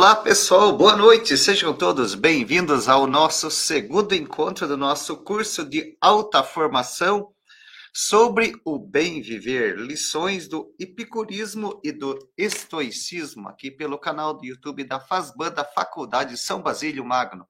Olá, 0.00 0.14
pessoal, 0.14 0.72
boa 0.72 0.94
noite. 0.94 1.36
Sejam 1.36 1.74
todos 1.74 2.14
bem-vindos 2.14 2.88
ao 2.88 3.04
nosso 3.04 3.50
segundo 3.50 4.14
encontro 4.14 4.68
do 4.68 4.76
nosso 4.76 5.16
curso 5.24 5.68
de 5.68 5.98
alta 6.00 6.40
formação 6.44 7.34
sobre 7.92 8.52
o 8.64 8.78
bem 8.78 9.20
viver, 9.20 9.76
lições 9.76 10.46
do 10.46 10.72
epicurismo 10.78 11.80
e 11.82 11.90
do 11.90 12.16
estoicismo, 12.38 13.48
aqui 13.48 13.72
pelo 13.72 13.98
canal 13.98 14.34
do 14.34 14.46
YouTube 14.46 14.84
da 14.84 15.00
Fazban 15.00 15.50
da 15.50 15.64
Faculdade 15.64 16.38
São 16.38 16.62
Basílio 16.62 17.04
Magno. 17.04 17.44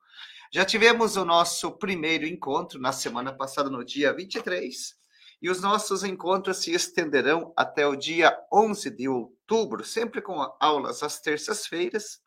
Já 0.51 0.65
tivemos 0.65 1.19
o 1.19 1.27
nosso 1.27 1.73
primeiro 1.73 2.27
encontro 2.27 2.81
na 2.81 2.93
semana 2.93 3.31
passada, 3.31 3.69
no 3.69 3.85
dia 3.85 4.11
23, 4.15 4.95
e 5.43 5.51
os 5.51 5.61
nossos 5.61 6.03
encontros 6.03 6.63
se 6.63 6.73
estenderão 6.73 7.53
até 7.55 7.87
o 7.87 7.95
dia 7.95 8.35
11 8.51 8.89
de 8.97 9.07
outubro, 9.07 9.85
sempre 9.85 10.23
com 10.23 10.41
aulas 10.59 11.03
às 11.03 11.21
terças-feiras 11.21 12.27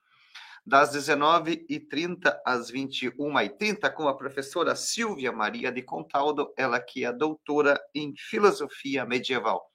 das 0.66 0.94
19h30 0.96 2.40
às 2.46 2.72
21h30, 2.72 3.92
com 3.94 4.08
a 4.08 4.16
professora 4.16 4.76
Silvia 4.76 5.32
Maria 5.32 5.72
de 5.72 5.82
Contaldo, 5.82 6.54
ela 6.56 6.80
que 6.80 7.04
é 7.04 7.12
doutora 7.12 7.80
em 7.96 8.14
filosofia 8.16 9.06
medieval. 9.06 9.66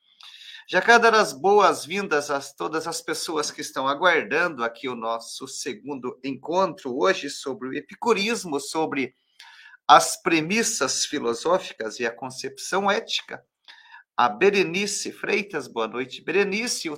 Já 0.69 0.83
quero 0.83 1.03
dar 1.03 1.15
as 1.15 1.33
boas-vindas 1.33 2.31
a 2.31 2.41
todas 2.41 2.89
as 2.89 3.01
pessoas 3.01 3.51
que 3.51 3.61
estão 3.61 3.87
aguardando 3.87 4.65
aqui 4.65 4.89
o 4.89 4.97
nosso 4.97 5.47
segundo 5.47 6.19
encontro 6.25 6.97
hoje 6.97 7.31
sobre 7.31 7.69
o 7.69 7.75
epicurismo, 7.75 8.59
sobre 8.59 9.15
as 9.87 10.21
premissas 10.21 11.05
filosóficas 11.05 12.01
e 12.01 12.07
a 12.07 12.11
concepção 12.11 12.91
ética 12.91 13.45
a 14.17 14.31
Berenice 14.31 15.13
Freitas, 15.13 15.69
boa 15.69 15.87
noite. 15.87 16.25
Berenice, 16.25 16.89
o 16.89 16.97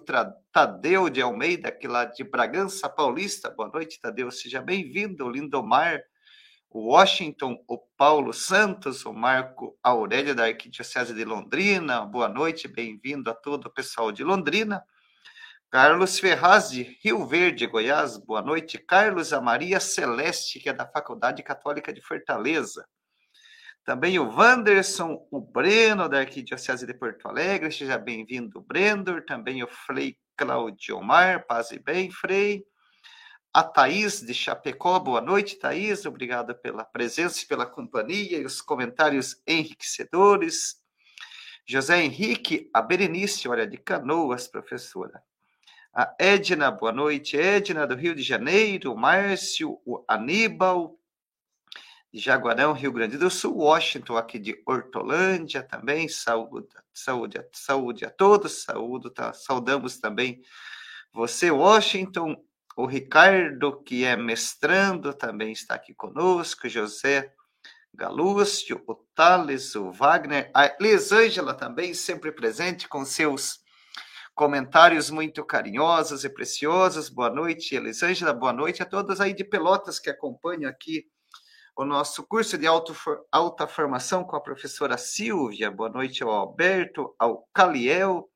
Tadeu 0.53 1.11
de 1.11 1.21
Almeida, 1.21 1.73
que 1.73 1.89
lá 1.89 2.05
de 2.05 2.23
Bragança 2.23 2.89
Paulista, 2.89 3.51
boa 3.51 3.69
noite, 3.69 4.01
Tadeu, 4.01 4.31
seja 4.31 4.63
bem-vindo. 4.63 5.27
O 5.27 5.31
Lindomar, 5.31 6.01
o 6.71 6.93
Washington, 6.93 7.61
o 7.67 7.77
Paulo 7.97 8.33
Santos, 8.33 9.05
o 9.05 9.13
Marco 9.13 9.77
Aurélio 9.83 10.33
da 10.33 10.45
Arquidiocese 10.45 11.13
de 11.13 11.25
Londrina, 11.25 12.03
boa 12.03 12.29
noite, 12.29 12.69
bem-vindo 12.69 13.29
a 13.29 13.35
todo 13.35 13.67
o 13.67 13.71
pessoal 13.71 14.13
de 14.13 14.23
Londrina. 14.23 14.81
Carlos 15.69 16.21
Ferraz, 16.21 16.71
de 16.71 16.99
Rio 17.03 17.27
Verde, 17.27 17.67
Goiás, 17.67 18.17
boa 18.17 18.43
noite. 18.43 18.79
Carlos 18.79 19.33
Amaria 19.33 19.81
Celeste, 19.81 20.61
que 20.61 20.69
é 20.69 20.73
da 20.73 20.87
Faculdade 20.87 21.43
Católica 21.43 21.93
de 21.93 22.01
Fortaleza. 22.01 22.87
Também 23.85 24.19
o 24.19 24.29
Wanderson, 24.29 25.27
o 25.31 25.41
Breno, 25.41 26.09
da 26.09 26.19
Arquidiocese 26.21 26.87
de 26.87 26.95
Porto 26.95 27.27
Alegre, 27.27 27.73
seja 27.73 27.97
bem-vindo, 27.97 28.61
Brendor. 28.61 29.25
Também 29.25 29.63
o 29.63 29.69
Frei 29.69 30.17
Claudio 30.37 31.03
Mar, 31.03 31.47
paz 31.47 31.71
e 31.71 31.79
bem, 31.79 32.11
Frei. 32.11 32.65
A 33.53 33.63
Thaís 33.63 34.21
de 34.21 34.35
Chapecó, 34.35 35.01
boa 35.01 35.21
noite, 35.21 35.59
Thaís. 35.59 36.05
Obrigado 36.05 36.55
pela 36.55 36.85
presença 36.85 37.43
e 37.43 37.47
pela 37.47 37.65
companhia 37.65 38.39
e 38.39 38.45
os 38.45 38.61
comentários 38.61 39.43
enriquecedores. 39.47 40.77
José 41.67 42.03
Henrique, 42.03 42.71
a 42.73 42.83
Berenice, 42.83 43.49
olha, 43.49 43.67
de 43.67 43.77
Canoas, 43.77 44.47
professora. 44.47 45.23
A 45.95 46.15
Edna, 46.19 46.71
boa 46.71 46.93
noite, 46.93 47.37
Edna, 47.37 47.87
do 47.87 47.95
Rio 47.95 48.15
de 48.15 48.23
Janeiro. 48.23 48.93
O 48.93 48.97
Márcio, 48.97 49.81
o 49.85 50.05
Aníbal, 50.07 50.98
Jaguarão, 52.13 52.73
Rio 52.73 52.93
Grande 52.93 53.19
do 53.19 53.31
Sul, 53.31 53.57
Washington, 53.59 54.17
aqui 54.17 54.39
de 54.39 54.63
Hortolândia 54.67 55.63
também, 55.63 56.09
saúde, 56.09 56.69
saúde, 56.93 57.45
saúde 57.53 58.05
a 58.05 58.11
todos, 58.11 58.63
saúde, 58.63 59.11
tá, 59.11 59.33
saudamos 59.33 59.99
também 59.99 60.43
você, 61.13 61.51
Washington, 61.51 62.37
o 62.77 62.87
Ricardo, 62.87 63.83
que 63.83 64.05
é 64.05 64.17
mestrando, 64.17 65.13
também 65.13 65.53
está 65.53 65.75
aqui 65.75 65.95
conosco, 65.95 66.69
José 66.69 67.33
Galúcio, 67.93 68.83
o 68.87 68.95
Thales, 69.15 69.75
o 69.75 69.91
Wagner, 69.91 70.51
a 70.55 70.77
Lisângela 70.81 71.55
também, 71.55 71.93
sempre 71.93 72.31
presente 72.31 72.87
com 72.89 73.05
seus 73.05 73.61
comentários 74.35 75.11
muito 75.11 75.45
carinhosos 75.45 76.25
e 76.25 76.29
preciosos. 76.29 77.09
Boa 77.09 77.31
noite, 77.31 77.75
Elisângela, 77.75 78.33
boa 78.33 78.53
noite 78.53 78.83
a 78.83 78.87
todos 78.87 79.21
aí 79.21 79.35
de 79.35 79.43
Pelotas 79.43 79.99
que 79.99 80.11
acompanham 80.11 80.71
aqui 80.71 81.07
o 81.79 81.85
nosso 81.85 82.27
curso 82.27 82.59
de 82.59 82.67
alta 82.67 83.69
formação 83.69 84.25
com 84.25 84.35
a 84.35 84.41
professora 84.41 84.99
Silvia. 84.99 85.71
Boa 85.71 85.89
noite 85.89 86.25
ao 86.25 86.31
Alberto, 86.31 87.15
ao 87.17 87.49
Caliel, 87.55 88.29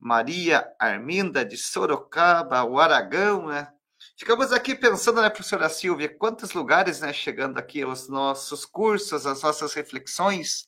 Maria 0.00 0.66
Arminda 0.80 1.44
de 1.44 1.58
Sorocaba, 1.58 2.64
o 2.64 2.80
Aragão, 2.80 3.48
né? 3.48 3.70
Ficamos 4.16 4.52
aqui 4.52 4.74
pensando, 4.74 5.20
né, 5.20 5.28
professora 5.28 5.68
Silvia, 5.68 6.08
quantos 6.08 6.54
lugares, 6.54 7.00
né, 7.00 7.12
chegando 7.12 7.58
aqui 7.58 7.84
os 7.84 8.08
nossos 8.08 8.64
cursos, 8.64 9.26
as 9.26 9.42
nossas 9.42 9.74
reflexões 9.74 10.66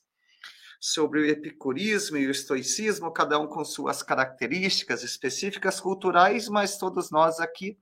sobre 0.79 1.21
o 1.21 1.25
epicurismo 1.25 2.17
e 2.17 2.27
o 2.27 2.31
estoicismo, 2.31 3.11
cada 3.11 3.39
um 3.39 3.47
com 3.47 3.65
suas 3.65 4.03
características 4.03 5.01
específicas 5.01 5.79
culturais, 5.79 6.49
mas 6.49 6.77
todos 6.77 7.09
nós 7.09 7.39
aqui 7.39 7.79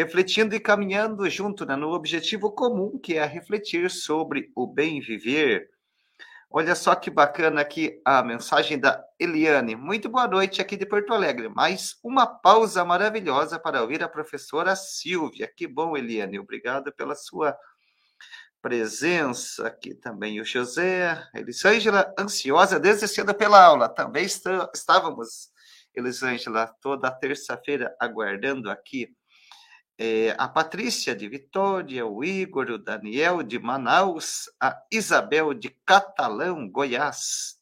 refletindo 0.00 0.54
e 0.54 0.60
caminhando 0.60 1.28
junto 1.28 1.66
né, 1.66 1.76
no 1.76 1.90
objetivo 1.90 2.50
comum, 2.50 2.98
que 2.98 3.18
é 3.18 3.24
refletir 3.26 3.90
sobre 3.90 4.50
o 4.56 4.66
bem 4.66 4.98
viver. 4.98 5.68
Olha 6.50 6.74
só 6.74 6.94
que 6.94 7.10
bacana 7.10 7.60
aqui 7.60 8.00
a 8.02 8.22
mensagem 8.22 8.78
da 8.78 9.04
Eliane. 9.18 9.76
Muito 9.76 10.08
boa 10.08 10.26
noite 10.26 10.60
aqui 10.60 10.74
de 10.74 10.86
Porto 10.86 11.12
Alegre. 11.12 11.50
Mais 11.50 11.98
uma 12.02 12.26
pausa 12.26 12.82
maravilhosa 12.82 13.58
para 13.58 13.82
ouvir 13.82 14.02
a 14.02 14.08
professora 14.08 14.74
Silvia. 14.74 15.52
Que 15.54 15.66
bom, 15.66 15.94
Eliane. 15.94 16.38
Obrigado 16.38 16.90
pela 16.92 17.14
sua 17.14 17.54
presença 18.62 19.66
aqui 19.66 19.94
também. 19.94 20.40
O 20.40 20.46
José, 20.46 21.22
Elisângela, 21.34 22.10
ansiosa 22.18 22.80
desde 22.80 23.06
cedo 23.06 23.34
pela 23.34 23.62
aula. 23.62 23.86
Também 23.86 24.24
estávamos, 24.24 25.50
Elisângela, 25.94 26.74
toda 26.80 27.10
terça-feira 27.10 27.94
aguardando 28.00 28.70
aqui 28.70 29.14
é, 30.02 30.34
a 30.38 30.48
Patrícia 30.48 31.14
de 31.14 31.28
Vitória, 31.28 32.06
o 32.06 32.24
Igor, 32.24 32.70
o 32.70 32.78
Daniel 32.78 33.42
de 33.42 33.58
Manaus, 33.58 34.48
a 34.58 34.74
Isabel 34.90 35.52
de 35.52 35.68
Catalão, 35.84 36.66
Goiás, 36.66 37.58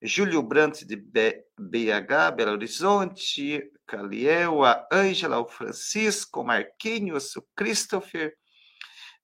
Júlio 0.00 0.40
Brant 0.40 0.84
de 0.84 0.94
BH, 0.94 2.30
Belo 2.36 2.52
Horizonte, 2.52 3.68
Caliel, 3.84 4.64
a 4.64 4.86
Ângela, 4.92 5.40
o 5.40 5.48
Francisco, 5.48 6.44
Marquinhos, 6.44 7.34
o 7.34 7.44
Christopher, 7.56 8.32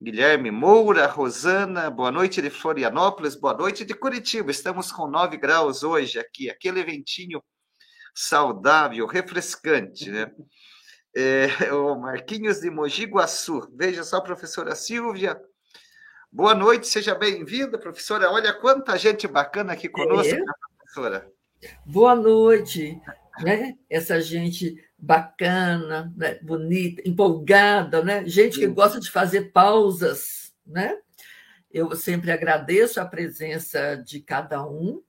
Guilherme 0.03 0.51
Moura, 0.51 1.07
Rosana, 1.07 1.89
boa 1.89 2.11
noite 2.11 2.43
de 2.43 2.51
Florianópolis, 2.51 3.37
boa 3.37 3.55
noite 3.55 3.85
de 3.85 3.95
Curitiba. 3.95 4.51
Estamos 4.51 4.91
com 4.91 5.07
9 5.07 5.37
graus 5.37 5.85
hoje 5.85 6.19
aqui, 6.19 6.51
aquele 6.51 6.83
ventinho 6.83 7.41
saudável, 8.13 9.07
refrescante, 9.07 10.11
né? 10.11 10.33
é, 11.15 11.47
o 11.73 11.95
Marquinhos 11.95 12.61
de 12.61 12.71
Mogi 12.71 13.05
Guaçu. 13.05 13.69
Veja 13.75 14.03
só, 14.03 14.21
professora 14.21 14.75
Silvia. 14.75 15.41
Boa 16.31 16.55
noite, 16.55 16.89
seja 16.89 17.15
bem-vinda, 17.15 17.79
professora. 17.79 18.31
Olha 18.31 18.53
quanta 18.53 18.99
gente 18.99 19.29
bacana 19.29 19.73
aqui 19.73 19.89
conosco, 19.89 20.35
é. 20.35 20.39
Né, 20.39 20.53
professora. 20.79 21.33
Boa 21.87 22.15
noite, 22.15 23.01
né? 23.41 23.77
Essa 23.89 24.21
gente 24.21 24.77
bacana, 24.99 26.13
né? 26.17 26.39
bonita, 26.43 27.03
empolgada, 27.07 28.03
né? 28.03 28.27
Gente 28.27 28.59
que 28.59 28.67
Sim. 28.67 28.75
gosta 28.75 28.99
de 28.99 29.11
fazer 29.11 29.53
pausas, 29.53 30.53
né? 30.67 30.99
Eu 31.71 31.95
sempre 31.95 32.31
agradeço 32.33 33.01
a 33.01 33.05
presença 33.05 33.97
de 33.97 34.21
cada 34.21 34.67
um. 34.67 35.03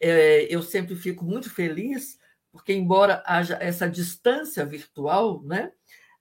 É, 0.00 0.46
eu 0.52 0.62
sempre 0.62 0.94
fico 0.96 1.24
muito 1.24 1.50
feliz 1.50 2.18
porque, 2.52 2.74
embora 2.74 3.22
haja 3.26 3.56
essa 3.60 3.88
distância 3.88 4.64
virtual, 4.66 5.42
né, 5.42 5.72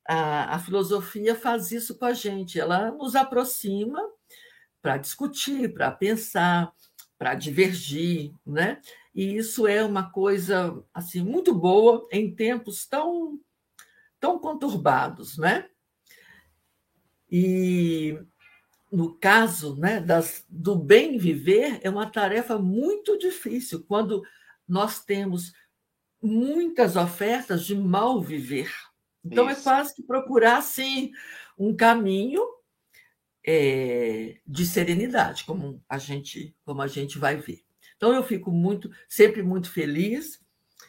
a, 0.07 0.55
a 0.55 0.59
filosofia 0.59 1.35
faz 1.35 1.71
isso 1.71 1.97
com 1.97 2.05
a 2.05 2.13
gente, 2.13 2.59
ela 2.59 2.89
nos 2.91 3.15
aproxima 3.15 4.01
para 4.81 4.97
discutir, 4.97 5.73
para 5.73 5.91
pensar, 5.91 6.73
para 7.17 7.35
divergir, 7.35 8.33
né? 8.43 8.81
E 9.13 9.35
isso 9.35 9.67
é 9.67 9.83
uma 9.83 10.09
coisa 10.09 10.83
assim 10.93 11.21
muito 11.21 11.53
boa 11.53 12.07
em 12.11 12.33
tempos 12.33 12.87
tão 12.87 13.39
tão 14.19 14.39
conturbados, 14.39 15.37
né? 15.37 15.67
E 17.29 18.17
no 18.91 19.15
caso, 19.15 19.75
né, 19.77 19.99
das, 19.99 20.45
do 20.49 20.75
bem 20.75 21.17
viver 21.17 21.79
é 21.81 21.89
uma 21.89 22.09
tarefa 22.09 22.57
muito 22.57 23.17
difícil 23.17 23.83
quando 23.87 24.23
nós 24.67 25.03
temos 25.03 25.53
muitas 26.21 26.95
ofertas 26.95 27.65
de 27.65 27.75
mal 27.75 28.21
viver. 28.21 28.71
Então, 29.23 29.49
é 29.49 29.53
Isso. 29.53 29.61
é 29.61 29.63
quase 29.63 29.95
que 29.95 30.03
procurar, 30.03 30.57
assim, 30.57 31.11
um 31.57 31.75
caminho 31.75 32.41
é, 33.45 34.39
de 34.45 34.65
serenidade, 34.65 35.43
como 35.45 35.83
a, 35.87 35.97
gente, 35.97 36.55
como 36.65 36.81
a 36.81 36.87
gente 36.87 37.17
vai 37.17 37.37
ver. 37.37 37.63
Então, 37.97 38.13
eu 38.13 38.23
fico 38.23 38.51
muito, 38.51 38.89
sempre 39.07 39.43
muito 39.43 39.71
feliz. 39.71 40.39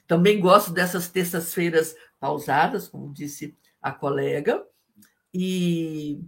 Também 0.06 0.40
gosto 0.40 0.72
dessas 0.72 1.08
terças-feiras 1.08 1.94
pausadas, 2.18 2.88
como 2.88 3.12
disse 3.12 3.56
a 3.80 3.92
colega, 3.92 4.64
e, 5.34 6.20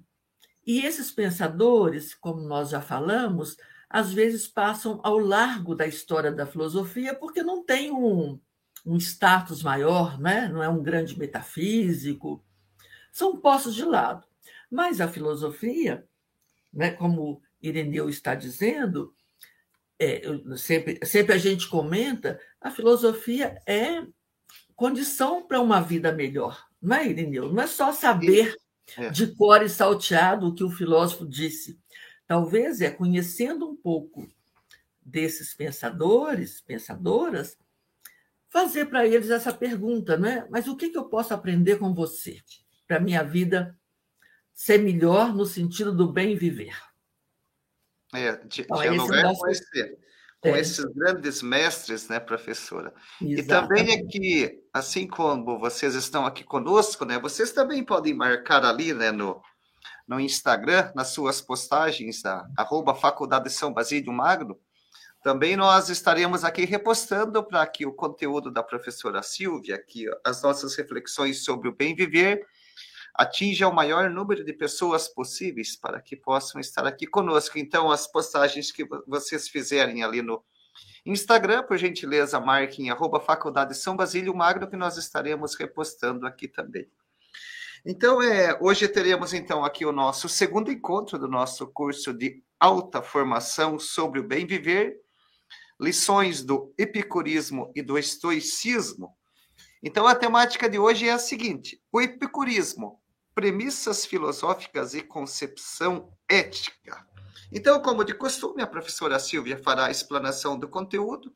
e 0.67 0.81
esses 0.85 1.11
pensadores, 1.11 2.15
como 2.15 2.41
nós 2.41 2.71
já 2.71 2.81
falamos, 2.81 3.57
às 3.89 4.13
vezes 4.13 4.49
passam 4.49 5.01
ao 5.05 5.19
largo 5.19 5.75
da 5.75 5.87
história 5.87 6.33
da 6.33 6.47
filosofia 6.47 7.15
porque 7.15 7.43
não 7.43 7.65
tem 7.65 7.93
um, 7.93 8.41
um 8.85 8.97
status 8.97 9.63
maior, 9.63 10.19
né? 10.21 10.49
não 10.49 10.63
é 10.63 10.69
um 10.69 10.83
grande 10.83 11.19
metafísico, 11.19 12.45
são 13.11 13.37
postos 13.41 13.75
de 13.75 13.85
lado. 13.85 14.27
Mas 14.71 15.01
a 15.01 15.09
filosofia, 15.09 16.07
né, 16.73 16.91
como 16.91 17.41
Ireneu 17.63 18.09
está 18.09 18.35
dizendo, 18.35 19.15
é, 19.99 20.23
sempre, 20.57 20.99
sempre 21.05 21.35
a 21.35 21.39
gente 21.39 21.69
comenta, 21.69 22.41
a 22.61 22.71
filosofia 22.71 23.61
é 23.67 24.05
condição 24.75 25.47
para 25.47 25.61
uma 25.61 25.81
vida 25.81 26.13
melhor, 26.13 26.67
não 26.83 26.97
é, 26.97 27.09
Ireneu? 27.09 27.51
Não 27.51 27.63
é 27.63 27.67
só 27.67 27.93
saber 27.93 28.55
é. 28.99 29.09
de 29.09 29.29
cor 29.35 29.63
e 29.63 29.69
salteado 29.69 30.49
o 30.49 30.55
que 30.55 30.63
o 30.63 30.71
filósofo 30.71 31.27
disse. 31.27 31.79
Talvez 32.27 32.81
é 32.81 32.91
conhecendo 32.91 33.67
um 33.67 33.75
pouco 33.75 34.29
desses 35.01 35.55
pensadores, 35.55 36.61
pensadoras, 36.61 37.57
fazer 38.55 38.87
para 38.87 39.05
eles 39.05 39.31
essa 39.31 39.53
pergunta, 39.53 40.17
né? 40.17 40.47
Mas 40.49 40.69
o 40.69 40.77
que, 40.77 40.89
que 40.89 40.97
eu 40.97 41.07
posso 41.07 41.35
aprender 41.35 41.77
com 41.77 41.93
você 41.93 42.41
para 42.87 43.01
minha 43.01 43.25
vida 43.25 43.77
ser 44.55 44.79
melhor 44.79 45.35
no 45.35 45.45
sentido 45.45 45.93
do 45.93 46.13
bem 46.13 46.37
viver? 46.37 46.73
É, 48.15 48.41
então, 48.45 48.81
dialogar 48.81 49.25
nosso... 49.25 49.41
com, 49.41 49.49
esse, 49.49 49.99
com 50.41 50.49
é. 50.51 50.61
esses 50.61 50.85
grandes 50.85 51.43
mestres, 51.43 52.09
né, 52.09 52.21
professora? 52.21 52.95
Exatamente. 53.21 53.41
E 53.41 53.45
também 53.45 53.93
é 53.93 54.05
que, 54.05 54.63
assim 54.73 55.09
como 55.09 55.59
vocês 55.59 55.97
estão 55.97 56.25
aqui 56.25 56.45
conosco, 56.45 57.05
né, 57.05 57.19
vocês 57.19 57.51
também 57.51 57.83
podem 57.83 58.15
marcar 58.15 58.65
ali, 58.65 58.95
né, 58.95 59.11
no, 59.11 59.43
no 60.07 60.21
Instagram, 60.21 60.93
nas 60.95 61.09
suas 61.09 61.41
postagens, 61.41 62.25
a, 62.25 62.47
arroba 62.57 62.95
Faculdade 62.95 63.51
São 63.51 63.73
Basílio 63.73 64.13
Magno, 64.13 64.57
também 65.25 65.57
nós 65.57 65.89
estaremos 65.89 66.45
aqui 66.45 66.67
repostando 66.67 67.43
para 67.43 67.67
que 67.67 67.87
o 67.87 67.95
conteúdo 67.95 68.51
da 68.51 68.63
professora 68.63 69.23
Silvia, 69.23 69.77
aqui 69.77 70.05
as 70.23 70.43
nossas 70.43 70.77
reflexões 70.77 71.43
sobre 71.43 71.67
o 71.67 71.75
bem 71.75 71.95
viver, 71.95 72.47
atinja 73.15 73.67
o 73.67 73.75
maior 73.75 74.11
número 74.11 74.45
de 74.45 74.53
pessoas 74.53 75.09
possíveis 75.09 75.77
para 75.77 75.99
que 75.99 76.15
possam 76.15 76.61
estar 76.61 76.87
aqui 76.87 77.07
conosco. 77.07 77.59
Então, 77.59 77.91
as 77.91 78.07
postagens 78.07 78.71
que 78.71 78.87
vocês 79.07 79.49
fizerem 79.49 80.05
ali 80.05 80.21
no 80.21 80.45
Instagram, 81.07 81.63
por 81.63 81.79
gentileza, 81.79 82.39
marquem 82.39 82.91
arroba 82.91 83.19
Faculdade 83.19 83.75
São 83.75 83.97
Basílio 83.97 84.37
Magno, 84.37 84.69
que 84.69 84.77
nós 84.77 84.99
estaremos 84.99 85.55
repostando 85.55 86.27
aqui 86.27 86.47
também. 86.47 86.87
Então, 87.83 88.21
é, 88.21 88.59
hoje 88.61 88.87
teremos 88.89 89.33
então 89.33 89.65
aqui 89.65 89.87
o 89.87 89.93
nosso 89.93 90.29
segundo 90.29 90.71
encontro 90.71 91.19
do 91.19 91.29
nosso 91.29 91.67
curso 91.69 92.13
de 92.13 92.43
alta 92.61 93.01
formação 93.01 93.79
sobre 93.79 94.21
o 94.21 94.23
bem 94.23 94.47
viver, 94.47 95.03
lições 95.81 96.43
do 96.43 96.73
epicurismo 96.79 97.73
e 97.75 97.83
do 97.83 97.99
estoicismo. 97.99 99.15
Então, 99.83 100.07
a 100.07 100.15
temática 100.15 100.69
de 100.69 100.79
hoje 100.79 101.09
é 101.09 101.13
a 101.13 101.19
seguinte: 101.19 101.81
o 101.93 102.01
epicurismo, 102.01 103.01
premissas 103.35 104.07
filosóficas 104.07 104.95
e 104.95 105.03
concepção 105.03 106.13
ética. 106.29 107.07
Então, 107.53 107.81
como 107.81 108.05
de 108.05 108.15
costume, 108.15 108.63
a 108.63 108.67
professora 108.67 109.19
Silvia 109.19 109.61
fará 109.63 109.87
a 109.87 109.91
explanação 109.91 110.59
do 110.59 110.69
conteúdo 110.69 111.33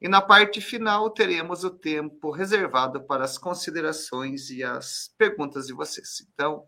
e 0.00 0.08
na 0.08 0.20
parte 0.20 0.60
final 0.60 1.10
teremos 1.10 1.64
o 1.64 1.70
tempo 1.70 2.30
reservado 2.30 3.04
para 3.06 3.24
as 3.24 3.38
considerações 3.38 4.50
e 4.50 4.62
as 4.62 5.10
perguntas 5.16 5.66
de 5.66 5.72
vocês. 5.72 6.26
Então, 6.32 6.66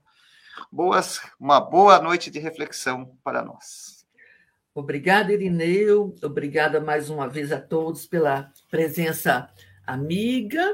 boas, 0.73 1.21
uma 1.39 1.61
boa 1.61 2.01
noite 2.01 2.31
de 2.31 2.39
reflexão 2.39 3.19
para 3.23 3.45
nós. 3.45 3.98
Obrigada, 4.79 5.33
Irineu. 5.33 6.15
Obrigada 6.23 6.81
mais 6.81 7.11
uma 7.11 7.29
vez 7.29 7.51
a 7.51 7.61
todos 7.61 8.07
pela 8.07 8.53
presença 8.71 9.51
amiga. 9.85 10.65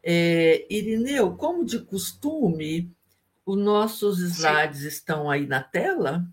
É, 0.00 0.64
Irineu, 0.70 1.36
como 1.36 1.64
de 1.64 1.80
costume, 1.80 2.94
os 3.44 3.58
nossos 3.58 4.20
slides 4.20 4.82
Sim. 4.82 4.88
estão 4.88 5.28
aí 5.28 5.44
na 5.44 5.60
tela? 5.60 6.24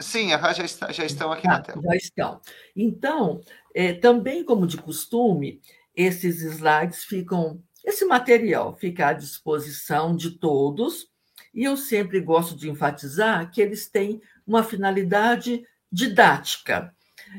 Sim, 0.00 0.28
já, 0.28 0.64
está, 0.64 0.92
já 0.92 1.04
estão 1.04 1.32
aqui 1.32 1.48
ah, 1.48 1.50
na 1.50 1.62
tela. 1.62 1.82
Já 1.82 1.96
estão. 1.96 2.40
Então, 2.76 3.40
é, 3.74 3.92
também 3.92 4.44
como 4.44 4.68
de 4.68 4.76
costume, 4.76 5.60
esses 5.96 6.42
slides 6.42 7.02
ficam, 7.02 7.60
esse 7.84 8.04
material 8.04 8.76
fica 8.76 9.08
à 9.08 9.12
disposição 9.12 10.14
de 10.14 10.38
todos, 10.38 11.10
e 11.52 11.64
eu 11.64 11.76
sempre 11.76 12.20
gosto 12.20 12.56
de 12.56 12.70
enfatizar 12.70 13.50
que 13.50 13.60
eles 13.60 13.88
têm 13.88 14.22
uma 14.46 14.62
finalidade 14.62 15.64
didática, 15.90 16.94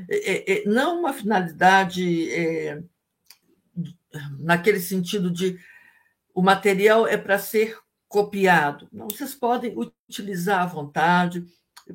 é, 0.10 0.18
é, 0.18 0.60
é 0.60 0.66
não 0.66 1.00
uma 1.00 1.14
finalidade 1.14 2.32
é, 2.32 2.82
naquele 4.40 4.80
sentido 4.80 5.32
de 5.32 5.60
o 6.34 6.42
material 6.42 7.08
é 7.08 7.18
para 7.18 7.38
ser 7.40 7.78
copiado. 8.08 8.88
Não, 8.92 9.08
vocês 9.08 9.36
podem 9.36 9.76
utilizar 9.78 10.62
à 10.62 10.66
vontade, 10.66 11.46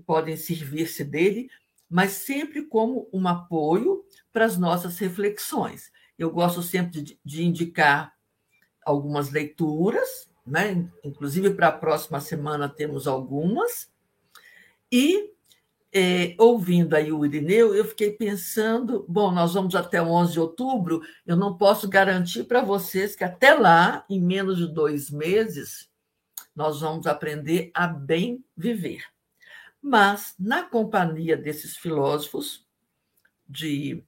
podem 0.07 0.37
servir-se 0.37 1.05
dele, 1.05 1.49
mas 1.89 2.13
sempre 2.13 2.63
como 2.63 3.09
um 3.13 3.27
apoio 3.27 4.05
para 4.33 4.45
as 4.45 4.59
nossas 4.59 4.99
reflexões. 4.99 5.91
Eu 6.19 6.31
gosto 6.31 6.63
sempre 6.63 7.03
de, 7.03 7.19
de 7.25 7.45
indicar 7.45 8.15
algumas 8.85 9.31
leituras, 9.31 10.29
né? 10.47 10.89
inclusive 11.03 11.51
para 11.55 11.69
a 11.69 11.73
próxima 11.73 12.21
semana 12.21 12.69
temos 12.69 13.07
algumas, 13.07 13.91
e 14.93 15.34
é, 15.95 16.35
ouvindo 16.39 16.95
aí 16.95 17.13
o 17.13 17.25
Irineu, 17.25 17.73
eu 17.73 17.85
fiquei 17.85 18.11
pensando, 18.11 19.05
bom, 19.09 19.31
nós 19.31 19.55
vamos 19.55 19.77
até 19.77 20.03
o 20.03 20.09
11 20.09 20.33
de 20.33 20.41
outubro, 20.41 21.01
eu 21.25 21.37
não 21.37 21.57
posso 21.57 21.89
garantir 21.89 22.45
para 22.45 22.63
vocês 22.63 23.15
que 23.15 23.23
até 23.23 23.55
lá, 23.55 24.05
em 24.11 24.21
menos 24.21 24.59
de 24.59 24.67
dois 24.67 25.09
meses, 25.09 25.89
nós 26.55 26.81
vamos 26.81 27.07
aprender 27.07 27.71
a 27.73 27.87
bem 27.87 28.45
viver. 28.57 29.05
Mas, 29.81 30.35
na 30.39 30.65
companhia 30.65 31.37
desses 31.37 31.77
filósofos, 31.77 32.67
de 33.49 34.03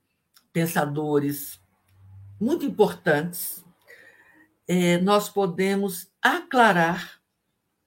pensadores 0.52 1.60
muito 2.40 2.64
importantes, 2.64 3.64
é, 4.66 4.98
nós 4.98 5.28
podemos 5.28 6.10
aclarar 6.20 7.20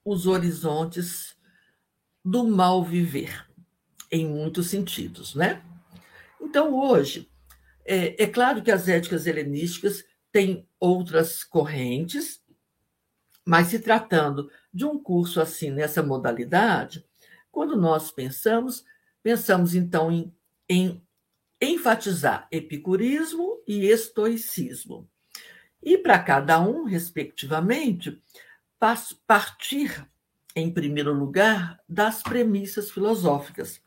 os 0.04 0.26
horizontes 0.26 1.36
do 2.24 2.44
mal 2.44 2.82
viver, 2.82 3.46
em 4.10 4.26
muitos 4.26 4.68
sentidos, 4.68 5.34
né? 5.34 5.62
Então, 6.40 6.74
hoje, 6.74 7.30
é, 7.84 8.22
é 8.22 8.26
claro 8.26 8.62
que 8.62 8.70
as 8.70 8.88
éticas 8.88 9.26
helenísticas 9.26 10.04
têm 10.32 10.66
outras 10.78 11.44
correntes, 11.44 12.42
mas 13.44 13.68
se 13.68 13.78
tratando 13.78 14.50
de 14.72 14.84
um 14.84 14.98
curso 14.98 15.40
assim, 15.40 15.70
nessa 15.70 16.02
modalidade, 16.02 17.04
quando 17.50 17.76
nós 17.76 18.10
pensamos, 18.10 18.84
pensamos 19.22 19.74
então 19.74 20.10
em, 20.10 20.34
em 20.68 21.02
enfatizar 21.60 22.48
epicurismo 22.50 23.62
e 23.66 23.86
estoicismo. 23.86 25.08
E 25.82 25.98
para 25.98 26.18
cada 26.18 26.60
um, 26.60 26.84
respectivamente, 26.84 28.20
partir, 29.26 30.06
em 30.54 30.72
primeiro 30.72 31.12
lugar, 31.12 31.80
das 31.88 32.22
premissas 32.22 32.90
filosóficas. 32.90 33.80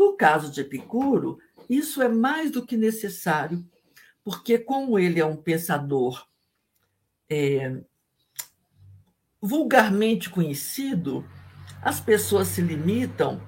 No 0.00 0.16
caso 0.16 0.50
de 0.50 0.62
Epicuro, 0.62 1.38
isso 1.68 2.00
é 2.00 2.08
mais 2.08 2.50
do 2.50 2.64
que 2.64 2.74
necessário, 2.74 3.62
porque, 4.24 4.58
como 4.58 4.98
ele 4.98 5.20
é 5.20 5.26
um 5.26 5.36
pensador 5.36 6.26
é, 7.28 7.82
vulgarmente 9.42 10.30
conhecido, 10.30 11.22
as 11.82 12.00
pessoas 12.00 12.48
se 12.48 12.62
limitam 12.62 13.46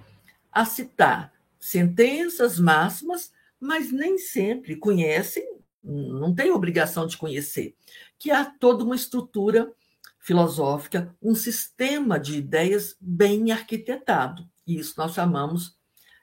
a 0.53 0.67
citar 0.67 1.33
sentenças 1.59 2.59
máximas, 2.59 3.33
mas 3.59 3.91
nem 3.91 4.19
sempre 4.19 4.77
conhecem, 4.77 5.43
não 5.83 6.35
tem 6.35 6.51
obrigação 6.51 7.07
de 7.07 7.17
conhecer, 7.17 7.75
que 8.19 8.31
há 8.31 8.45
toda 8.45 8.85
uma 8.85 8.95
estrutura 8.95 9.73
filosófica, 10.19 11.17
um 11.23 11.35
sistema 11.35 12.21
de 12.21 12.37
ideias 12.37 12.95
bem 13.01 13.53
arquitetado. 13.53 14.47
E 14.67 14.79
isso 14.79 14.93
nós 14.99 15.15
chamamos 15.15 15.81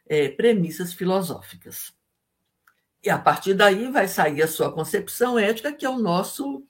é, 0.10 0.28
premissas 0.28 0.92
filosóficas. 0.92 1.94
E 3.04 3.10
a 3.10 3.18
partir 3.18 3.54
daí 3.54 3.90
vai 3.90 4.08
sair 4.08 4.42
a 4.42 4.48
sua 4.48 4.74
concepção 4.74 5.38
ética, 5.40 5.72
que 5.72 5.86
é 5.86 5.90
o 5.90 6.00
nosso, 6.00 6.68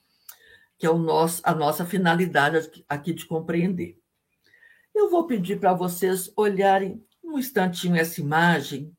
que 0.78 0.86
é 0.86 0.90
o 0.90 0.98
nosso, 0.98 1.42
a 1.46 1.56
nossa 1.56 1.86
finalidade 1.86 2.70
aqui 2.88 3.14
de 3.14 3.26
compreender. 3.26 3.98
Eu 4.94 5.10
vou 5.10 5.26
pedir 5.26 5.60
para 5.60 5.74
vocês 5.74 6.32
olharem 6.36 7.04
um 7.24 7.40
instantinho 7.40 7.96
essa 7.96 8.20
imagem 8.20 8.96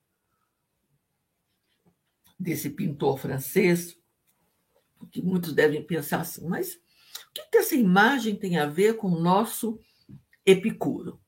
desse 2.39 2.71
pintor 2.71 3.19
francês, 3.19 3.97
que 5.13 5.21
muitos 5.21 5.53
devem 5.53 5.85
pensar 5.85 6.23
assim, 6.23 6.49
mas 6.49 6.81
O 7.29 7.33
que, 7.33 7.43
que 7.49 7.59
essa 7.59 7.75
imagem 7.75 8.35
tem 8.35 8.59
a 8.59 8.67
ver 8.67 8.97
com 8.97 9.09
o 9.09 9.21
nosso 9.21 9.79
Epicuro? 10.45 11.21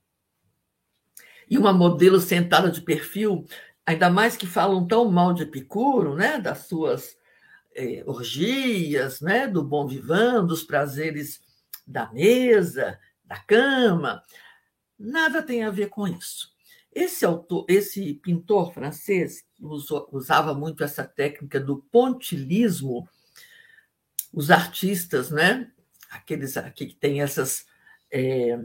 E 1.53 1.59
uma 1.59 1.71
modelo 1.71 2.19
sentada 2.19 2.71
de 2.71 2.81
perfil, 2.81 3.45
ainda 3.85 4.09
mais 4.09 4.39
que 4.39 4.47
falam 4.47 4.87
tão 4.87 5.11
mal 5.11 5.35
de 5.35 5.43
Epicuro, 5.43 6.15
né, 6.15 6.41
das 6.41 6.67
suas 6.67 7.15
eh, 7.75 8.03
orgias, 8.07 9.21
né, 9.21 9.47
do 9.47 9.63
bom 9.63 9.87
vivant, 9.87 10.47
dos 10.47 10.63
prazeres 10.63 11.43
da 11.87 12.11
mesa, 12.11 12.99
da 13.23 13.37
cama. 13.37 14.23
Nada 14.99 15.43
tem 15.43 15.63
a 15.63 15.69
ver 15.69 15.91
com 15.91 16.09
isso. 16.09 16.55
Esse 16.91 17.23
autor, 17.27 17.67
esse 17.69 18.15
pintor 18.15 18.73
francês 18.73 19.45
usava 20.11 20.55
muito 20.55 20.83
essa 20.83 21.05
técnica 21.05 21.61
do 21.61 21.83
pontilismo, 21.93 23.07
os 24.33 24.51
artistas, 24.51 25.31
né? 25.31 25.71
Aqueles 26.11 26.55
que 26.75 26.95
têm 26.95 27.21
essas, 27.21 27.67
é, 28.11 28.59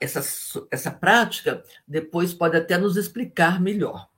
essas, 0.00 0.54
essa 0.70 0.90
prática, 0.90 1.62
depois 1.86 2.32
pode 2.32 2.56
até 2.56 2.78
nos 2.78 2.96
explicar 2.96 3.60
melhor. 3.60 4.08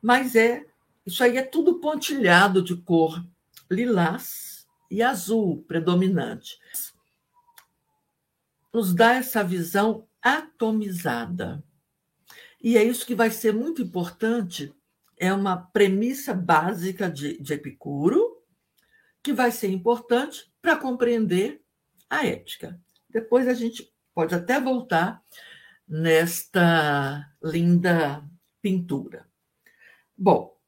Mas 0.00 0.34
é 0.34 0.64
isso 1.04 1.22
aí 1.22 1.36
é 1.36 1.42
tudo 1.42 1.78
pontilhado 1.78 2.62
de 2.62 2.76
cor 2.76 3.24
lilás 3.70 4.66
e 4.90 5.02
azul 5.02 5.64
predominante. 5.66 6.58
Nos 8.72 8.94
dá 8.94 9.14
essa 9.14 9.42
visão 9.42 10.06
atomizada 10.20 11.62
e 12.66 12.76
é 12.76 12.82
isso 12.82 13.06
que 13.06 13.14
vai 13.14 13.30
ser 13.30 13.54
muito 13.54 13.80
importante, 13.80 14.74
é 15.16 15.32
uma 15.32 15.56
premissa 15.56 16.34
básica 16.34 17.08
de, 17.08 17.40
de 17.40 17.54
Epicuro, 17.54 18.42
que 19.22 19.32
vai 19.32 19.50
ser 19.52 19.68
importante 19.68 20.52
para 20.60 20.76
compreender 20.76 21.62
a 22.10 22.26
ética. 22.26 22.76
Depois 23.08 23.46
a 23.46 23.54
gente 23.54 23.92
pode 24.16 24.34
até 24.34 24.58
voltar 24.58 25.22
nesta 25.86 27.30
linda 27.42 28.24
pintura. 28.62 29.28
Bom, 30.16 30.58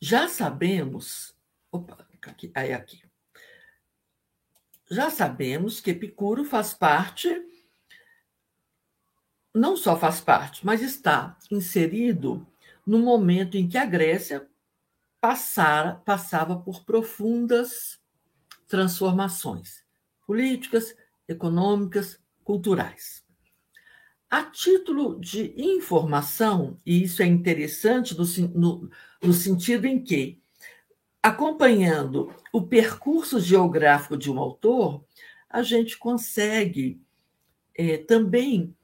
já 0.00 0.28
sabemos. 0.28 1.36
Opa, 1.72 2.06
aqui, 2.22 2.52
aí 2.54 2.72
aqui. 2.72 3.02
Já 4.88 5.10
sabemos 5.10 5.80
que 5.80 5.90
Epicuro 5.90 6.44
faz 6.44 6.72
parte 6.72 7.28
não 9.52 9.76
só 9.76 9.98
faz 9.98 10.20
parte, 10.20 10.64
mas 10.64 10.80
está 10.82 11.36
inserido 11.50 12.46
no 12.86 13.00
momento 13.00 13.56
em 13.56 13.68
que 13.68 13.76
a 13.76 13.84
Grécia 13.84 14.48
passara, 15.20 15.96
passava 16.04 16.56
por 16.56 16.84
profundas 16.84 18.00
transformações 18.68 19.84
políticas, 20.24 20.94
econômicas, 21.30 22.20
culturais. 22.44 23.24
A 24.28 24.44
título 24.44 25.18
de 25.18 25.54
informação, 25.56 26.76
e 26.84 27.02
isso 27.02 27.22
é 27.22 27.26
interessante 27.26 28.16
no, 28.16 28.24
no, 28.54 28.90
no 29.22 29.32
sentido 29.32 29.86
em 29.86 30.02
que, 30.02 30.40
acompanhando 31.22 32.32
o 32.52 32.62
percurso 32.62 33.40
geográfico 33.40 34.16
de 34.16 34.30
um 34.30 34.38
autor, 34.38 35.04
a 35.48 35.62
gente 35.62 35.98
consegue 35.98 37.00
é, 37.74 37.98
também 37.98 38.74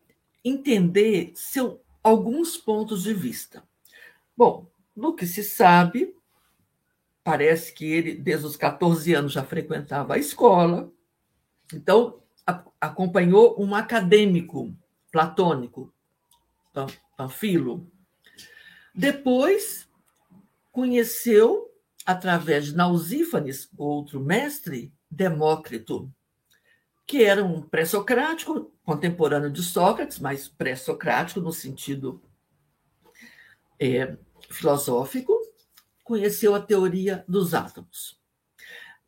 entender 0.44 1.32
seu, 1.34 1.80
alguns 2.02 2.56
pontos 2.56 3.04
de 3.04 3.14
vista. 3.14 3.62
Bom, 4.36 4.68
no 4.94 5.14
que 5.14 5.26
se 5.26 5.44
sabe, 5.44 6.14
parece 7.22 7.72
que 7.72 7.84
ele, 7.84 8.14
desde 8.14 8.46
os 8.46 8.56
14 8.56 9.14
anos, 9.14 9.32
já 9.32 9.44
frequentava 9.44 10.14
a 10.14 10.18
escola, 10.18 10.92
então 11.72 12.20
acompanhou 12.80 13.60
um 13.60 13.74
acadêmico 13.74 14.74
platônico, 15.10 15.92
Panfilo. 17.16 17.90
Depois 18.94 19.88
conheceu, 20.70 21.70
através 22.04 22.66
de 22.66 22.76
Nausífanes, 22.76 23.68
outro 23.76 24.20
mestre, 24.20 24.92
Demócrito, 25.10 26.12
que 27.06 27.24
era 27.24 27.44
um 27.44 27.62
pré-socrático, 27.62 28.72
contemporâneo 28.84 29.50
de 29.50 29.62
Sócrates, 29.62 30.18
mas 30.18 30.48
pré-socrático 30.48 31.40
no 31.40 31.52
sentido 31.52 32.22
é, 33.78 34.16
filosófico, 34.50 35.34
conheceu 36.04 36.54
a 36.54 36.60
teoria 36.60 37.24
dos 37.26 37.54
átomos. 37.54 38.20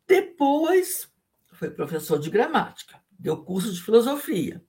Depois 0.07 1.09
foi 1.53 1.69
professor 1.69 2.17
de 2.19 2.29
gramática, 2.29 2.98
deu 3.19 3.43
curso 3.43 3.71
de 3.71 3.81
filosofia, 3.81 4.63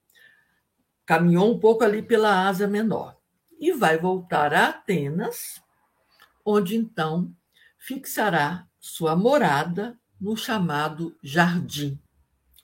caminhou 1.06 1.54
um 1.54 1.58
pouco 1.58 1.84
ali 1.84 2.02
pela 2.02 2.48
Ásia 2.48 2.68
Menor 2.68 3.16
e 3.58 3.72
vai 3.72 3.96
voltar 3.96 4.52
a 4.52 4.68
Atenas, 4.68 5.62
onde 6.44 6.76
então 6.76 7.34
fixará 7.78 8.66
sua 8.78 9.16
morada 9.16 9.98
no 10.20 10.36
chamado 10.36 11.16
Jardim 11.22 11.98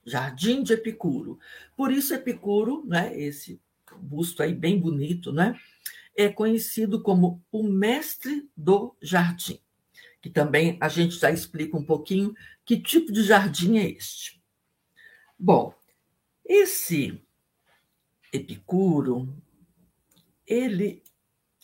Jardim 0.07 0.63
de 0.63 0.73
Epicuro. 0.73 1.39
Por 1.77 1.93
isso, 1.93 2.15
Epicuro, 2.15 2.85
né, 2.87 3.19
esse 3.19 3.61
busto 3.99 4.43
aí 4.43 4.55
bem 4.55 4.79
bonito, 4.79 5.33
né, 5.33 5.59
é 6.17 6.29
conhecido 6.29 7.03
como 7.03 7.43
o 7.51 7.63
mestre 7.65 8.49
do 8.57 8.97
jardim, 9.03 9.61
que 10.23 10.31
também 10.31 10.79
a 10.81 10.89
gente 10.89 11.17
já 11.17 11.31
explica 11.31 11.77
um 11.77 11.85
pouquinho 11.85 12.35
que 12.65 12.81
tipo 12.81 13.13
de 13.13 13.23
jardim 13.23 13.79
é 13.79 13.91
este. 13.91 14.41
Bom, 15.39 15.75
esse 16.45 17.21
Epicuro, 18.33 19.35
ele 20.47 21.03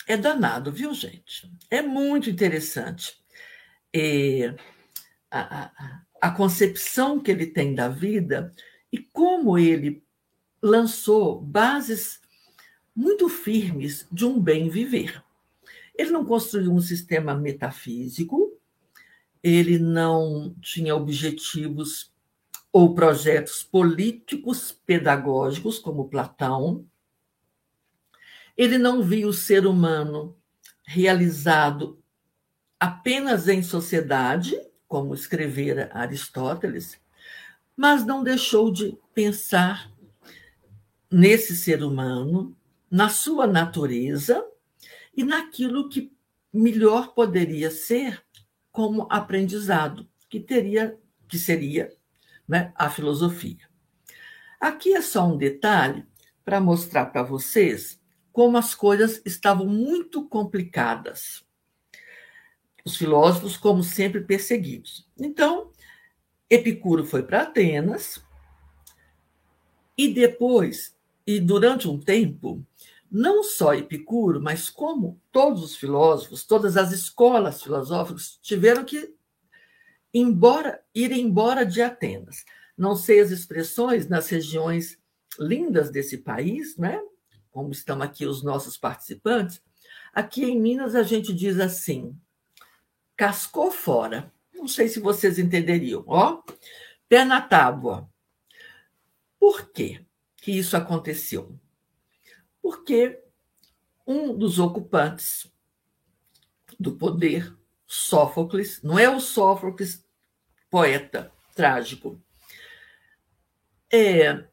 é 0.07 0.17
danado, 0.17 0.73
viu, 0.73 0.93
gente? 0.95 1.51
É 1.71 1.81
muito 1.83 2.29
interessante. 2.29 3.23
É, 3.95 4.55
a, 5.31 5.67
a, 5.67 6.03
a 6.21 6.31
concepção 6.31 7.21
que 7.21 7.31
ele 7.31 7.47
tem 7.47 7.75
da 7.75 7.89
vida 7.89 8.53
e 8.93 8.99
como 8.99 9.59
ele 9.59 10.05
lançou 10.63 11.41
bases 11.41 12.21
muito 12.95 13.29
firmes 13.29 14.07
de 14.13 14.25
um 14.25 14.39
bem 14.39 14.69
viver. 14.69 15.23
Ele 15.97 16.11
não 16.11 16.25
construiu 16.25 16.73
um 16.73 16.81
sistema 16.81 17.35
metafísico, 17.35 18.59
ele 19.43 19.79
não 19.79 20.55
tinha 20.61 20.95
objetivos 20.95 22.12
ou 22.73 22.95
projetos 22.95 23.63
políticos 23.63 24.73
pedagógicos, 24.87 25.79
como 25.79 26.09
Platão. 26.09 26.87
Ele 28.57 28.79
não 28.79 29.03
viu 29.03 29.29
o 29.29 29.33
ser 29.33 29.67
humano 29.67 30.37
realizado 30.83 32.03
apenas 32.81 33.47
em 33.47 33.63
sociedade, 33.63 34.59
como 34.89 35.15
escrevera 35.15 35.91
Aristóteles, 35.93 36.99
mas 37.77 38.05
não 38.05 38.23
deixou 38.25 38.73
de 38.73 38.99
pensar 39.15 39.91
nesse 41.11 41.55
ser 41.55 41.83
humano, 41.83 42.57
na 42.91 43.09
sua 43.09 43.47
natureza 43.47 44.45
e 45.17 45.23
naquilo 45.23 45.89
que 45.89 46.13
melhor 46.53 47.15
poderia 47.15 47.71
ser 47.71 48.23
como 48.71 49.07
aprendizado, 49.11 50.09
que 50.29 50.41
teria 50.41 50.99
que 51.29 51.39
seria 51.39 51.95
né, 52.47 52.73
a 52.75 52.91
filosofia. 52.91 53.69
Aqui 54.61 54.95
é 54.95 55.03
só 55.03 55.27
um 55.27 55.37
detalhe 55.37 56.07
para 56.45 56.61
mostrar 56.61 57.07
para 57.07 57.23
vocês 57.23 58.01
como 58.33 58.57
as 58.57 58.75
coisas 58.75 59.21
estavam 59.25 59.67
muito 59.67 60.27
complicadas 60.29 61.45
os 62.85 62.97
filósofos, 62.97 63.57
como 63.57 63.83
sempre, 63.83 64.21
perseguidos. 64.21 65.07
Então, 65.19 65.71
Epicuro 66.51 67.05
foi 67.05 67.23
para 67.23 67.43
Atenas 67.43 68.23
e 69.97 70.13
depois, 70.13 70.97
e 71.27 71.39
durante 71.39 71.89
um 71.89 71.99
tempo, 71.99 72.65
não 73.11 73.43
só 73.43 73.75
Epicuro, 73.75 74.41
mas 74.41 74.69
como 74.69 75.21
todos 75.31 75.63
os 75.63 75.77
filósofos, 75.77 76.45
todas 76.45 76.77
as 76.77 76.93
escolas 76.93 77.63
filosóficas 77.63 78.39
tiveram 78.43 78.85
que 78.85 79.15
embora, 80.13 80.83
ir 80.95 81.13
embora 81.13 81.65
de 81.65 81.81
Atenas. 81.83 82.45
Não 82.77 82.97
sei 82.97 83.21
as 83.21 83.31
expressões 83.31 84.09
nas 84.09 84.29
regiões 84.29 84.99
lindas 85.39 85.91
desse 85.91 86.19
país, 86.19 86.77
né? 86.77 87.01
como 87.53 87.71
estão 87.71 88.03
aqui 88.03 88.27
os 88.27 88.43
nossos 88.43 88.77
participantes. 88.77 89.63
Aqui 90.13 90.45
em 90.45 90.61
Minas 90.61 90.95
a 90.95 91.03
gente 91.03 91.33
diz 91.33 91.61
assim: 91.61 92.19
cascou 93.15 93.71
fora. 93.71 94.33
Não 94.53 94.67
sei 94.67 94.89
se 94.89 94.99
vocês 94.99 95.39
entenderiam. 95.39 96.03
Ó, 96.07 96.43
pé 97.09 97.25
na 97.25 97.41
tábua. 97.41 98.09
Por 99.39 99.71
quê 99.71 100.05
que 100.37 100.53
isso 100.53 100.77
aconteceu? 100.77 101.59
Porque 102.61 103.21
um 104.07 104.37
dos 104.37 104.59
ocupantes 104.59 105.53
do 106.79 106.97
poder, 106.97 107.55
Sófocles, 107.95 108.81
não 108.83 108.99
é 108.99 109.07
o 109.15 109.21
Sófocles 109.21 110.03
poeta 110.71 111.31
trágico, 111.55 112.19
é, 113.93 114.49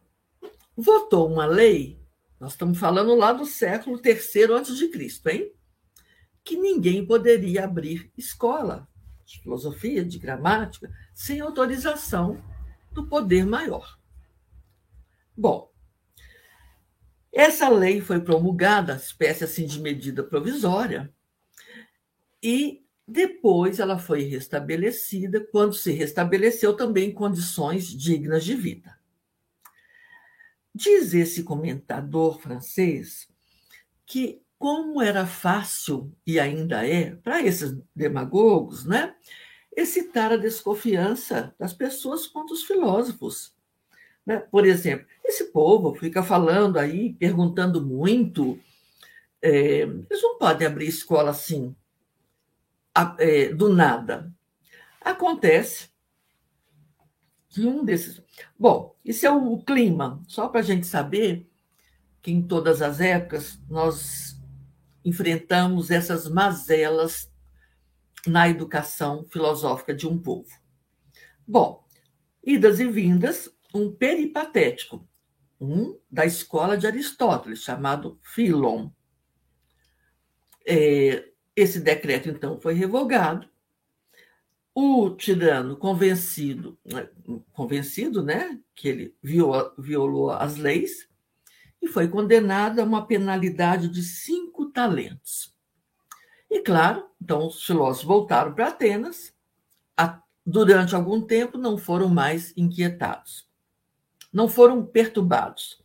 votou 0.75 1.31
uma 1.31 1.45
lei, 1.45 1.97
nós 2.37 2.51
estamos 2.51 2.77
falando 2.77 3.15
lá 3.15 3.31
do 3.31 3.45
século 3.45 4.01
III 4.03 4.51
antes 4.51 4.75
de 4.75 4.89
Cristo, 4.89 5.29
hein? 5.29 5.53
Que 6.43 6.57
ninguém 6.57 7.05
poderia 7.05 7.63
abrir 7.63 8.11
escola 8.17 8.89
de 9.25 9.39
filosofia, 9.39 10.03
de 10.03 10.19
gramática, 10.19 10.93
sem 11.13 11.39
autorização 11.39 12.43
do 12.91 13.07
poder 13.07 13.45
maior. 13.45 13.97
Bom, 15.35 15.71
essa 17.31 17.69
lei 17.69 18.01
foi 18.01 18.19
promulgada, 18.19 18.95
espécie 18.95 19.45
assim 19.45 19.65
de 19.65 19.79
medida 19.79 20.25
provisória, 20.25 21.13
e 22.43 22.85
depois 23.11 23.79
ela 23.79 23.97
foi 23.97 24.21
restabelecida 24.21 25.43
quando 25.51 25.73
se 25.73 25.91
restabeleceu 25.91 26.75
também 26.75 27.11
condições 27.11 27.87
dignas 27.87 28.43
de 28.43 28.53
vida. 28.53 28.97
Diz 30.73 31.13
esse 31.15 31.43
comentador 31.43 32.39
francês 32.39 33.27
que 34.05 34.41
como 34.59 35.01
era 35.01 35.25
fácil 35.25 36.11
e 36.27 36.39
ainda 36.39 36.85
é 36.85 37.15
para 37.15 37.41
esses 37.41 37.75
demagogos, 37.95 38.85
né, 38.85 39.15
excitar 39.75 40.31
a 40.31 40.37
desconfiança 40.37 41.55
das 41.57 41.73
pessoas 41.73 42.27
contra 42.27 42.53
os 42.53 42.63
filósofos. 42.63 43.55
Né? 44.25 44.37
Por 44.51 44.65
exemplo, 44.65 45.07
esse 45.23 45.45
povo 45.45 45.95
fica 45.95 46.21
falando 46.21 46.77
aí, 46.77 47.13
perguntando 47.13 47.83
muito, 47.83 48.59
é, 49.41 49.81
eles 49.81 50.21
não 50.21 50.37
podem 50.37 50.67
abrir 50.67 50.87
escola 50.87 51.31
assim, 51.31 51.75
é, 53.17 53.53
do 53.53 53.69
nada. 53.69 54.33
Acontece 55.01 55.89
que 57.49 57.65
um 57.65 57.83
desses. 57.83 58.21
Bom, 58.57 58.95
isso 59.03 59.25
é 59.25 59.31
o 59.31 59.57
clima, 59.63 60.21
só 60.27 60.47
para 60.47 60.59
a 60.59 60.63
gente 60.63 60.85
saber 60.85 61.49
que 62.21 62.31
em 62.31 62.41
todas 62.41 62.81
as 62.81 62.99
épocas 62.99 63.59
nós 63.69 64.39
enfrentamos 65.03 65.89
essas 65.89 66.27
mazelas 66.29 67.31
na 68.27 68.49
educação 68.49 69.25
filosófica 69.29 69.93
de 69.93 70.07
um 70.07 70.17
povo. 70.17 70.49
Bom, 71.47 71.83
idas 72.43 72.79
e 72.79 72.87
vindas, 72.87 73.49
um 73.73 73.91
peripatético, 73.91 75.07
um 75.59 75.97
da 76.11 76.25
escola 76.25 76.77
de 76.77 76.85
Aristóteles, 76.85 77.63
chamado 77.63 78.19
Philon. 78.21 78.91
É, 80.67 81.31
esse 81.61 81.79
decreto, 81.79 82.29
então, 82.29 82.59
foi 82.59 82.73
revogado. 82.73 83.47
O 84.73 85.09
tirano 85.11 85.75
convencido, 85.75 86.77
né, 86.85 87.09
convencido, 87.51 88.23
né, 88.23 88.59
que 88.73 88.87
ele 88.87 89.15
violou, 89.21 89.73
violou 89.77 90.31
as 90.31 90.55
leis, 90.55 91.07
e 91.81 91.87
foi 91.87 92.07
condenado 92.07 92.79
a 92.79 92.83
uma 92.83 93.05
penalidade 93.05 93.87
de 93.87 94.03
cinco 94.03 94.65
talentos. 94.67 95.55
E 96.49 96.61
claro, 96.61 97.09
então 97.21 97.47
os 97.47 97.65
filósofos 97.65 98.07
voltaram 98.07 98.53
para 98.53 98.67
Atenas. 98.67 99.33
Durante 100.45 100.95
algum 100.95 101.21
tempo 101.21 101.59
não 101.59 101.77
foram 101.77 102.09
mais 102.09 102.53
inquietados, 102.57 103.47
não 104.33 104.47
foram 104.47 104.83
perturbados. 104.83 105.78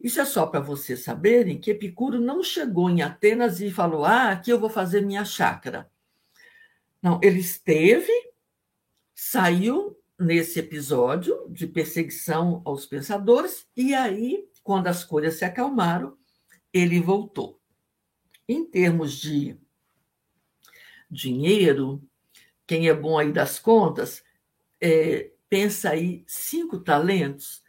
Isso 0.00 0.18
é 0.20 0.24
só 0.24 0.46
para 0.46 0.60
vocês 0.60 1.04
saberem 1.04 1.60
que 1.60 1.72
Epicuro 1.72 2.18
não 2.18 2.42
chegou 2.42 2.88
em 2.88 3.02
Atenas 3.02 3.60
e 3.60 3.70
falou: 3.70 4.04
Ah, 4.04 4.30
aqui 4.30 4.50
eu 4.50 4.58
vou 4.58 4.70
fazer 4.70 5.02
minha 5.02 5.24
chácara. 5.24 5.90
Não, 7.02 7.20
ele 7.22 7.40
esteve, 7.40 8.12
saiu 9.14 9.98
nesse 10.18 10.58
episódio 10.58 11.46
de 11.50 11.66
perseguição 11.66 12.62
aos 12.64 12.86
pensadores, 12.86 13.66
e 13.76 13.94
aí, 13.94 14.46
quando 14.62 14.86
as 14.86 15.04
coisas 15.04 15.34
se 15.34 15.44
acalmaram, 15.44 16.16
ele 16.72 17.00
voltou. 17.00 17.58
Em 18.46 18.64
termos 18.64 19.12
de 19.12 19.56
dinheiro, 21.10 22.02
quem 22.66 22.88
é 22.88 22.94
bom 22.94 23.18
aí 23.18 23.32
das 23.32 23.58
contas, 23.58 24.22
é, 24.80 25.30
pensa 25.48 25.90
aí 25.90 26.22
cinco 26.26 26.78
talentos 26.78 27.59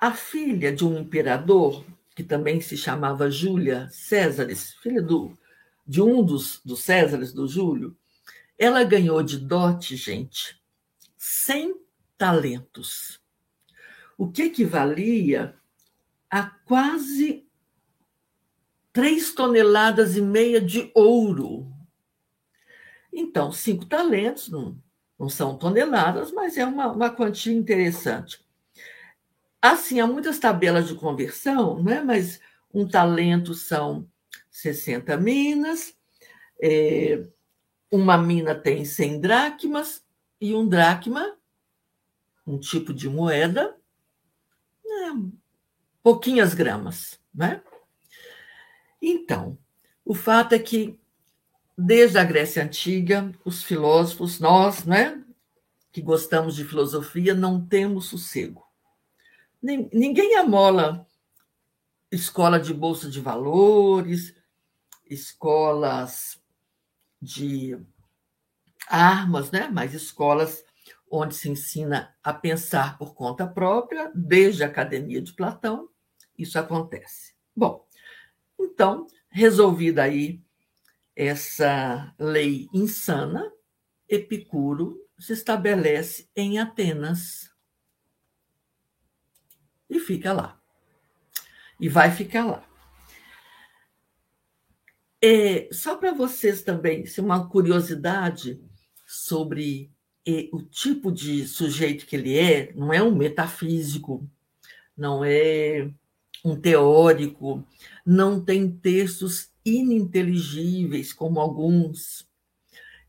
a 0.00 0.12
filha 0.12 0.74
de 0.74 0.82
um 0.82 0.98
imperador, 0.98 1.84
que 2.16 2.24
também 2.24 2.58
se 2.58 2.74
chamava 2.74 3.30
Júlia 3.30 3.86
Césares, 3.90 4.72
filha 4.82 5.02
do, 5.02 5.38
de 5.86 6.00
um 6.00 6.24
dos, 6.24 6.62
dos 6.64 6.82
Césares, 6.82 7.34
do 7.34 7.46
Júlio, 7.46 7.94
ela 8.58 8.82
ganhou 8.82 9.22
de 9.22 9.38
dote, 9.38 9.96
gente, 9.96 10.58
100 11.18 11.74
talentos, 12.16 13.20
o 14.16 14.30
que 14.30 14.44
equivalia 14.44 15.54
a 16.30 16.44
quase 16.44 17.46
3 18.94 19.34
toneladas 19.34 20.16
e 20.16 20.22
meia 20.22 20.62
de 20.62 20.90
ouro. 20.94 21.70
Então, 23.12 23.52
cinco 23.52 23.84
talentos 23.84 24.48
não, 24.48 24.78
não 25.18 25.28
são 25.28 25.58
toneladas, 25.58 26.32
mas 26.32 26.56
é 26.56 26.64
uma, 26.64 26.90
uma 26.90 27.10
quantia 27.10 27.52
interessante. 27.52 28.42
Assim, 29.62 30.00
há 30.00 30.06
muitas 30.06 30.38
tabelas 30.38 30.88
de 30.88 30.94
conversão, 30.94 31.82
né? 31.82 32.00
mas 32.00 32.40
um 32.72 32.88
talento 32.88 33.54
são 33.54 34.08
60 34.50 35.16
minas, 35.16 35.94
é, 36.62 37.26
uma 37.90 38.16
mina 38.16 38.54
tem 38.54 38.84
100 38.84 39.20
dracmas, 39.20 40.02
e 40.40 40.54
um 40.54 40.66
dracma, 40.66 41.36
um 42.46 42.58
tipo 42.58 42.94
de 42.94 43.08
moeda, 43.08 43.76
é, 44.84 44.90
pouquinhas 46.02 46.54
gramas. 46.54 47.20
Né? 47.34 47.62
Então, 49.02 49.58
o 50.04 50.14
fato 50.14 50.54
é 50.54 50.58
que, 50.58 50.98
desde 51.76 52.18
a 52.18 52.24
Grécia 52.24 52.64
Antiga, 52.64 53.30
os 53.44 53.62
filósofos, 53.62 54.40
nós, 54.40 54.84
né, 54.84 55.22
que 55.92 56.00
gostamos 56.00 56.56
de 56.56 56.64
filosofia, 56.64 57.34
não 57.34 57.64
temos 57.64 58.06
sossego. 58.06 58.69
Ninguém 59.62 60.36
amola 60.36 61.06
escola 62.10 62.58
de 62.58 62.74
bolsa 62.74 63.08
de 63.08 63.20
valores, 63.20 64.34
escolas 65.08 66.42
de 67.20 67.78
armas, 68.88 69.50
né? 69.50 69.68
mas 69.72 69.94
escolas 69.94 70.64
onde 71.10 71.34
se 71.34 71.48
ensina 71.48 72.16
a 72.22 72.32
pensar 72.32 72.96
por 72.96 73.14
conta 73.14 73.46
própria, 73.46 74.10
desde 74.14 74.62
a 74.62 74.66
Academia 74.66 75.20
de 75.20 75.32
Platão, 75.32 75.88
isso 76.38 76.58
acontece. 76.58 77.34
Bom, 77.54 77.84
então, 78.58 79.06
resolvida 79.28 80.04
aí 80.04 80.40
essa 81.14 82.14
lei 82.18 82.68
insana, 82.72 83.52
Epicuro 84.08 84.98
se 85.18 85.32
estabelece 85.32 86.28
em 86.34 86.58
Atenas 86.58 87.49
e 89.90 89.98
fica 89.98 90.32
lá. 90.32 90.58
E 91.78 91.88
vai 91.88 92.10
ficar 92.10 92.44
lá. 92.44 92.64
É, 95.22 95.68
só 95.72 95.96
para 95.96 96.12
vocês 96.12 96.62
também, 96.62 97.04
se 97.04 97.20
uma 97.20 97.46
curiosidade 97.48 98.58
sobre 99.06 99.90
é, 100.26 100.48
o 100.52 100.62
tipo 100.62 101.12
de 101.12 101.46
sujeito 101.46 102.06
que 102.06 102.16
ele 102.16 102.38
é, 102.38 102.72
não 102.74 102.92
é 102.92 103.02
um 103.02 103.14
metafísico, 103.14 104.26
não 104.96 105.24
é 105.24 105.90
um 106.44 106.58
teórico, 106.58 107.66
não 108.06 108.42
tem 108.42 108.70
textos 108.70 109.50
ininteligíveis 109.64 111.12
como 111.12 111.40
alguns. 111.40 112.26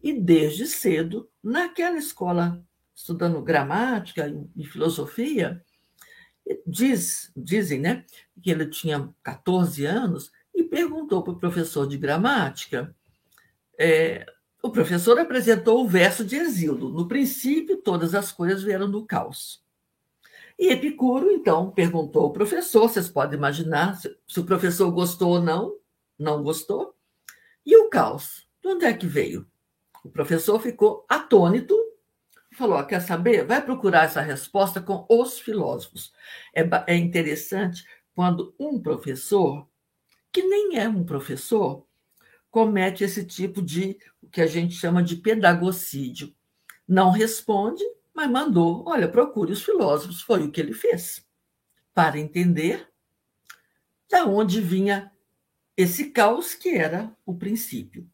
E 0.04 0.12
desde 0.12 0.68
cedo, 0.68 1.30
naquela 1.42 1.98
escola, 1.98 2.62
estudando 2.94 3.42
gramática 3.42 4.34
e 4.56 4.66
filosofia, 4.66 5.64
Diz, 6.66 7.32
dizem 7.36 7.80
né, 7.80 8.06
que 8.42 8.52
ele 8.52 8.66
tinha 8.66 9.10
14 9.24 9.86
anos 9.86 10.32
e 10.54 10.64
perguntou 10.64 11.24
para 11.24 11.34
o 11.34 11.40
professor 11.40 11.88
de 11.88 11.98
gramática. 11.98 12.96
É, 13.80 14.26
o 14.62 14.70
professor 14.70 15.18
apresentou 15.20 15.84
o 15.84 15.88
verso 15.88 16.24
de 16.24 16.36
Exílio. 16.36 16.90
No 16.90 17.08
princípio, 17.08 17.78
todas 17.78 18.14
as 18.14 18.32
coisas 18.32 18.64
vieram 18.64 18.90
do 18.90 19.06
caos. 19.06 19.64
E 20.60 20.68
Epicuro, 20.68 21.32
então, 21.32 21.72
perguntou 21.72 22.24
ao 22.24 22.34
professor, 22.34 22.88
vocês 22.88 23.10
podem 23.10 23.38
imaginar 23.38 23.96
se, 23.96 24.16
se 24.28 24.40
o 24.40 24.46
professor 24.46 24.92
gostou 24.92 25.32
ou 25.32 25.42
não, 25.42 25.76
não 26.20 26.44
gostou. 26.44 26.94
E 27.66 27.76
o 27.76 27.90
caos? 27.90 28.48
De 28.62 28.68
onde 28.68 28.86
é 28.86 28.94
que 28.94 29.08
veio? 29.08 29.48
O 30.04 30.10
professor 30.10 30.60
ficou 30.60 31.06
atônito 31.10 31.76
falou: 32.56 32.84
quer 32.86 33.02
saber? 33.02 33.46
Vai 33.46 33.64
procurar 33.64 34.06
essa 34.06 34.22
resposta 34.22 34.82
com 34.82 35.06
os 35.10 35.40
filósofos. 35.40 36.14
É, 36.54 36.62
é 36.88 36.96
interessante 36.96 37.86
quando 38.14 38.54
um 38.60 38.80
professor, 38.80 39.68
que 40.32 40.44
nem 40.44 40.78
é 40.78 40.88
um 40.88 41.04
professor, 41.04 41.86
comete 42.50 43.04
esse 43.04 43.26
tipo 43.26 43.62
de 43.62 43.98
o 44.22 44.28
que 44.28 44.42
a 44.42 44.48
gente 44.48 44.76
chama 44.76 45.02
de 45.02 45.16
pedagocídio. 45.16 46.36
Não 46.88 47.10
responde, 47.10 47.84
mas 48.14 48.30
mandou, 48.30 48.84
olha, 48.86 49.08
procure 49.08 49.54
os 49.54 49.64
filósofos, 49.64 50.22
foi 50.22 50.44
o 50.44 50.52
que 50.52 50.60
ele 50.60 50.74
fez, 50.74 51.26
para 51.94 52.20
entender 52.20 52.88
de 54.10 54.22
onde 54.24 54.60
vinha 54.60 55.12
esse 55.78 56.12
caos 56.12 56.54
que 56.54 56.70
era 56.70 57.16
o 57.26 57.34
princípio. 57.34 58.08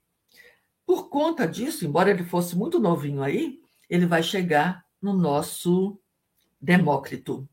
Por 0.85 1.09
conta 1.09 1.47
disso, 1.47 1.85
embora 1.85 2.11
ele 2.11 2.23
fosse 2.23 2.55
muito 2.55 2.79
novinho 2.79 3.23
aí, 3.23 3.59
ele 3.89 4.05
vai 4.05 4.23
chegar 4.23 4.85
no 5.01 5.13
nosso 5.13 5.99
Demócrito, 6.59 7.47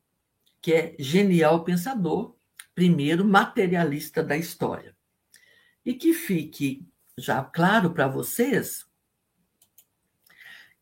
que 0.61 0.73
é 0.73 0.97
genial 0.99 1.63
pensador, 1.63 2.35
primeiro 2.75 3.25
materialista 3.25 4.23
da 4.23 4.37
história. 4.37 4.97
E 5.85 5.93
que 5.95 6.15
fique 6.15 6.89
já 7.17 7.45
claro 7.45 7.91
para 7.91 8.09
vocês 8.09 8.87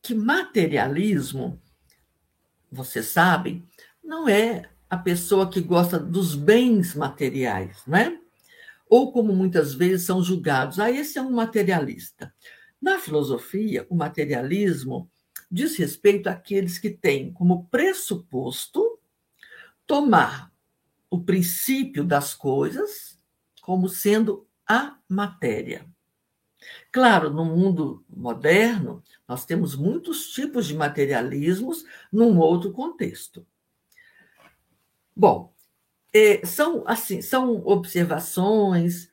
que 0.01 0.15
materialismo, 0.15 1.61
vocês 2.71 3.07
sabem, 3.07 3.69
não 4.03 4.29
é 4.29 4.69
a 4.91 4.97
pessoa 4.97 5.49
que 5.49 5.61
gosta 5.61 5.99
dos 5.99 6.35
bens 6.35 6.95
materiais, 6.95 7.83
né? 7.87 8.19
Ou 8.89 9.13
como 9.13 9.33
muitas 9.33 9.75
vezes 9.75 10.07
são 10.07 10.23
julgados, 10.23 10.79
ah, 10.79 10.91
esse 10.91 11.19
é 11.19 11.23
um 11.23 11.31
materialista. 11.31 12.35
Na 12.81 12.99
filosofia, 12.99 13.87
o 13.89 13.95
materialismo 13.95 15.11
diz 15.53 15.77
respeito 15.77 16.29
àqueles 16.29 16.79
que 16.79 16.89
têm 16.89 17.31
como 17.31 17.67
pressuposto 17.67 18.99
tomar 19.87 20.51
o 21.11 21.23
princípio 21.23 22.03
das 22.03 22.33
coisas 22.33 23.21
como 23.61 23.87
sendo 23.87 24.47
a 24.67 24.97
matéria. 25.07 25.87
Claro, 26.91 27.29
no 27.29 27.45
mundo 27.45 28.03
moderno, 28.09 29.03
nós 29.29 29.45
temos 29.45 29.77
muitos 29.77 30.31
tipos 30.31 30.67
de 30.67 30.75
materialismos 30.75 31.85
num 32.11 32.39
outro 32.39 32.73
contexto. 32.73 33.47
Bom, 35.15 35.53
é, 36.15 36.47
são 36.47 36.83
assim, 36.87 37.21
são 37.21 37.63
observações, 37.67 39.13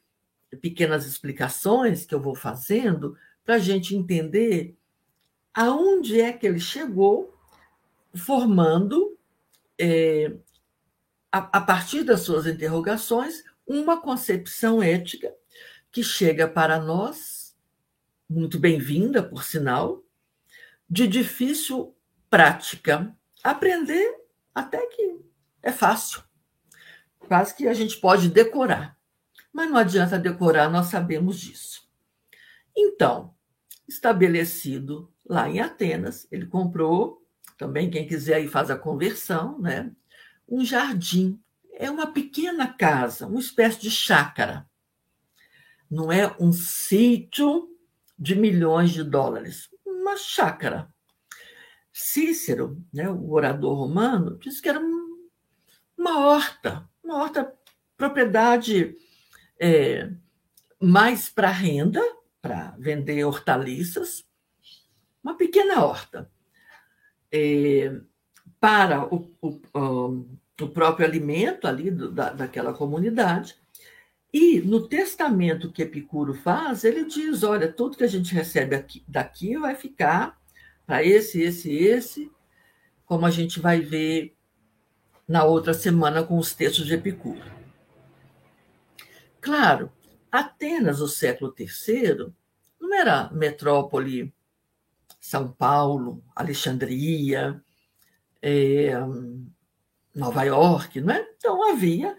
pequenas 0.62 1.06
explicações 1.06 2.06
que 2.06 2.16
eu 2.16 2.22
vou 2.22 2.34
fazendo 2.34 3.18
para 3.44 3.56
a 3.56 3.60
gente 3.60 3.96
entender 3.96 4.79
aonde 5.54 6.20
é 6.20 6.32
que 6.32 6.48
ele 6.48 6.60
chegou, 6.60 7.38
formando, 8.16 9.18
é, 9.78 10.34
a, 11.32 11.58
a 11.58 11.62
partir 11.62 12.04
das 12.04 12.22
suas 12.22 12.46
interrogações, 12.46 13.44
uma 13.66 14.02
concepção 14.02 14.82
ética 14.82 15.34
que 15.92 16.04
chega 16.04 16.48
para 16.48 16.80
nós, 16.80 17.56
muito 18.30 18.60
bem-vinda, 18.60 19.24
por 19.24 19.44
sinal, 19.44 20.04
de 20.90 21.08
difícil 21.08 21.96
prática. 22.30 23.16
Aprender 23.44 24.16
até 24.54 24.86
que 24.88 25.20
é 25.62 25.72
fácil. 25.72 26.24
Quase 27.20 27.56
que 27.56 27.68
a 27.68 27.74
gente 27.74 27.98
pode 27.98 28.30
decorar. 28.30 28.98
Mas 29.54 29.70
não 29.70 29.78
adianta 29.78 30.18
decorar, 30.18 30.70
nós 30.70 30.88
sabemos 30.88 31.40
disso. 31.40 31.88
Então, 32.76 33.36
estabelecido 33.88 35.12
lá 35.30 35.48
em 35.48 35.60
Atenas, 35.60 36.28
ele 36.32 36.48
comprou, 36.48 37.24
também 37.58 37.90
quem 37.90 38.08
quiser 38.08 38.36
aí 38.36 38.48
faz 38.48 38.72
a 38.72 38.78
conversão, 38.78 39.60
né? 39.60 39.92
Um 40.48 40.66
jardim. 40.66 41.40
É 41.74 41.90
uma 41.90 42.08
pequena 42.08 42.68
casa, 42.68 43.28
uma 43.28 43.40
espécie 43.40 43.80
de 43.80 43.92
chácara. 43.92 44.68
Não 45.90 46.12
é 46.12 46.36
um 46.40 46.52
sítio 46.52 47.70
de 48.18 48.36
milhões 48.36 48.90
de 48.92 49.04
dólares, 49.04 49.70
uma 49.86 50.18
chácara. 50.18 50.92
Cícero, 51.94 52.84
né, 52.94 53.10
o 53.10 53.32
orador 53.32 53.78
romano, 53.78 54.38
disse 54.40 54.62
que 54.62 54.70
era 54.70 54.80
uma 55.98 56.20
horta, 56.20 56.90
uma 57.04 57.18
horta, 57.18 57.54
propriedade 57.98 58.96
é, 59.60 60.10
mais 60.80 61.30
para 61.30 61.50
renda, 61.50 62.02
para 62.42 62.74
vender 62.80 63.26
hortaliças, 63.26 64.24
uma 65.24 65.36
pequena 65.36 65.84
horta. 65.84 66.30
É, 67.32 68.00
para 68.60 69.06
o, 69.14 69.32
o, 69.42 70.26
o, 70.60 70.68
próprio 70.68 71.06
alimento 71.06 71.68
ali 71.68 71.90
do, 71.90 72.12
da, 72.12 72.32
daquela 72.32 72.74
comunidade. 72.74 73.56
E 74.34 74.60
no 74.62 74.88
testamento 74.88 75.72
que 75.72 75.82
Epicuro 75.82 76.34
faz, 76.34 76.84
ele 76.84 77.06
diz: 77.06 77.44
olha, 77.44 77.72
tudo 77.72 77.98
que 77.98 78.04
a 78.04 78.08
gente 78.08 78.34
recebe 78.34 78.76
aqui, 78.76 79.04
daqui 79.08 79.58
vai 79.58 79.76
ficar 79.76 80.40
para 80.86 81.04
esse, 81.04 81.42
esse, 81.42 81.74
esse, 81.76 82.32
como 83.06 83.26
a 83.26 83.32
gente 83.32 83.60
vai 83.60 83.80
ver 83.80 84.36
na 85.28 85.44
outra 85.44 85.74
semana 85.74 86.24
com 86.24 86.38
os 86.38 86.54
textos 86.54 86.86
de 86.86 86.96
Epicuro. 86.96 87.60
Claro, 89.40 89.92
Atenas, 90.32 91.00
o 91.00 91.08
século 91.08 91.54
III, 91.58 92.34
não 92.80 92.94
era 92.94 93.30
metrópole 93.32 94.34
São 95.20 95.52
Paulo, 95.52 96.24
Alexandria, 96.36 97.62
é, 98.42 98.94
Nova 100.16 100.44
York, 100.44 101.02
não 101.02 101.14
é? 101.14 101.30
Então 101.38 101.72
havia, 101.72 102.18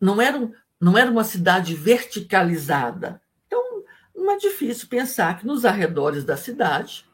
não 0.00 0.20
era, 0.20 0.50
não 0.80 0.98
era 0.98 1.10
uma 1.10 1.24
cidade 1.24 1.74
verticalizada. 1.74 3.22
Então 3.46 3.84
não 4.14 4.32
é 4.32 4.36
difícil 4.36 4.88
pensar 4.88 5.38
que 5.38 5.46
nos 5.46 5.64
arredores 5.64 6.24
da 6.24 6.36
cidade 6.36 7.06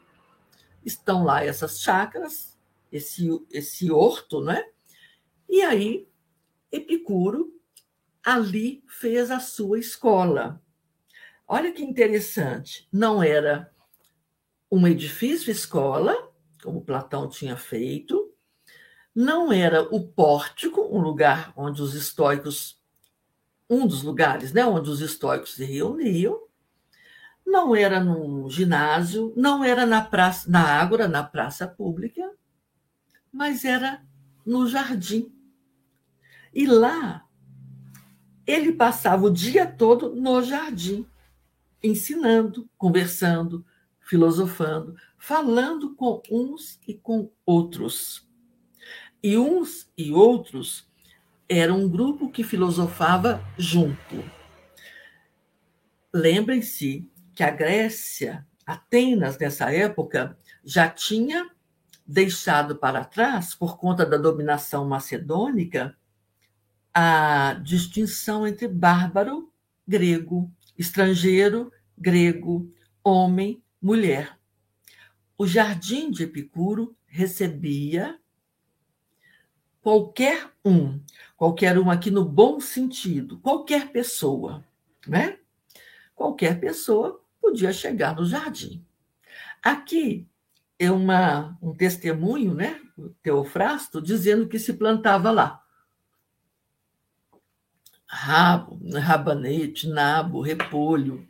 estão 0.84 1.24
lá 1.24 1.44
essas 1.44 1.80
chácaras, 1.80 2.56
esse, 2.90 3.28
esse 3.50 3.90
horto, 3.90 4.40
não 4.40 4.52
é? 4.52 4.68
E 5.48 5.62
aí, 5.62 6.08
Epicuro 6.72 7.52
ali 8.24 8.82
fez 8.88 9.30
a 9.30 9.38
sua 9.38 9.78
escola. 9.78 10.60
Olha 11.46 11.70
que 11.72 11.82
interessante, 11.82 12.88
não 12.92 13.22
era 13.22 13.72
um 14.76 14.86
edifício 14.86 15.50
escola, 15.50 16.14
como 16.62 16.84
Platão 16.84 17.28
tinha 17.28 17.56
feito, 17.56 18.32
não 19.14 19.50
era 19.50 19.82
o 19.82 20.06
pórtico, 20.06 20.82
um 20.94 21.00
lugar 21.00 21.52
onde 21.56 21.80
os 21.80 21.94
estoicos, 21.94 22.78
um 23.68 23.86
dos 23.86 24.02
lugares 24.02 24.52
né, 24.52 24.66
onde 24.66 24.90
os 24.90 25.00
estoicos 25.00 25.54
se 25.54 25.64
reuniam, 25.64 26.38
não 27.46 27.74
era 27.74 28.02
num 28.02 28.50
ginásio, 28.50 29.32
não 29.34 29.64
era 29.64 29.86
na 29.86 30.02
praça, 30.02 30.50
na 30.50 30.60
ágora, 30.60 31.08
na 31.08 31.22
praça 31.22 31.66
pública, 31.66 32.30
mas 33.32 33.64
era 33.64 34.02
no 34.44 34.68
jardim. 34.68 35.32
E 36.52 36.66
lá, 36.66 37.24
ele 38.46 38.72
passava 38.72 39.24
o 39.24 39.30
dia 39.30 39.66
todo 39.66 40.14
no 40.14 40.42
jardim, 40.42 41.06
ensinando, 41.82 42.68
conversando, 42.76 43.64
filosofando, 44.06 44.94
falando 45.18 45.94
com 45.96 46.22
uns 46.30 46.78
e 46.86 46.94
com 46.94 47.30
outros. 47.44 48.26
E 49.22 49.36
uns 49.36 49.90
e 49.98 50.12
outros 50.12 50.88
eram 51.48 51.80
um 51.80 51.88
grupo 51.88 52.30
que 52.30 52.44
filosofava 52.44 53.44
junto. 53.58 54.24
Lembrem-se 56.14 57.10
que 57.34 57.42
a 57.42 57.50
Grécia, 57.50 58.46
Atenas, 58.64 59.36
nessa 59.38 59.72
época, 59.72 60.38
já 60.64 60.88
tinha 60.88 61.50
deixado 62.06 62.76
para 62.76 63.04
trás, 63.04 63.54
por 63.54 63.76
conta 63.76 64.06
da 64.06 64.16
dominação 64.16 64.88
macedônica, 64.88 65.96
a 66.94 67.54
distinção 67.54 68.46
entre 68.46 68.68
bárbaro, 68.68 69.52
grego, 69.86 70.50
estrangeiro, 70.78 71.72
grego, 71.98 72.72
homem, 73.02 73.62
mulher. 73.86 74.36
O 75.38 75.46
jardim 75.46 76.10
de 76.10 76.24
Epicuro 76.24 76.96
recebia 77.06 78.18
qualquer 79.80 80.50
um, 80.64 81.00
qualquer 81.36 81.78
um 81.78 81.88
aqui 81.88 82.10
no 82.10 82.24
bom 82.24 82.58
sentido, 82.58 83.38
qualquer 83.38 83.92
pessoa, 83.92 84.64
né? 85.06 85.38
Qualquer 86.14 86.58
pessoa 86.58 87.22
podia 87.40 87.72
chegar 87.72 88.16
no 88.16 88.26
jardim. 88.26 88.84
Aqui 89.62 90.26
é 90.78 90.90
uma, 90.90 91.56
um 91.62 91.72
testemunho, 91.72 92.52
né? 92.54 92.80
O 92.98 93.10
Teofrasto, 93.22 94.02
dizendo 94.02 94.48
que 94.48 94.58
se 94.58 94.72
plantava 94.72 95.30
lá 95.30 95.62
rabo, 98.06 98.78
rabanete, 98.98 99.88
nabo, 99.88 100.40
repolho, 100.40 101.28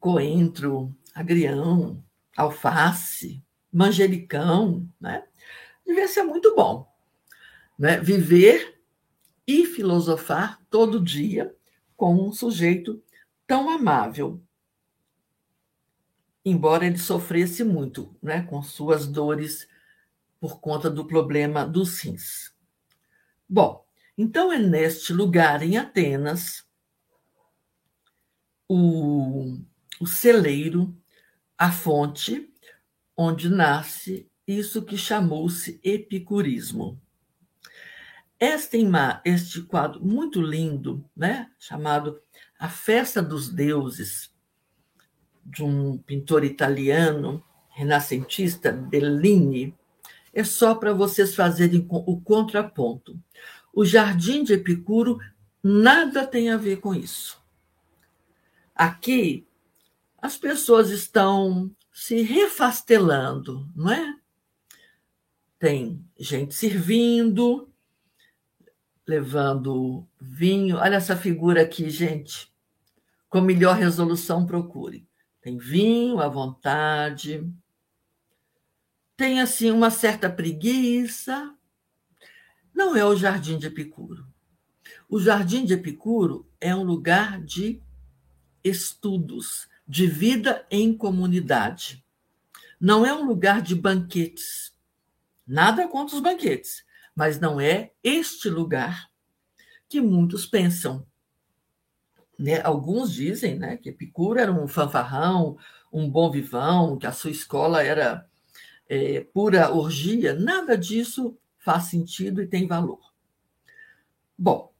coentro, 0.00 0.94
agrião, 1.14 2.02
alface, 2.36 3.42
manjericão, 3.72 4.88
né? 5.00 5.24
Devia 5.86 6.08
ser 6.08 6.22
muito 6.22 6.54
bom, 6.54 6.86
né? 7.78 7.98
Viver 8.00 8.80
e 9.46 9.66
filosofar 9.66 10.60
todo 10.70 11.02
dia 11.02 11.54
com 11.96 12.14
um 12.14 12.32
sujeito 12.32 13.02
tão 13.46 13.70
amável, 13.70 14.40
embora 16.44 16.86
ele 16.86 16.98
sofresse 16.98 17.64
muito, 17.64 18.14
né? 18.22 18.42
Com 18.42 18.62
suas 18.62 19.06
dores 19.06 19.68
por 20.40 20.60
conta 20.60 20.88
do 20.88 21.04
problema 21.04 21.66
dos 21.66 21.98
rins. 22.00 22.52
Bom, 23.48 23.84
então 24.16 24.52
é 24.52 24.58
neste 24.58 25.12
lugar, 25.12 25.62
em 25.62 25.76
Atenas, 25.76 26.64
o, 28.68 29.58
o 30.00 30.06
celeiro, 30.06 30.94
a 31.56 31.72
fonte, 31.72 32.52
onde 33.16 33.48
nasce 33.48 34.28
isso 34.46 34.82
que 34.82 34.96
chamou-se 34.96 35.80
epicurismo. 35.82 37.00
Este, 38.40 38.78
este 39.24 39.62
quadro 39.62 40.04
muito 40.04 40.40
lindo, 40.40 41.04
né, 41.16 41.50
chamado 41.58 42.22
A 42.58 42.68
Festa 42.68 43.20
dos 43.20 43.48
Deuses, 43.48 44.32
de 45.44 45.64
um 45.64 45.98
pintor 45.98 46.44
italiano, 46.44 47.44
renascentista, 47.70 48.70
Bellini, 48.70 49.74
é 50.32 50.44
só 50.44 50.74
para 50.74 50.92
vocês 50.92 51.34
fazerem 51.34 51.84
o 51.90 52.20
contraponto. 52.20 53.18
O 53.74 53.84
Jardim 53.84 54.44
de 54.44 54.52
Epicuro 54.52 55.18
nada 55.62 56.26
tem 56.26 56.50
a 56.50 56.56
ver 56.56 56.80
com 56.80 56.94
isso. 56.94 57.42
Aqui, 58.74 59.47
as 60.20 60.36
pessoas 60.36 60.90
estão 60.90 61.70
se 61.92 62.22
refastelando, 62.22 63.70
não 63.74 63.90
é? 63.90 64.18
Tem 65.58 66.04
gente 66.18 66.54
servindo, 66.54 67.68
levando 69.06 70.06
vinho. 70.20 70.76
Olha 70.76 70.96
essa 70.96 71.16
figura 71.16 71.62
aqui, 71.62 71.88
gente. 71.90 72.52
Com 73.28 73.40
melhor 73.40 73.76
resolução, 73.76 74.46
procure. 74.46 75.08
Tem 75.40 75.56
vinho 75.56 76.20
à 76.20 76.28
vontade. 76.28 77.50
Tem, 79.16 79.40
assim, 79.40 79.70
uma 79.70 79.90
certa 79.90 80.30
preguiça. 80.30 81.54
Não 82.72 82.94
é 82.94 83.04
o 83.04 83.16
Jardim 83.16 83.58
de 83.58 83.66
Epicuro. 83.66 84.26
O 85.08 85.18
Jardim 85.18 85.64
de 85.64 85.74
Epicuro 85.74 86.48
é 86.60 86.74
um 86.74 86.84
lugar 86.84 87.42
de 87.42 87.82
estudos, 88.62 89.67
de 89.88 90.06
vida 90.06 90.66
em 90.70 90.94
comunidade. 90.94 92.04
Não 92.78 93.06
é 93.06 93.14
um 93.14 93.24
lugar 93.24 93.62
de 93.62 93.74
banquetes. 93.74 94.72
Nada 95.46 95.88
contra 95.88 96.14
os 96.14 96.22
banquetes, 96.22 96.84
mas 97.14 97.40
não 97.40 97.58
é 97.58 97.92
este 98.04 98.50
lugar 98.50 99.10
que 99.88 100.00
muitos 100.00 100.44
pensam. 100.44 101.06
Né? 102.38 102.60
Alguns 102.62 103.12
dizem 103.12 103.58
né, 103.58 103.78
que 103.78 103.88
Epicuro 103.88 104.38
era 104.38 104.52
um 104.52 104.68
fanfarrão, 104.68 105.56
um 105.90 106.08
bom 106.08 106.30
vivão, 106.30 106.98
que 106.98 107.06
a 107.06 107.12
sua 107.12 107.30
escola 107.30 107.82
era 107.82 108.28
é, 108.88 109.20
pura 109.32 109.72
orgia. 109.72 110.34
Nada 110.34 110.76
disso 110.76 111.36
faz 111.56 111.84
sentido 111.84 112.42
e 112.42 112.46
tem 112.46 112.66
valor. 112.66 113.00
Bom, 114.36 114.70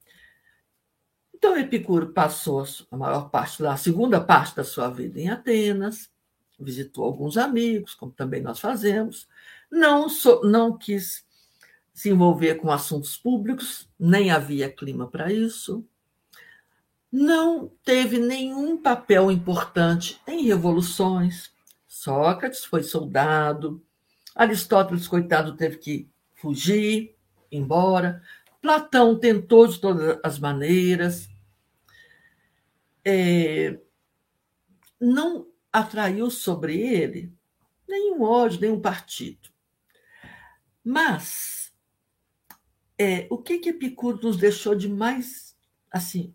então 1.38 1.56
Epicuro 1.56 2.08
passou 2.08 2.64
a 2.90 2.96
maior 2.96 3.30
parte 3.30 3.64
a 3.64 3.76
segunda 3.76 4.20
parte 4.20 4.56
da 4.56 4.64
sua 4.64 4.90
vida 4.90 5.20
em 5.20 5.30
Atenas, 5.30 6.10
visitou 6.58 7.04
alguns 7.04 7.36
amigos, 7.36 7.94
como 7.94 8.10
também 8.10 8.42
nós 8.42 8.58
fazemos, 8.58 9.28
não, 9.70 10.08
so, 10.08 10.42
não 10.42 10.76
quis 10.76 11.24
se 11.94 12.10
envolver 12.10 12.56
com 12.56 12.70
assuntos 12.70 13.16
públicos, 13.16 13.88
nem 13.98 14.30
havia 14.30 14.70
clima 14.70 15.06
para 15.08 15.32
isso. 15.32 15.84
Não 17.10 17.70
teve 17.84 18.18
nenhum 18.18 18.76
papel 18.76 19.30
importante 19.30 20.20
em 20.26 20.44
revoluções. 20.44 21.52
Sócrates 21.86 22.64
foi 22.64 22.82
soldado, 22.82 23.82
Aristóteles, 24.34 25.08
coitado, 25.08 25.56
teve 25.56 25.78
que 25.78 26.08
fugir, 26.36 27.16
embora. 27.50 28.22
Platão 28.60 29.18
tentou 29.18 29.66
de 29.66 29.80
todas 29.80 30.18
as 30.22 30.38
maneiras. 30.38 31.28
É, 33.04 33.78
não 35.00 35.46
atraiu 35.72 36.30
sobre 36.30 36.78
ele 36.78 37.32
nenhum 37.88 38.22
ódio, 38.22 38.60
nenhum 38.60 38.80
partido. 38.80 39.48
Mas 40.84 41.72
é, 42.98 43.26
o 43.30 43.38
que 43.38 43.58
que 43.58 43.70
Epicuro 43.70 44.18
nos 44.22 44.36
deixou 44.36 44.74
de 44.74 44.88
mais 44.88 45.56
assim? 45.90 46.34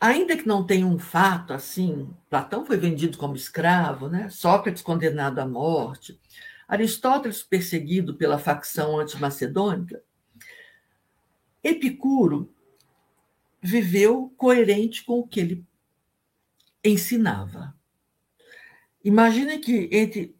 Ainda 0.00 0.36
que 0.36 0.46
não 0.46 0.64
tenha 0.64 0.86
um 0.86 0.98
fato 0.98 1.52
assim, 1.52 2.14
Platão 2.28 2.64
foi 2.64 2.76
vendido 2.76 3.18
como 3.18 3.34
escravo, 3.34 4.08
né? 4.08 4.28
Sócrates 4.28 4.82
condenado 4.82 5.38
à 5.40 5.46
morte, 5.46 6.20
Aristóteles 6.68 7.42
perseguido 7.42 8.14
pela 8.14 8.38
facção 8.38 8.98
antimacedônica, 9.00 10.02
Epicuro 11.62 12.54
viveu 13.60 14.32
coerente 14.36 15.04
com 15.04 15.18
o 15.20 15.26
que 15.26 15.40
ele 15.40 15.66
ensinava. 16.82 17.74
Imagine 19.04 19.58
que 19.58 19.88
entre 19.92 20.36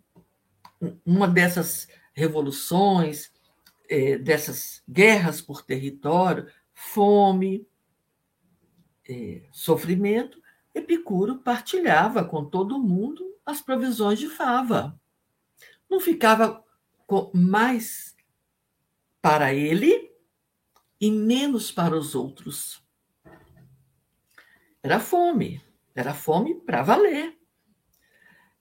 uma 1.04 1.28
dessas 1.28 1.88
revoluções, 2.12 3.33
é, 3.88 4.16
dessas 4.16 4.83
guerras 4.88 5.40
por 5.40 5.62
território, 5.62 6.50
fome, 6.72 7.66
é, 9.09 9.42
sofrimento, 9.52 10.40
Epicuro 10.74 11.38
partilhava 11.38 12.24
com 12.24 12.44
todo 12.44 12.78
mundo 12.78 13.37
as 13.44 13.61
provisões 13.61 14.18
de 14.18 14.28
fava. 14.28 14.98
Não 15.88 15.98
ficava 15.98 16.64
mais 17.35 18.14
para 19.20 19.52
ele 19.52 20.10
e 21.00 21.10
menos 21.10 21.72
para 21.72 21.96
os 21.96 22.14
outros. 22.14 22.82
Era 24.82 25.00
fome, 25.00 25.62
era 25.94 26.12
fome 26.12 26.54
para 26.54 26.82
valer. 26.82 27.38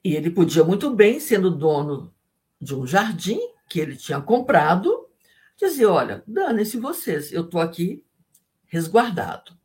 E 0.03 0.15
ele 0.15 0.29
podia 0.29 0.63
muito 0.63 0.93
bem, 0.95 1.19
sendo 1.19 1.51
dono 1.51 2.13
de 2.59 2.73
um 2.73 2.87
jardim 2.87 3.39
que 3.67 3.79
ele 3.79 3.95
tinha 3.95 4.21
comprado, 4.21 5.07
dizer: 5.57 5.85
olha, 5.85 6.23
dane-se 6.25 6.77
vocês, 6.77 7.31
eu 7.31 7.43
estou 7.43 7.59
aqui 7.59 8.03
resguardado. 8.65 9.57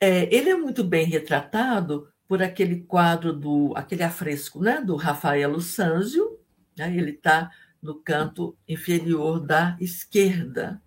É, 0.00 0.34
ele 0.34 0.48
é 0.48 0.56
muito 0.56 0.82
bem 0.82 1.04
retratado 1.04 2.10
por 2.26 2.42
aquele 2.42 2.80
quadro 2.82 3.32
do 3.32 3.72
aquele 3.76 4.02
afresco, 4.02 4.60
né, 4.60 4.80
do 4.80 4.96
Rafael 4.96 5.60
Sanzio. 5.60 6.38
Né, 6.76 6.96
ele 6.96 7.10
está 7.10 7.50
no 7.82 7.96
canto 7.96 8.56
inferior 8.66 9.40
da 9.40 9.76
esquerda, 9.80 10.80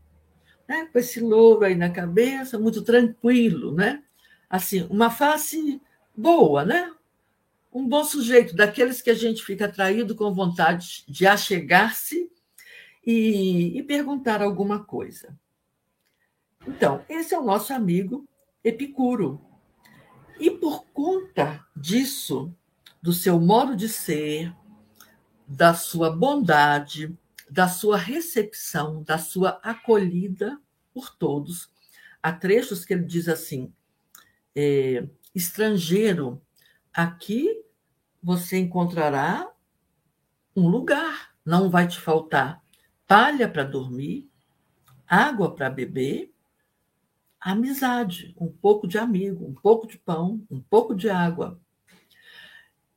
né, 0.68 0.88
com 0.92 1.00
esse 1.00 1.20
louro 1.20 1.66
aí 1.66 1.76
na 1.76 1.90
cabeça, 1.90 2.60
muito 2.60 2.82
tranquilo, 2.82 3.74
né? 3.74 4.04
Assim, 4.50 4.88
uma 4.90 5.10
face 5.10 5.82
boa, 6.16 6.64
né? 6.64 6.92
um 7.74 7.88
bom 7.88 8.04
sujeito, 8.04 8.56
daqueles 8.56 9.02
que 9.02 9.10
a 9.10 9.16
gente 9.16 9.44
fica 9.44 9.66
atraído 9.66 10.16
com 10.16 10.32
vontade 10.34 11.04
de 11.08 11.26
achegar-se 11.26 12.30
e, 13.06 13.78
e 13.78 13.84
perguntar 13.84 14.42
alguma 14.42 14.84
coisa. 14.84 15.36
Então, 16.68 17.04
esse 17.10 17.34
é 17.34 17.40
o 17.40 17.44
nosso 17.44 17.74
amigo 17.74 18.28
Epicuro. 18.64 19.42
E 20.40 20.52
por 20.52 20.86
conta 20.94 21.66
disso, 21.76 22.54
do 23.02 23.12
seu 23.12 23.40
modo 23.40 23.76
de 23.76 23.90
ser, 23.90 24.54
da 25.48 25.74
sua 25.74 26.12
bondade, 26.12 27.18
da 27.54 27.68
sua 27.68 27.98
recepção, 27.98 29.04
da 29.04 29.20
sua 29.20 29.60
acolhida 29.62 30.60
por 30.92 31.16
todos, 31.16 31.72
há 32.22 32.34
trechos 32.34 32.84
que 32.84 32.94
ele 32.94 33.04
diz 33.04 33.30
assim: 33.30 33.72
é, 34.56 35.08
estrangeiro, 35.36 36.42
aqui 36.92 37.64
você 38.24 38.58
encontrará 38.58 39.48
um 40.56 40.68
lugar, 40.68 41.36
não 41.46 41.70
vai 41.70 41.88
te 41.88 42.00
faltar 42.00 42.60
palha 43.06 43.48
para 43.48 43.64
dormir, 43.64 44.28
água 45.08 45.54
para 45.54 45.70
beber, 45.70 46.34
amizade, 47.40 48.34
um 48.40 48.52
pouco 48.52 48.88
de 48.88 48.98
amigo, 48.98 49.46
um 49.46 49.54
pouco 49.54 49.86
de 49.86 50.00
pão, 50.00 50.44
um 50.50 50.60
pouco 50.60 50.96
de 50.96 51.08
água. 51.08 51.62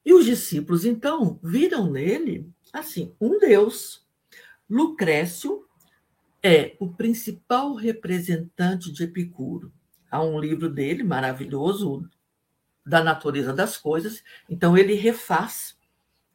E 0.03 0.15
os 0.15 0.25
discípulos, 0.25 0.87
então, 0.87 1.39
viram 1.43 1.91
nele, 1.91 2.51
assim, 2.73 3.15
um 3.21 3.39
Deus. 3.39 4.06
Lucrécio 4.69 5.67
é 6.43 6.77
o 6.79 6.89
principal 6.89 7.75
representante 7.75 8.93
de 8.93 9.05
Epicuro. 9.05 9.73
Há 10.11 10.23
um 10.23 10.39
livro 10.39 10.69
dele 10.69 11.03
maravilhoso, 11.03 12.09
da 12.85 13.03
natureza 13.03 13.53
das 13.53 13.77
coisas. 13.77 14.23
Então, 14.49 14.77
ele 14.77 14.95
refaz, 14.95 15.77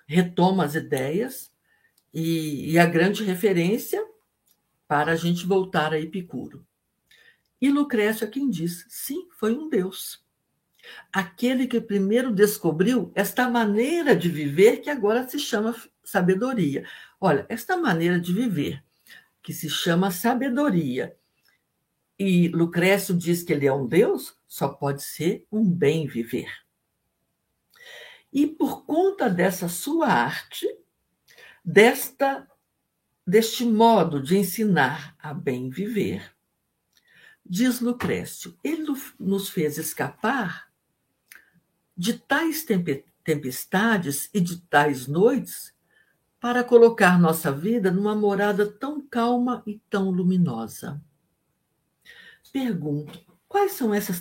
retoma 0.06 0.66
as 0.66 0.76
ideias 0.76 1.52
e, 2.14 2.72
e 2.72 2.80
a 2.80 2.86
grande 2.86 3.24
referência 3.24 4.06
para 4.88 5.14
a 5.14 5.16
gente 5.16 5.46
voltar 5.46 5.94
a 5.94 6.00
Epicuro. 6.00 6.66
E 7.62 7.70
Lucrécio 7.70 8.26
é 8.26 8.28
quem 8.28 8.50
diz: 8.50 8.86
sim, 8.90 9.30
foi 9.38 9.56
um 9.56 9.70
Deus. 9.70 10.22
Aquele 11.14 11.68
que 11.68 11.80
primeiro 11.80 12.34
descobriu 12.34 13.12
esta 13.14 13.50
maneira 13.50 14.16
de 14.16 14.28
viver 14.28 14.78
que 14.78 14.90
agora 14.90 15.28
se 15.28 15.38
chama 15.38 15.76
sabedoria. 16.04 16.86
Olha, 17.24 17.46
esta 17.50 17.78
maneira 17.78 18.20
de 18.20 18.34
viver, 18.34 18.84
que 19.44 19.54
se 19.54 19.70
chama 19.70 20.10
sabedoria, 20.10 21.16
e 22.18 22.48
Lucrécio 22.48 23.16
diz 23.16 23.44
que 23.44 23.54
ele 23.54 23.68
é 23.68 23.72
um 23.74 23.86
Deus, 23.86 24.36
só 24.48 24.70
pode 24.70 25.04
ser 25.04 25.46
um 25.52 25.64
bem 25.64 26.08
viver. 26.08 26.52
E 28.34 28.48
por 28.48 28.86
conta 28.86 29.30
dessa 29.30 29.70
sua 29.70 30.08
arte, 30.08 30.68
desta 31.64 32.48
deste 33.26 33.64
modo 33.64 34.22
de 34.22 34.36
ensinar 34.36 35.16
a 35.20 35.32
bem 35.32 35.70
viver, 35.70 36.36
diz 37.46 37.80
Lucrécio, 37.80 38.58
ele 38.64 38.88
nos 39.20 39.48
fez 39.48 39.78
escapar 39.78 40.72
de 41.96 42.18
tais 42.18 42.66
tempestades 43.24 44.28
e 44.34 44.40
de 44.40 44.60
tais 44.62 45.06
noites 45.06 45.72
para 46.42 46.64
colocar 46.64 47.20
nossa 47.20 47.52
vida 47.52 47.92
numa 47.92 48.16
morada 48.16 48.66
tão 48.66 49.00
calma 49.00 49.62
e 49.66 49.80
tão 49.92 50.10
luminosa. 50.10 51.00
Pergunto: 52.52 53.24
quais 53.48 53.74
são 53.74 53.94
essas 53.94 54.20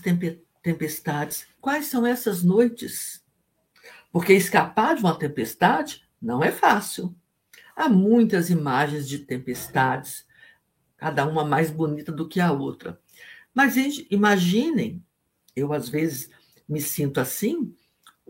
tempestades? 0.63 1.47
Quais 1.63 1.87
são 1.87 2.07
essas 2.07 2.43
noites? 2.43 3.25
Porque 4.13 4.35
escapar 4.35 4.97
de 4.97 5.01
uma 5.01 5.19
tempestade 5.19 6.07
não 6.21 6.45
é 6.45 6.53
fácil. 6.53 7.17
Há 7.75 7.89
muitas 7.89 8.51
imagens 8.51 9.09
de 9.09 9.21
tempestades, 9.21 10.27
cada 10.99 11.27
uma 11.27 11.43
mais 11.43 11.71
bonita 11.71 12.13
do 12.13 12.29
que 12.29 12.39
a 12.39 12.53
outra. 12.53 13.01
Mas 13.55 13.77
imaginem, 14.11 15.03
eu 15.57 15.73
às 15.73 15.89
vezes 15.89 16.29
me 16.69 16.83
sinto 16.83 17.19
assim, 17.19 17.75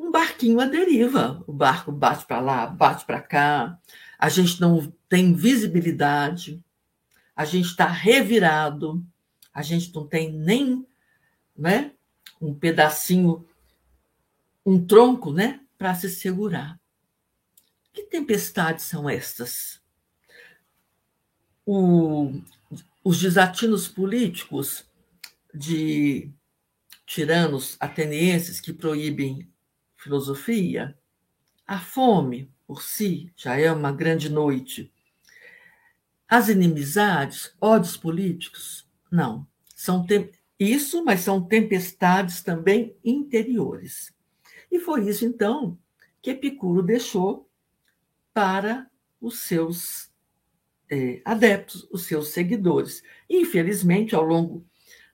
um 0.01 0.11
barquinho 0.11 0.61
à 0.61 0.65
deriva. 0.65 1.45
O 1.47 1.53
barco 1.53 1.93
bate 1.93 2.27
para 2.27 2.41
lá, 2.41 2.67
bate 2.67 3.05
para 3.05 3.21
cá, 3.21 3.79
a 4.19 4.29
gente 4.31 4.59
não 4.59 4.91
tem 5.09 5.35
visibilidade, 5.35 6.65
a 7.37 7.45
gente 7.45 7.67
está 7.67 7.87
revirado, 7.87 9.05
a 9.53 9.63
gente 9.63 9.95
não 9.95 10.07
tem 10.07 10.33
nem 10.33 10.87
né, 11.57 11.93
um 12.41 12.55
pedacinho, 12.55 13.47
um 14.65 14.85
tronco 14.85 15.33
né, 15.33 15.61
para 15.77 15.95
se 15.95 16.09
segurar. 16.09 16.81
Que 17.93 18.05
tempestades 18.05 18.87
são 18.87 19.09
estas? 19.09 19.81
O, 21.67 22.41
os 23.05 23.21
desatinos 23.21 23.87
políticos 23.87 24.85
de 25.53 26.31
tiranos 27.05 27.77
atenienses 27.79 28.61
que 28.61 28.73
proíbem 28.73 29.51
filosofia, 30.01 30.97
a 31.67 31.79
fome 31.79 32.51
por 32.67 32.83
si 32.83 33.31
já 33.37 33.57
é 33.57 33.71
uma 33.71 33.93
grande 33.93 34.31
noite. 34.31 34.93
As 36.27 36.49
inimizades, 36.49 37.55
ódios 37.61 37.97
políticos, 37.97 38.89
não. 39.11 39.47
São 39.75 40.07
isso, 40.59 41.05
mas 41.05 41.21
são 41.21 41.43
tempestades 41.43 42.43
também 42.43 42.97
interiores. 43.05 44.13
E 44.71 44.79
foi 44.79 45.09
isso, 45.09 45.25
então, 45.25 45.79
que 46.23 46.31
Epicuro 46.31 46.83
deixou 46.83 47.49
para 48.33 48.89
os 49.21 49.41
seus 49.41 50.11
é, 50.91 51.21
adeptos, 51.25 51.87
os 51.91 52.05
seus 52.05 52.29
seguidores. 52.29 53.03
Infelizmente, 53.29 54.15
ao 54.15 54.25
longo 54.25 54.65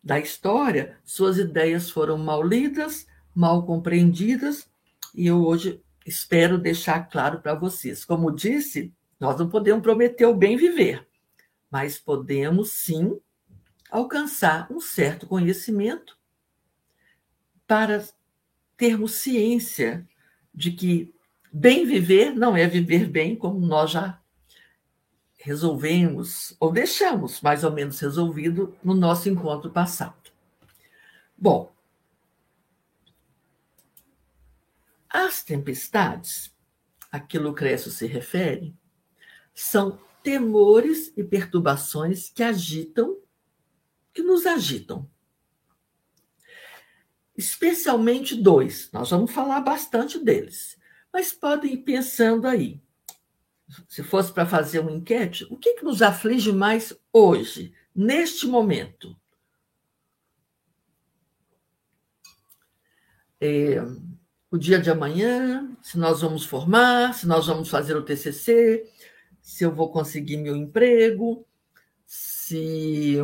da 0.03 0.21
história, 0.21 0.99
suas 1.05 1.39
ideias 1.39 1.91
foram 1.91 2.19
mal 2.19 2.43
lidas, 2.43 3.07
mal 3.35 3.67
compreendidas 3.67 4.69
e 5.15 5.27
eu 5.27 5.45
hoje 5.45 5.83
espero 6.05 6.59
deixar 6.59 7.09
claro 7.09 7.41
para 7.41 7.55
vocês. 7.55 8.05
Como 8.05 8.35
disse, 8.35 8.93
nós 9.19 9.39
não 9.39 9.49
podemos 9.49 9.83
prometer 9.83 10.27
o 10.27 10.35
bem 10.35 10.57
viver, 10.57 11.07
mas 11.71 11.99
podemos 11.99 12.71
sim 12.71 13.19
alcançar 13.91 14.71
um 14.71 14.81
certo 14.81 15.27
conhecimento 15.27 16.17
para 17.67 18.07
termos 18.77 19.13
ciência 19.13 20.07
de 20.55 20.71
que 20.71 21.15
bem 21.53 21.87
viver 21.87 22.35
não 22.35 22.57
é 22.57 22.67
viver 22.67 23.09
bem 23.09 23.35
como 23.35 23.59
nós 23.59 23.91
já 23.91 24.21
resolvemos 25.39 26.57
ou 26.59 26.73
deixamos 26.73 27.41
mais 27.41 27.63
ou 27.63 27.71
menos 27.71 28.01
resolvido 28.01 28.77
no 28.83 28.95
nosso 28.95 29.29
encontro 29.29 29.71
passado. 29.71 30.31
Bom, 31.39 31.73
As 35.19 35.43
tempestades, 35.43 36.55
a 37.11 37.19
que 37.19 37.39
Lucrécio 37.39 37.91
se 37.91 38.07
refere, 38.07 38.77
são 39.55 39.99
temores 40.23 41.11
e 41.17 41.25
perturbações 41.25 42.29
que 42.29 42.43
agitam, 42.43 43.19
que 44.13 44.23
nos 44.23 44.45
agitam. 44.45 45.11
Especialmente 47.35 48.37
dois, 48.37 48.91
nós 48.93 49.09
vamos 49.09 49.33
falar 49.33 49.63
bastante 49.63 50.23
deles, 50.23 50.79
mas 51.11 51.33
podem 51.33 51.73
ir 51.73 51.79
pensando 51.79 52.47
aí. 52.47 52.79
Se 53.89 54.03
fosse 54.03 54.31
para 54.31 54.45
fazer 54.45 54.81
uma 54.81 54.93
enquete, 54.93 55.47
o 55.49 55.57
que, 55.57 55.77
que 55.77 55.85
nos 55.85 56.03
aflige 56.03 56.53
mais 56.53 56.93
hoje, 57.11 57.73
neste 57.95 58.47
momento? 58.47 59.19
É, 63.41 63.77
o 64.51 64.57
dia 64.57 64.79
de 64.79 64.91
amanhã, 64.91 65.77
se 65.83 65.99
nós 65.99 66.21
vamos 66.21 66.45
formar, 66.45 67.15
se 67.15 67.27
nós 67.27 67.47
vamos 67.47 67.69
fazer 67.69 67.97
o 67.97 68.03
TCC, 68.03 68.91
se 69.41 69.65
eu 69.65 69.75
vou 69.75 69.91
conseguir 69.91 70.37
meu 70.37 70.57
emprego, 70.57 71.47
se 72.05 73.19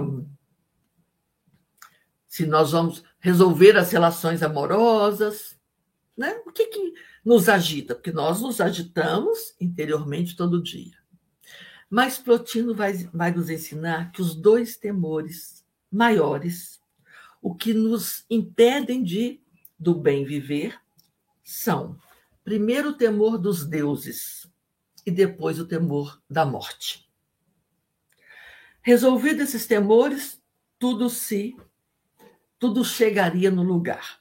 se 2.26 2.46
nós 2.46 2.72
vamos 2.72 3.04
resolver 3.20 3.76
as 3.76 3.92
relações 3.92 4.42
amorosas, 4.42 5.58
né? 6.16 6.40
O 6.46 6.50
que 6.50 6.66
que 6.66 6.94
nos 7.22 7.46
agita? 7.48 7.94
Porque 7.94 8.10
nós 8.10 8.40
nos 8.40 8.58
agitamos 8.58 9.54
interiormente 9.60 10.34
todo 10.34 10.62
dia. 10.62 10.96
Mas 11.90 12.16
Plotino 12.16 12.74
vai, 12.74 12.94
vai 13.12 13.32
nos 13.32 13.50
ensinar 13.50 14.12
que 14.12 14.22
os 14.22 14.34
dois 14.34 14.78
temores 14.78 15.62
maiores, 15.90 16.80
o 17.42 17.54
que 17.54 17.74
nos 17.74 18.24
impedem 18.30 19.04
de 19.04 19.42
do 19.78 19.94
bem 19.94 20.24
viver, 20.24 20.81
são, 21.52 21.98
primeiro, 22.42 22.90
o 22.90 22.94
temor 22.94 23.36
dos 23.36 23.64
deuses 23.64 24.50
e 25.04 25.10
depois 25.10 25.58
o 25.58 25.66
temor 25.66 26.20
da 26.28 26.46
morte. 26.46 27.08
Resolvidos 28.80 29.42
esses 29.42 29.66
temores, 29.66 30.42
tudo 30.78 31.10
se 31.10 31.56
tudo 32.58 32.84
chegaria 32.84 33.50
no 33.50 33.62
lugar. 33.62 34.20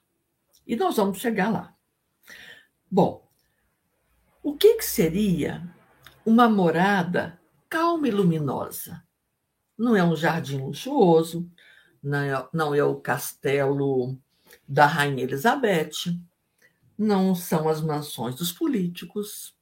E 0.68 0.76
nós 0.76 0.98
vamos 0.98 1.20
chegar 1.20 1.50
lá. 1.50 1.76
Bom, 2.90 3.28
o 4.44 4.56
que, 4.58 4.76
que 4.76 4.86
seria 4.86 5.64
uma 6.26 6.50
morada 6.50 7.40
calma 7.70 8.08
e 8.08 8.12
luminosa? 8.12 9.04
Não 9.78 9.96
é 9.96 10.04
um 10.04 10.16
jardim 10.16 10.58
luxuoso, 10.58 11.50
não 12.04 12.20
é, 12.20 12.50
não 12.52 12.76
é 12.76 12.84
o 12.84 12.96
castelo 13.00 14.18
da 14.68 14.86
Rainha 14.86 15.24
Elizabeth, 15.24 16.20
não 17.02 17.34
são 17.34 17.68
as 17.68 17.82
mansões 17.82 18.36
dos 18.36 18.52
políticos, 18.52 19.56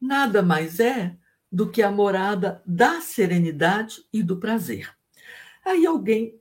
nada 0.00 0.42
mais 0.42 0.80
é 0.80 1.16
do 1.50 1.70
que 1.70 1.82
a 1.82 1.90
morada 1.90 2.60
da 2.66 3.00
serenidade 3.00 4.04
e 4.12 4.24
do 4.24 4.38
prazer. 4.38 4.92
Aí 5.64 5.86
alguém, 5.86 6.40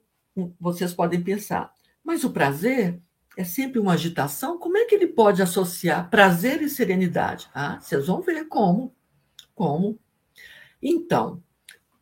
vocês 0.60 0.92
podem 0.92 1.22
pensar, 1.22 1.72
mas 2.04 2.24
o 2.24 2.32
prazer 2.32 3.00
é 3.38 3.44
sempre 3.44 3.80
uma 3.80 3.94
agitação, 3.94 4.58
como 4.58 4.76
é 4.76 4.86
que 4.86 4.96
ele 4.96 5.06
pode 5.06 5.40
associar 5.40 6.10
prazer 6.10 6.64
e 6.64 6.70
serenidade? 6.70 7.48
Ah, 7.54 7.80
vocês 7.80 8.08
vão 8.08 8.20
ver 8.20 8.48
como. 8.48 8.96
Como? 9.54 10.00
Então, 10.82 11.44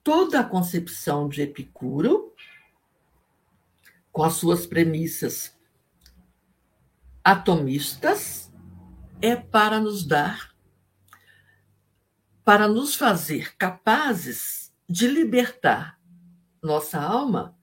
toda 0.02 0.40
a 0.40 0.44
concepção 0.46 1.28
de 1.28 1.42
Epicuro, 1.42 2.34
com 4.10 4.24
as 4.24 4.36
suas 4.36 4.66
premissas 4.66 5.57
atomistas 7.28 8.50
é 9.22 9.36
para 9.36 9.82
nos 9.82 10.08
dar, 10.08 10.56
para 12.42 12.70
nos 12.70 12.96
fazer 12.96 13.54
capazes 13.58 14.74
de 14.88 15.10
libertar 15.10 16.00
nossa 16.64 17.02
alma 17.02 17.60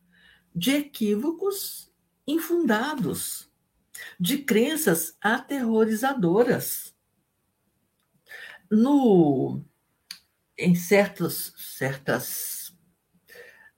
de 0.54 0.72
equívocos 0.72 1.90
infundados, 2.26 3.50
de 4.20 4.36
crenças 4.36 5.16
aterrorizadoras. 5.18 6.94
No, 8.70 9.64
em 10.58 10.74
certos 10.74 11.54
certas 11.56 12.76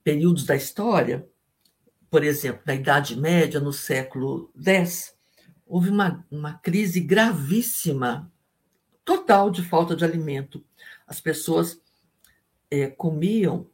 períodos 0.03 0.45
da 0.45 0.57
história, 0.57 1.31
por 2.11 2.25
exemplo, 2.25 2.63
na 2.67 2.75
Idade 2.75 3.15
Média, 3.15 3.61
no 3.61 3.73
século 3.73 4.53
X, 4.61 5.16
houve 5.67 5.91
uma, 5.91 6.25
uma 6.31 6.55
crise 6.55 7.01
gravíssima 7.01 8.33
total 9.05 9.51
de 9.51 9.63
falta 9.63 9.97
de 9.97 10.05
alimento. 10.05 10.65
As 11.07 11.21
pessoas 11.21 11.81
é, 12.71 12.87
comiam 12.87 13.69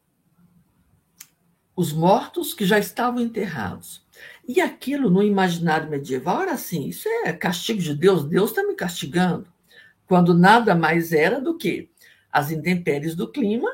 os 1.76 1.92
mortos 1.92 2.54
que 2.54 2.64
já 2.64 2.78
estavam 2.78 3.20
enterrados. 3.20 4.06
E 4.46 4.60
aquilo 4.60 5.10
no 5.10 5.22
imaginário 5.22 5.90
medieval 5.90 6.42
era 6.42 6.52
assim: 6.52 6.86
isso 6.86 7.08
é 7.08 7.32
castigo 7.32 7.80
de 7.80 7.94
Deus, 7.94 8.24
Deus 8.24 8.50
está 8.50 8.62
me 8.62 8.74
castigando. 8.74 9.50
Quando 10.06 10.34
nada 10.34 10.74
mais 10.74 11.12
era 11.12 11.40
do 11.40 11.56
que 11.56 11.90
as 12.30 12.50
intempéries 12.50 13.14
do 13.14 13.30
clima 13.30 13.70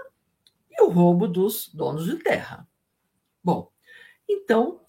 e 0.70 0.82
o 0.82 0.90
roubo 0.90 1.26
dos 1.26 1.68
donos 1.72 2.04
de 2.04 2.16
terra. 2.16 2.66
Bom, 3.42 3.70
então, 4.28 4.80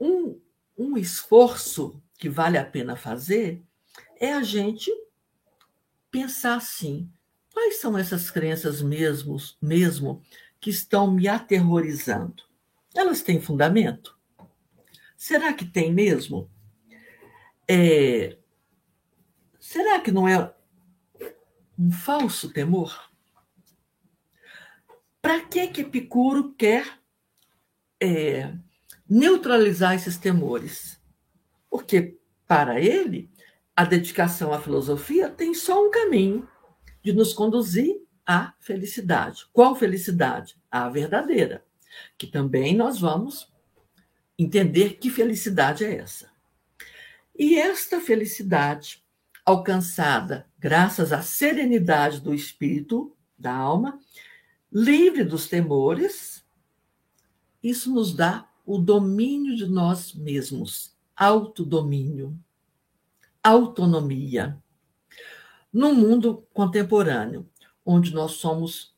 um, 0.00 0.40
um 0.76 0.96
esforço 0.96 2.02
que 2.18 2.28
vale 2.28 2.58
a 2.58 2.64
pena 2.64 2.96
fazer 2.96 3.62
é 4.20 4.34
a 4.34 4.42
gente 4.42 4.90
pensar 6.10 6.56
assim: 6.56 7.10
quais 7.52 7.80
são 7.80 7.96
essas 7.96 8.30
crenças 8.30 8.82
mesmos, 8.82 9.56
mesmo 9.62 10.22
que 10.60 10.68
estão 10.68 11.10
me 11.10 11.28
aterrorizando? 11.28 12.42
Elas 12.94 13.22
têm 13.22 13.40
fundamento? 13.40 14.18
Será 15.16 15.52
que 15.52 15.64
tem 15.64 15.92
mesmo? 15.92 16.50
É, 17.68 18.38
será 19.60 20.00
que 20.00 20.10
não 20.10 20.28
é 20.28 20.52
um 21.78 21.92
falso 21.92 22.52
temor? 22.52 23.08
Para 25.20 25.44
que 25.44 25.66
que 25.68 25.82
Epicuro 25.82 26.54
quer 26.54 26.98
é, 28.00 28.54
neutralizar 29.08 29.94
esses 29.94 30.16
temores? 30.16 30.97
Porque 31.78 32.18
para 32.44 32.80
ele 32.80 33.30
a 33.76 33.84
dedicação 33.84 34.52
à 34.52 34.60
filosofia 34.60 35.30
tem 35.30 35.54
só 35.54 35.86
um 35.86 35.92
caminho 35.92 36.48
de 37.04 37.12
nos 37.12 37.32
conduzir 37.32 38.02
à 38.26 38.52
felicidade. 38.58 39.46
Qual 39.52 39.76
felicidade? 39.76 40.58
A 40.68 40.88
verdadeira, 40.88 41.64
que 42.18 42.26
também 42.26 42.76
nós 42.76 42.98
vamos 42.98 43.48
entender 44.36 44.94
que 44.94 45.08
felicidade 45.08 45.84
é 45.84 45.98
essa. 45.98 46.32
E 47.38 47.56
esta 47.56 48.00
felicidade, 48.00 49.04
alcançada 49.46 50.48
graças 50.58 51.12
à 51.12 51.22
serenidade 51.22 52.20
do 52.20 52.34
espírito, 52.34 53.16
da 53.38 53.54
alma, 53.54 54.00
livre 54.72 55.22
dos 55.22 55.46
temores, 55.46 56.44
isso 57.62 57.94
nos 57.94 58.12
dá 58.12 58.50
o 58.66 58.78
domínio 58.78 59.54
de 59.54 59.66
nós 59.66 60.12
mesmos, 60.12 60.97
autodomínio 61.18 62.38
autonomia. 63.42 64.62
No 65.72 65.94
mundo 65.94 66.46
contemporâneo, 66.52 67.48
onde 67.84 68.12
nós 68.12 68.32
somos 68.32 68.94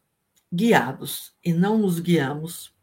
guiados 0.53 1.35
e 1.45 1.53
não 1.53 1.79
nos 1.79 2.01
guiamos, 2.01 2.75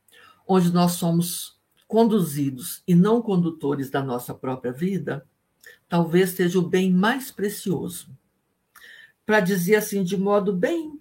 onde 0.47 0.71
nós 0.71 0.93
somos 0.93 1.59
conduzidos 1.87 2.81
e 2.87 2.95
não 2.95 3.21
condutores 3.21 3.89
da 3.89 4.01
nossa 4.01 4.33
própria 4.33 4.71
vida, 4.71 5.27
talvez 5.87 6.31
seja 6.31 6.59
o 6.59 6.67
bem 6.67 6.91
mais 6.91 7.31
precioso. 7.31 8.09
Para 9.25 9.41
dizer 9.41 9.75
assim, 9.75 10.03
de 10.03 10.15
modo 10.15 10.53
bem, 10.53 10.99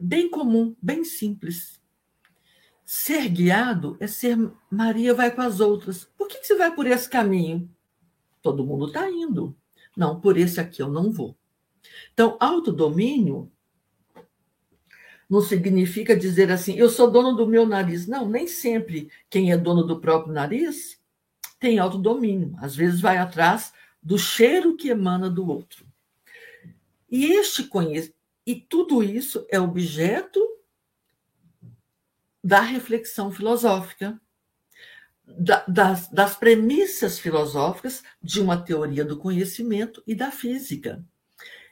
bem 0.00 0.28
comum, 0.28 0.74
bem 0.82 1.04
simples. 1.04 1.80
Ser 2.96 3.28
guiado 3.28 3.96
é 3.98 4.06
ser 4.06 4.38
Maria 4.70 5.12
vai 5.12 5.28
com 5.28 5.42
as 5.42 5.58
outras. 5.58 6.04
Por 6.16 6.28
que 6.28 6.38
você 6.44 6.54
vai 6.54 6.72
por 6.72 6.86
esse 6.86 7.10
caminho? 7.10 7.68
Todo 8.40 8.64
mundo 8.64 8.86
está 8.86 9.10
indo. 9.10 9.52
Não, 9.96 10.20
por 10.20 10.38
esse 10.38 10.60
aqui 10.60 10.80
eu 10.80 10.88
não 10.88 11.10
vou. 11.10 11.36
Então, 12.12 12.36
autodomínio 12.38 13.50
não 15.28 15.40
significa 15.40 16.16
dizer 16.16 16.52
assim, 16.52 16.76
eu 16.76 16.88
sou 16.88 17.10
dono 17.10 17.32
do 17.32 17.48
meu 17.48 17.66
nariz. 17.66 18.06
Não, 18.06 18.28
nem 18.28 18.46
sempre 18.46 19.10
quem 19.28 19.50
é 19.50 19.56
dono 19.56 19.82
do 19.82 19.98
próprio 19.98 20.32
nariz 20.32 21.02
tem 21.58 21.80
autodomínio. 21.80 22.54
Às 22.58 22.76
vezes 22.76 23.00
vai 23.00 23.18
atrás 23.18 23.72
do 24.00 24.16
cheiro 24.16 24.76
que 24.76 24.88
emana 24.88 25.28
do 25.28 25.50
outro. 25.50 25.84
E 27.10 27.26
este 27.32 27.64
conhecimento, 27.64 28.16
e 28.46 28.54
tudo 28.54 29.02
isso 29.02 29.44
é 29.50 29.60
objeto 29.60 30.53
da 32.44 32.60
reflexão 32.60 33.32
filosófica, 33.32 34.20
das, 35.66 36.08
das 36.08 36.36
premissas 36.36 37.18
filosóficas 37.18 38.02
de 38.22 38.38
uma 38.38 38.62
teoria 38.62 39.02
do 39.02 39.16
conhecimento 39.16 40.02
e 40.06 40.14
da 40.14 40.30
física. 40.30 41.02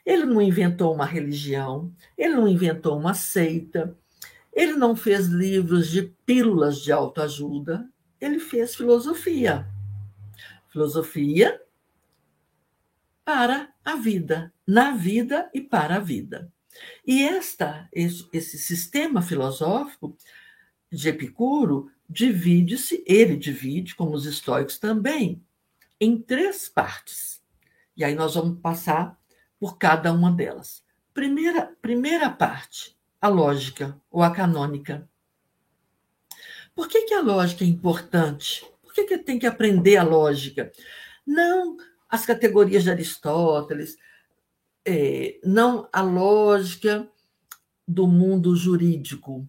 Ele 0.03 0.25
não 0.25 0.41
inventou 0.41 0.91
uma 0.91 1.05
religião, 1.05 1.93
ele 2.17 2.33
não 2.33 2.47
inventou 2.47 2.97
uma 2.97 3.13
seita, 3.13 3.95
ele 4.51 4.73
não 4.73 4.95
fez 4.95 5.27
livros 5.27 5.89
de 5.89 6.01
pílulas 6.25 6.81
de 6.81 6.91
autoajuda, 6.91 7.87
ele 8.19 8.39
fez 8.39 8.73
filosofia. 8.73 9.67
Filosofia 10.69 11.61
para 13.23 13.71
a 13.85 13.95
vida, 13.95 14.51
na 14.65 14.95
vida 14.95 15.51
e 15.53 15.61
para 15.61 15.97
a 15.97 15.99
vida. 15.99 16.51
E 17.05 17.23
esta, 17.23 17.87
esse, 17.93 18.27
esse 18.33 18.57
sistema 18.57 19.21
filosófico 19.21 20.17
de 20.95 21.09
Epicuro 21.09 21.91
divide-se, 22.07 23.03
ele 23.07 23.35
divide, 23.35 23.95
como 23.95 24.13
os 24.13 24.25
estoicos 24.25 24.77
também, 24.77 25.43
em 25.99 26.17
três 26.21 26.69
partes. 26.69 27.41
E 27.95 28.03
aí 28.03 28.15
nós 28.15 28.35
vamos 28.35 28.59
passar 28.59 29.19
por 29.59 29.77
cada 29.77 30.11
uma 30.11 30.31
delas. 30.31 30.83
Primeira, 31.13 31.75
primeira 31.81 32.29
parte, 32.29 32.97
a 33.21 33.27
lógica 33.27 33.99
ou 34.11 34.21
a 34.21 34.31
canônica. 34.31 35.07
Por 36.75 36.87
que, 36.87 37.03
que 37.03 37.13
a 37.13 37.21
lógica 37.21 37.63
é 37.63 37.67
importante? 37.67 38.65
Por 38.81 38.93
que, 38.93 39.05
que 39.05 39.17
tem 39.17 39.39
que 39.39 39.45
aprender 39.45 39.97
a 39.97 40.03
lógica? 40.03 40.71
Não 41.25 41.77
as 42.09 42.25
categorias 42.25 42.83
de 42.83 42.91
Aristóteles, 42.91 43.97
é, 44.85 45.39
não 45.43 45.87
a 45.91 46.01
lógica 46.01 47.09
do 47.87 48.07
mundo 48.07 48.55
jurídico. 48.55 49.47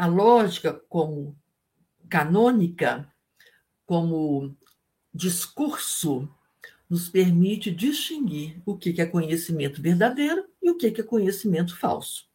A 0.00 0.06
lógica 0.06 0.72
como 0.88 1.36
canônica, 2.08 3.06
como 3.84 4.56
discurso, 5.12 6.26
nos 6.88 7.10
permite 7.10 7.70
distinguir 7.70 8.62
o 8.64 8.78
que 8.78 8.98
é 8.98 9.04
conhecimento 9.04 9.82
verdadeiro 9.82 10.48
e 10.62 10.70
o 10.70 10.78
que 10.78 10.86
é 10.86 11.02
conhecimento 11.02 11.76
falso. 11.76 12.26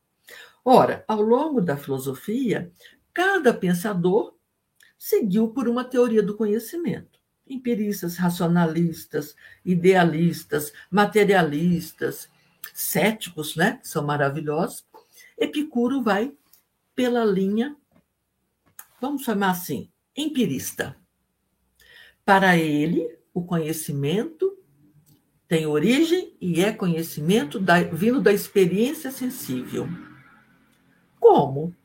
Ora, 0.63 1.03
ao 1.07 1.23
longo 1.23 1.59
da 1.59 1.75
filosofia, 1.75 2.71
cada 3.11 3.51
pensador 3.51 4.35
seguiu 4.95 5.47
por 5.47 5.67
uma 5.67 5.83
teoria 5.83 6.21
do 6.21 6.37
conhecimento. 6.37 7.19
Empiristas, 7.47 8.15
racionalistas, 8.15 9.35
idealistas, 9.65 10.71
materialistas, 10.91 12.29
céticos, 12.75 13.55
né, 13.55 13.79
são 13.81 14.05
maravilhosos. 14.05 14.85
Epicuro 15.35 16.03
vai 16.03 16.31
pela 16.95 17.25
linha 17.25 17.75
vamos 19.05 19.23
chamar 19.23 19.51
assim, 19.51 19.91
empirista. 20.15 20.95
Para 22.23 22.57
ele, 22.57 23.19
o 23.33 23.43
conhecimento 23.43 24.57
tem 25.47 25.67
origem 25.67 26.35
e 26.41 26.63
é 26.63 26.73
conhecimento 26.73 27.59
da, 27.59 27.83
vindo 27.83 28.19
da 28.19 28.33
experiência 28.33 29.11
sensível. 29.11 29.87
Como? 31.19 31.75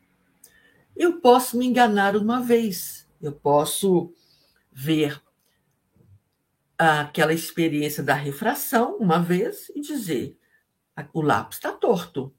Eu 0.96 1.20
posso 1.20 1.58
me 1.58 1.66
enganar 1.66 2.16
uma 2.16 2.40
vez, 2.40 3.06
eu 3.20 3.32
posso 3.32 4.14
ver 4.72 5.20
aquela 6.78 7.34
experiência 7.34 8.02
da 8.02 8.14
refração 8.14 8.96
uma 8.96 9.18
vez 9.18 9.70
e 9.74 9.80
dizer: 9.82 10.38
o 11.12 11.20
lápis 11.20 11.58
está 11.58 11.70
torto. 11.70 12.34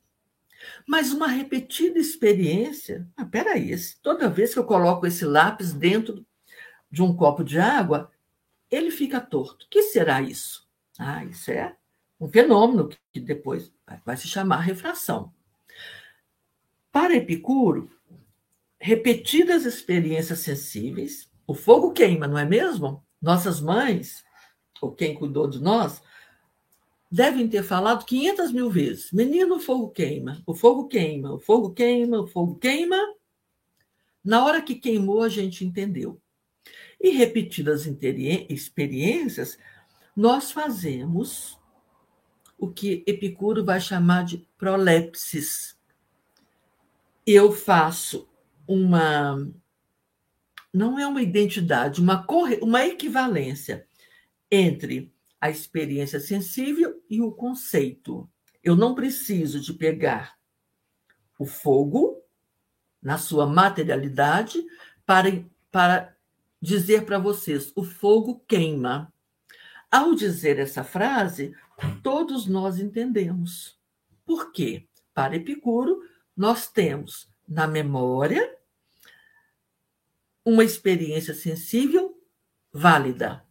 Mas 0.88 1.12
uma 1.12 1.28
repetida 1.28 2.00
experiência. 2.00 3.08
Ah, 3.16 3.26
peraí, 3.26 3.76
toda 4.02 4.30
vez 4.30 4.54
que 4.54 4.60
eu 4.60 4.66
coloco 4.66 5.06
esse 5.06 5.26
lápis 5.26 5.74
dentro 5.74 6.26
de 6.90 7.02
um 7.02 7.16
copo 7.16 7.44
de 7.44 7.60
água, 7.60 8.12
ele 8.70 8.92
fica 8.92 9.20
torto. 9.20 9.66
O 9.66 9.70
que 9.70 9.84
será 9.84 10.22
isso? 10.22 10.68
Ah, 11.00 11.24
isso 11.26 11.52
é 11.52 11.76
um 12.20 12.28
fenômeno 12.28 12.90
que 13.12 13.20
depois 13.20 13.74
vai 14.06 14.16
se 14.16 14.28
chamar 14.28 14.60
refração. 14.60 15.34
Para 16.92 17.16
Epicuro, 17.16 17.90
repetidas 18.80 19.66
experiências 19.66 20.40
sensíveis, 20.40 21.30
o 21.48 21.54
fogo 21.54 21.92
queima, 21.94 22.28
não 22.28 22.38
é 22.38 22.46
mesmo? 22.46 23.04
Nossas 23.22 23.60
mães, 23.60 24.24
ou 24.82 24.92
quem 24.92 25.16
cuidou 25.16 25.48
de 25.48 25.60
nós, 25.60 26.02
devem 27.12 27.48
ter 27.48 27.64
falado 27.64 28.06
500 28.06 28.52
mil 28.54 28.70
vezes: 28.70 29.12
menino, 29.12 29.58
o 29.58 29.60
fogo 29.60 29.90
queima, 29.90 30.42
o 30.46 30.56
fogo 30.56 30.88
queima, 30.88 31.34
o 31.34 31.40
fogo 31.40 31.72
queima, 31.72 32.22
o 32.22 32.28
fogo 32.28 32.56
queima. 32.56 32.98
Na 34.24 34.46
hora 34.46 34.62
que 34.62 34.76
queimou, 34.76 35.22
a 35.22 35.30
gente 35.30 35.66
entendeu. 35.66 36.22
E 37.00 37.10
repetidas 37.10 37.88
experiências, 38.50 39.58
nós 40.16 40.52
fazemos 40.52 41.60
o 42.58 42.70
que 42.72 43.04
Epicuro 43.08 43.66
vai 43.66 43.82
chamar 43.82 44.24
de 44.24 44.48
prolepsis. 44.58 45.76
Eu 47.26 47.52
faço 47.52 48.30
uma. 48.68 49.36
Não 50.72 50.98
é 50.98 51.06
uma 51.06 51.22
identidade, 51.22 52.00
uma, 52.00 52.24
corre, 52.24 52.60
uma 52.62 52.86
equivalência 52.86 53.86
entre 54.50 55.12
a 55.42 55.50
experiência 55.50 56.20
sensível 56.20 57.04
e 57.10 57.20
o 57.20 57.32
conceito. 57.32 58.30
Eu 58.64 58.76
não 58.76 58.94
preciso 58.94 59.60
de 59.60 59.74
pegar 59.74 60.38
o 61.40 61.46
fogo 61.48 62.24
na 63.02 63.18
sua 63.18 63.48
materialidade 63.48 64.64
para, 65.04 65.44
para 65.72 66.16
dizer 66.62 67.04
para 67.06 67.18
vocês: 67.18 67.74
o 67.76 67.84
fogo 67.84 68.46
queima. 68.48 69.12
Ao 69.90 70.16
dizer 70.16 70.58
essa 70.60 70.86
frase, 70.86 71.54
todos 72.02 72.46
nós 72.46 72.80
entendemos. 72.80 73.78
Por 74.24 74.52
quê? 74.54 74.88
Para 75.14 75.36
Epicuro, 75.36 76.02
nós 76.38 76.68
temos 76.68 77.30
na 77.46 77.68
memória 77.68 78.58
uma 80.46 80.64
experiência 80.64 81.34
sensível 81.34 82.18
válida. 82.72 83.46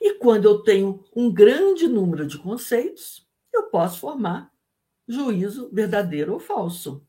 E 0.00 0.14
quando 0.14 0.44
eu 0.44 0.62
tenho 0.62 1.04
um 1.14 1.32
grande 1.32 1.86
número 1.86 2.26
de 2.26 2.38
conceitos, 2.38 3.26
eu 3.52 3.64
posso 3.64 4.00
formar 4.00 4.52
juízo 5.06 5.70
verdadeiro 5.72 6.32
ou 6.32 6.40
falso. 6.40 7.06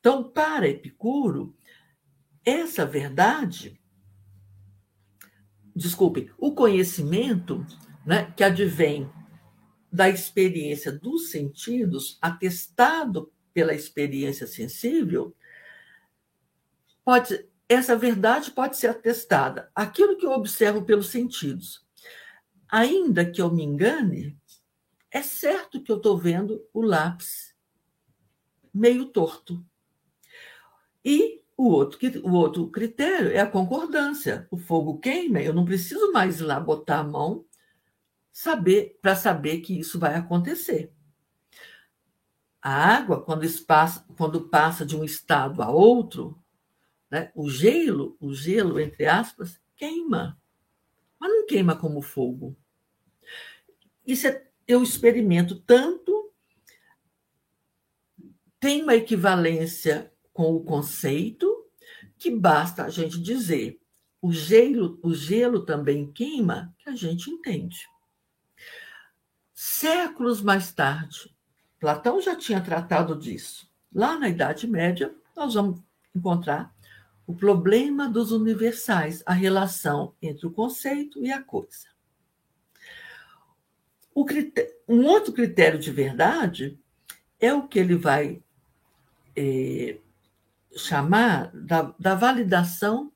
Então, 0.00 0.22
para 0.22 0.68
Epicuro, 0.68 1.56
essa 2.44 2.84
verdade, 2.84 3.80
desculpe, 5.74 6.30
o 6.38 6.54
conhecimento 6.54 7.66
né, 8.04 8.32
que 8.36 8.44
advém 8.44 9.10
da 9.90 10.08
experiência 10.08 10.92
dos 10.92 11.30
sentidos, 11.30 12.18
atestado 12.20 13.32
pela 13.52 13.72
experiência 13.72 14.46
sensível, 14.46 15.34
pode 17.04 17.48
essa 17.74 17.96
verdade 17.96 18.50
pode 18.50 18.76
ser 18.76 18.88
atestada. 18.88 19.70
Aquilo 19.74 20.16
que 20.16 20.26
eu 20.26 20.32
observo 20.32 20.82
pelos 20.82 21.08
sentidos, 21.08 21.86
ainda 22.68 23.24
que 23.24 23.40
eu 23.40 23.52
me 23.52 23.62
engane, 23.62 24.38
é 25.10 25.22
certo 25.22 25.82
que 25.82 25.92
eu 25.92 25.96
estou 25.96 26.18
vendo 26.18 26.66
o 26.72 26.80
lápis 26.80 27.54
meio 28.72 29.06
torto. 29.06 29.64
E 31.04 31.42
o 31.56 31.68
outro, 31.68 31.98
o 32.24 32.32
outro 32.32 32.68
critério 32.68 33.30
é 33.30 33.38
a 33.38 33.46
concordância. 33.46 34.48
O 34.50 34.56
fogo 34.56 34.98
queima, 34.98 35.40
eu 35.40 35.54
não 35.54 35.64
preciso 35.64 36.10
mais 36.10 36.40
ir 36.40 36.44
lá 36.44 36.58
botar 36.58 36.98
a 36.98 37.04
mão 37.04 37.44
saber 38.32 38.98
para 39.00 39.14
saber 39.14 39.60
que 39.60 39.78
isso 39.78 39.98
vai 39.98 40.16
acontecer. 40.16 40.92
A 42.60 42.96
água, 42.96 43.22
quando, 43.22 43.44
espaço, 43.44 44.04
quando 44.16 44.48
passa 44.48 44.84
de 44.84 44.96
um 44.96 45.04
estado 45.04 45.62
a 45.62 45.70
outro, 45.70 46.42
né, 47.14 47.30
o 47.32 47.48
gelo, 47.48 48.16
o 48.18 48.34
gelo, 48.34 48.80
entre 48.80 49.06
aspas, 49.06 49.60
queima. 49.76 50.36
Mas 51.16 51.30
não 51.30 51.46
queima 51.46 51.76
como 51.76 52.02
fogo. 52.02 52.56
Isso 54.04 54.26
é, 54.26 54.44
eu 54.66 54.82
experimento 54.82 55.60
tanto, 55.60 56.32
tem 58.58 58.82
uma 58.82 58.96
equivalência 58.96 60.12
com 60.32 60.56
o 60.56 60.64
conceito, 60.64 61.64
que 62.18 62.32
basta 62.32 62.82
a 62.82 62.88
gente 62.88 63.22
dizer 63.22 63.80
o 64.20 64.32
gelo, 64.32 64.98
o 65.00 65.14
gelo 65.14 65.64
também 65.64 66.10
queima, 66.10 66.74
que 66.78 66.90
a 66.90 66.96
gente 66.96 67.30
entende. 67.30 67.86
Séculos 69.52 70.42
mais 70.42 70.72
tarde, 70.72 71.32
Platão 71.78 72.20
já 72.20 72.34
tinha 72.34 72.60
tratado 72.60 73.16
disso. 73.16 73.70
Lá 73.94 74.18
na 74.18 74.28
Idade 74.28 74.66
Média, 74.66 75.14
nós 75.36 75.54
vamos 75.54 75.80
encontrar 76.12 76.74
o 77.26 77.34
problema 77.34 78.08
dos 78.08 78.32
universais, 78.32 79.22
a 79.24 79.32
relação 79.32 80.14
entre 80.20 80.46
o 80.46 80.50
conceito 80.50 81.24
e 81.24 81.32
a 81.32 81.42
coisa. 81.42 81.88
um 84.86 85.04
outro 85.06 85.32
critério 85.32 85.78
de 85.78 85.90
verdade 85.90 86.78
é 87.40 87.52
o 87.52 87.66
que 87.66 87.78
ele 87.78 87.96
vai 87.96 88.42
é, 89.36 89.98
chamar 90.76 91.50
da, 91.54 91.94
da 91.98 92.14
validação 92.14 93.12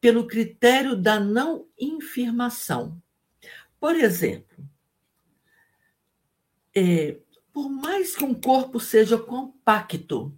pelo 0.00 0.26
critério 0.26 0.96
da 0.96 1.18
não 1.18 1.66
infirmação. 1.78 3.00
Por 3.80 3.94
exemplo, 3.94 4.56
é, 6.74 7.16
por 7.52 7.68
mais 7.70 8.14
que 8.14 8.24
um 8.24 8.34
corpo 8.34 8.78
seja 8.78 9.16
compacto, 9.16 10.36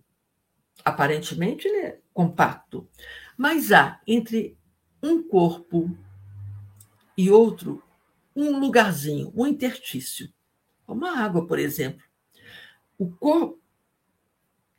aparentemente 0.84 1.66
ele 1.66 1.78
é 1.78 2.00
compacto, 2.18 2.88
mas 3.36 3.70
há 3.70 4.00
entre 4.04 4.58
um 5.00 5.22
corpo 5.22 5.96
e 7.16 7.30
outro 7.30 7.80
um 8.34 8.58
lugarzinho, 8.58 9.32
um 9.36 9.46
interstício, 9.46 10.28
como 10.84 11.06
a 11.06 11.16
água, 11.16 11.46
por 11.46 11.60
exemplo. 11.60 12.02
O 12.98 13.08
corpo 13.08 13.62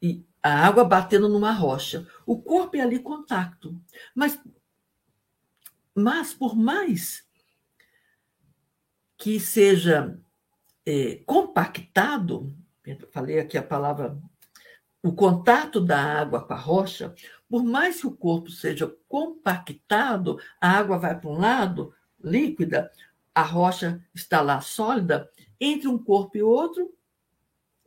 e 0.01 0.21
a 0.43 0.67
água 0.67 0.83
batendo 0.83 1.29
numa 1.29 1.53
rocha, 1.53 2.05
o 2.25 2.41
corpo 2.41 2.75
é 2.75 2.81
ali 2.81 2.99
contato, 2.99 3.81
mas 4.13 4.37
mas 5.95 6.33
por 6.33 6.57
mais 6.57 7.25
que 9.17 9.39
seja 9.39 10.19
é, 10.85 11.23
compactado, 11.25 12.53
falei 13.11 13.39
aqui 13.39 13.57
a 13.57 13.63
palavra, 13.63 14.21
o 15.01 15.13
contato 15.13 15.79
da 15.79 15.99
água 15.99 16.41
com 16.41 16.53
a 16.53 16.57
rocha, 16.57 17.13
por 17.49 17.63
mais 17.63 18.01
que 18.01 18.07
o 18.07 18.15
corpo 18.15 18.51
seja 18.51 18.93
compactado, 19.07 20.39
a 20.59 20.71
água 20.71 20.97
vai 20.97 21.19
para 21.19 21.29
um 21.29 21.39
lado, 21.39 21.93
líquida, 22.21 22.91
a 23.33 23.41
rocha 23.41 24.03
está 24.13 24.41
lá 24.41 24.59
sólida, 24.61 25.29
entre 25.59 25.87
um 25.87 25.97
corpo 25.97 26.37
e 26.37 26.43
outro, 26.43 26.93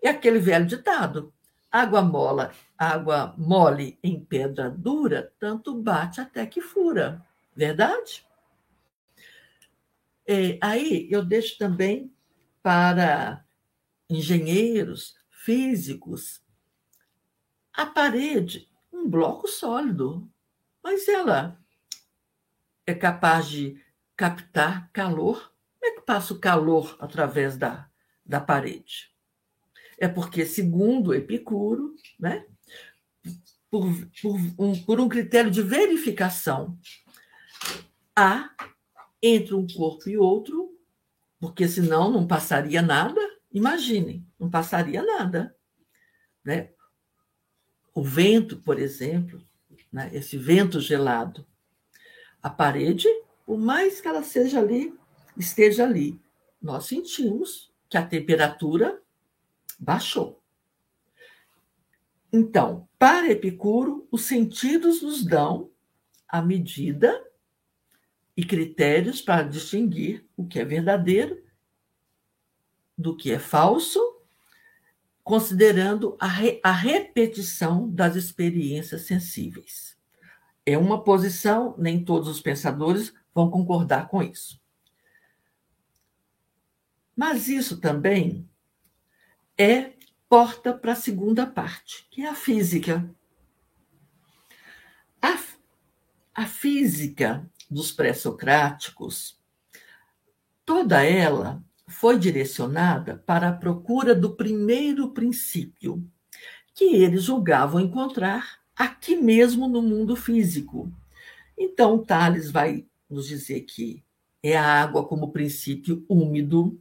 é 0.03 0.09
aquele 0.09 0.39
velho 0.39 0.67
ditado: 0.67 1.33
água 1.71 2.03
mola, 2.03 2.53
água 2.77 3.35
mole 3.39 3.99
em 4.03 4.19
pedra 4.19 4.71
dura, 4.71 5.33
tanto 5.39 5.75
bate 5.75 6.21
até 6.21 6.47
que 6.47 6.61
fura. 6.61 7.25
Verdade? 7.55 8.27
É, 10.27 10.59
aí 10.61 11.09
eu 11.11 11.25
deixo 11.25 11.59
também 11.59 12.13
para 12.63 13.45
engenheiros, 14.09 15.15
físicos. 15.31 16.42
A 17.83 17.87
parede, 17.87 18.69
um 18.93 19.11
bloco 19.11 19.49
sólido, 19.49 20.31
mas 20.85 21.09
ela 21.09 21.61
é 22.87 22.95
capaz 22.95 23.49
de 23.49 23.77
captar 24.15 24.89
calor. 24.93 25.53
Como 25.81 25.93
é 25.93 25.97
que 25.97 26.07
passa 26.07 26.33
o 26.33 26.39
calor 26.39 26.97
através 27.01 27.57
da, 27.57 27.91
da 28.25 28.41
parede? 28.41 29.13
É 29.99 30.07
porque, 30.07 30.47
segundo 30.47 31.13
Epicuro, 31.13 31.97
né, 32.21 32.47
por, 33.69 33.85
por, 34.23 34.37
um, 34.61 34.85
por 34.85 35.01
um 35.01 35.09
critério 35.09 35.51
de 35.51 35.61
verificação, 35.61 36.79
há 38.15 38.55
entre 39.21 39.57
um 39.57 39.67
corpo 39.67 40.09
e 40.09 40.17
outro 40.17 40.73
porque 41.41 41.67
senão 41.67 42.13
não 42.13 42.29
passaria 42.29 42.81
nada. 42.81 43.21
Imaginem, 43.51 44.25
não 44.39 44.49
passaria 44.49 45.03
nada. 45.03 45.57
Né? 46.45 46.71
O 47.95 48.03
vento, 48.03 48.57
por 48.59 48.79
exemplo, 48.79 49.43
né? 49.93 50.11
esse 50.13 50.37
vento 50.37 50.81
gelado, 50.81 51.47
a 52.43 52.49
parede, 52.49 53.07
por 53.45 53.59
mais 53.59 54.01
que 54.01 54.09
ela 54.09 54.23
seja 54.23 54.59
ali, 54.59 54.95
esteja 55.37 55.85
ali, 55.85 56.19
nós 56.61 56.87
sentimos 56.87 57.73
que 57.89 57.97
a 57.97 58.07
temperatura 58.07 59.01
baixou. 59.79 60.43
Então, 62.33 62.89
para 62.99 63.31
Epicuro, 63.31 64.09
os 64.11 64.25
sentidos 64.25 65.03
nos 65.03 65.25
dão 65.25 65.71
a 66.27 66.41
medida 66.41 67.23
e 68.35 68.45
critérios 68.45 69.21
para 69.21 69.43
distinguir 69.43 70.27
o 70.35 70.47
que 70.47 70.59
é 70.59 70.65
verdadeiro 70.65 71.43
do 72.97 73.15
que 73.15 73.31
é 73.33 73.39
falso, 73.39 74.01
considerando 75.33 76.15
a, 76.21 76.27
re, 76.27 76.61
a 76.63 76.71
repetição 76.71 77.89
das 77.89 78.17
experiências 78.17 79.07
sensíveis. 79.07 79.97
É 80.67 80.77
uma 80.77 81.03
posição, 81.03 81.75
nem 81.79 82.05
todos 82.05 82.29
os 82.29 82.39
pensadores 82.39 83.15
vão 83.35 83.51
concordar 83.51 84.09
com 84.09 84.23
isso. 84.23 84.61
Mas 87.17 87.49
isso 87.49 87.81
também 87.81 88.47
é 89.57 89.95
porta 90.29 90.75
para 90.75 90.93
a 90.93 90.97
segunda 90.97 91.47
parte, 91.47 92.07
que 92.11 92.21
é 92.21 92.29
a 92.29 92.35
física. 92.35 93.11
A, 95.23 95.43
a 96.35 96.47
física 96.47 97.51
dos 97.71 97.91
pré-socráticos, 97.91 99.41
toda 100.67 101.03
ela 101.03 101.65
foi 101.87 102.19
direcionada 102.19 103.23
para 103.27 103.49
a 103.49 103.53
procura 103.53 104.15
do 104.15 104.35
primeiro 104.35 105.11
princípio, 105.11 106.05
que 106.75 106.97
eles 106.97 107.25
julgavam 107.25 107.81
encontrar 107.81 108.61
aqui 108.77 109.17
mesmo 109.17 109.69
no 109.69 109.83
mundo 109.83 110.17
físico. 110.17 110.91
Então, 111.57 112.03
Tales 112.03 112.51
vai 112.51 112.87
nos 113.09 113.27
dizer 113.27 113.61
que 113.63 114.03
é 114.43 114.57
a 114.57 114.83
água 114.83 115.07
como 115.07 115.33
princípio 115.33 116.05
úmido. 116.09 116.81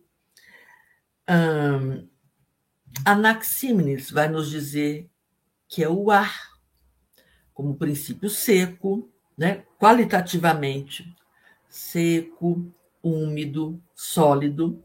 Um, 1.30 2.08
Anaxímenes 3.06 4.10
vai 4.10 4.28
nos 4.28 4.50
dizer 4.50 5.10
que 5.68 5.84
é 5.84 5.90
o 5.90 6.10
ar 6.12 6.52
como 7.54 7.78
princípio 7.78 8.30
seco, 8.30 9.10
né? 9.38 9.64
qualitativamente 9.80 11.16
seco, 11.70 12.74
úmido, 13.02 13.82
sólido. 13.96 14.84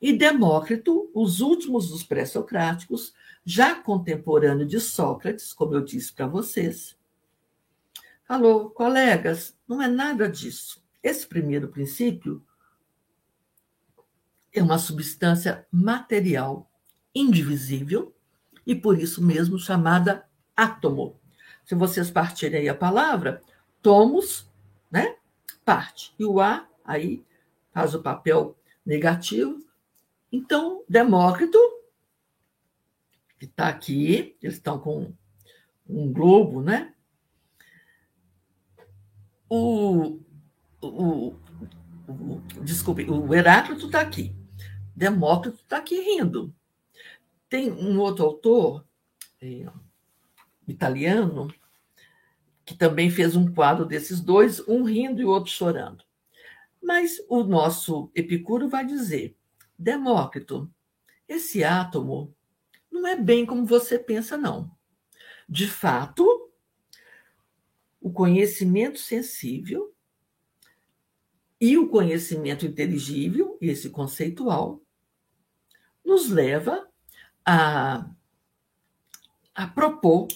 E 0.00 0.12
Demócrito, 0.12 1.10
os 1.14 1.40
últimos 1.40 1.90
dos 1.90 2.02
pré-socráticos, 2.02 3.12
já 3.44 3.74
contemporâneo 3.74 4.66
de 4.66 4.80
Sócrates, 4.80 5.52
como 5.52 5.74
eu 5.74 5.82
disse 5.82 6.12
para 6.12 6.26
vocês, 6.26 6.96
falou, 8.24 8.70
colegas, 8.70 9.56
não 9.68 9.82
é 9.82 9.88
nada 9.88 10.28
disso. 10.28 10.82
Esse 11.02 11.26
primeiro 11.26 11.68
princípio 11.68 12.42
é 14.52 14.62
uma 14.62 14.78
substância 14.78 15.66
material, 15.70 16.70
indivisível, 17.14 18.14
e 18.66 18.74
por 18.74 18.98
isso 18.98 19.22
mesmo 19.22 19.58
chamada 19.58 20.26
átomo. 20.56 21.18
Se 21.64 21.74
vocês 21.74 22.10
partirem 22.10 22.60
aí 22.60 22.68
a 22.68 22.74
palavra, 22.74 23.42
tomos, 23.82 24.48
né? 24.90 25.16
Parte. 25.64 26.14
E 26.18 26.24
o 26.24 26.40
A 26.40 26.68
aí 26.84 27.24
faz 27.72 27.94
o 27.94 28.02
papel 28.02 28.56
negativo. 28.84 29.64
Então, 30.32 30.84
Demócrito, 30.88 31.58
que 33.38 33.46
está 33.46 33.68
aqui, 33.68 34.36
eles 34.42 34.56
estão 34.56 34.78
com 34.78 35.12
um 35.88 36.12
globo, 36.12 36.62
né? 36.62 36.94
O, 39.48 40.20
o, 40.80 41.34
o 42.06 42.42
desculpe, 42.62 43.10
o 43.10 43.34
Heráclito 43.34 43.86
está 43.86 44.00
aqui. 44.00 44.34
Demócrito 44.94 45.56
está 45.62 45.78
aqui 45.78 46.00
rindo. 46.00 46.54
Tem 47.48 47.72
um 47.72 47.98
outro 47.98 48.24
autor 48.24 48.86
é, 49.40 49.66
italiano 50.68 51.52
que 52.64 52.76
também 52.76 53.10
fez 53.10 53.34
um 53.34 53.52
quadro 53.52 53.84
desses 53.84 54.20
dois, 54.20 54.60
um 54.68 54.84
rindo 54.84 55.20
e 55.20 55.24
o 55.24 55.30
outro 55.30 55.50
chorando. 55.50 56.04
Mas 56.80 57.16
o 57.28 57.42
nosso 57.42 58.12
Epicuro 58.14 58.68
vai 58.68 58.86
dizer: 58.86 59.36
Demócrito, 59.80 60.70
esse 61.26 61.64
átomo 61.64 62.34
não 62.90 63.06
é 63.06 63.16
bem 63.16 63.46
como 63.46 63.64
você 63.64 63.98
pensa, 63.98 64.36
não. 64.36 64.70
De 65.48 65.66
fato, 65.66 66.52
o 68.00 68.12
conhecimento 68.12 68.98
sensível 68.98 69.94
e 71.60 71.78
o 71.78 71.88
conhecimento 71.88 72.66
inteligível, 72.66 73.56
esse 73.60 73.90
conceitual, 73.90 74.82
nos 76.04 76.28
leva 76.28 76.88
a, 77.44 78.10
a 79.54 79.66
propor, 79.68 80.28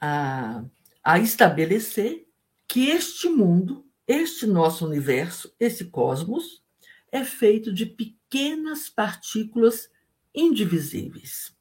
a, 0.00 0.64
a 1.02 1.18
estabelecer 1.18 2.28
que 2.66 2.88
este 2.90 3.28
mundo 3.28 3.82
este 4.06 4.46
nosso 4.46 4.86
universo, 4.86 5.54
esse 5.58 5.86
cosmos, 5.86 6.62
é 7.10 7.24
feito 7.24 7.72
de 7.72 7.86
pequenas 8.32 8.88
partículas 8.88 9.90
indivisíveis. 10.34 11.54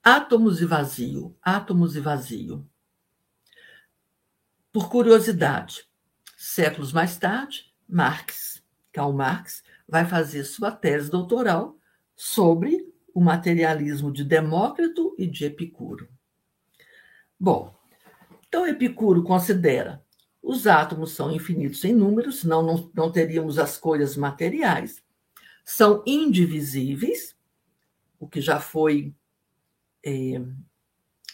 Átomos 0.00 0.60
e 0.60 0.64
vazio, 0.64 1.36
átomos 1.42 1.96
e 1.96 2.00
vazio. 2.00 2.64
Por 4.72 4.88
curiosidade, 4.88 5.84
séculos 6.36 6.92
mais 6.92 7.18
tarde, 7.18 7.74
Marx, 7.88 8.62
Karl 8.92 9.12
Marx, 9.12 9.64
vai 9.88 10.06
fazer 10.06 10.44
sua 10.44 10.70
tese 10.70 11.10
doutoral 11.10 11.76
sobre 12.14 12.94
o 13.12 13.20
materialismo 13.20 14.12
de 14.12 14.22
Demócrito 14.22 15.16
e 15.18 15.26
de 15.26 15.44
Epicuro. 15.44 16.08
Bom, 17.38 17.76
então 18.46 18.64
Epicuro 18.64 19.24
considera 19.24 20.04
os 20.42 20.66
átomos 20.66 21.12
são 21.12 21.30
infinitos 21.30 21.84
em 21.84 21.94
número, 21.94 22.32
senão 22.32 22.62
não, 22.62 22.90
não 22.94 23.12
teríamos 23.12 23.58
as 23.58 23.76
coisas 23.76 24.16
materiais. 24.16 25.02
São 25.64 26.02
indivisíveis, 26.06 27.36
o 28.18 28.26
que 28.26 28.40
já 28.40 28.58
foi 28.58 29.14
é, 30.04 30.40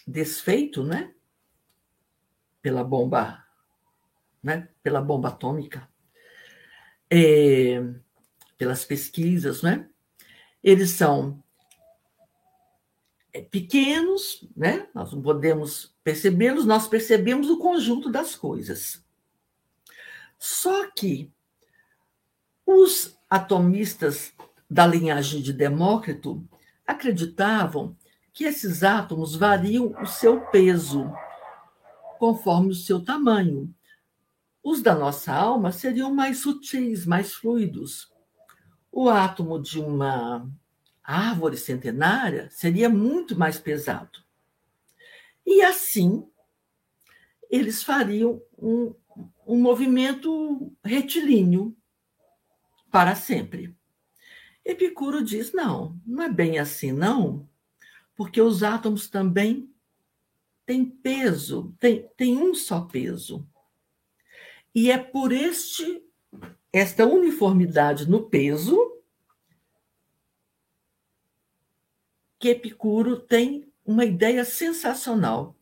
desfeito, 0.06 0.82
né? 0.82 1.14
Pela 2.60 2.82
bomba, 2.82 3.44
né? 4.42 4.68
Pela 4.82 5.00
bomba 5.00 5.28
atômica, 5.28 5.88
é, 7.08 7.80
pelas 8.58 8.84
pesquisas, 8.84 9.62
né? 9.62 9.88
Eles 10.62 10.90
são 10.90 11.42
pequenos, 13.42 14.46
né? 14.56 14.88
Nós 14.94 15.12
não 15.12 15.22
podemos 15.22 15.94
percebê-los, 16.02 16.64
nós 16.64 16.88
percebemos 16.88 17.48
o 17.50 17.58
conjunto 17.58 18.10
das 18.10 18.34
coisas. 18.34 19.04
Só 20.38 20.90
que 20.90 21.32
os 22.64 23.16
atomistas 23.28 24.32
da 24.68 24.86
linhagem 24.86 25.40
de 25.40 25.52
Demócrito 25.52 26.46
acreditavam 26.86 27.96
que 28.32 28.44
esses 28.44 28.82
átomos 28.82 29.34
variam 29.34 29.94
o 30.02 30.06
seu 30.06 30.40
peso 30.40 31.10
conforme 32.18 32.70
o 32.70 32.74
seu 32.74 33.02
tamanho. 33.02 33.72
Os 34.62 34.82
da 34.82 34.94
nossa 34.94 35.32
alma 35.32 35.70
seriam 35.70 36.12
mais 36.12 36.38
sutis, 36.38 37.06
mais 37.06 37.32
fluidos. 37.32 38.12
O 38.90 39.08
átomo 39.08 39.60
de 39.60 39.78
uma 39.78 40.48
árvore 41.06 41.56
centenária 41.56 42.48
seria 42.50 42.88
muito 42.88 43.38
mais 43.38 43.58
pesado. 43.58 44.20
E 45.46 45.62
assim, 45.62 46.26
eles 47.48 47.82
fariam 47.82 48.42
um, 48.58 48.94
um 49.46 49.60
movimento 49.60 50.72
retilíneo 50.84 51.76
para 52.90 53.14
sempre. 53.14 53.76
Epicuro 54.64 55.22
diz: 55.22 55.52
não, 55.52 55.96
não 56.04 56.24
é 56.24 56.28
bem 56.28 56.58
assim, 56.58 56.90
não, 56.90 57.48
porque 58.16 58.40
os 58.40 58.64
átomos 58.64 59.08
também 59.08 59.70
têm 60.64 60.84
peso, 60.84 61.72
têm, 61.78 62.08
têm 62.16 62.36
um 62.36 62.54
só 62.54 62.80
peso. 62.80 63.46
E 64.74 64.90
é 64.90 64.98
por 64.98 65.30
este 65.30 66.02
esta 66.72 67.06
uniformidade 67.06 68.06
no 68.10 68.28
peso 68.28 68.95
que 72.46 72.50
Epicuro 72.50 73.18
tem 73.18 73.66
uma 73.84 74.04
ideia 74.04 74.44
sensacional. 74.44 75.56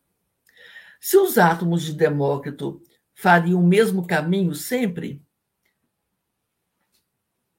Se 0.99 1.17
os 1.17 1.37
átomos 1.39 1.81
de 1.81 1.93
Demócrito 1.93 2.79
fariam 3.15 3.59
o 3.59 3.65
mesmo 3.65 4.05
caminho 4.05 4.53
sempre, 4.53 5.19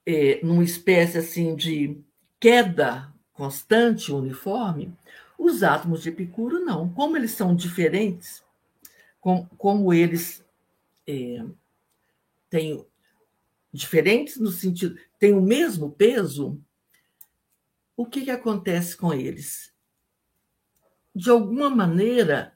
é, 0.05 0.39
numa 0.41 0.63
espécie 0.63 1.17
assim 1.17 1.57
de 1.57 2.01
queda 2.39 3.13
constante, 3.33 4.13
uniforme, 4.13 4.93
os 5.37 5.61
átomos 5.61 6.03
de 6.03 6.09
Epicuro 6.09 6.59
não. 6.61 6.89
Como 6.93 7.17
eles 7.17 7.31
são 7.31 7.53
diferentes, 7.53 8.41
como, 9.19 9.45
como 9.57 9.93
eles 9.93 10.41
é, 11.05 11.43
têm 12.49 12.85
diferentes 13.73 14.37
no 14.37 14.51
sentido, 14.51 14.97
têm 15.19 15.33
o 15.33 15.41
mesmo 15.41 15.91
peso, 15.91 16.61
o 17.97 18.05
que, 18.05 18.21
que 18.21 18.31
acontece 18.31 18.95
com 18.95 19.11
eles? 19.11 19.73
De 21.15 21.31
alguma 21.31 21.67
maneira, 21.67 22.55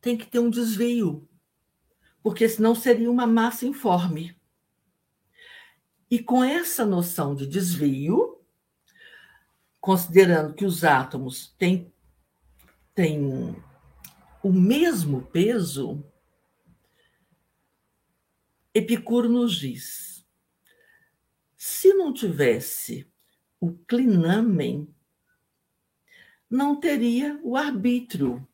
tem 0.00 0.16
que 0.16 0.26
ter 0.26 0.38
um 0.38 0.48
desvio, 0.48 1.28
porque 2.22 2.48
senão 2.48 2.74
seria 2.74 3.10
uma 3.10 3.26
massa 3.26 3.66
informe. 3.66 4.34
E 6.10 6.18
com 6.18 6.42
essa 6.42 6.86
noção 6.86 7.34
de 7.34 7.46
desvio, 7.46 8.42
considerando 9.78 10.54
que 10.54 10.64
os 10.64 10.82
átomos 10.82 11.54
têm, 11.58 11.92
têm 12.94 13.62
o 14.42 14.50
mesmo 14.50 15.20
peso, 15.26 16.02
Epicuro 18.72 19.28
nos 19.28 19.54
diz: 19.54 20.26
se 21.58 21.92
não 21.92 22.10
tivesse 22.10 23.12
o 23.60 23.72
clinamen, 23.72 24.92
não 26.50 26.76
teria 26.76 27.38
o 27.42 27.56
arbítrio. 27.56 28.46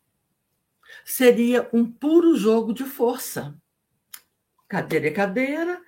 Seria 1.05 1.69
um 1.73 1.91
puro 1.91 2.37
jogo 2.37 2.73
de 2.73 2.85
força. 2.85 3.57
Cadeira 4.69 5.09
é 5.09 5.11
cadeira, 5.11 5.83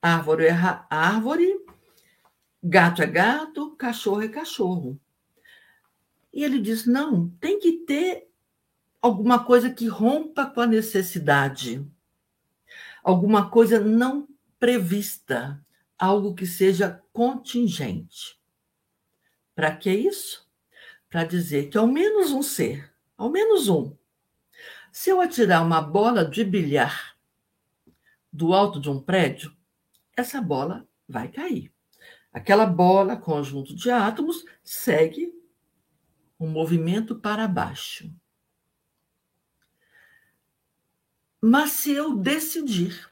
árvore 0.00 0.46
é 0.46 0.56
árvore, 0.88 1.64
gato 2.62 3.02
é 3.02 3.06
gato, 3.06 3.76
cachorro 3.76 4.22
é 4.22 4.28
cachorro. 4.28 4.98
E 6.32 6.42
ele 6.42 6.58
diz: 6.60 6.86
não, 6.86 7.28
tem 7.40 7.58
que 7.58 7.72
ter 7.72 8.28
alguma 9.00 9.44
coisa 9.44 9.70
que 9.70 9.86
rompa 9.86 10.46
com 10.46 10.60
a 10.60 10.66
necessidade, 10.66 11.86
alguma 13.02 13.50
coisa 13.50 13.78
não 13.80 14.26
prevista, 14.58 15.62
algo 15.98 16.34
que 16.34 16.46
seja 16.46 17.02
contingente. 17.12 18.38
Para 19.54 19.74
que 19.76 19.90
isso? 19.90 20.48
Para 21.08 21.24
dizer 21.24 21.68
que 21.68 21.78
ao 21.78 21.86
menos 21.86 22.32
um 22.32 22.42
ser, 22.42 22.92
ao 23.16 23.30
menos 23.30 23.68
um, 23.68 23.96
se 24.92 25.10
eu 25.10 25.20
atirar 25.20 25.64
uma 25.64 25.80
bola 25.80 26.24
de 26.24 26.44
bilhar 26.44 27.16
do 28.32 28.52
alto 28.52 28.80
de 28.80 28.90
um 28.90 29.00
prédio, 29.00 29.56
essa 30.16 30.40
bola 30.40 30.86
vai 31.08 31.28
cair. 31.28 31.72
Aquela 32.32 32.66
bola, 32.66 33.16
conjunto 33.16 33.74
de 33.74 33.90
átomos, 33.90 34.44
segue 34.62 35.32
um 36.38 36.48
movimento 36.48 37.14
para 37.14 37.46
baixo. 37.46 38.12
Mas 41.40 41.72
se 41.72 41.92
eu 41.92 42.16
decidir 42.16 43.08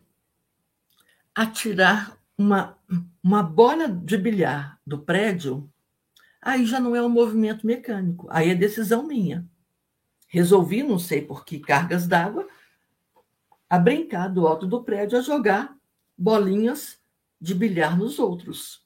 atirar 1.34 2.18
uma, 2.36 2.78
uma 3.22 3.42
bola 3.42 3.88
de 3.88 4.16
bilhar 4.16 4.80
do 4.86 4.98
prédio, 4.98 5.71
aí 6.42 6.66
já 6.66 6.80
não 6.80 6.96
é 6.96 7.00
um 7.00 7.08
movimento 7.08 7.64
mecânico, 7.64 8.26
aí 8.28 8.50
é 8.50 8.54
decisão 8.54 9.06
minha. 9.06 9.48
Resolvi, 10.26 10.82
não 10.82 10.98
sei 10.98 11.22
por 11.22 11.44
que 11.44 11.60
cargas 11.60 12.08
d'água, 12.08 12.48
a 13.70 13.78
brincar 13.78 14.28
do 14.28 14.46
alto 14.46 14.66
do 14.66 14.82
prédio, 14.82 15.18
a 15.18 15.22
jogar 15.22 15.76
bolinhas 16.18 17.00
de 17.40 17.54
bilhar 17.54 17.96
nos 17.96 18.18
outros. 18.18 18.84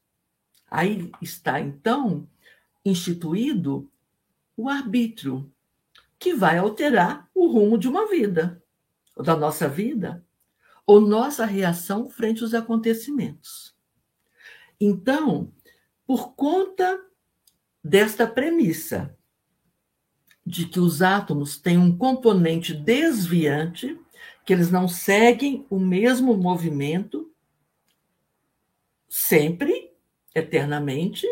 Aí 0.71 1.11
está, 1.23 1.61
então, 1.61 2.29
instituído 2.85 3.91
o 4.57 4.69
arbítrio, 4.69 5.51
que 6.19 6.35
vai 6.35 6.59
alterar 6.59 7.29
o 7.35 7.47
rumo 7.47 7.79
de 7.79 7.89
uma 7.89 8.09
vida, 8.09 8.63
ou 9.15 9.25
da 9.25 9.37
nossa 9.37 9.69
vida, 9.69 10.25
ou 10.87 11.01
nossa 11.01 11.45
reação 11.45 12.09
frente 12.09 12.43
aos 12.43 12.55
acontecimentos. 12.55 13.75
Então, 14.81 15.53
por 16.07 16.35
conta 16.35 17.01
desta 17.87 18.27
premissa 18.27 19.17
de 20.45 20.67
que 20.67 20.79
os 20.79 21.03
átomos 21.03 21.59
têm 21.59 21.79
um 21.79 21.97
componente 21.97 22.75
desviante, 22.75 23.99
que 24.45 24.53
eles 24.53 24.71
não 24.71 24.89
seguem 24.89 25.67
o 25.71 25.79
mesmo 25.79 26.37
movimento 26.37 27.33
sempre, 29.09 29.93
eternamente, 30.35 31.27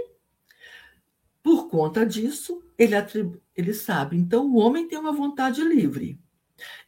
por 1.42 1.68
conta 1.68 2.06
disso, 2.06 2.62
ele, 2.78 2.94
atribu... 2.94 3.40
ele 3.54 3.74
sabe. 3.74 4.16
Então, 4.16 4.46
o 4.46 4.56
homem 4.56 4.88
tem 4.88 4.98
uma 4.98 5.12
vontade 5.12 5.62
livre. 5.62 6.18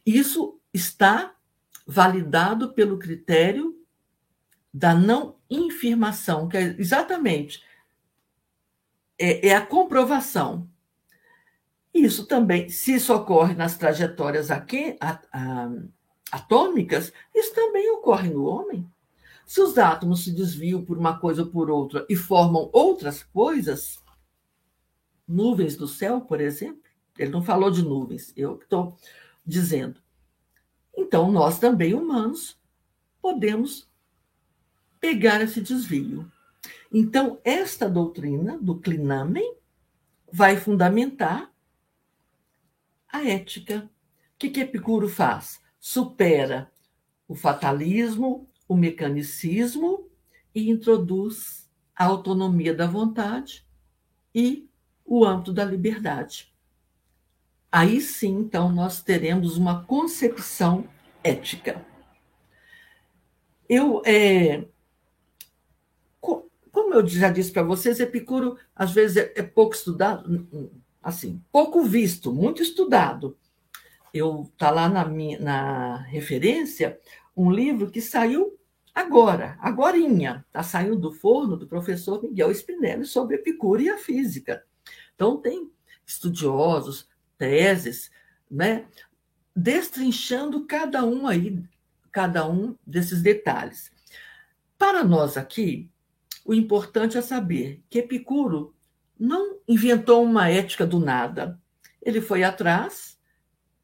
Isso 0.05 0.59
está 0.73 1.35
validado 1.85 2.73
pelo 2.73 2.97
critério 2.97 3.77
da 4.73 4.93
não 4.93 5.37
infirmação, 5.49 6.47
que 6.47 6.57
é 6.57 6.75
exatamente 6.79 7.63
é, 9.17 9.49
é 9.49 9.55
a 9.55 9.65
comprovação. 9.65 10.67
Isso 11.93 12.25
também, 12.25 12.69
se 12.69 12.95
isso 12.95 13.13
ocorre 13.13 13.55
nas 13.55 13.77
trajetórias 13.77 14.51
aqui, 14.51 14.95
a, 14.99 15.19
a, 15.31 15.69
atômicas, 16.31 17.11
isso 17.33 17.55
também 17.55 17.89
ocorre 17.91 18.29
no 18.29 18.45
homem. 18.45 18.87
Se 19.45 19.61
os 19.61 19.77
átomos 19.77 20.23
se 20.23 20.31
desviam 20.31 20.83
por 20.83 20.97
uma 20.97 21.17
coisa 21.19 21.43
ou 21.43 21.49
por 21.49 21.71
outra 21.71 22.05
e 22.09 22.15
formam 22.15 22.69
outras 22.73 23.23
coisas, 23.23 24.03
nuvens 25.27 25.75
do 25.75 25.87
céu, 25.87 26.21
por 26.21 26.39
exemplo. 26.39 26.83
Ele 27.17 27.31
não 27.31 27.41
falou 27.41 27.71
de 27.71 27.81
nuvens, 27.81 28.31
eu 28.35 28.59
estou 28.61 28.95
dizendo. 29.45 29.99
Então, 30.95 31.31
nós 31.31 31.59
também, 31.59 31.93
humanos, 31.93 32.59
podemos 33.21 33.89
pegar 34.99 35.41
esse 35.41 35.61
desvio. 35.61 36.29
Então, 36.91 37.39
esta 37.43 37.89
doutrina 37.89 38.57
do 38.57 38.79
clinamen 38.79 39.55
vai 40.31 40.57
fundamentar 40.57 41.51
a 43.07 43.23
ética. 43.23 43.89
O 44.35 44.37
que, 44.37 44.49
que 44.49 44.61
Epicuro 44.61 45.07
faz? 45.07 45.61
Supera 45.79 46.71
o 47.27 47.35
fatalismo, 47.35 48.49
o 48.67 48.75
mecanicismo 48.75 50.09
e 50.53 50.69
introduz 50.69 51.69
a 51.95 52.05
autonomia 52.05 52.73
da 52.73 52.87
vontade 52.87 53.65
e 54.33 54.69
o 55.03 55.25
âmbito 55.25 55.51
da 55.51 55.65
liberdade. 55.65 56.53
Aí 57.71 57.99
sim, 57.99 58.39
então, 58.39 58.71
nós 58.71 59.01
teremos 59.01 59.57
uma 59.57 59.83
concepção 59.83 60.87
ética. 61.23 61.85
Eu, 63.67 64.01
é, 64.05 64.65
como 66.87 66.95
eu 67.01 67.05
já 67.05 67.29
disse 67.29 67.51
para 67.51 67.63
vocês, 67.63 67.99
Epicuro 67.99 68.57
às 68.73 68.93
vezes 68.93 69.17
é, 69.17 69.33
é 69.35 69.43
pouco 69.43 69.75
estudado, 69.75 70.47
assim, 71.03 71.43
pouco 71.51 71.83
visto, 71.83 72.33
muito 72.33 72.63
estudado. 72.63 73.37
Eu 74.13 74.49
tá 74.57 74.71
lá 74.71 74.87
na 74.87 75.03
minha 75.03 75.37
na 75.37 75.97
referência 76.03 76.97
um 77.35 77.51
livro 77.51 77.91
que 77.91 77.99
saiu 77.99 78.57
agora, 78.95 79.57
agorinha, 79.59 80.45
está 80.47 80.63
saindo 80.63 80.95
do 80.95 81.11
forno 81.11 81.57
do 81.57 81.67
professor 81.67 82.23
Miguel 82.23 82.51
Spinelli 82.51 83.05
sobre 83.05 83.35
Epicuro 83.35 83.81
e 83.81 83.89
a 83.89 83.97
física. 83.97 84.63
Então, 85.13 85.35
tem 85.37 85.69
estudiosos, 86.05 87.07
teses, 87.37 88.09
né, 88.49 88.87
destrinchando 89.53 90.65
cada 90.65 91.03
um 91.03 91.27
aí, 91.27 91.61
cada 92.13 92.49
um 92.49 92.75
desses 92.87 93.21
detalhes. 93.21 93.91
Para 94.77 95.03
nós 95.03 95.35
aqui, 95.35 95.91
o 96.47 96.53
importante 96.53 97.17
é 97.17 97.21
saber 97.21 97.83
que 97.89 97.99
Epicuro 97.99 98.73
não 99.19 99.59
inventou 99.67 100.23
uma 100.23 100.49
ética 100.49 100.87
do 100.87 100.97
nada. 100.97 101.61
Ele 102.01 102.21
foi 102.21 102.41
atrás 102.41 103.19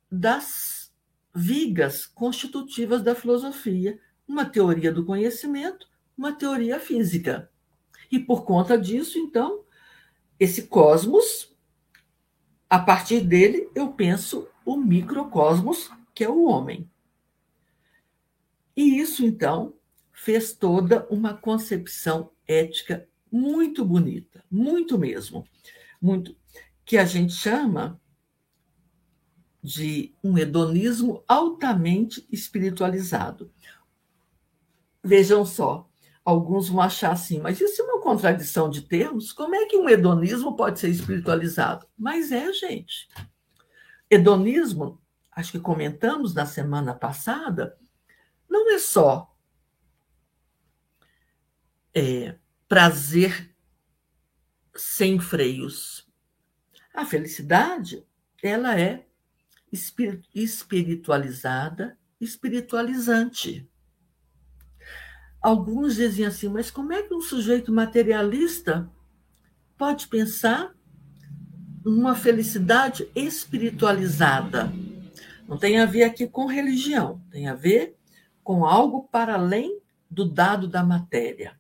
das 0.09 0.89
vigas 1.35 2.05
constitutivas 2.05 3.03
da 3.03 3.13
filosofia, 3.13 3.99
uma 4.25 4.45
teoria 4.45 4.93
do 4.93 5.03
conhecimento, 5.03 5.89
uma 6.17 6.31
teoria 6.31 6.79
física. 6.79 7.51
E 8.09 8.17
por 8.17 8.45
conta 8.45 8.77
disso, 8.77 9.19
então, 9.19 9.65
esse 10.39 10.67
cosmos, 10.67 11.53
a 12.69 12.79
partir 12.79 13.19
dele 13.19 13.69
eu 13.75 13.91
penso 13.91 14.47
o 14.63 14.77
microcosmos, 14.77 15.91
que 16.15 16.23
é 16.23 16.29
o 16.29 16.45
homem. 16.45 16.89
E 18.73 19.01
isso, 19.01 19.25
então, 19.25 19.73
fez 20.13 20.53
toda 20.53 21.05
uma 21.09 21.33
concepção 21.33 22.31
ética 22.47 23.07
muito 23.31 23.83
bonita, 23.83 24.43
muito 24.49 24.97
mesmo, 24.97 25.47
muito 26.01 26.35
que 26.85 26.97
a 26.97 27.05
gente 27.05 27.33
chama 27.33 27.99
de 29.63 30.13
um 30.23 30.37
hedonismo 30.37 31.23
altamente 31.27 32.27
espiritualizado. 32.31 33.51
Vejam 35.01 35.45
só, 35.45 35.89
alguns 36.23 36.67
vão 36.67 36.81
achar 36.81 37.11
assim, 37.11 37.39
mas 37.39 37.59
isso 37.61 37.81
é 37.81 37.85
uma 37.85 38.01
contradição 38.01 38.69
de 38.69 38.81
termos? 38.81 39.31
Como 39.31 39.55
é 39.55 39.65
que 39.65 39.77
um 39.77 39.89
hedonismo 39.89 40.55
pode 40.55 40.79
ser 40.79 40.89
espiritualizado? 40.89 41.87
Mas 41.97 42.31
é, 42.31 42.51
gente. 42.51 43.07
Hedonismo, 44.09 45.01
acho 45.31 45.53
que 45.53 45.59
comentamos 45.59 46.33
na 46.33 46.45
semana 46.45 46.93
passada, 46.93 47.77
não 48.49 48.69
é 48.71 48.77
só 48.77 49.32
é, 51.93 52.35
prazer 52.67 53.53
sem 54.75 55.19
freios. 55.19 56.07
A 56.93 57.05
felicidade, 57.05 58.05
ela 58.41 58.79
é 58.79 59.05
espiritualizada, 59.71 61.97
espiritualizante. 62.19 63.69
Alguns 65.41 65.95
dizem 65.95 66.25
assim, 66.25 66.47
mas 66.47 66.71
como 66.71 66.93
é 66.93 67.03
que 67.03 67.13
um 67.13 67.21
sujeito 67.21 67.71
materialista 67.71 68.89
pode 69.77 70.07
pensar 70.07 70.73
numa 71.83 72.15
felicidade 72.15 73.09
espiritualizada? 73.13 74.71
Não 75.47 75.57
tem 75.57 75.79
a 75.79 75.85
ver 75.85 76.03
aqui 76.03 76.27
com 76.27 76.45
religião, 76.45 77.21
tem 77.29 77.47
a 77.47 77.55
ver 77.55 77.97
com 78.43 78.65
algo 78.65 79.07
para 79.11 79.33
além 79.33 79.81
do 80.09 80.25
dado 80.25 80.67
da 80.67 80.83
matéria. 80.83 81.59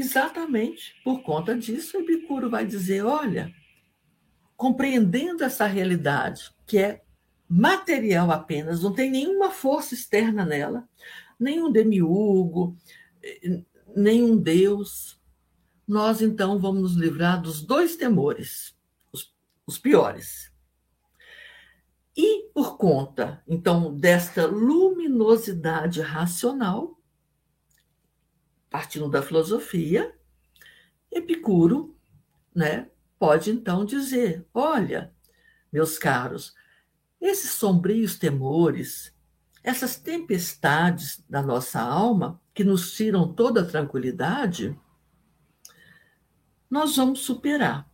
Exatamente 0.00 0.94
por 1.04 1.22
conta 1.22 1.54
disso, 1.54 1.98
Epicuro 1.98 2.48
vai 2.48 2.64
dizer: 2.64 3.04
olha, 3.04 3.54
compreendendo 4.56 5.44
essa 5.44 5.66
realidade, 5.66 6.50
que 6.66 6.78
é 6.78 7.02
material 7.46 8.30
apenas, 8.30 8.82
não 8.82 8.94
tem 8.94 9.10
nenhuma 9.10 9.50
força 9.50 9.92
externa 9.92 10.46
nela, 10.46 10.88
nenhum 11.38 11.70
demiurgo, 11.70 12.74
nenhum 13.94 14.38
Deus, 14.38 15.20
nós 15.86 16.22
então 16.22 16.58
vamos 16.58 16.80
nos 16.80 16.96
livrar 16.96 17.42
dos 17.42 17.60
dois 17.60 17.94
temores, 17.94 18.74
os, 19.12 19.34
os 19.66 19.76
piores. 19.76 20.50
E 22.16 22.48
por 22.54 22.78
conta, 22.78 23.42
então, 23.46 23.94
desta 23.94 24.46
luminosidade 24.46 26.00
racional, 26.00 26.99
partindo 28.70 29.08
da 29.08 29.20
filosofia, 29.20 30.14
Epicuro, 31.10 31.96
né, 32.54 32.88
pode 33.18 33.50
então 33.50 33.84
dizer: 33.84 34.46
olha, 34.54 35.12
meus 35.72 35.98
caros, 35.98 36.54
esses 37.20 37.50
sombrios 37.50 38.16
temores, 38.16 39.14
essas 39.62 39.96
tempestades 39.96 41.22
da 41.28 41.42
nossa 41.42 41.80
alma, 41.80 42.40
que 42.54 42.64
nos 42.64 42.92
tiram 42.92 43.32
toda 43.32 43.62
a 43.62 43.66
tranquilidade, 43.66 44.78
nós 46.70 46.96
vamos 46.96 47.20
superar. 47.20 47.90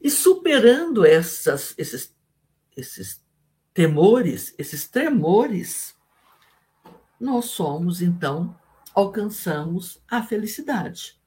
E 0.00 0.10
superando 0.10 1.06
essas, 1.06 1.74
esses, 1.78 2.14
esses 2.76 3.24
temores, 3.72 4.52
esses 4.58 4.88
tremores, 4.88 5.96
nós 7.18 7.46
somos, 7.46 8.02
então, 8.02 8.58
alcançamos 9.00 10.02
a 10.08 10.22
felicidade. 10.22 11.20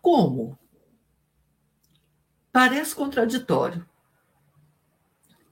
Como? 0.00 0.58
Parece 2.52 2.94
contraditório. 2.94 3.86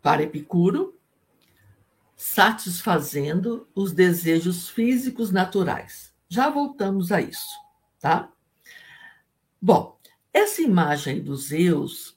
Para 0.03 0.23
Epicuro, 0.23 0.99
satisfazendo 2.17 3.69
os 3.75 3.93
desejos 3.93 4.69
físicos 4.69 5.31
naturais. 5.31 6.15
Já 6.29 6.49
voltamos 6.49 7.13
a 7.13 7.21
isso, 7.21 7.55
tá? 8.01 8.33
Bom, 9.61 9.99
essa 10.33 10.63
imagem 10.63 11.23
do 11.23 11.37
Zeus, 11.37 12.17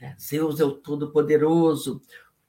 né? 0.00 0.16
Zeus 0.18 0.60
é 0.60 0.64
o 0.64 0.72
Todo-Poderoso, 0.72 2.02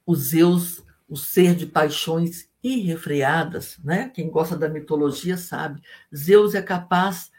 o 0.05 0.15
Zeus, 0.15 0.84
o 1.07 1.15
ser 1.15 1.55
de 1.55 1.65
paixões 1.65 2.49
irrefreadas, 2.64 3.78
né? 3.84 4.09
Quem 4.09 4.30
gosta 4.30 4.55
da 4.55 4.70
mitologia 4.70 5.36
sabe. 5.36 5.82
Zeus 6.16 6.55
é 6.55 6.61
capaz 6.61 7.32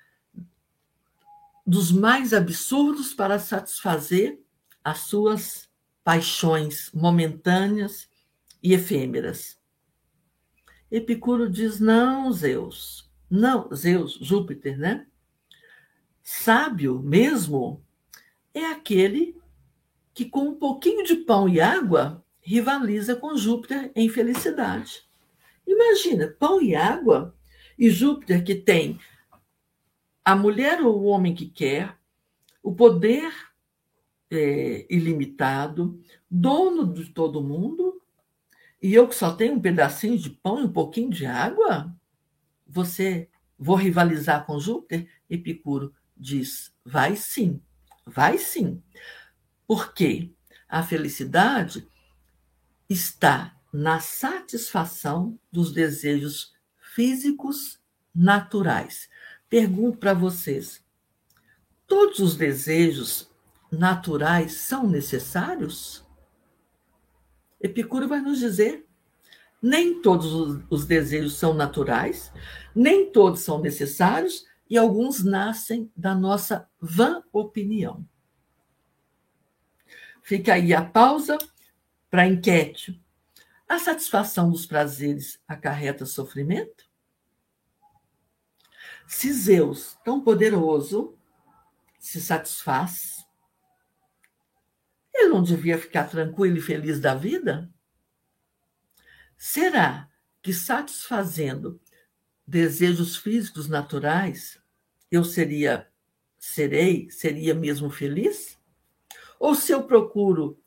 dos 1.66 1.90
mais 1.90 2.34
absurdos 2.34 3.14
para 3.14 3.38
satisfazer 3.38 4.38
as 4.82 4.98
suas 4.98 5.68
paixões 6.04 6.90
momentâneas 6.92 8.08
e 8.62 8.74
efêmeras. 8.74 9.58
Epicuro 10.90 11.48
diz: 11.48 11.80
não, 11.80 12.30
Zeus, 12.30 13.10
não, 13.30 13.74
Zeus, 13.74 14.18
Júpiter, 14.20 14.78
né? 14.78 15.06
Sábio 16.22 17.00
mesmo 17.02 17.82
é 18.52 18.66
aquele 18.66 19.40
que, 20.12 20.26
com 20.26 20.50
um 20.50 20.54
pouquinho 20.54 21.04
de 21.04 21.16
pão 21.16 21.48
e 21.48 21.60
água, 21.60 22.24
rivaliza 22.40 23.16
com 23.16 23.36
Júpiter 23.36 23.90
em 23.96 24.08
felicidade. 24.08 25.03
Imagina, 25.66 26.28
pão 26.38 26.60
e 26.60 26.74
água, 26.74 27.34
e 27.78 27.90
Júpiter 27.90 28.44
que 28.44 28.54
tem 28.54 28.98
a 30.24 30.34
mulher 30.34 30.80
ou 30.80 31.00
o 31.00 31.04
homem 31.04 31.34
que 31.34 31.46
quer, 31.46 31.96
o 32.62 32.74
poder 32.74 33.30
é, 34.30 34.86
ilimitado, 34.88 36.00
dono 36.30 36.92
de 36.92 37.10
todo 37.10 37.42
mundo, 37.42 38.00
e 38.80 38.92
eu 38.92 39.08
que 39.08 39.14
só 39.14 39.32
tenho 39.32 39.54
um 39.54 39.60
pedacinho 39.60 40.18
de 40.18 40.30
pão 40.30 40.60
e 40.60 40.64
um 40.64 40.72
pouquinho 40.72 41.10
de 41.10 41.24
água? 41.24 41.94
Você 42.66 43.30
vou 43.58 43.76
rivalizar 43.76 44.44
com 44.44 44.60
Júpiter? 44.60 45.08
Epicuro 45.28 45.94
diz: 46.16 46.74
vai 46.84 47.16
sim, 47.16 47.62
vai 48.04 48.36
sim. 48.36 48.82
Porque 49.66 50.30
a 50.68 50.82
felicidade 50.82 51.88
está 52.88 53.56
na 53.74 53.98
satisfação 53.98 55.36
dos 55.50 55.72
desejos 55.72 56.54
físicos 56.94 57.80
naturais. 58.14 59.08
Pergunto 59.50 59.98
para 59.98 60.14
vocês: 60.14 60.84
todos 61.84 62.20
os 62.20 62.36
desejos 62.36 63.28
naturais 63.72 64.52
são 64.52 64.86
necessários? 64.86 66.06
Epicuro 67.60 68.06
vai 68.06 68.20
nos 68.20 68.38
dizer: 68.38 68.86
nem 69.60 70.00
todos 70.00 70.62
os 70.70 70.86
desejos 70.86 71.34
são 71.34 71.52
naturais, 71.52 72.32
nem 72.76 73.10
todos 73.10 73.40
são 73.40 73.60
necessários, 73.60 74.46
e 74.70 74.78
alguns 74.78 75.24
nascem 75.24 75.90
da 75.96 76.14
nossa 76.14 76.70
vã 76.80 77.24
opinião. 77.32 78.06
Fica 80.22 80.54
aí 80.54 80.72
a 80.72 80.84
pausa 80.84 81.36
para 82.08 82.22
a 82.22 82.28
enquete. 82.28 83.03
A 83.68 83.78
satisfação 83.78 84.50
dos 84.50 84.66
prazeres 84.66 85.40
acarreta 85.48 86.04
sofrimento? 86.04 86.84
Se 89.06 89.32
Zeus, 89.32 89.98
tão 90.04 90.20
poderoso, 90.20 91.16
se 91.98 92.20
satisfaz, 92.20 93.26
ele 95.14 95.28
não 95.28 95.42
devia 95.42 95.78
ficar 95.78 96.08
tranquilo 96.08 96.58
e 96.58 96.60
feliz 96.60 97.00
da 97.00 97.14
vida? 97.14 97.70
Será 99.36 100.10
que 100.42 100.52
satisfazendo 100.52 101.80
desejos 102.46 103.16
físicos 103.16 103.68
naturais, 103.68 104.60
eu 105.10 105.24
seria, 105.24 105.90
serei, 106.38 107.10
seria 107.10 107.54
mesmo 107.54 107.88
feliz? 107.88 108.58
Ou 109.38 109.54
se 109.54 109.72
eu 109.72 109.84
procuro 109.84 110.62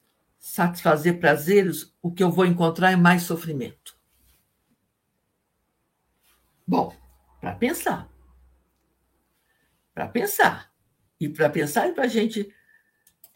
satisfazer 0.47 1.19
prazeres, 1.19 1.93
o 2.01 2.09
que 2.09 2.23
eu 2.23 2.31
vou 2.31 2.45
encontrar 2.45 2.91
é 2.91 2.95
mais 2.95 3.23
sofrimento? 3.23 3.97
Bom, 6.65 6.95
para 7.41 7.53
pensar. 7.53 8.09
Para 9.93 10.07
pensar. 10.07 10.73
E 11.19 11.27
para 11.27 11.49
pensar 11.49 11.89
e 11.89 11.93
para 11.93 12.05
a 12.05 12.07
gente 12.07 12.53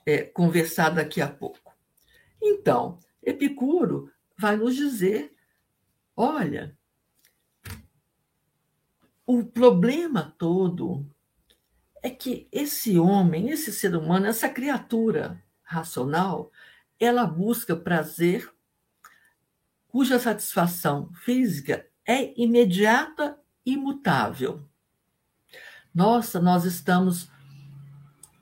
é, 0.05 0.23
conversar 0.23 0.91
daqui 0.91 1.21
a 1.21 1.27
pouco. 1.27 1.75
Então, 2.41 2.97
Epicuro 3.21 4.09
vai 4.37 4.55
nos 4.55 4.75
dizer: 4.75 5.35
olha, 6.15 6.77
o 9.25 9.43
problema 9.43 10.33
todo 10.37 11.05
é 12.01 12.09
que 12.09 12.47
esse 12.51 12.97
homem, 12.97 13.49
esse 13.49 13.71
ser 13.71 13.95
humano, 13.95 14.27
essa 14.27 14.47
criatura 14.47 15.43
racional, 15.61 16.51
ela 17.03 17.25
busca 17.25 17.75
prazer 17.75 18.49
cuja 19.87 20.19
satisfação 20.19 21.11
física 21.13 21.85
é 22.05 22.39
imediata 22.39 23.37
e 23.65 23.73
imutável. 23.73 24.63
Nossa, 25.93 26.39
nós 26.39 26.63
estamos 26.63 27.29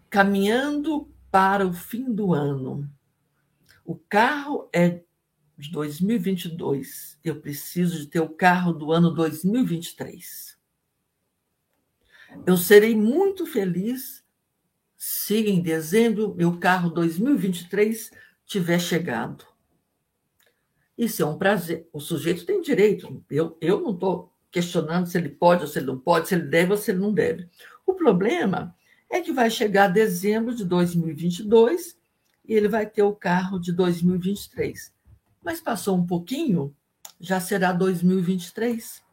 caminhando 0.09 1.09
para 1.31 1.65
o 1.65 1.73
fim 1.73 2.13
do 2.13 2.33
ano. 2.33 2.87
O 3.85 3.95
carro 3.95 4.69
é 4.73 5.01
de 5.57 5.71
2022. 5.71 7.17
Eu 7.23 7.41
preciso 7.41 7.97
de 7.99 8.07
ter 8.07 8.19
o 8.19 8.29
carro 8.29 8.73
do 8.73 8.91
ano 8.91 9.11
2023. 9.11 10.59
Eu 12.45 12.57
serei 12.57 12.95
muito 12.95 13.45
feliz 13.45 14.23
se 14.95 15.37
em 15.47 15.61
dezembro 15.61 16.35
meu 16.35 16.59
carro 16.59 16.89
2023 16.89 18.11
tiver 18.49 18.79
chegado. 18.79 19.45
Isso 20.97 21.21
é 21.21 21.25
um 21.25 21.37
prazer. 21.37 21.87
O 21.93 21.99
sujeito 21.99 22.45
tem 22.45 22.61
direito. 22.61 23.23
Eu, 23.29 23.55
eu 23.61 23.79
não 23.79 23.91
estou 23.91 24.33
questionando 24.51 25.05
se 25.05 25.17
ele 25.17 25.29
pode 25.29 25.61
ou 25.61 25.67
se 25.67 25.77
ele 25.77 25.85
não 25.85 25.99
pode, 25.99 26.27
se 26.27 26.33
ele 26.33 26.47
deve 26.47 26.71
ou 26.71 26.77
se 26.77 26.89
ele 26.89 26.99
não 26.99 27.13
deve. 27.13 27.47
O 27.85 27.93
problema 27.93 28.75
é 29.07 29.21
que 29.21 29.31
vai 29.31 29.51
chegar 29.51 29.87
dezembro 29.87 30.53
de 30.55 30.65
2022 30.65 31.95
e 32.43 32.53
ele 32.55 32.67
vai 32.67 32.87
ter 32.87 33.03
o 33.03 33.15
carro 33.15 33.59
de 33.59 33.71
2023. 33.71 34.91
Mas 35.43 35.61
passou 35.61 35.95
um 35.95 36.05
pouquinho, 36.05 36.75
já 37.19 37.39
será 37.39 37.71
2023 37.71 39.03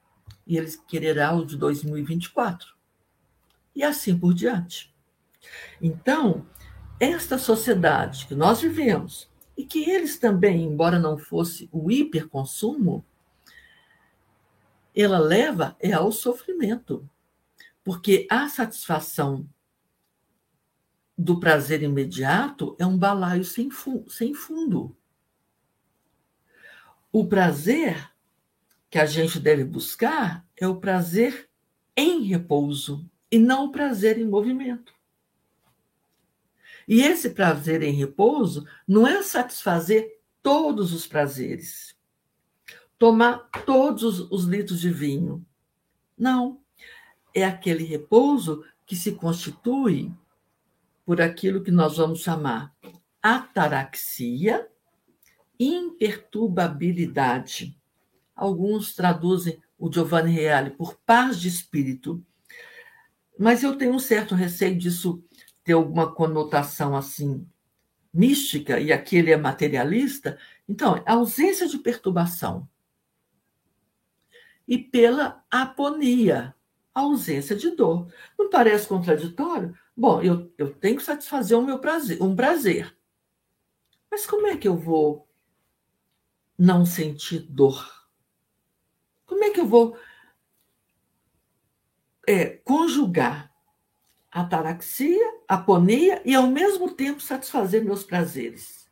e 0.46 0.56
ele 0.56 0.72
quererá 0.88 1.34
o 1.34 1.44
de 1.44 1.58
2024. 1.58 2.74
E 3.74 3.82
assim 3.82 4.18
por 4.18 4.32
diante. 4.32 4.94
Então, 5.80 6.46
esta 6.98 7.38
sociedade 7.38 8.26
que 8.26 8.34
nós 8.34 8.60
vivemos 8.60 9.30
e 9.56 9.64
que 9.64 9.88
eles 9.88 10.18
também, 10.18 10.64
embora 10.64 10.98
não 10.98 11.16
fosse 11.16 11.68
o 11.72 11.90
hiperconsumo, 11.90 13.04
ela 14.94 15.18
leva 15.18 15.76
é 15.78 15.92
ao 15.92 16.10
sofrimento. 16.10 17.08
Porque 17.84 18.26
a 18.30 18.48
satisfação 18.48 19.48
do 21.16 21.38
prazer 21.38 21.82
imediato 21.82 22.74
é 22.78 22.86
um 22.86 22.98
balaio 22.98 23.44
sem, 23.44 23.70
fu 23.70 24.04
sem 24.08 24.34
fundo. 24.34 24.96
O 27.12 27.26
prazer 27.26 28.10
que 28.90 28.98
a 28.98 29.06
gente 29.06 29.38
deve 29.38 29.64
buscar 29.64 30.46
é 30.56 30.66
o 30.66 30.76
prazer 30.76 31.48
em 31.96 32.22
repouso 32.24 33.08
e 33.30 33.38
não 33.38 33.66
o 33.66 33.72
prazer 33.72 34.18
em 34.18 34.26
movimento. 34.26 34.95
E 36.86 37.02
esse 37.02 37.30
prazer 37.30 37.82
em 37.82 37.92
repouso 37.92 38.66
não 38.86 39.06
é 39.06 39.22
satisfazer 39.22 40.20
todos 40.42 40.92
os 40.92 41.06
prazeres, 41.06 41.96
tomar 42.98 43.48
todos 43.64 44.20
os 44.30 44.44
litros 44.44 44.80
de 44.80 44.90
vinho. 44.90 45.44
Não. 46.16 46.60
É 47.34 47.44
aquele 47.44 47.84
repouso 47.84 48.64
que 48.86 48.96
se 48.96 49.12
constitui 49.12 50.12
por 51.04 51.20
aquilo 51.20 51.62
que 51.62 51.70
nós 51.70 51.96
vamos 51.96 52.20
chamar 52.20 52.74
ataraxia, 53.22 54.66
imperturbabilidade. 55.58 57.78
Alguns 58.34 58.94
traduzem 58.94 59.60
o 59.78 59.92
Giovanni 59.92 60.30
Reale 60.30 60.70
por 60.70 60.96
paz 61.04 61.38
de 61.40 61.48
espírito. 61.48 62.24
Mas 63.38 63.62
eu 63.62 63.76
tenho 63.76 63.94
um 63.94 63.98
certo 63.98 64.34
receio 64.34 64.78
disso 64.78 65.22
ter 65.66 65.72
alguma 65.72 66.14
conotação 66.14 66.94
assim 66.96 67.44
mística, 68.14 68.78
e 68.78 68.92
aqui 68.92 69.16
ele 69.16 69.32
é 69.32 69.36
materialista. 69.36 70.38
Então, 70.68 71.02
ausência 71.04 71.66
de 71.66 71.76
perturbação. 71.76 72.68
E 74.66 74.78
pela 74.78 75.44
aponia, 75.50 76.54
ausência 76.94 77.56
de 77.56 77.72
dor. 77.72 78.08
Não 78.38 78.48
parece 78.48 78.86
contraditório? 78.86 79.76
Bom, 79.96 80.22
eu, 80.22 80.52
eu 80.56 80.72
tenho 80.72 80.96
que 80.96 81.02
satisfazer 81.02 81.58
o 81.58 81.62
meu 81.62 81.80
prazer, 81.80 82.22
um 82.22 82.34
prazer. 82.34 82.96
Mas 84.08 84.24
como 84.24 84.46
é 84.46 84.56
que 84.56 84.68
eu 84.68 84.76
vou 84.76 85.28
não 86.56 86.86
sentir 86.86 87.40
dor? 87.40 88.06
Como 89.26 89.42
é 89.42 89.50
que 89.50 89.58
eu 89.58 89.66
vou 89.66 89.98
é, 92.24 92.46
conjugar 92.46 93.52
ataraxia, 94.30 95.40
aponia 95.48 96.20
e 96.24 96.34
ao 96.34 96.46
mesmo 96.46 96.90
tempo 96.90 97.20
satisfazer 97.20 97.84
meus 97.84 98.04
prazeres? 98.04 98.88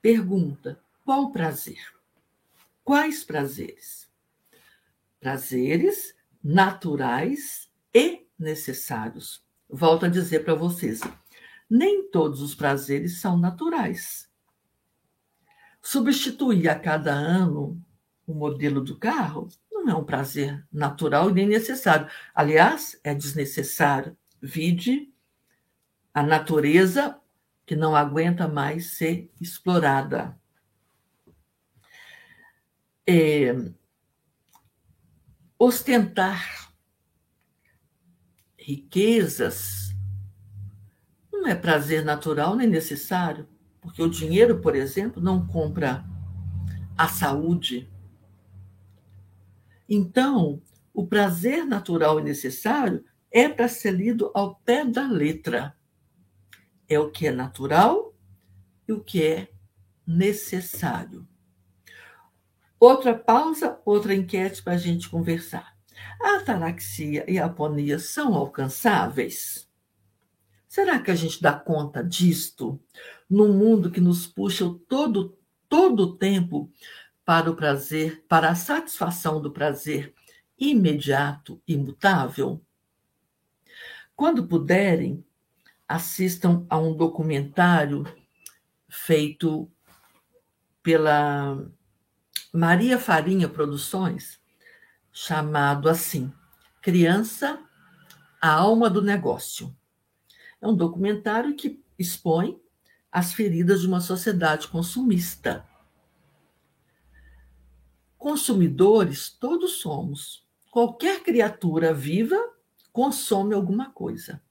Pergunta: 0.00 0.80
qual 1.04 1.30
prazer? 1.30 1.80
Quais 2.84 3.24
prazeres? 3.24 4.08
Prazeres 5.18 6.14
naturais 6.42 7.70
e 7.94 8.26
necessários. 8.38 9.44
Volto 9.68 10.06
a 10.06 10.08
dizer 10.08 10.44
para 10.44 10.54
vocês: 10.54 11.00
nem 11.68 12.10
todos 12.10 12.40
os 12.40 12.54
prazeres 12.54 13.20
são 13.20 13.36
naturais. 13.36 14.28
Substituir 15.82 16.68
a 16.68 16.78
cada 16.78 17.12
ano 17.12 17.82
o 18.26 18.34
modelo 18.34 18.80
do 18.80 18.98
carro 18.98 19.48
não 19.70 19.88
é 19.88 19.94
um 19.94 20.04
prazer 20.04 20.64
natural 20.72 21.30
nem 21.30 21.46
necessário. 21.46 22.08
Aliás, 22.34 22.98
é 23.02 23.14
desnecessário. 23.14 24.16
Vide 24.40 25.12
a 26.12 26.22
natureza 26.22 27.20
que 27.66 27.76
não 27.76 27.94
aguenta 27.94 28.48
mais 28.48 28.92
ser 28.96 29.30
explorada. 29.40 30.38
É, 33.06 33.54
ostentar 35.58 36.72
riquezas 38.58 39.94
não 41.32 41.46
é 41.46 41.54
prazer 41.54 42.04
natural 42.04 42.54
nem 42.54 42.66
necessário, 42.66 43.48
porque 43.80 44.02
o 44.02 44.10
dinheiro, 44.10 44.60
por 44.60 44.76
exemplo, 44.76 45.22
não 45.22 45.46
compra 45.46 46.04
a 46.96 47.08
saúde. 47.08 47.90
Então, 49.88 50.60
o 50.92 51.06
prazer 51.06 51.64
natural 51.64 52.20
e 52.20 52.22
necessário 52.22 53.04
é 53.30 53.48
para 53.48 53.68
ser 53.68 53.92
lido 53.92 54.30
ao 54.34 54.56
pé 54.56 54.84
da 54.84 55.06
letra. 55.06 55.76
É 56.88 56.98
o 56.98 57.10
que 57.10 57.26
é 57.26 57.30
natural 57.30 58.14
e 58.88 58.92
o 58.92 59.00
que 59.02 59.22
é 59.22 59.48
necessário. 60.06 61.26
Outra 62.78 63.14
pausa, 63.14 63.78
outra 63.84 64.14
enquete 64.14 64.62
para 64.62 64.72
a 64.72 64.78
gente 64.78 65.08
conversar. 65.08 65.76
A 66.20 66.36
ataraxia 66.36 67.24
e 67.30 67.38
a 67.38 67.44
aponia 67.44 67.98
são 67.98 68.34
alcançáveis? 68.34 69.68
Será 70.66 71.00
que 71.00 71.10
a 71.10 71.14
gente 71.14 71.42
dá 71.42 71.52
conta 71.52 72.02
disto 72.02 72.80
num 73.28 73.52
mundo 73.52 73.90
que 73.90 74.00
nos 74.00 74.26
puxa 74.26 74.64
todo 74.88 75.36
todo 75.68 76.00
o 76.00 76.16
tempo 76.16 76.70
para 77.24 77.48
o 77.48 77.54
prazer, 77.54 78.24
para 78.28 78.50
a 78.50 78.54
satisfação 78.56 79.40
do 79.40 79.52
prazer 79.52 80.12
imediato, 80.58 81.62
imutável? 81.66 82.60
Quando 84.20 84.46
puderem, 84.46 85.24
assistam 85.88 86.66
a 86.68 86.76
um 86.76 86.94
documentário 86.94 88.04
feito 88.86 89.66
pela 90.82 91.66
Maria 92.52 92.98
Farinha 92.98 93.48
Produções, 93.48 94.38
chamado 95.10 95.88
assim: 95.88 96.30
Criança, 96.82 97.64
a 98.38 98.52
alma 98.52 98.90
do 98.90 99.00
negócio. 99.00 99.74
É 100.60 100.68
um 100.68 100.76
documentário 100.76 101.56
que 101.56 101.82
expõe 101.98 102.60
as 103.10 103.32
feridas 103.32 103.80
de 103.80 103.86
uma 103.86 104.02
sociedade 104.02 104.68
consumista. 104.68 105.66
Consumidores 108.18 109.30
todos 109.30 109.80
somos. 109.80 110.46
Qualquer 110.70 111.22
criatura 111.22 111.94
viva 111.94 112.59
consome 113.00 113.54
alguma 113.54 113.90
coisa. 113.90 114.42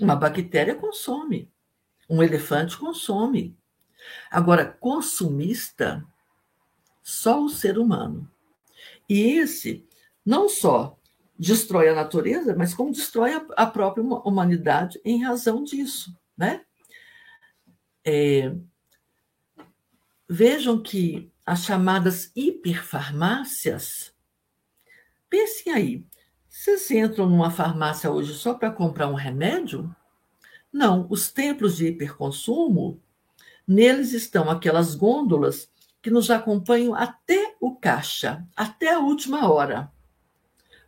Uma 0.00 0.16
bactéria 0.16 0.74
consome. 0.74 1.52
Um 2.08 2.22
elefante 2.22 2.78
consome. 2.78 3.54
Agora, 4.30 4.64
consumista 4.64 6.02
só 7.02 7.44
o 7.44 7.50
ser 7.50 7.78
humano. 7.78 8.26
E 9.06 9.20
esse 9.20 9.86
não 10.24 10.48
só 10.48 10.98
destrói 11.38 11.90
a 11.90 11.94
natureza, 11.94 12.56
mas 12.56 12.72
como 12.72 12.92
destrói 12.92 13.34
a, 13.54 13.66
própria 13.66 14.02
humanidade 14.02 14.98
em 15.04 15.22
razão 15.22 15.62
disso, 15.62 16.18
né? 16.34 16.64
É, 18.06 18.54
vejam 20.26 20.82
que 20.82 21.30
as 21.44 21.62
chamadas 21.62 22.32
hiperfarmácias, 22.34 24.14
pensem 25.28 25.74
aí, 25.74 26.06
vocês 26.58 26.90
entram 26.90 27.30
numa 27.30 27.52
farmácia 27.52 28.10
hoje 28.10 28.34
só 28.34 28.52
para 28.52 28.72
comprar 28.72 29.06
um 29.06 29.14
remédio? 29.14 29.94
Não, 30.72 31.06
os 31.08 31.30
templos 31.30 31.76
de 31.76 31.86
hiperconsumo, 31.86 33.00
neles 33.64 34.12
estão 34.12 34.50
aquelas 34.50 34.96
gôndolas 34.96 35.70
que 36.02 36.10
nos 36.10 36.32
acompanham 36.32 36.96
até 36.96 37.54
o 37.60 37.76
caixa, 37.76 38.44
até 38.56 38.92
a 38.92 38.98
última 38.98 39.48
hora. 39.48 39.92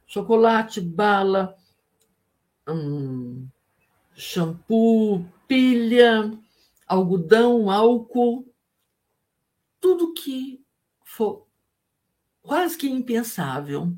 Chocolate, 0.09 0.81
bala, 0.81 1.57
hum, 2.69 3.47
shampoo, 4.13 5.25
pilha, 5.47 6.37
algodão, 6.85 7.71
álcool, 7.71 8.45
tudo 9.81 10.15
que 10.15 10.61
for 11.05 11.47
quase 12.43 12.77
que 12.77 12.91
impensável. 12.91 13.97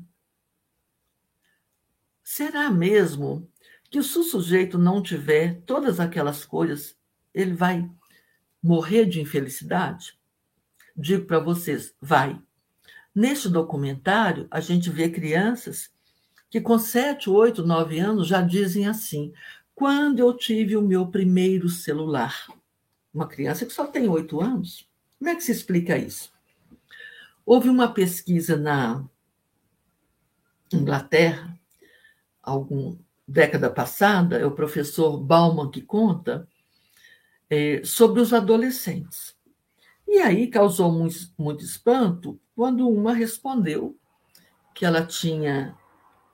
Será 2.35 2.71
mesmo 2.71 3.47
que 3.91 4.01
se 4.01 4.17
o 4.17 4.23
sujeito 4.23 4.75
não 4.75 5.03
tiver 5.03 5.61
todas 5.67 5.99
aquelas 5.99 6.43
coisas, 6.43 6.97
ele 7.31 7.53
vai 7.53 7.87
morrer 8.59 9.05
de 9.05 9.21
infelicidade? 9.21 10.17
digo 10.97 11.27
para 11.27 11.37
vocês, 11.37 11.93
vai. 12.01 12.41
Neste 13.13 13.47
documentário, 13.47 14.47
a 14.49 14.59
gente 14.59 14.89
vê 14.89 15.11
crianças 15.11 15.91
que 16.49 16.59
com 16.59 16.79
7, 16.79 17.29
8, 17.29 17.63
9 17.63 17.99
anos 17.99 18.27
já 18.27 18.41
dizem 18.41 18.87
assim: 18.87 19.31
quando 19.75 20.17
eu 20.17 20.35
tive 20.35 20.75
o 20.75 20.81
meu 20.81 21.05
primeiro 21.05 21.69
celular? 21.69 22.47
Uma 23.13 23.27
criança 23.27 23.63
que 23.63 23.71
só 23.71 23.85
tem 23.85 24.09
8 24.09 24.41
anos. 24.41 24.89
Como 25.19 25.29
é 25.29 25.35
que 25.35 25.43
se 25.43 25.51
explica 25.51 25.99
isso? 25.99 26.33
Houve 27.45 27.69
uma 27.69 27.93
pesquisa 27.93 28.57
na 28.57 29.07
Inglaterra, 30.73 31.59
alguma 32.43 32.97
década 33.25 33.69
passada, 33.69 34.37
é 34.37 34.45
o 34.45 34.51
professor 34.51 35.17
Bauman 35.17 35.71
que 35.71 35.81
conta, 35.81 36.47
é, 37.49 37.81
sobre 37.83 38.19
os 38.21 38.33
adolescentes. 38.33 39.35
E 40.07 40.19
aí 40.19 40.47
causou 40.47 40.91
muito, 40.91 41.33
muito 41.37 41.63
espanto 41.63 42.39
quando 42.53 42.87
uma 42.87 43.13
respondeu 43.13 43.97
que 44.75 44.85
ela 44.85 45.05
tinha 45.05 45.75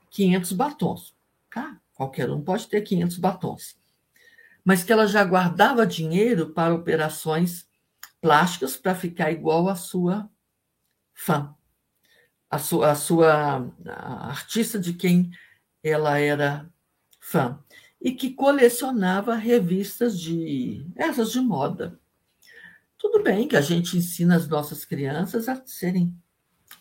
500 0.09 0.51
batons. 0.53 1.15
Tá? 1.53 1.79
Qualquer 1.93 2.29
um 2.29 2.41
pode 2.41 2.67
ter 2.67 2.81
500 2.81 3.17
batons. 3.17 3.77
Mas 4.63 4.83
que 4.83 4.91
ela 4.91 5.07
já 5.07 5.23
guardava 5.23 5.85
dinheiro 5.85 6.49
para 6.49 6.73
operações 6.73 7.67
plásticas 8.21 8.75
para 8.75 8.95
ficar 8.95 9.31
igual 9.31 9.69
à 9.69 9.75
sua 9.75 10.29
fã, 11.13 11.55
a 12.49 12.59
sua, 12.59 12.91
a 12.91 12.95
sua 12.95 13.73
a 13.85 14.27
artista 14.27 14.79
de 14.79 14.93
quem 14.93 15.31
ela 15.83 16.19
era 16.19 16.69
fã 17.19 17.59
e 18.01 18.11
que 18.11 18.31
colecionava 18.31 19.35
revistas 19.35 20.19
de 20.19 20.85
essas 20.95 21.31
de 21.31 21.39
moda. 21.39 21.99
Tudo 22.97 23.23
bem 23.23 23.47
que 23.47 23.55
a 23.55 23.61
gente 23.61 23.97
ensina 23.97 24.35
as 24.35 24.47
nossas 24.47 24.85
crianças 24.85 25.47
a 25.47 25.61
serem 25.65 26.13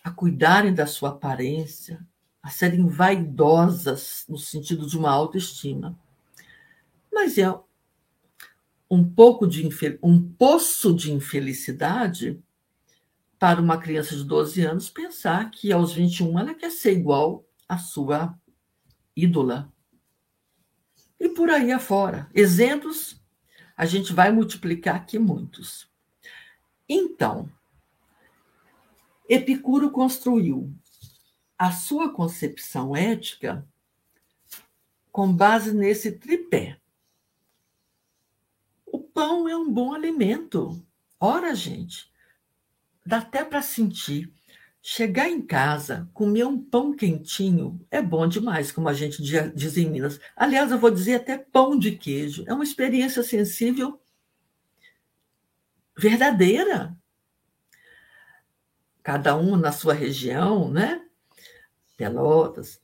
a 0.04 0.10
cuidarem 0.10 0.72
da 0.72 0.86
sua 0.86 1.10
aparência, 1.10 2.06
a 2.42 2.50
serem 2.50 2.86
vaidosas 2.86 4.24
no 4.28 4.38
sentido 4.38 4.86
de 4.86 4.96
uma 4.96 5.10
autoestima. 5.10 5.98
Mas 7.12 7.36
é 7.36 7.52
um 8.90 9.04
pouco 9.04 9.46
de 9.46 9.68
um 10.02 10.22
poço 10.32 10.94
de 10.94 11.12
infelicidade 11.12 12.40
para 13.38 13.60
uma 13.60 13.78
criança 13.78 14.16
de 14.16 14.24
12 14.24 14.62
anos 14.62 14.90
pensar 14.90 15.50
que 15.50 15.72
aos 15.72 15.92
21 15.92 16.38
ela 16.38 16.54
quer 16.54 16.70
ser 16.70 16.92
igual 16.92 17.44
à 17.68 17.78
sua 17.78 18.36
ídola. 19.22 19.72
E 21.18 21.28
por 21.28 21.50
aí 21.50 21.72
afora. 21.72 22.30
Exemplos, 22.32 23.20
a 23.76 23.84
gente 23.84 24.12
vai 24.12 24.30
multiplicar 24.30 24.94
aqui 24.94 25.18
muitos. 25.18 25.90
Então, 26.88 27.50
Epicuro 29.28 29.90
construiu 29.90 30.72
a 31.58 31.72
sua 31.72 32.12
concepção 32.12 32.94
ética 32.94 33.66
com 35.10 35.32
base 35.32 35.74
nesse 35.74 36.12
tripé. 36.12 36.80
O 38.86 39.00
pão 39.00 39.48
é 39.48 39.56
um 39.56 39.70
bom 39.70 39.92
alimento. 39.92 40.80
Ora, 41.18 41.54
gente, 41.54 42.08
dá 43.04 43.18
até 43.18 43.44
para 43.44 43.60
sentir. 43.60 44.32
Chegar 44.90 45.28
em 45.28 45.42
casa, 45.42 46.08
comer 46.14 46.44
um 46.44 46.58
pão 46.58 46.96
quentinho 46.96 47.78
é 47.90 48.00
bom 48.00 48.26
demais, 48.26 48.72
como 48.72 48.88
a 48.88 48.94
gente 48.94 49.22
diz 49.22 49.76
em 49.76 49.86
Minas. 49.86 50.18
Aliás, 50.34 50.70
eu 50.70 50.78
vou 50.78 50.90
dizer 50.90 51.16
até 51.16 51.36
pão 51.36 51.78
de 51.78 51.92
queijo. 51.94 52.42
É 52.46 52.54
uma 52.54 52.64
experiência 52.64 53.22
sensível 53.22 54.00
verdadeira. 55.94 56.96
Cada 59.02 59.36
um 59.36 59.56
na 59.56 59.72
sua 59.72 59.92
região, 59.92 60.72
né? 60.72 61.06
Pelotas, 61.94 62.80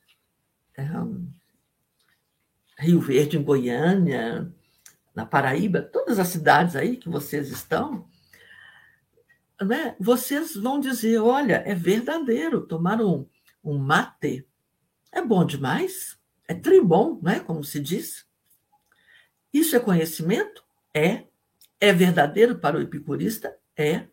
Rio 2.77 3.01
Verde, 3.01 3.35
em 3.35 3.43
Goiânia, 3.43 4.53
na 5.15 5.25
Paraíba, 5.25 5.81
todas 5.81 6.19
as 6.19 6.27
cidades 6.27 6.75
aí 6.75 6.97
que 6.97 7.09
vocês 7.09 7.49
estão, 7.49 8.07
né, 9.61 9.95
vocês 9.99 10.55
vão 10.55 10.79
dizer: 10.79 11.19
olha, 11.19 11.63
é 11.65 11.73
verdadeiro, 11.75 12.65
tomar 12.65 13.01
um, 13.01 13.27
um 13.63 13.77
mate 13.77 14.47
é 15.15 15.21
bom 15.21 15.45
demais, 15.45 16.19
é 16.45 16.53
tribom, 16.53 17.21
né, 17.23 17.39
como 17.39 17.63
se 17.63 17.79
diz. 17.79 18.27
Isso 19.51 19.73
é 19.73 19.79
conhecimento? 19.79 20.61
É. 20.93 21.23
É 21.79 21.93
verdadeiro 21.93 22.59
para 22.59 22.77
o 22.77 22.81
epicurista? 22.81 23.57
É. 23.77 24.07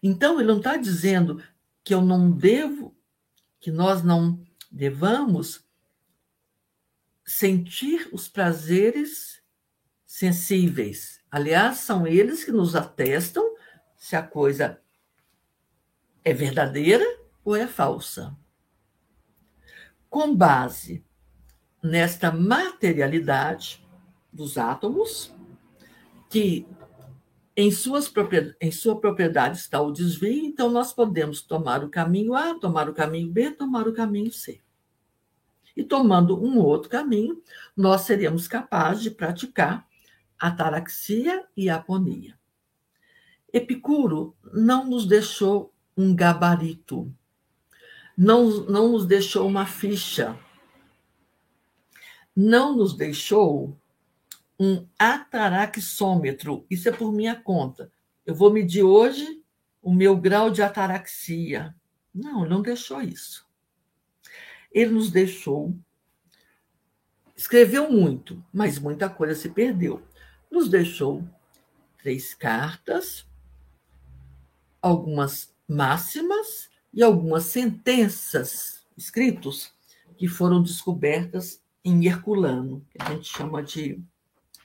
Então, 0.00 0.38
ele 0.38 0.48
não 0.48 0.58
está 0.58 0.76
dizendo 0.76 1.42
que 1.82 1.92
eu 1.92 2.00
não 2.00 2.30
devo 2.30 2.96
que 3.58 3.72
nós 3.72 4.04
não 4.04 4.40
devamos 4.70 5.66
sentir 7.24 8.08
os 8.12 8.28
prazeres 8.28 9.42
sensíveis. 10.06 11.20
Aliás, 11.28 11.78
são 11.78 12.06
eles 12.06 12.44
que 12.44 12.52
nos 12.52 12.76
atestam 12.76 13.55
se 13.96 14.14
a 14.16 14.22
coisa 14.22 14.80
é 16.24 16.32
verdadeira 16.32 17.04
ou 17.44 17.54
é 17.54 17.66
falsa. 17.66 18.36
Com 20.08 20.34
base 20.34 21.04
nesta 21.82 22.32
materialidade 22.32 23.86
dos 24.32 24.58
átomos, 24.58 25.34
que 26.28 26.66
em, 27.56 27.70
suas 27.70 28.12
em 28.60 28.70
sua 28.70 29.00
propriedade 29.00 29.58
está 29.58 29.80
o 29.80 29.92
desvio, 29.92 30.44
então 30.44 30.70
nós 30.70 30.92
podemos 30.92 31.40
tomar 31.40 31.82
o 31.82 31.88
caminho 31.88 32.34
A, 32.34 32.58
tomar 32.58 32.88
o 32.88 32.94
caminho 32.94 33.30
B, 33.30 33.50
tomar 33.50 33.88
o 33.88 33.94
caminho 33.94 34.30
C. 34.30 34.60
E 35.76 35.84
tomando 35.84 36.42
um 36.42 36.58
outro 36.58 36.90
caminho, 36.90 37.42
nós 37.76 38.02
seremos 38.02 38.48
capazes 38.48 39.02
de 39.02 39.10
praticar 39.10 39.86
a 40.38 40.48
ataraxia 40.48 41.46
e 41.56 41.70
a 41.70 41.76
aponia. 41.76 42.38
Epicuro 43.56 44.36
não 44.52 44.84
nos 44.84 45.06
deixou 45.06 45.72
um 45.96 46.14
gabarito, 46.14 47.10
não, 48.14 48.50
não 48.66 48.92
nos 48.92 49.06
deixou 49.06 49.48
uma 49.48 49.64
ficha, 49.64 50.38
não 52.36 52.76
nos 52.76 52.94
deixou 52.94 53.74
um 54.60 54.86
ataraxômetro. 54.98 56.66
Isso 56.68 56.90
é 56.90 56.92
por 56.92 57.10
minha 57.10 57.34
conta. 57.34 57.90
Eu 58.26 58.34
vou 58.34 58.52
medir 58.52 58.82
hoje 58.82 59.42
o 59.82 59.90
meu 59.90 60.14
grau 60.18 60.50
de 60.50 60.60
ataraxia. 60.60 61.74
Não, 62.14 62.46
não 62.46 62.60
deixou 62.60 63.00
isso. 63.00 63.48
Ele 64.70 64.90
nos 64.90 65.10
deixou. 65.10 65.74
Escreveu 67.34 67.90
muito, 67.90 68.44
mas 68.52 68.78
muita 68.78 69.08
coisa 69.08 69.34
se 69.34 69.48
perdeu. 69.48 70.02
Nos 70.50 70.68
deixou 70.68 71.26
três 72.02 72.34
cartas, 72.34 73.26
algumas 74.86 75.54
máximas 75.68 76.70
e 76.92 77.02
algumas 77.02 77.44
sentenças 77.44 78.86
escritos 78.96 79.72
que 80.16 80.28
foram 80.28 80.62
descobertas 80.62 81.60
em 81.84 82.06
Herculano, 82.06 82.84
que 82.90 82.96
a 83.00 83.10
gente 83.10 83.28
chama 83.28 83.62
de 83.62 84.02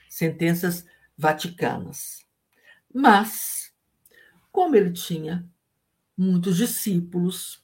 sentenças 0.10 0.86
vaticanas. 1.18 2.26
Mas, 2.94 3.74
como 4.52 4.76
ele 4.76 4.92
tinha 4.92 5.48
muitos 6.18 6.58
discípulos, 6.58 7.64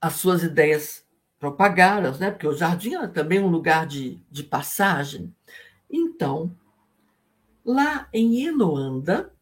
as 0.00 0.14
suas 0.14 0.42
ideias 0.42 1.04
propagaram, 1.38 2.16
né? 2.18 2.30
porque 2.30 2.46
o 2.46 2.56
jardim 2.56 2.94
era 2.94 3.08
também 3.08 3.40
um 3.40 3.48
lugar 3.48 3.86
de, 3.86 4.20
de 4.30 4.42
passagem. 4.42 5.34
Então, 5.88 6.54
lá 7.64 8.08
em 8.12 8.46
Inoanda, 8.46 9.32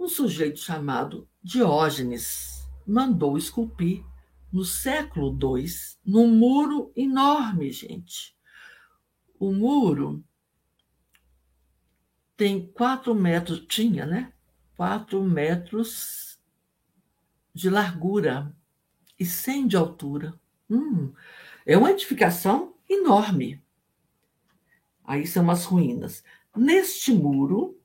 um 0.00 0.08
sujeito 0.08 0.58
chamado 0.58 1.28
Diógenes 1.42 2.66
mandou 2.86 3.36
esculpir 3.36 4.02
no 4.50 4.64
século 4.64 5.38
II, 5.58 5.66
num 6.04 6.34
muro 6.34 6.90
enorme, 6.96 7.70
gente. 7.70 8.34
O 9.38 9.52
muro 9.52 10.24
tem 12.34 12.66
quatro 12.66 13.14
metros, 13.14 13.66
tinha, 13.68 14.06
né? 14.06 14.32
Quatro 14.74 15.22
metros 15.22 16.40
de 17.54 17.68
largura 17.68 18.56
e 19.18 19.26
cem 19.26 19.66
de 19.66 19.76
altura. 19.76 20.34
Hum, 20.68 21.12
é 21.66 21.76
uma 21.76 21.90
edificação 21.90 22.74
enorme. 22.88 23.62
Aí 25.04 25.26
são 25.26 25.50
as 25.50 25.66
ruínas. 25.66 26.24
Neste 26.56 27.12
muro, 27.12 27.79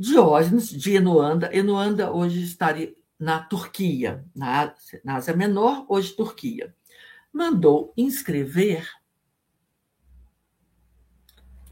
Diógenes 0.00 0.70
de 0.70 0.94
Enoanda, 0.94 1.52
Enoanda 1.52 2.12
hoje 2.12 2.40
estaria 2.40 2.94
na 3.18 3.40
Turquia, 3.40 4.24
na, 4.32 4.72
na 5.02 5.16
Ásia 5.16 5.34
Menor, 5.34 5.84
hoje 5.88 6.12
Turquia, 6.12 6.72
mandou 7.32 7.92
inscrever 7.96 8.88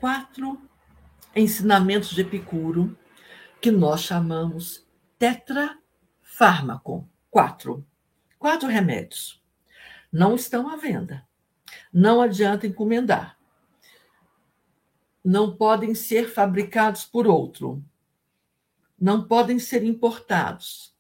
quatro 0.01 0.61
ensinamentos 1.37 2.11
de 2.11 2.23
Epicuro, 2.23 2.99
que 3.61 3.71
nós 3.71 4.01
chamamos 4.01 4.85
tetrafármaco. 5.21 7.09
Quatro. 7.31 7.87
Quatro 8.41 8.69
remédios. 8.69 9.41
Não 10.11 10.35
estão 10.35 10.69
à 10.69 10.75
venda. 10.75 11.25
Não 11.93 12.21
adianta 12.21 12.67
encomendar. 12.67 13.39
Não 15.25 15.57
podem 15.57 15.95
ser 15.95 16.29
fabricados 16.29 17.05
por 17.05 17.29
outro. 17.29 17.85
Não 18.99 19.27
podem 19.27 19.59
ser 19.59 19.85
importados. 19.85 20.95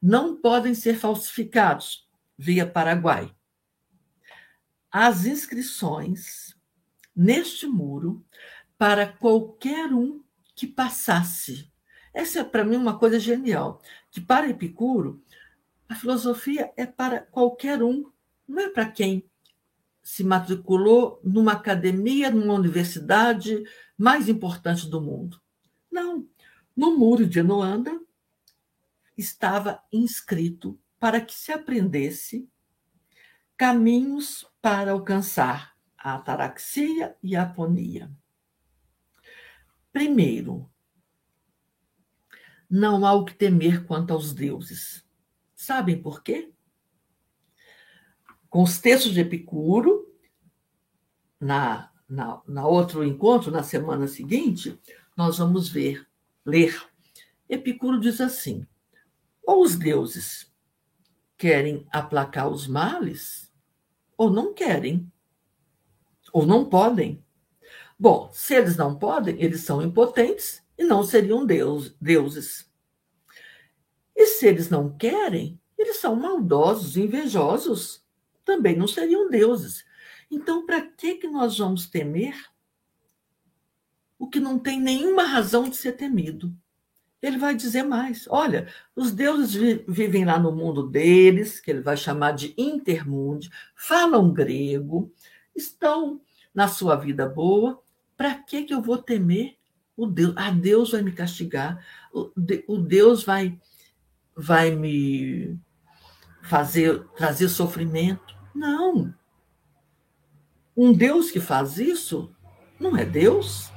Não 0.00 0.36
podem 0.36 0.74
ser 0.74 0.96
falsificados 0.96 2.08
via 2.36 2.66
Paraguai. 2.66 3.34
As 4.90 5.26
inscrições 5.26 6.56
neste 7.14 7.66
muro 7.66 8.24
para 8.76 9.06
qualquer 9.06 9.92
um 9.92 10.22
que 10.54 10.66
passasse. 10.66 11.70
Essa 12.14 12.40
é 12.40 12.44
para 12.44 12.64
mim 12.64 12.76
uma 12.76 12.98
coisa 12.98 13.18
genial, 13.18 13.82
que 14.10 14.20
para 14.20 14.48
Epicuro 14.48 15.22
a 15.88 15.94
filosofia 15.94 16.72
é 16.76 16.86
para 16.86 17.20
qualquer 17.20 17.82
um, 17.82 18.10
não 18.46 18.60
é 18.62 18.68
para 18.68 18.90
quem 18.90 19.28
se 20.02 20.24
matriculou 20.24 21.20
numa 21.22 21.52
academia, 21.52 22.30
numa 22.30 22.54
universidade 22.54 23.62
mais 23.96 24.28
importante 24.28 24.88
do 24.88 25.00
mundo. 25.00 25.40
Não. 25.90 26.26
No 26.78 26.96
muro 26.96 27.26
de 27.26 27.40
Enoanda 27.40 28.00
estava 29.16 29.82
inscrito 29.92 30.78
para 30.96 31.20
que 31.20 31.34
se 31.34 31.50
aprendesse 31.50 32.48
caminhos 33.56 34.46
para 34.62 34.92
alcançar 34.92 35.76
a 35.98 36.14
ataraxia 36.14 37.16
e 37.20 37.34
a 37.34 37.42
aponia. 37.42 38.08
Primeiro, 39.92 40.70
não 42.70 43.04
há 43.04 43.12
o 43.12 43.24
que 43.24 43.34
temer 43.34 43.84
quanto 43.84 44.12
aos 44.12 44.32
deuses. 44.32 45.04
Sabem 45.56 46.00
por 46.00 46.22
quê? 46.22 46.52
Com 48.48 48.62
os 48.62 48.78
textos 48.78 49.14
de 49.14 49.22
Epicuro, 49.22 50.16
na, 51.40 51.90
na, 52.08 52.40
na 52.46 52.68
outro 52.68 53.02
encontro, 53.02 53.50
na 53.50 53.64
semana 53.64 54.06
seguinte, 54.06 54.80
nós 55.16 55.38
vamos 55.38 55.68
ver, 55.68 56.07
ler. 56.48 56.82
Epicuro 57.48 58.00
diz 58.00 58.20
assim: 58.20 58.66
ou 59.46 59.62
os 59.62 59.76
deuses 59.76 60.50
querem 61.36 61.86
aplacar 61.92 62.48
os 62.48 62.66
males, 62.66 63.52
ou 64.16 64.30
não 64.30 64.52
querem, 64.52 65.10
ou 66.32 66.46
não 66.46 66.64
podem. 66.64 67.22
Bom, 67.98 68.30
se 68.32 68.54
eles 68.54 68.76
não 68.76 68.98
podem, 68.98 69.40
eles 69.40 69.60
são 69.60 69.82
impotentes 69.82 70.62
e 70.76 70.84
não 70.84 71.02
seriam 71.02 71.44
deus, 71.44 71.94
deuses. 72.00 72.70
E 74.16 74.26
se 74.26 74.46
eles 74.46 74.68
não 74.68 74.96
querem, 74.96 75.60
eles 75.76 75.96
são 75.96 76.16
maldosos, 76.16 76.96
invejosos, 76.96 78.04
também 78.44 78.76
não 78.76 78.86
seriam 78.86 79.30
deuses. 79.30 79.84
Então, 80.30 80.66
para 80.66 80.80
que, 80.82 81.16
que 81.16 81.28
nós 81.28 81.58
vamos 81.58 81.86
temer 81.86 82.34
o 84.18 84.28
que 84.28 84.40
não 84.40 84.58
tem 84.58 84.80
nenhuma 84.80 85.24
razão 85.24 85.68
de 85.68 85.76
ser 85.76 85.92
temido? 85.92 86.54
Ele 87.20 87.38
vai 87.38 87.54
dizer 87.54 87.82
mais: 87.82 88.26
olha, 88.30 88.68
os 88.94 89.10
deuses 89.12 89.82
vivem 89.86 90.24
lá 90.24 90.38
no 90.38 90.52
mundo 90.52 90.88
deles, 90.88 91.60
que 91.60 91.70
ele 91.70 91.80
vai 91.80 91.96
chamar 91.96 92.32
de 92.32 92.54
intermundo, 92.56 93.48
falam 93.74 94.32
grego, 94.32 95.12
estão 95.54 96.20
na 96.54 96.68
sua 96.68 96.96
vida 96.96 97.28
boa. 97.28 97.82
Para 98.16 98.34
que, 98.34 98.64
que 98.64 98.74
eu 98.74 98.82
vou 98.82 98.98
temer 98.98 99.56
o 99.96 100.06
Deus? 100.06 100.34
Ah, 100.36 100.50
Deus 100.50 100.90
vai 100.90 101.02
me 101.02 101.12
castigar, 101.12 101.84
o, 102.12 102.30
o 102.66 102.78
Deus 102.78 103.22
vai, 103.22 103.58
vai 104.34 104.70
me 104.72 105.56
fazer 106.42 107.04
trazer 107.16 107.48
sofrimento. 107.48 108.36
Não. 108.54 109.14
Um 110.76 110.92
Deus 110.92 111.30
que 111.30 111.40
faz 111.40 111.78
isso 111.78 112.32
não 112.78 112.96
é 112.96 113.04
Deus. 113.04 113.72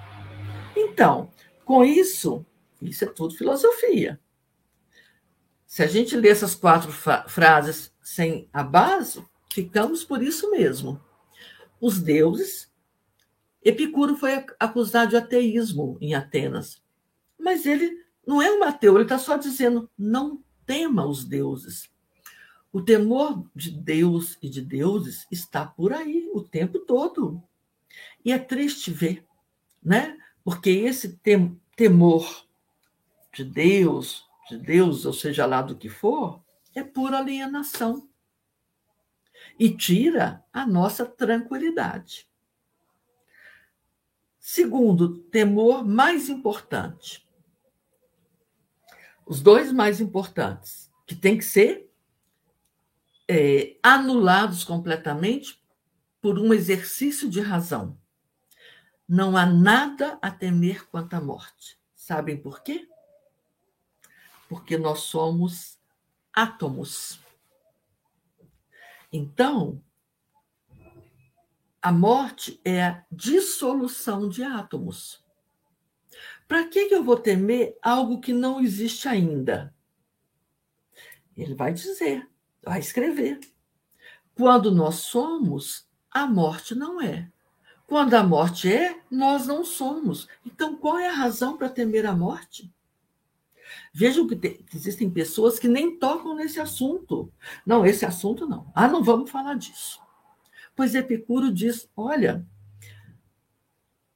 Então, 0.75 1.29
com 1.65 1.83
isso, 1.83 2.45
isso 2.81 3.03
é 3.03 3.07
tudo 3.07 3.35
filosofia. 3.35 4.19
Se 5.65 5.83
a 5.83 5.87
gente 5.87 6.17
lê 6.17 6.29
essas 6.29 6.53
quatro 6.53 6.91
frases 6.91 7.93
sem 8.01 8.49
a 8.51 8.61
base, 8.61 9.23
ficamos 9.53 10.03
por 10.03 10.21
isso 10.21 10.51
mesmo. 10.51 10.99
Os 11.79 11.99
deuses. 12.01 12.69
Epicuro 13.63 14.17
foi 14.17 14.43
acusado 14.59 15.11
de 15.11 15.17
ateísmo 15.17 15.97
em 16.01 16.13
Atenas. 16.13 16.81
Mas 17.39 17.65
ele 17.65 18.03
não 18.25 18.41
é 18.41 18.51
um 18.51 18.63
ateu, 18.63 18.95
ele 18.95 19.03
está 19.03 19.17
só 19.17 19.37
dizendo: 19.37 19.89
não 19.97 20.43
tema 20.65 21.05
os 21.05 21.23
deuses. 21.23 21.89
O 22.73 22.81
temor 22.81 23.49
de 23.55 23.71
Deus 23.71 24.37
e 24.41 24.49
de 24.49 24.61
deuses 24.61 25.27
está 25.29 25.65
por 25.65 25.91
aí 25.91 26.29
o 26.33 26.41
tempo 26.41 26.79
todo. 26.79 27.41
E 28.23 28.31
é 28.31 28.39
triste 28.39 28.91
ver, 28.91 29.25
né? 29.83 30.17
Porque 30.43 30.69
esse 30.69 31.19
temor 31.75 32.47
de 33.33 33.43
Deus, 33.43 34.27
de 34.49 34.57
Deus, 34.57 35.05
ou 35.05 35.13
seja 35.13 35.45
lá 35.45 35.61
do 35.61 35.75
que 35.75 35.89
for, 35.89 36.43
é 36.75 36.83
pura 36.83 37.19
alienação. 37.19 38.09
E 39.59 39.69
tira 39.69 40.43
a 40.51 40.65
nossa 40.65 41.05
tranquilidade. 41.05 42.27
Segundo, 44.39 45.17
temor 45.17 45.85
mais 45.85 46.29
importante. 46.29 47.27
Os 49.25 49.41
dois 49.41 49.71
mais 49.71 50.01
importantes, 50.01 50.91
que 51.05 51.15
tem 51.15 51.37
que 51.37 51.45
ser 51.45 51.89
é, 53.27 53.77
anulados 53.83 54.63
completamente 54.63 55.61
por 56.19 56.37
um 56.37 56.53
exercício 56.53 57.29
de 57.29 57.39
razão. 57.39 58.00
Não 59.11 59.35
há 59.35 59.45
nada 59.45 60.17
a 60.21 60.31
temer 60.31 60.87
quanto 60.87 61.13
à 61.13 61.21
morte. 61.21 61.77
Sabem 61.93 62.37
por 62.37 62.63
quê? 62.63 62.87
porque 64.51 64.77
nós 64.77 65.03
somos 65.03 65.79
átomos. 66.33 67.21
Então, 69.09 69.81
a 71.81 71.89
morte 71.89 72.59
é 72.65 72.83
a 72.83 73.05
dissolução 73.09 74.27
de 74.27 74.43
átomos. 74.43 75.23
Para 76.49 76.67
que, 76.67 76.89
que 76.89 76.93
eu 76.93 77.01
vou 77.01 77.15
temer 77.15 77.77
algo 77.81 78.19
que 78.19 78.33
não 78.33 78.59
existe 78.59 79.07
ainda? 79.07 79.73
Ele 81.37 81.55
vai 81.55 81.71
dizer, 81.71 82.29
vai 82.61 82.81
escrever. 82.81 83.39
Quando 84.35 84.69
nós 84.69 84.95
somos, 84.95 85.89
a 86.11 86.27
morte 86.27 86.75
não 86.75 87.01
é. 87.01 87.31
Quando 87.91 88.13
a 88.13 88.23
morte 88.23 88.71
é, 88.71 89.01
nós 89.11 89.45
não 89.47 89.65
somos. 89.65 90.25
Então, 90.45 90.77
qual 90.77 90.97
é 90.97 91.09
a 91.09 91.13
razão 91.13 91.57
para 91.57 91.67
temer 91.67 92.05
a 92.05 92.15
morte? 92.15 92.73
Vejam 93.93 94.25
que, 94.25 94.35
tem, 94.37 94.63
que 94.63 94.77
existem 94.77 95.09
pessoas 95.09 95.59
que 95.59 95.67
nem 95.67 95.99
tocam 95.99 96.33
nesse 96.33 96.57
assunto. 96.57 97.29
Não, 97.65 97.85
esse 97.85 98.05
assunto 98.05 98.47
não. 98.47 98.71
Ah, 98.73 98.87
não 98.87 99.03
vamos 99.03 99.29
falar 99.29 99.55
disso. 99.55 100.01
Pois 100.73 100.95
Epicuro 100.95 101.51
diz: 101.51 101.89
olha, 101.93 102.47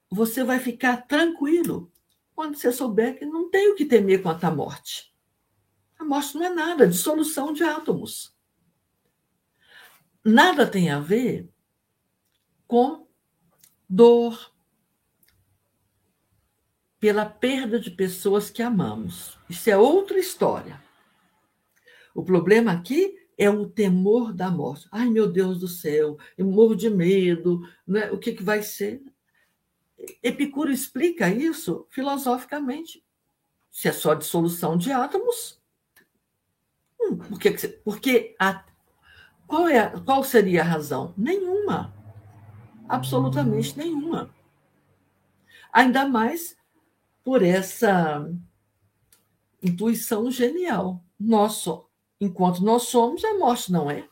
você 0.09 0.41
vai 0.41 0.59
ficar 0.59 1.05
tranquilo 1.05 1.91
quando 2.33 2.55
você 2.55 2.71
souber 2.71 3.19
que 3.19 3.25
não 3.25 3.49
tem 3.49 3.73
o 3.73 3.75
que 3.75 3.83
temer 3.83 4.21
quanto 4.21 4.45
à 4.45 4.51
morte. 4.51 5.13
A 5.99 6.05
morte 6.05 6.37
não 6.37 6.45
é 6.45 6.49
nada, 6.49 6.87
dissolução 6.87 7.51
de 7.51 7.65
átomos. 7.65 8.33
Nada 10.23 10.65
tem 10.65 10.89
a 10.89 11.01
ver 11.01 11.49
com 12.65 13.04
dor, 13.95 14.51
pela 16.99 17.25
perda 17.25 17.79
de 17.79 17.89
pessoas 17.89 18.49
que 18.49 18.61
amamos. 18.61 19.37
Isso 19.49 19.69
é 19.69 19.77
outra 19.77 20.19
história. 20.19 20.83
O 22.13 22.23
problema 22.23 22.73
aqui 22.73 23.17
é 23.37 23.49
o 23.49 23.69
temor 23.69 24.33
da 24.33 24.51
morte. 24.51 24.87
Ai, 24.91 25.09
meu 25.09 25.31
Deus 25.31 25.59
do 25.59 25.67
céu, 25.67 26.17
eu 26.37 26.45
morro 26.45 26.75
de 26.75 26.89
medo, 26.89 27.61
né? 27.87 28.11
o 28.11 28.17
que, 28.17 28.33
que 28.33 28.43
vai 28.43 28.61
ser? 28.61 29.01
Epicuro 30.21 30.71
explica 30.71 31.29
isso 31.29 31.87
filosoficamente. 31.89 33.03
Se 33.71 33.87
é 33.87 33.91
só 33.93 34.13
dissolução 34.13 34.77
de 34.77 34.91
átomos, 34.91 35.61
hum, 36.99 37.17
porque, 37.17 37.51
porque 37.83 38.35
a, 38.39 38.65
qual, 39.47 39.67
é, 39.67 39.89
qual 40.01 40.23
seria 40.23 40.61
a 40.61 40.65
razão? 40.65 41.13
Nenhuma. 41.17 41.94
Absolutamente 42.87 43.77
nenhuma. 43.77 44.29
Ainda 45.71 46.07
mais 46.07 46.55
por 47.23 47.41
essa 47.43 48.31
intuição 49.61 50.29
genial. 50.29 51.03
Nosso, 51.19 51.85
enquanto 52.19 52.63
nós 52.63 52.83
somos, 52.83 53.23
a 53.23 53.37
morte 53.37 53.71
não 53.71 53.89
é. 53.89 54.07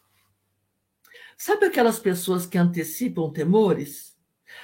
Sabe 1.38 1.66
aquelas 1.66 2.00
pessoas 2.00 2.46
que 2.46 2.58
antecipam 2.58 3.32
temores? 3.32 4.18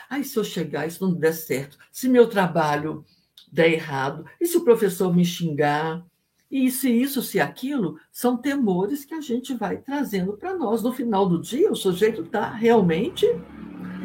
Ai, 0.09 0.23
se 0.23 0.37
eu 0.37 0.43
chegar, 0.43 0.87
isso 0.87 1.05
não 1.05 1.13
der 1.13 1.33
certo. 1.33 1.77
Se 1.91 2.07
meu 2.07 2.27
trabalho 2.27 3.05
der 3.51 3.71
errado, 3.71 4.25
e 4.39 4.45
se 4.45 4.57
o 4.57 4.63
professor 4.63 5.13
me 5.15 5.25
xingar, 5.25 6.05
e 6.49 6.71
se 6.71 6.89
isso, 6.89 7.21
se 7.21 7.39
aquilo, 7.39 7.99
são 8.11 8.37
temores 8.37 9.05
que 9.05 9.13
a 9.13 9.21
gente 9.21 9.53
vai 9.53 9.77
trazendo 9.77 10.33
para 10.33 10.55
nós. 10.55 10.81
No 10.81 10.91
final 10.91 11.27
do 11.27 11.39
dia, 11.39 11.71
o 11.71 11.75
sujeito 11.75 12.21
está 12.21 12.49
realmente 12.49 13.25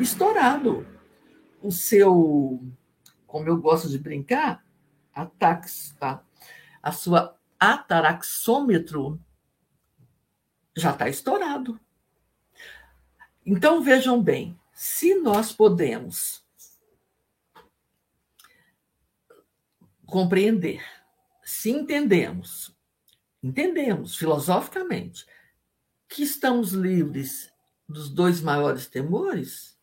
estourado. 0.01 0.87
O 1.63 1.73
seu 1.73 2.61
como 3.35 3.49
eu 3.49 3.61
gosto 3.61 3.89
de 3.89 3.99
brincar, 3.99 4.65
a, 5.13 5.27
tax, 5.27 5.97
a, 6.01 6.21
a 6.81 6.93
sua 6.93 7.37
ataraxômetro 7.59 9.21
já 10.77 10.93
está 10.93 11.09
estourado. 11.09 11.81
Então 13.45 13.83
vejam 13.83 14.23
bem, 14.23 14.57
se 14.73 15.17
nós 15.17 15.51
podemos 15.51 16.47
compreender, 20.07 20.81
se 21.43 21.71
entendemos, 21.71 22.73
entendemos 23.43 24.17
filosoficamente 24.17 25.27
que 26.09 26.23
estamos 26.23 26.71
livres 26.71 27.53
dos 27.89 28.09
dois 28.09 28.41
maiores 28.41 28.87
temores, 28.87 29.74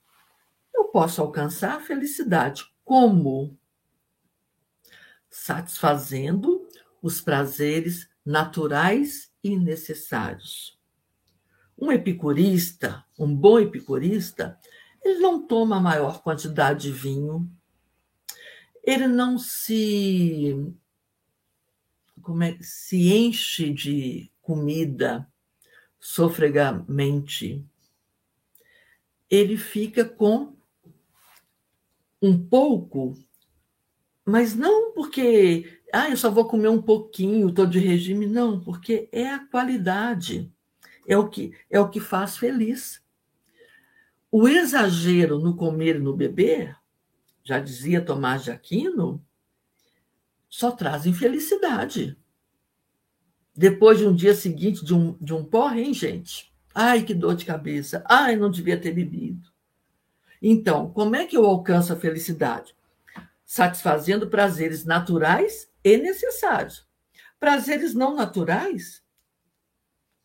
posso 0.91 1.21
alcançar 1.21 1.77
a 1.77 1.79
felicidade 1.79 2.65
como? 2.83 3.57
Satisfazendo 5.29 6.67
os 7.01 7.21
prazeres 7.21 8.09
naturais 8.25 9.31
e 9.43 9.57
necessários. 9.57 10.77
Um 11.77 11.91
epicurista, 11.91 13.03
um 13.17 13.33
bom 13.33 13.59
epicurista, 13.59 14.59
ele 15.03 15.19
não 15.19 15.41
toma 15.47 15.79
maior 15.79 16.21
quantidade 16.21 16.83
de 16.83 16.91
vinho, 16.91 17.49
ele 18.83 19.07
não 19.07 19.37
se 19.37 20.55
como 22.21 22.43
é, 22.43 22.55
se 22.61 23.11
enche 23.11 23.73
de 23.73 24.31
comida 24.41 25.27
sofregamente. 25.99 27.65
Ele 29.29 29.57
fica 29.57 30.05
com 30.05 30.55
um 32.21 32.37
pouco, 32.37 33.13
mas 34.25 34.55
não 34.55 34.93
porque 34.93 35.81
ah, 35.91 36.09
eu 36.09 36.15
só 36.15 36.29
vou 36.29 36.45
comer 36.47 36.69
um 36.69 36.81
pouquinho, 36.81 37.49
estou 37.49 37.65
de 37.65 37.79
regime, 37.79 38.25
não, 38.25 38.59
porque 38.59 39.09
é 39.11 39.27
a 39.27 39.45
qualidade, 39.47 40.51
é 41.07 41.17
o 41.17 41.27
que 41.27 41.53
é 41.69 41.79
o 41.79 41.89
que 41.89 41.99
faz 41.99 42.37
feliz. 42.37 43.01
O 44.31 44.47
exagero 44.47 45.39
no 45.39 45.55
comer 45.55 45.97
e 45.97 45.99
no 45.99 46.15
beber, 46.15 46.77
já 47.43 47.59
dizia 47.59 48.03
Tomás 48.03 48.43
de 48.43 48.51
Aquino, 48.51 49.21
só 50.47 50.71
traz 50.71 51.05
infelicidade. 51.05 52.17
Depois 53.53 53.97
de 53.97 54.05
um 54.05 54.15
dia 54.15 54.33
seguinte 54.33 54.85
de 54.85 54.93
um, 54.93 55.17
de 55.19 55.33
um 55.33 55.43
porre, 55.43 55.81
hein, 55.81 55.93
gente? 55.93 56.53
Ai, 56.73 57.03
que 57.03 57.13
dor 57.13 57.35
de 57.35 57.43
cabeça. 57.43 58.01
Ai, 58.07 58.37
não 58.37 58.49
devia 58.49 58.79
ter 58.79 58.93
bebido. 58.93 59.50
Então, 60.41 60.91
como 60.91 61.15
é 61.15 61.25
que 61.27 61.37
eu 61.37 61.45
alcanço 61.45 61.93
a 61.93 61.95
felicidade? 61.95 62.75
Satisfazendo 63.45 64.29
prazeres 64.29 64.85
naturais 64.85 65.71
e 65.83 65.97
necessários. 65.97 66.87
Prazeres 67.39 67.93
não 67.93 68.15
naturais, 68.15 69.03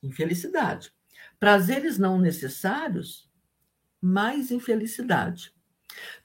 infelicidade. 0.02 0.92
Prazeres 1.38 1.98
não 1.98 2.18
necessários, 2.18 3.30
mais 4.00 4.50
infelicidade. 4.50 5.54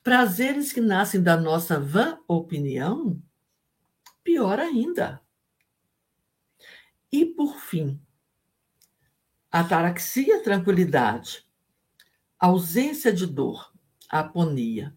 Prazeres 0.03 0.72
que 0.72 0.81
nascem 0.81 1.22
da 1.22 1.35
nossa 1.35 1.80
vã 1.80 2.19
opinião, 2.27 3.22
pior 4.23 4.59
ainda. 4.59 5.22
E, 7.11 7.26
por 7.26 7.57
fim, 7.57 7.99
ataraxia, 9.51 10.41
tranquilidade, 10.43 11.45
ausência 12.39 13.11
de 13.11 13.26
dor, 13.26 13.70
aponia. 14.20 14.96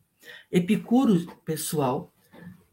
Epicuro, 0.50 1.26
pessoal, 1.44 2.12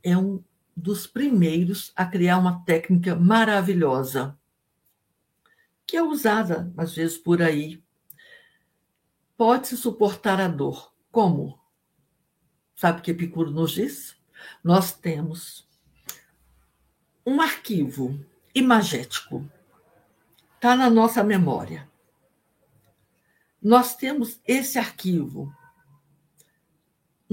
é 0.04 0.18
um 0.18 0.44
dos 0.76 1.06
primeiros 1.06 1.92
a 1.96 2.06
criar 2.06 2.38
uma 2.40 2.64
técnica 2.66 3.16
maravilhosa, 3.16 4.38
que 5.86 5.96
é 5.96 6.02
usada 6.02 6.74
às 6.76 6.96
vezes 6.96 7.18
por 7.18 7.42
aí. 7.42 7.84
Pode-se 9.38 9.78
suportar 9.78 10.40
a 10.40 10.48
dor. 10.48 10.94
Como? 11.12 11.60
Sabe 12.76 13.00
o 13.00 13.04
que 13.04 13.12
Epicuro 13.12 13.52
nos 13.52 13.72
diz? 13.72 14.16
Nós 14.64 14.94
temos 14.94 15.68
um 17.26 17.42
arquivo 17.42 18.20
imagético. 18.56 19.48
Está 20.56 20.76
na 20.76 20.90
nossa 20.90 21.24
memória. 21.24 21.90
Nós 23.62 23.96
temos 23.96 24.40
esse 24.48 24.80
arquivo 24.80 25.54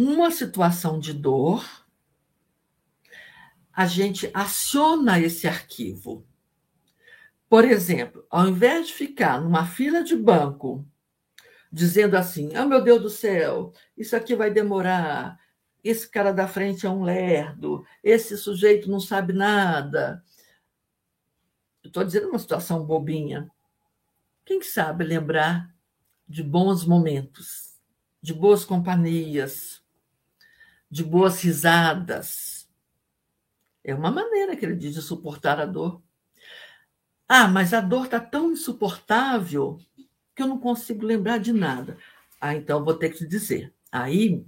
uma 0.00 0.30
situação 0.30 1.00
de 1.00 1.12
dor, 1.12 1.66
a 3.72 3.84
gente 3.84 4.30
aciona 4.32 5.18
esse 5.18 5.48
arquivo. 5.48 6.24
Por 7.48 7.64
exemplo, 7.64 8.24
ao 8.30 8.46
invés 8.46 8.86
de 8.86 8.92
ficar 8.92 9.40
numa 9.40 9.66
fila 9.66 10.04
de 10.04 10.14
banco 10.14 10.86
dizendo 11.72 12.16
assim: 12.16 12.54
"Ah, 12.54 12.62
oh, 12.62 12.68
meu 12.68 12.80
Deus 12.80 13.02
do 13.02 13.10
céu, 13.10 13.72
isso 13.96 14.14
aqui 14.14 14.36
vai 14.36 14.52
demorar. 14.52 15.36
Esse 15.82 16.08
cara 16.08 16.32
da 16.32 16.46
frente 16.46 16.86
é 16.86 16.90
um 16.90 17.02
lerdo, 17.02 17.84
esse 18.02 18.38
sujeito 18.38 18.88
não 18.88 19.00
sabe 19.00 19.32
nada". 19.32 20.22
Estou 21.82 22.04
dizendo 22.04 22.28
uma 22.28 22.38
situação 22.38 22.84
bobinha. 22.84 23.50
Quem 24.44 24.62
sabe 24.62 25.02
lembrar 25.02 25.74
de 26.28 26.44
bons 26.44 26.84
momentos, 26.84 27.80
de 28.22 28.32
boas 28.32 28.64
companhias, 28.64 29.77
de 30.90 31.04
boas 31.04 31.42
risadas. 31.42 32.68
É 33.84 33.94
uma 33.94 34.10
maneira 34.10 34.56
que 34.56 34.64
ele 34.64 34.76
diz 34.76 34.94
de 34.94 35.02
suportar 35.02 35.60
a 35.60 35.66
dor. 35.66 36.02
Ah, 37.28 37.46
mas 37.46 37.74
a 37.74 37.80
dor 37.80 38.06
está 38.06 38.20
tão 38.20 38.52
insuportável 38.52 39.78
que 40.34 40.42
eu 40.42 40.46
não 40.46 40.58
consigo 40.58 41.04
lembrar 41.04 41.38
de 41.38 41.52
nada. 41.52 41.98
Ah, 42.40 42.54
então 42.54 42.84
vou 42.84 42.94
ter 42.94 43.10
que 43.10 43.18
te 43.18 43.26
dizer. 43.26 43.74
Aí, 43.90 44.44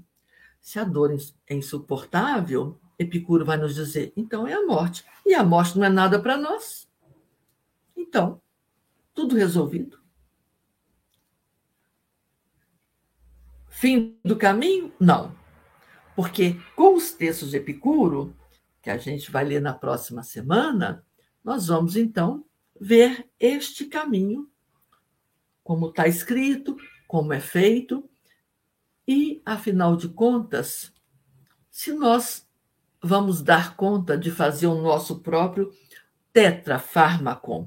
se 0.60 0.78
a 0.78 0.84
dor 0.84 1.14
é 1.46 1.54
insuportável, 1.54 2.78
Epicuro 2.98 3.44
vai 3.44 3.56
nos 3.56 3.74
dizer, 3.74 4.12
então 4.16 4.46
é 4.46 4.52
a 4.52 4.64
morte. 4.66 5.04
E 5.24 5.34
a 5.34 5.42
morte 5.42 5.78
não 5.78 5.86
é 5.86 5.88
nada 5.88 6.20
para 6.20 6.36
nós. 6.36 6.88
Então, 7.96 8.40
tudo 9.14 9.36
resolvido. 9.36 9.98
Fim 13.68 14.18
do 14.22 14.36
caminho? 14.36 14.92
Não. 15.00 15.39
Porque 16.20 16.60
com 16.76 16.96
os 16.96 17.12
textos 17.12 17.52
de 17.52 17.56
Epicuro, 17.56 18.36
que 18.82 18.90
a 18.90 18.98
gente 18.98 19.30
vai 19.30 19.42
ler 19.42 19.62
na 19.62 19.72
próxima 19.72 20.22
semana, 20.22 21.02
nós 21.42 21.68
vamos 21.68 21.96
então 21.96 22.44
ver 22.78 23.26
este 23.40 23.86
caminho, 23.86 24.46
como 25.64 25.88
está 25.88 26.06
escrito, 26.06 26.76
como 27.08 27.32
é 27.32 27.40
feito, 27.40 28.06
e, 29.08 29.40
afinal 29.46 29.96
de 29.96 30.10
contas, 30.10 30.92
se 31.70 31.90
nós 31.94 32.46
vamos 33.02 33.40
dar 33.40 33.74
conta 33.74 34.18
de 34.18 34.30
fazer 34.30 34.66
o 34.66 34.82
nosso 34.82 35.20
próprio 35.20 35.72
tetrafármaco. 36.34 37.66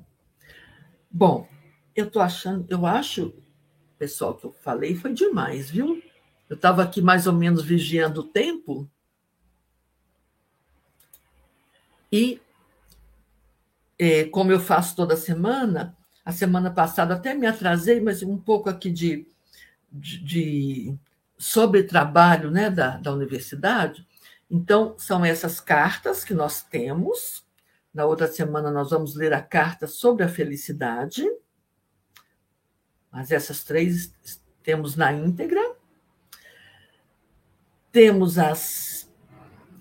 Bom, 1.09 1.49
eu 1.95 2.05
estou 2.05 2.21
achando, 2.21 2.67
eu 2.69 2.85
acho, 2.85 3.33
pessoal, 3.97 4.37
que 4.37 4.45
eu 4.45 4.53
falei 4.53 4.93
foi 4.93 5.11
demais, 5.11 5.71
viu? 5.71 6.12
Eu 6.53 6.55
estava 6.55 6.83
aqui 6.83 7.01
mais 7.01 7.25
ou 7.25 7.33
menos 7.33 7.63
vigiando 7.63 8.21
o 8.21 8.23
tempo. 8.23 8.87
E, 12.11 12.39
é, 13.97 14.25
como 14.25 14.51
eu 14.51 14.59
faço 14.59 14.95
toda 14.95 15.17
semana, 15.17 15.97
a 16.23 16.31
semana 16.31 16.69
passada 16.69 17.15
até 17.15 17.33
me 17.33 17.47
atrasei, 17.47 17.99
mas 17.99 18.21
um 18.21 18.37
pouco 18.37 18.69
aqui 18.69 18.91
de, 18.91 19.25
de, 19.91 20.23
de 20.23 20.95
sobre 21.39 21.81
trabalho 21.81 22.51
né, 22.51 22.69
da, 22.69 22.97
da 22.97 23.11
universidade. 23.11 24.07
Então, 24.47 24.93
são 24.99 25.25
essas 25.25 25.59
cartas 25.59 26.23
que 26.23 26.35
nós 26.35 26.61
temos. 26.61 27.43
Na 27.91 28.05
outra 28.05 28.27
semana, 28.27 28.69
nós 28.69 28.91
vamos 28.91 29.15
ler 29.15 29.33
a 29.33 29.41
carta 29.41 29.87
sobre 29.87 30.23
a 30.23 30.29
felicidade. 30.29 31.25
Mas 33.11 33.31
essas 33.31 33.63
três 33.63 34.13
temos 34.61 34.95
na 34.95 35.11
íntegra. 35.11 35.72
Temos 37.93 38.39
as 38.39 39.07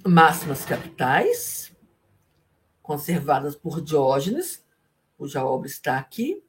máximas 0.07 0.67
capitais, 0.67 1.75
conservadas 2.83 3.57
por 3.57 3.81
Diógenes, 3.81 4.63
cuja 5.17 5.43
obra 5.43 5.67
está 5.67 5.97
aqui, 5.97 6.45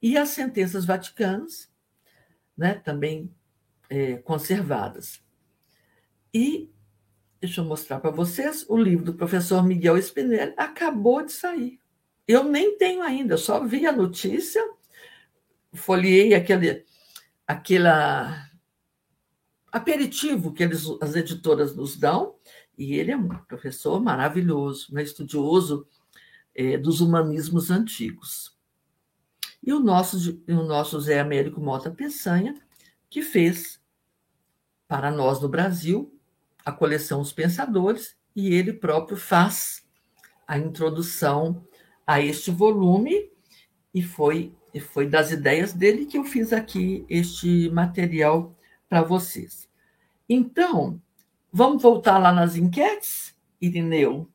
e 0.00 0.16
as 0.16 0.30
sentenças 0.30 0.86
vaticanas, 0.86 1.70
né, 2.56 2.72
também 2.72 3.30
é, 3.90 4.16
conservadas. 4.16 5.22
E, 6.32 6.72
deixa 7.38 7.60
eu 7.60 7.66
mostrar 7.66 8.00
para 8.00 8.10
vocês, 8.10 8.64
o 8.66 8.74
livro 8.74 9.04
do 9.04 9.12
professor 9.12 9.62
Miguel 9.62 9.98
Spinelli 9.98 10.54
acabou 10.56 11.22
de 11.22 11.32
sair. 11.32 11.78
Eu 12.26 12.44
nem 12.44 12.78
tenho 12.78 13.02
ainda, 13.02 13.36
só 13.36 13.62
vi 13.62 13.86
a 13.86 13.92
notícia, 13.92 14.66
folheei 15.70 16.32
aquele, 16.32 16.86
aquela 17.46 18.47
aperitivo 19.78 20.52
que 20.52 20.62
eles, 20.62 20.84
as 21.00 21.16
editoras 21.16 21.74
nos 21.74 21.96
dão, 21.96 22.34
e 22.76 22.94
ele 22.94 23.10
é 23.10 23.16
um 23.16 23.28
professor 23.28 24.00
maravilhoso, 24.00 24.94
né, 24.94 25.02
estudioso 25.02 25.86
é, 26.54 26.76
dos 26.76 27.00
humanismos 27.00 27.70
antigos. 27.70 28.56
E 29.62 29.72
o 29.72 29.80
nosso, 29.80 30.42
o 30.48 30.62
nosso 30.62 31.00
Zé 31.00 31.18
Américo 31.18 31.60
Mota 31.60 31.90
Peçanha, 31.90 32.54
que 33.10 33.22
fez 33.22 33.80
para 34.86 35.10
nós 35.10 35.40
no 35.40 35.48
Brasil 35.48 36.14
a 36.64 36.70
coleção 36.70 37.20
Os 37.20 37.32
Pensadores, 37.32 38.16
e 38.34 38.54
ele 38.54 38.72
próprio 38.72 39.16
faz 39.16 39.84
a 40.46 40.58
introdução 40.58 41.66
a 42.06 42.20
este 42.20 42.50
volume, 42.50 43.30
e 43.92 44.02
foi, 44.02 44.54
e 44.72 44.78
foi 44.78 45.08
das 45.08 45.30
ideias 45.32 45.72
dele 45.72 46.06
que 46.06 46.16
eu 46.16 46.24
fiz 46.24 46.52
aqui 46.52 47.04
este 47.08 47.68
material 47.70 48.56
para 48.88 49.02
vocês. 49.02 49.67
Então, 50.28 51.00
vamos 51.50 51.82
voltar 51.82 52.18
lá 52.18 52.30
nas 52.30 52.54
enquetes, 52.54 53.34
Irineu? 53.60 54.30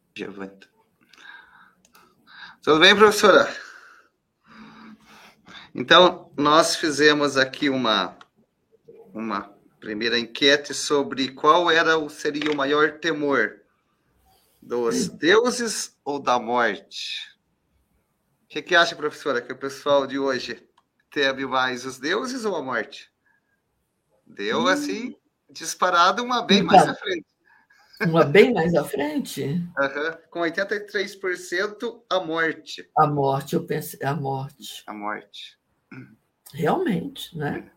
Tudo 2.64 2.80
bem, 2.80 2.96
professora? 2.96 3.54
Então, 5.76 6.32
nós 6.36 6.76
fizemos 6.76 7.38
aqui 7.38 7.70
uma, 7.70 8.18
uma 9.14 9.54
primeira 9.80 10.18
enquete 10.18 10.74
sobre 10.74 11.32
qual 11.32 11.70
era 11.70 11.98
o, 11.98 12.10
seria 12.10 12.52
o 12.52 12.56
maior 12.56 13.00
temor 13.00 13.60
dos 14.62 15.10
deuses 15.10 15.96
ou 16.04 16.20
da 16.20 16.40
morte. 16.40 17.38
O 18.46 18.48
que, 18.48 18.62
que 18.62 18.76
acha, 18.76 18.96
professora, 18.96 19.42
que 19.42 19.52
o 19.52 19.58
pessoal 19.58 20.08
de 20.08 20.18
hoje 20.18 20.68
teme 21.12 21.46
mais 21.46 21.86
os 21.86 22.00
deuses 22.00 22.46
ou 22.46 22.56
a 22.56 22.64
morte? 22.64 23.12
Deu, 24.26 24.62
hum. 24.62 24.68
assim, 24.68 25.16
disparado 25.54 26.24
uma 26.24 26.42
bem 26.42 26.60
então, 26.60 26.76
mais 26.76 26.90
à 26.90 26.96
frente. 26.96 27.26
Uma 28.02 28.26
bem 28.26 28.54
mais 28.54 28.76
à 28.76 28.84
frente? 28.84 29.44
Uhum. 29.44 30.18
Com 30.30 30.40
83% 30.40 32.02
a 32.10 32.20
morte. 32.20 32.90
A 32.98 33.08
morte, 33.08 33.56
eu 33.56 33.64
pensei, 33.66 34.00
a 34.04 34.14
morte. 34.14 34.84
A 34.86 34.94
morte. 34.94 35.58
Realmente, 36.54 37.38
né? 37.38 37.72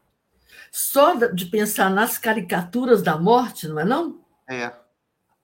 Só 0.72 1.14
de 1.14 1.46
pensar 1.46 1.90
nas 1.90 2.18
caricaturas 2.18 3.02
da 3.02 3.16
morte, 3.16 3.68
não 3.68 3.78
é 3.78 3.84
não? 3.84 4.24
É. 4.48 4.72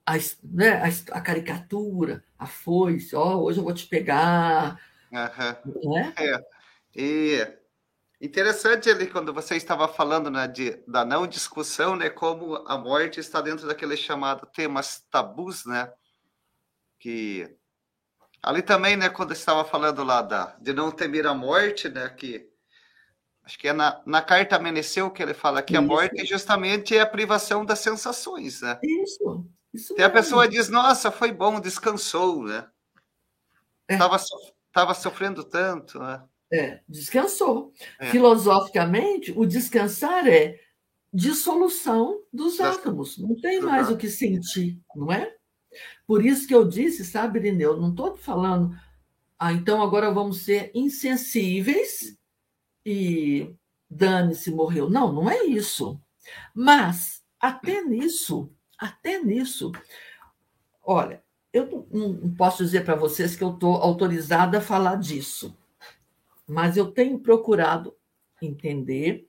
A, 0.04 0.14
né, 0.42 0.82
a, 0.82 1.18
a 1.18 1.20
caricatura, 1.20 2.24
a 2.38 2.46
foice, 2.46 3.14
ó, 3.14 3.36
oh, 3.36 3.44
hoje 3.44 3.58
eu 3.58 3.64
vou 3.64 3.72
te 3.72 3.86
pegar. 3.86 4.80
Uhum. 5.12 5.94
Né? 5.94 6.12
É. 6.18 6.44
E 6.94 7.61
interessante 8.22 8.88
ali 8.88 9.08
quando 9.08 9.34
você 9.34 9.56
estava 9.56 9.88
falando 9.88 10.30
né, 10.30 10.46
de, 10.46 10.82
da 10.86 11.04
não 11.04 11.26
discussão, 11.26 11.96
né, 11.96 12.08
como 12.08 12.56
a 12.68 12.78
morte 12.78 13.18
está 13.18 13.40
dentro 13.40 13.66
daquele 13.66 13.96
chamado 13.96 14.46
temas 14.46 15.04
tabus, 15.10 15.66
né? 15.66 15.92
Que 17.00 17.54
ali 18.40 18.62
também, 18.62 18.96
né, 18.96 19.08
quando 19.08 19.32
estava 19.32 19.64
falando 19.64 20.04
lá 20.04 20.22
da, 20.22 20.56
de 20.60 20.72
não 20.72 20.92
temer 20.92 21.26
a 21.26 21.34
morte, 21.34 21.88
né, 21.88 22.08
que 22.08 22.48
Acho 23.44 23.58
que 23.58 23.66
é 23.66 23.72
na, 23.72 24.00
na 24.06 24.22
carta 24.22 24.54
Amanheceu 24.54 25.10
que 25.10 25.20
ele 25.20 25.34
fala 25.34 25.62
que 25.62 25.72
isso. 25.72 25.82
a 25.82 25.84
morte 25.84 26.24
justamente 26.24 26.96
é 26.96 27.00
a 27.00 27.06
privação 27.06 27.64
das 27.64 27.80
sensações, 27.80 28.60
né? 28.60 28.78
Isso. 28.80 29.44
isso 29.74 29.94
e 29.98 30.02
a 30.02 30.08
pessoa 30.08 30.46
diz, 30.46 30.68
nossa, 30.68 31.10
foi 31.10 31.32
bom, 31.32 31.58
descansou, 31.58 32.44
né? 32.44 32.68
Estava 33.88 34.14
é. 34.14 34.18
Tava 34.72 34.94
sofrendo 34.94 35.44
tanto, 35.44 35.98
né? 35.98 36.22
É, 36.52 36.80
descansou. 36.86 37.72
É. 37.98 38.10
Filosoficamente, 38.10 39.32
o 39.32 39.46
descansar 39.46 40.26
é 40.28 40.60
dissolução 41.12 42.20
dos 42.32 42.58
das... 42.58 42.76
átomos. 42.76 43.18
Não 43.18 43.34
tem 43.40 43.60
mais 43.60 43.90
o 43.90 43.96
que 43.96 44.08
sentir, 44.08 44.78
não 44.94 45.10
é? 45.10 45.34
Por 46.06 46.24
isso 46.24 46.46
que 46.46 46.54
eu 46.54 46.68
disse, 46.68 47.04
sabe, 47.04 47.38
Irineu, 47.38 47.80
não 47.80 47.90
estou 47.90 48.16
falando, 48.16 48.76
ah, 49.38 49.52
então 49.52 49.82
agora 49.82 50.10
vamos 50.10 50.42
ser 50.42 50.70
insensíveis 50.74 52.16
e 52.84 53.50
dane-se, 53.88 54.50
morreu. 54.50 54.90
Não, 54.90 55.12
não 55.12 55.30
é 55.30 55.44
isso. 55.44 56.00
Mas, 56.54 57.22
até 57.40 57.82
nisso, 57.82 58.50
até 58.78 59.22
nisso, 59.22 59.72
olha, 60.82 61.22
eu 61.52 61.86
não 61.90 62.34
posso 62.34 62.64
dizer 62.64 62.84
para 62.84 62.94
vocês 62.94 63.34
que 63.34 63.42
eu 63.42 63.54
estou 63.54 63.74
autorizada 63.76 64.58
a 64.58 64.62
falar 64.62 64.96
disso, 64.96 65.56
mas 66.46 66.76
eu 66.76 66.90
tenho 66.90 67.18
procurado 67.18 67.94
entender 68.40 69.28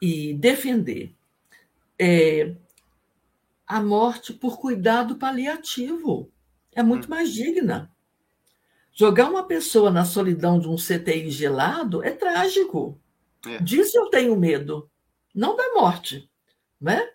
e 0.00 0.34
defender 0.34 1.14
é, 1.98 2.54
a 3.66 3.82
morte 3.82 4.32
por 4.32 4.58
cuidado 4.58 5.16
paliativo. 5.16 6.30
É 6.74 6.82
muito 6.82 7.06
hum. 7.06 7.10
mais 7.10 7.32
digna. 7.32 7.92
Jogar 8.92 9.30
uma 9.30 9.44
pessoa 9.44 9.90
na 9.90 10.04
solidão 10.04 10.58
de 10.58 10.68
um 10.68 10.76
CTI 10.76 11.30
gelado 11.30 12.02
é 12.02 12.10
trágico. 12.10 13.00
É. 13.46 13.58
Disso 13.58 13.96
eu 13.96 14.06
tenho 14.10 14.36
medo, 14.36 14.90
não 15.34 15.54
da 15.54 15.72
morte, 15.74 16.28
né? 16.80 17.08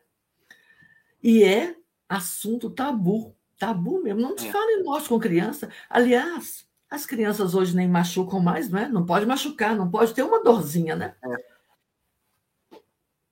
E 1.22 1.44
é 1.44 1.76
assunto 2.08 2.70
tabu, 2.70 3.36
tabu 3.58 4.02
mesmo. 4.02 4.22
Não 4.22 4.38
se 4.38 4.48
é. 4.48 4.52
fala 4.52 4.72
em 4.72 4.84
morte 4.84 5.10
com 5.10 5.20
criança. 5.20 5.70
Aliás, 5.90 6.66
as 6.94 7.08
crianças 7.08 7.56
hoje 7.56 7.76
nem 7.76 7.88
machucam 7.88 8.40
mais, 8.40 8.70
não 8.70 8.80
é? 8.80 8.88
Não 8.88 9.04
pode 9.04 9.26
machucar, 9.26 9.76
não 9.76 9.90
pode 9.90 10.14
ter 10.14 10.22
uma 10.22 10.44
dorzinha, 10.44 10.96
né? 10.96 11.16
É. 11.24 12.78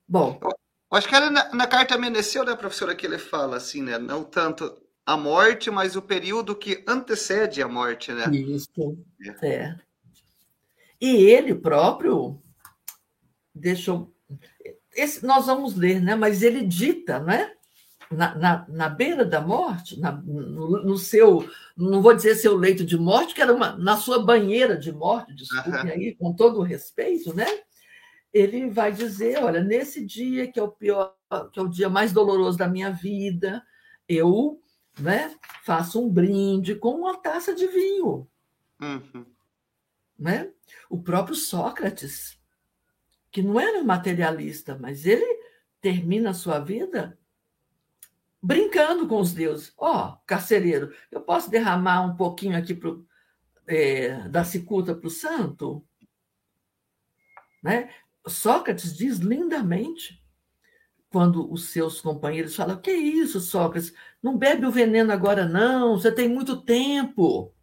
Bom. 0.07 0.39
acho 0.89 1.07
que 1.07 1.15
era 1.15 1.29
na, 1.29 1.53
na 1.53 1.67
carta 1.67 1.95
Meneceu, 1.95 2.43
né, 2.43 2.55
professora, 2.55 2.95
que 2.95 3.05
ele 3.05 3.19
fala 3.19 3.57
assim, 3.57 3.83
né? 3.83 3.99
Não 3.99 4.23
tanto 4.23 4.81
a 5.05 5.15
morte, 5.15 5.69
mas 5.69 5.95
o 5.95 6.01
período 6.01 6.55
que 6.55 6.83
antecede 6.87 7.61
a 7.61 7.67
morte, 7.67 8.11
né? 8.11 8.25
Isso, 8.35 8.97
é. 9.43 9.75
E 10.99 11.17
ele 11.17 11.53
próprio 11.53 12.41
deixou. 13.53 14.11
Esse, 14.95 15.23
nós 15.23 15.45
vamos 15.45 15.75
ler, 15.75 16.01
né? 16.01 16.15
Mas 16.15 16.41
ele 16.41 16.65
dita, 16.65 17.19
né? 17.19 17.53
Na, 18.11 18.35
na, 18.35 18.65
na 18.67 18.89
beira 18.89 19.23
da 19.23 19.39
morte, 19.39 19.97
na, 19.97 20.11
no, 20.11 20.83
no, 20.83 20.97
seu, 20.97 21.49
não 21.77 22.01
vou 22.01 22.13
dizer 22.13 22.35
seu 22.35 22.57
leito 22.57 22.83
de 22.83 22.97
morte, 22.97 23.33
que 23.33 23.41
era 23.41 23.53
uma, 23.53 23.77
na 23.77 23.95
sua 23.95 24.21
banheira 24.21 24.77
de 24.77 24.91
morte, 24.91 25.33
desculpe 25.33 25.69
uhum. 25.69 25.87
aí, 25.87 26.15
com 26.15 26.33
todo 26.33 26.59
o 26.59 26.63
respeito, 26.63 27.33
né? 27.33 27.47
Ele 28.33 28.69
vai 28.69 28.91
dizer: 28.91 29.41
olha, 29.41 29.63
nesse 29.63 30.05
dia 30.05 30.51
que 30.51 30.59
é 30.59 30.63
o 30.63 30.67
pior, 30.67 31.15
que 31.53 31.59
é 31.59 31.61
o 31.61 31.69
dia 31.69 31.89
mais 31.89 32.11
doloroso 32.11 32.57
da 32.57 32.67
minha 32.67 32.91
vida, 32.91 33.63
eu 34.07 34.61
né? 34.99 35.35
faça 35.63 35.97
um 35.97 36.09
brinde 36.09 36.75
com 36.75 36.95
uma 36.95 37.17
taça 37.17 37.53
de 37.53 37.67
vinho. 37.67 38.27
Uhum. 38.81 39.25
Né? 40.17 40.51
O 40.89 41.01
próprio 41.01 41.35
Sócrates, 41.35 42.37
que 43.31 43.41
não 43.41 43.59
era 43.59 43.83
materialista, 43.83 44.77
mas 44.79 45.05
ele 45.05 45.41
termina 45.79 46.31
a 46.31 46.35
sua 46.35 46.59
vida 46.59 47.17
brincando 48.41 49.07
com 49.07 49.19
os 49.19 49.33
deuses. 49.33 49.73
Ó, 49.77 50.09
oh, 50.09 50.17
carcereiro, 50.25 50.93
eu 51.11 51.21
posso 51.21 51.49
derramar 51.49 52.01
um 52.01 52.15
pouquinho 52.15 52.57
aqui 52.57 52.73
pro, 52.73 53.05
é, 53.67 54.27
da 54.29 54.43
cicuta 54.43 54.95
para 54.95 55.07
o 55.07 55.11
santo? 55.11 55.85
Né? 57.61 57.93
Sócrates 58.27 58.95
diz 58.95 59.17
lindamente 59.17 60.21
quando 61.09 61.51
os 61.51 61.69
seus 61.69 62.01
companheiros 62.01 62.55
falam: 62.55 62.79
Que 62.79 62.91
isso, 62.91 63.39
Sócrates? 63.39 63.93
Não 64.23 64.37
bebe 64.37 64.65
o 64.65 64.71
veneno 64.71 65.11
agora, 65.11 65.47
não, 65.47 65.97
você 65.97 66.11
tem 66.11 66.27
muito 66.27 66.61
tempo. 66.61 67.53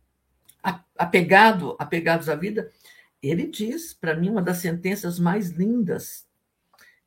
Apegado, 0.96 1.76
apegados 1.78 2.28
à 2.28 2.34
vida, 2.34 2.70
ele 3.22 3.46
diz, 3.46 3.94
para 3.94 4.14
mim, 4.14 4.28
uma 4.30 4.42
das 4.42 4.58
sentenças 4.58 5.18
mais 5.18 5.50
lindas. 5.50 6.26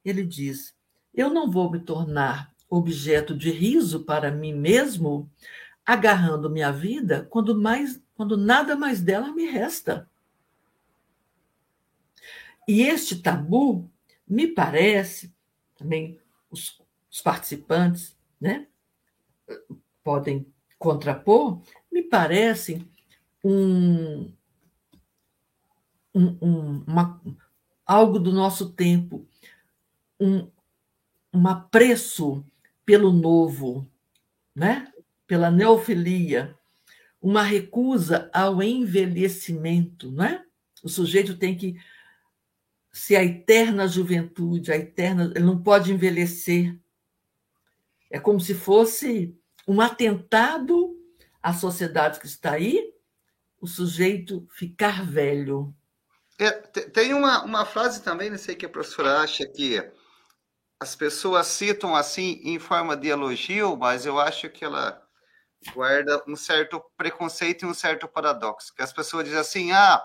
Ele 0.03 0.25
diz: 0.25 0.75
Eu 1.13 1.29
não 1.29 1.49
vou 1.49 1.71
me 1.71 1.79
tornar 1.79 2.50
objeto 2.71 3.35
de 3.35 3.51
riso 3.51 4.05
para 4.05 4.31
mim 4.31 4.53
mesmo, 4.53 5.29
agarrando 5.85 6.49
minha 6.49 6.71
vida 6.71 7.27
quando 7.29 7.59
mais, 7.59 8.01
quando 8.15 8.37
nada 8.37 8.77
mais 8.77 9.01
dela 9.01 9.33
me 9.33 9.45
resta. 9.45 10.09
E 12.65 12.83
este 12.83 13.21
tabu 13.21 13.91
me 14.25 14.47
parece 14.47 15.35
também 15.75 16.17
os, 16.49 16.81
os 17.11 17.21
participantes 17.21 18.15
né, 18.39 18.67
podem 20.01 20.45
contrapor, 20.79 21.61
me 21.91 22.01
parece 22.01 22.87
um, 23.43 24.31
um, 26.15 26.37
um 26.41 26.83
uma, 26.87 27.21
algo 27.85 28.17
do 28.17 28.31
nosso 28.31 28.71
tempo, 28.71 29.27
um, 30.19 30.49
um 31.33 31.47
apreço 31.47 32.45
pelo 32.91 33.13
novo, 33.13 33.89
né? 34.53 34.91
pela 35.25 35.49
neofilia, 35.49 36.59
uma 37.21 37.41
recusa 37.41 38.29
ao 38.33 38.61
envelhecimento, 38.61 40.11
não 40.11 40.25
é? 40.25 40.43
O 40.83 40.89
sujeito 40.89 41.37
tem 41.37 41.55
que 41.55 41.77
se 42.91 43.15
a 43.15 43.23
eterna 43.23 43.87
juventude, 43.87 44.73
a 44.73 44.75
eterna, 44.75 45.31
ele 45.33 45.45
não 45.45 45.63
pode 45.63 45.93
envelhecer. 45.93 46.77
É 48.09 48.19
como 48.19 48.41
se 48.41 48.53
fosse 48.53 49.39
um 49.65 49.79
atentado 49.79 50.93
à 51.41 51.53
sociedade 51.53 52.19
que 52.19 52.25
está 52.25 52.51
aí, 52.55 52.93
o 53.61 53.67
sujeito 53.67 54.45
ficar 54.51 55.05
velho. 55.05 55.73
É, 56.37 56.51
tem 56.51 57.13
uma, 57.13 57.41
uma 57.45 57.65
frase 57.65 58.03
também, 58.03 58.29
não 58.29 58.37
sei 58.37 58.53
que 58.53 58.65
a 58.65 58.69
professora 58.69 59.21
acha 59.21 59.47
que 59.47 59.81
as 60.81 60.95
pessoas 60.95 61.45
citam 61.45 61.95
assim 61.95 62.41
em 62.43 62.57
forma 62.57 62.97
de 62.97 63.07
elogio, 63.07 63.77
mas 63.77 64.03
eu 64.03 64.19
acho 64.19 64.49
que 64.49 64.65
ela 64.65 64.99
guarda 65.75 66.23
um 66.27 66.35
certo 66.35 66.81
preconceito 66.97 67.63
e 67.63 67.67
um 67.67 67.73
certo 67.73 68.07
paradoxo. 68.07 68.73
Que 68.73 68.81
as 68.81 68.91
pessoas 68.91 69.25
dizem 69.25 69.39
assim, 69.39 69.71
ah, 69.71 70.01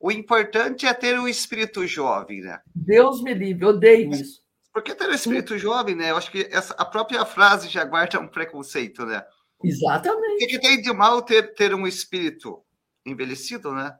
o 0.00 0.10
importante 0.10 0.86
é 0.86 0.94
ter 0.94 1.18
o 1.18 1.28
espírito 1.28 1.86
jovem, 1.86 2.40
né? 2.40 2.58
Deus 2.74 3.22
me 3.22 3.34
livre, 3.34 3.66
odeio 3.66 4.10
isso. 4.10 4.40
Por 4.72 4.82
que 4.82 4.94
ter 4.94 5.06
o 5.06 5.14
espírito 5.14 5.58
jovem, 5.58 5.94
né? 5.94 6.12
Eu 6.12 6.16
acho 6.16 6.30
que 6.30 6.48
essa, 6.50 6.72
a 6.78 6.84
própria 6.86 7.26
frase 7.26 7.68
já 7.68 7.84
guarda 7.84 8.18
um 8.18 8.26
preconceito, 8.26 9.04
né? 9.04 9.22
Exatamente. 9.62 10.46
O 10.46 10.48
que 10.48 10.58
tem 10.58 10.80
de 10.80 10.94
mal 10.94 11.20
ter, 11.20 11.52
ter 11.52 11.74
um 11.74 11.86
espírito 11.86 12.64
envelhecido, 13.04 13.70
né? 13.70 13.94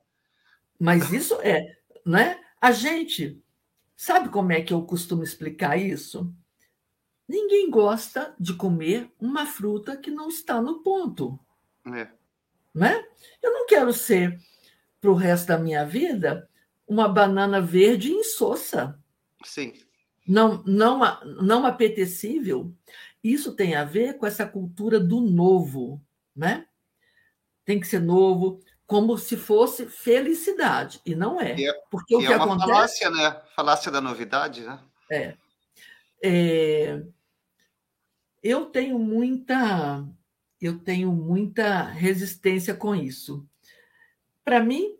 Mas 0.81 1.13
isso 1.13 1.39
é. 1.43 1.63
né? 2.07 2.39
A 2.59 2.73
gente 2.73 3.39
sabe 3.97 4.29
como 4.29 4.53
é 4.53 4.61
que 4.61 4.73
eu 4.73 4.83
costumo 4.83 5.23
explicar 5.23 5.77
isso? 5.77 6.33
Ninguém 7.27 7.71
gosta 7.71 8.35
de 8.39 8.55
comer 8.55 9.11
uma 9.19 9.47
fruta 9.47 9.97
que 9.97 10.11
não 10.11 10.29
está 10.29 10.61
no 10.61 10.83
ponto. 10.83 11.39
É. 11.93 12.09
Né? 12.73 13.05
Eu 13.43 13.53
não 13.53 13.67
quero 13.67 13.93
ser, 13.93 14.39
para 15.01 15.11
o 15.11 15.15
resto 15.15 15.49
da 15.49 15.59
minha 15.59 15.85
vida, 15.85 16.49
uma 16.87 17.09
banana 17.09 17.61
verde 17.61 18.13
insossa. 18.13 19.01
Sim. 19.45 19.73
Não, 20.27 20.63
não, 20.65 21.01
não 21.43 21.67
apetecível. 21.67 22.73
Isso 23.23 23.55
tem 23.55 23.75
a 23.75 23.85
ver 23.85 24.19
com 24.19 24.27
essa 24.27 24.47
cultura 24.47 25.01
do 25.01 25.21
novo, 25.21 26.01
né? 26.35 26.67
Tem 27.65 27.81
que 27.81 27.87
ser 27.87 28.01
novo, 28.01 28.61
como 28.87 29.19
se 29.19 29.37
fosse 29.37 29.87
felicidade, 29.87 31.01
e 31.05 31.15
não 31.15 31.41
é. 31.41 31.61
é 31.61 31.73
porque 31.91 32.15
o 32.15 32.21
que 32.21 32.27
é 32.27 32.37
uma 32.37 32.45
acontece... 32.45 32.71
falácia, 32.71 33.11
né? 33.11 33.43
Falácia 33.55 33.91
da 33.91 34.01
novidade, 34.01 34.63
né? 34.63 34.79
É. 35.11 35.35
é. 36.23 37.03
Eu 38.43 38.67
tenho 38.67 38.99
muita 38.99 40.07
eu 40.61 40.79
tenho 40.79 41.13
muita 41.13 41.83
resistência 41.83 42.75
com 42.75 42.95
isso. 42.95 43.47
Para 44.45 44.61
mim, 44.61 44.97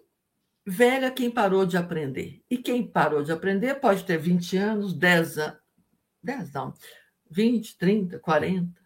velha 0.65 1.11
quem 1.11 1.31
parou 1.31 1.65
de 1.65 1.77
aprender. 1.77 2.43
E 2.51 2.59
quem 2.59 2.87
parou 2.87 3.23
de 3.23 3.33
aprender 3.33 3.77
pode 3.77 4.05
ter 4.05 4.19
20 4.19 4.57
anos, 4.57 4.93
10 4.93 5.39
anos, 5.39 5.59
10 6.23 6.53
não, 6.53 6.75
20, 7.31 7.79
30, 7.79 8.19
40. 8.19 8.81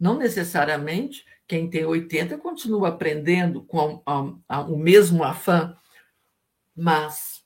Não 0.00 0.18
necessariamente 0.18 1.24
quem 1.46 1.68
tem 1.68 1.84
80 1.84 2.38
continua 2.38 2.88
aprendendo 2.88 3.62
com 3.62 4.02
a, 4.06 4.56
a, 4.56 4.60
o 4.62 4.76
mesmo 4.76 5.22
afã, 5.22 5.76
mas 6.74 7.44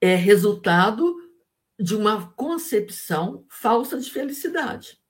é 0.00 0.14
resultado 0.14 1.16
de 1.78 1.94
uma 1.94 2.32
concepção 2.32 3.44
falsa 3.48 3.98
de 3.98 4.10
felicidade. 4.10 5.00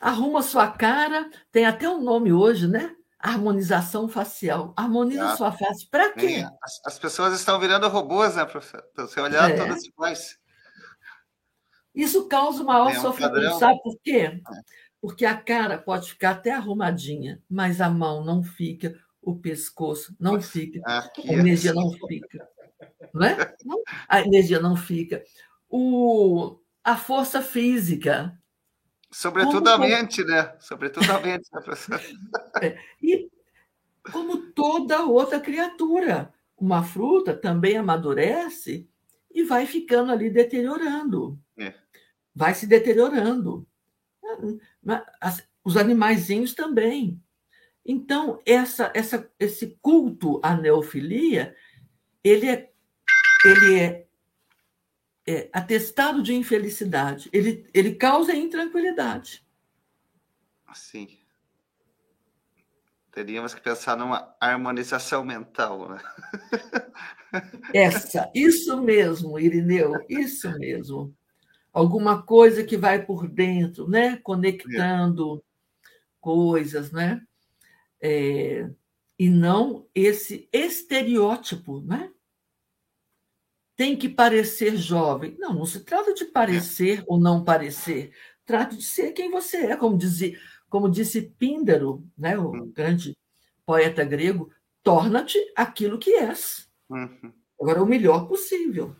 Arruma 0.00 0.42
sua 0.42 0.70
cara, 0.70 1.28
tem 1.50 1.66
até 1.66 1.88
um 1.88 2.00
nome 2.00 2.32
hoje, 2.32 2.68
né? 2.68 2.94
Harmonização 3.18 4.08
facial. 4.08 4.72
Harmoniza 4.76 5.36
sua 5.36 5.50
face. 5.50 5.88
Para 5.90 6.12
quê? 6.12 6.46
As, 6.62 6.80
as, 6.86 6.98
pessoas 7.00 7.34
estão 7.34 7.58
virando 7.58 7.88
robôs, 7.88 8.36
né, 8.36 8.44
professor? 8.44 8.84
Então, 8.92 9.08
você 9.08 9.20
olhar 9.20 9.50
é. 9.50 9.56
todas 9.56 9.84
iguais. 9.84 10.38
Isso 11.92 12.28
causa 12.28 12.62
o 12.62 12.66
maior 12.66 12.92
é 12.92 12.98
um 12.98 13.02
sofrimento. 13.02 13.58
Sabe 13.58 13.82
por 13.82 13.98
quê? 14.04 14.30
É. 14.30 14.40
Porque 15.00 15.24
a 15.24 15.36
cara 15.36 15.78
pode 15.78 16.10
ficar 16.10 16.30
até 16.30 16.50
arrumadinha, 16.50 17.42
mas 17.48 17.80
a 17.80 17.88
mão 17.88 18.24
não 18.24 18.42
fica, 18.42 18.98
o 19.22 19.36
pescoço 19.36 20.16
não 20.18 20.40
fica, 20.40 20.80
Aqui 20.84 21.28
a 21.30 21.34
energia 21.34 21.70
é 21.70 21.74
não 21.74 21.92
fica. 21.92 22.48
Não 23.14 23.26
é? 23.26 23.56
Não, 23.64 23.82
a 24.08 24.20
energia 24.20 24.60
não 24.60 24.76
fica. 24.76 25.22
O, 25.68 26.58
a 26.82 26.96
força 26.96 27.42
física. 27.42 28.36
Sobretudo 29.10 29.70
como, 29.70 29.84
a 29.84 29.86
mente, 29.86 30.24
né? 30.24 30.54
Sobretudo 30.58 31.10
a 31.10 31.20
mente, 31.20 31.48
né, 31.52 31.60
professor? 31.60 32.00
É, 32.60 32.76
e 33.00 33.30
como 34.10 34.50
toda 34.52 35.04
outra 35.04 35.38
criatura, 35.38 36.32
uma 36.56 36.82
fruta 36.82 37.34
também 37.34 37.76
amadurece 37.76 38.88
e 39.30 39.44
vai 39.44 39.66
ficando 39.66 40.10
ali 40.10 40.30
deteriorando. 40.30 41.38
É. 41.58 41.74
Vai 42.34 42.54
se 42.54 42.66
deteriorando. 42.66 43.67
Os 45.64 45.76
animaizinhos 45.76 46.54
também. 46.54 47.22
Então, 47.84 48.40
essa, 48.44 48.92
essa, 48.94 49.30
esse 49.38 49.78
culto 49.80 50.40
à 50.42 50.54
neofilia, 50.54 51.56
ele 52.22 52.48
é, 52.48 52.70
ele 53.44 53.80
é, 53.80 54.06
é 55.26 55.50
atestado 55.52 56.22
de 56.22 56.34
infelicidade. 56.34 57.30
Ele, 57.32 57.68
ele 57.72 57.94
causa 57.94 58.34
intranquilidade. 58.34 59.42
Sim. 60.74 61.18
Teríamos 63.10 63.54
que 63.54 63.60
pensar 63.60 63.96
numa 63.96 64.36
harmonização 64.38 65.24
mental, 65.24 65.88
né? 65.88 65.98
Essa, 67.74 68.30
isso 68.34 68.80
mesmo, 68.80 69.38
Irineu, 69.38 69.92
isso 70.08 70.50
mesmo 70.58 71.17
alguma 71.72 72.22
coisa 72.22 72.64
que 72.64 72.76
vai 72.76 73.04
por 73.04 73.28
dentro, 73.28 73.88
né? 73.88 74.16
conectando 74.18 75.42
coisas, 76.20 76.90
né? 76.92 77.22
É, 78.00 78.68
e 79.18 79.28
não 79.28 79.86
esse 79.94 80.48
estereótipo, 80.52 81.80
né? 81.80 82.10
Tem 83.76 83.96
que 83.96 84.08
parecer 84.08 84.76
jovem. 84.76 85.36
Não, 85.38 85.54
não 85.54 85.66
se 85.66 85.84
trata 85.84 86.12
de 86.12 86.24
parecer 86.24 87.00
é. 87.00 87.04
ou 87.06 87.18
não 87.18 87.44
parecer. 87.44 88.12
Trata 88.44 88.76
de 88.76 88.82
ser 88.82 89.12
quem 89.12 89.30
você 89.30 89.58
é, 89.58 89.76
como 89.76 89.96
dizia, 89.96 90.38
como 90.68 90.90
disse 90.90 91.22
Píndaro, 91.22 92.04
né, 92.16 92.38
o 92.38 92.50
uhum. 92.50 92.72
grande 92.72 93.16
poeta 93.64 94.04
grego, 94.04 94.50
torna-te 94.82 95.38
aquilo 95.54 95.98
que 95.98 96.14
és. 96.14 96.68
Uhum. 96.88 97.32
Agora, 97.60 97.82
o 97.82 97.86
melhor 97.86 98.26
possível. 98.26 98.96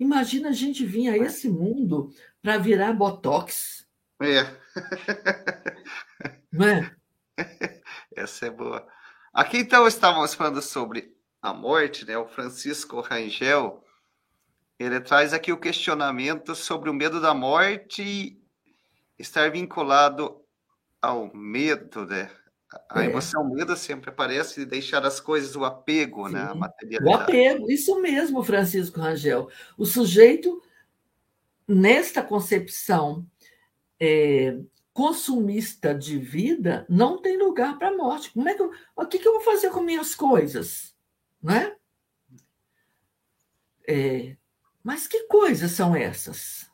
Imagina 0.00 0.48
a 0.48 0.52
gente 0.52 0.86
vir 0.86 1.10
a 1.10 1.16
esse 1.18 1.46
mundo 1.46 2.10
para 2.40 2.56
virar 2.56 2.94
botox. 2.94 3.86
É. 4.18 4.44
Não 6.50 6.66
é? 6.66 6.96
Essa 8.16 8.46
é 8.46 8.50
boa. 8.50 8.88
Aqui 9.30 9.58
então 9.58 9.86
estávamos 9.86 10.32
falando 10.32 10.62
sobre 10.62 11.14
a 11.42 11.52
morte, 11.52 12.06
né? 12.06 12.16
O 12.16 12.26
Francisco 12.26 13.00
Rangel, 13.02 13.84
ele 14.78 15.00
traz 15.00 15.34
aqui 15.34 15.52
o 15.52 15.60
questionamento 15.60 16.54
sobre 16.54 16.88
o 16.88 16.94
medo 16.94 17.20
da 17.20 17.34
morte 17.34 18.42
estar 19.18 19.50
vinculado 19.50 20.42
ao 21.00 21.30
medo, 21.34 22.06
né? 22.06 22.30
A 22.88 23.04
emoção 23.04 23.48
medo 23.48 23.76
sempre 23.76 24.10
aparece 24.10 24.60
de 24.60 24.66
deixar 24.66 25.04
as 25.04 25.18
coisas, 25.18 25.56
o 25.56 25.64
apego, 25.64 26.26
Sim. 26.28 26.34
né? 26.34 26.42
A 26.42 26.54
materialidade. 26.54 27.16
O 27.16 27.20
apego, 27.20 27.70
isso 27.70 28.00
mesmo, 28.00 28.44
Francisco 28.44 29.00
Rangel. 29.00 29.48
O 29.76 29.84
sujeito, 29.84 30.62
nesta 31.66 32.22
concepção 32.22 33.26
é, 33.98 34.56
consumista 34.92 35.94
de 35.94 36.18
vida, 36.18 36.86
não 36.88 37.20
tem 37.20 37.38
lugar 37.38 37.78
para 37.78 37.88
a 37.88 37.96
morte. 37.96 38.32
Como 38.32 38.48
é 38.48 38.54
que 38.54 38.62
eu, 38.62 38.70
o 38.94 39.06
que, 39.06 39.18
que 39.18 39.26
eu 39.26 39.32
vou 39.32 39.42
fazer 39.42 39.70
com 39.70 39.80
minhas 39.80 40.14
coisas? 40.14 40.94
Né? 41.42 41.74
É, 43.88 44.36
mas 44.82 45.06
que 45.06 45.24
coisas 45.24 45.72
são 45.72 45.96
essas? 45.96 46.70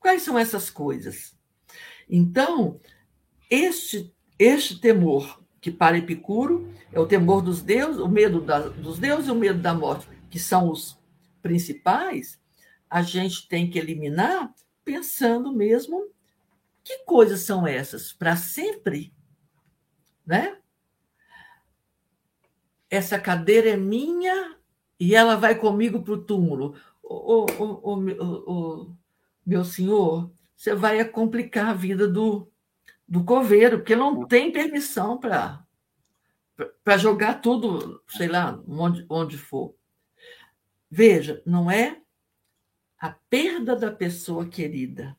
Quais 0.00 0.22
são 0.22 0.38
essas 0.38 0.70
coisas? 0.70 1.36
Então, 2.08 2.80
este 3.48 4.13
este 4.38 4.80
temor, 4.80 5.42
que 5.60 5.70
para 5.70 5.98
Epicuro 5.98 6.70
é 6.92 7.00
o 7.00 7.06
temor 7.06 7.42
dos 7.42 7.62
deuses, 7.62 8.00
o 8.00 8.08
medo 8.08 8.40
da, 8.40 8.68
dos 8.68 8.98
deuses 8.98 9.28
e 9.28 9.30
o 9.30 9.34
medo 9.34 9.60
da 9.60 9.74
morte, 9.74 10.08
que 10.30 10.38
são 10.38 10.70
os 10.70 10.98
principais, 11.40 12.40
a 12.88 13.02
gente 13.02 13.48
tem 13.48 13.68
que 13.70 13.78
eliminar 13.78 14.52
pensando 14.84 15.52
mesmo 15.52 16.10
que 16.82 16.98
coisas 17.04 17.40
são 17.40 17.66
essas 17.66 18.12
para 18.12 18.36
sempre, 18.36 19.12
né? 20.26 20.58
Essa 22.90 23.18
cadeira 23.18 23.70
é 23.70 23.76
minha 23.76 24.56
e 25.00 25.14
ela 25.14 25.36
vai 25.36 25.54
comigo 25.54 26.02
para 26.02 26.14
o 26.14 26.22
túmulo. 26.22 26.76
O, 27.02 27.46
o, 27.46 28.84
o, 28.86 28.96
meu 29.44 29.64
senhor, 29.64 30.30
você 30.56 30.74
vai 30.74 31.04
complicar 31.04 31.70
a 31.70 31.74
vida 31.74 32.06
do, 32.06 32.50
do 33.06 33.24
coveiro, 33.24 33.78
porque 33.78 33.96
não 33.96 34.20
hum. 34.20 34.26
tem 34.26 34.52
permissão 34.52 35.18
para 35.18 35.64
para 36.84 36.96
jogar 36.96 37.40
tudo, 37.40 38.00
sei 38.08 38.28
lá, 38.28 38.62
onde, 38.68 39.04
onde 39.08 39.36
for. 39.36 39.74
Veja, 40.88 41.42
não 41.44 41.68
é 41.68 42.00
a 42.96 43.10
perda 43.10 43.74
da 43.74 43.90
pessoa 43.90 44.46
querida, 44.46 45.18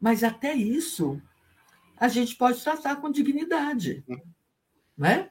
mas 0.00 0.24
até 0.24 0.54
isso 0.54 1.20
a 1.98 2.08
gente 2.08 2.34
pode 2.34 2.62
tratar 2.62 2.96
com 2.96 3.10
dignidade, 3.10 4.02
hum. 4.08 4.16
né? 4.96 5.30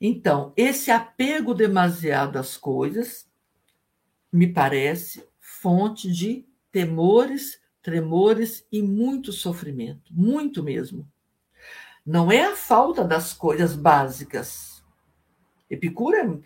Então, 0.00 0.52
esse 0.56 0.90
apego 0.90 1.54
demasiado 1.54 2.38
às 2.38 2.56
coisas 2.56 3.30
me 4.32 4.52
parece 4.52 5.28
fonte 5.38 6.10
de 6.10 6.48
temores 6.72 7.59
tremores 7.82 8.66
e 8.70 8.82
muito 8.82 9.32
sofrimento, 9.32 10.12
muito 10.12 10.62
mesmo. 10.62 11.08
Não 12.04 12.30
é 12.30 12.44
a 12.44 12.56
falta 12.56 13.04
das 13.04 13.32
coisas 13.32 13.74
básicas. 13.74 14.82
Epicuro 15.68 16.16
é, 16.16 16.38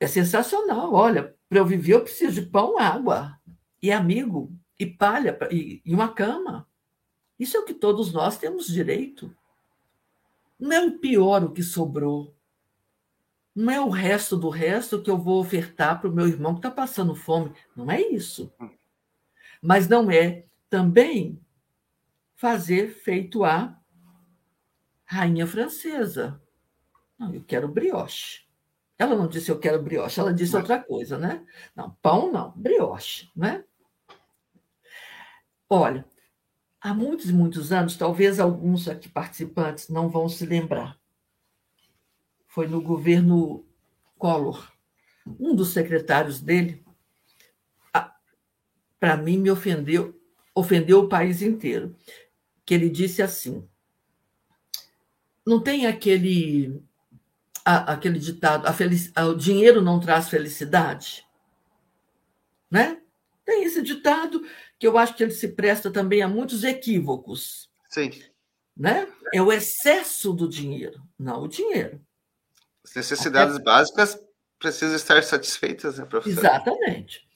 é 0.00 0.06
sensacional. 0.06 0.92
Olha, 0.92 1.34
para 1.48 1.58
eu 1.58 1.66
viver 1.66 1.94
eu 1.94 2.02
preciso 2.02 2.40
de 2.40 2.46
pão, 2.48 2.78
água, 2.78 3.38
e 3.82 3.90
amigo, 3.90 4.52
e 4.78 4.86
palha, 4.86 5.36
e, 5.50 5.82
e 5.84 5.94
uma 5.94 6.12
cama. 6.12 6.68
Isso 7.38 7.56
é 7.56 7.60
o 7.60 7.64
que 7.64 7.74
todos 7.74 8.12
nós 8.12 8.38
temos 8.38 8.66
direito. 8.66 9.34
Não 10.58 10.72
é 10.72 10.80
o 10.80 10.98
pior 10.98 11.42
o 11.42 11.50
que 11.50 11.62
sobrou. 11.62 12.34
Não 13.54 13.70
é 13.72 13.80
o 13.80 13.88
resto 13.88 14.36
do 14.36 14.48
resto 14.48 15.02
que 15.02 15.10
eu 15.10 15.18
vou 15.18 15.40
ofertar 15.40 16.00
para 16.00 16.08
o 16.08 16.12
meu 16.12 16.26
irmão 16.26 16.54
que 16.54 16.60
está 16.60 16.70
passando 16.70 17.14
fome. 17.14 17.52
Não 17.74 17.90
é 17.90 18.00
isso. 18.00 18.52
Mas 19.62 19.88
não 19.88 20.10
é 20.10 20.44
também 20.68 21.40
fazer 22.34 22.88
feito 22.88 23.44
a 23.44 23.80
rainha 25.04 25.46
francesa. 25.46 26.42
Não, 27.16 27.32
eu 27.32 27.44
quero 27.44 27.68
brioche. 27.68 28.44
Ela 28.98 29.14
não 29.14 29.28
disse 29.28 29.50
eu 29.50 29.58
quero 29.58 29.82
brioche, 29.82 30.18
ela 30.18 30.34
disse 30.34 30.56
outra 30.56 30.82
coisa, 30.82 31.16
né? 31.16 31.46
Não, 31.74 31.90
pão 32.02 32.32
não, 32.32 32.52
brioche, 32.56 33.30
né? 33.34 33.64
Olha, 35.68 36.04
há 36.80 36.92
muitos 36.92 37.30
e 37.30 37.32
muitos 37.32 37.72
anos, 37.72 37.96
talvez 37.96 38.40
alguns 38.40 38.88
aqui 38.88 39.08
participantes 39.08 39.88
não 39.88 40.08
vão 40.08 40.28
se 40.28 40.44
lembrar. 40.44 40.98
Foi 42.46 42.66
no 42.66 42.82
governo 42.82 43.64
Collor. 44.18 44.70
Um 45.38 45.54
dos 45.54 45.72
secretários 45.72 46.40
dele, 46.40 46.84
para 49.02 49.16
mim, 49.16 49.36
me 49.36 49.50
ofendeu, 49.50 50.16
ofendeu 50.54 51.00
o 51.00 51.08
país 51.08 51.42
inteiro. 51.42 51.92
Que 52.64 52.72
ele 52.72 52.88
disse 52.88 53.20
assim: 53.20 53.68
não 55.44 55.60
tem 55.60 55.88
aquele 55.88 56.80
aquele 57.64 58.20
ditado, 58.20 58.64
a 58.64 58.72
felic, 58.72 59.12
o 59.18 59.34
dinheiro 59.34 59.82
não 59.82 59.98
traz 59.98 60.28
felicidade, 60.28 61.26
né? 62.70 63.00
Tem 63.44 63.64
esse 63.64 63.82
ditado 63.82 64.40
que 64.78 64.86
eu 64.86 64.96
acho 64.96 65.16
que 65.16 65.24
ele 65.24 65.32
se 65.32 65.48
presta 65.48 65.90
também 65.90 66.22
a 66.22 66.28
muitos 66.28 66.62
equívocos. 66.62 67.68
Sim. 67.90 68.10
Né? 68.76 69.08
É 69.34 69.42
o 69.42 69.52
excesso 69.52 70.32
do 70.32 70.48
dinheiro, 70.48 71.02
não 71.18 71.42
o 71.42 71.48
dinheiro. 71.48 72.00
As 72.84 72.94
necessidades 72.94 73.56
Até... 73.56 73.64
básicas 73.64 74.16
precisam 74.60 74.94
estar 74.94 75.24
satisfeitas, 75.24 75.98
né, 75.98 76.04
professor? 76.04 76.38
Exatamente. 76.38 77.31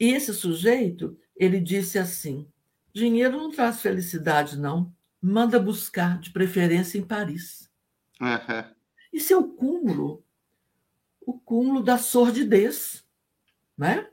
E 0.00 0.08
esse 0.08 0.32
sujeito, 0.32 1.16
ele 1.36 1.60
disse 1.60 1.98
assim: 1.98 2.48
dinheiro 2.92 3.36
não 3.36 3.50
traz 3.50 3.82
felicidade, 3.82 4.58
não. 4.58 4.92
Manda 5.20 5.60
buscar, 5.60 6.18
de 6.18 6.30
preferência, 6.30 6.96
em 6.96 7.04
Paris. 7.04 7.70
Uhum. 8.18 8.74
Isso 9.12 9.34
é 9.34 9.36
o 9.36 9.48
cúmulo, 9.48 10.24
o 11.20 11.38
cúmulo 11.38 11.82
da 11.82 11.98
sordidez, 11.98 13.04
né? 13.76 14.08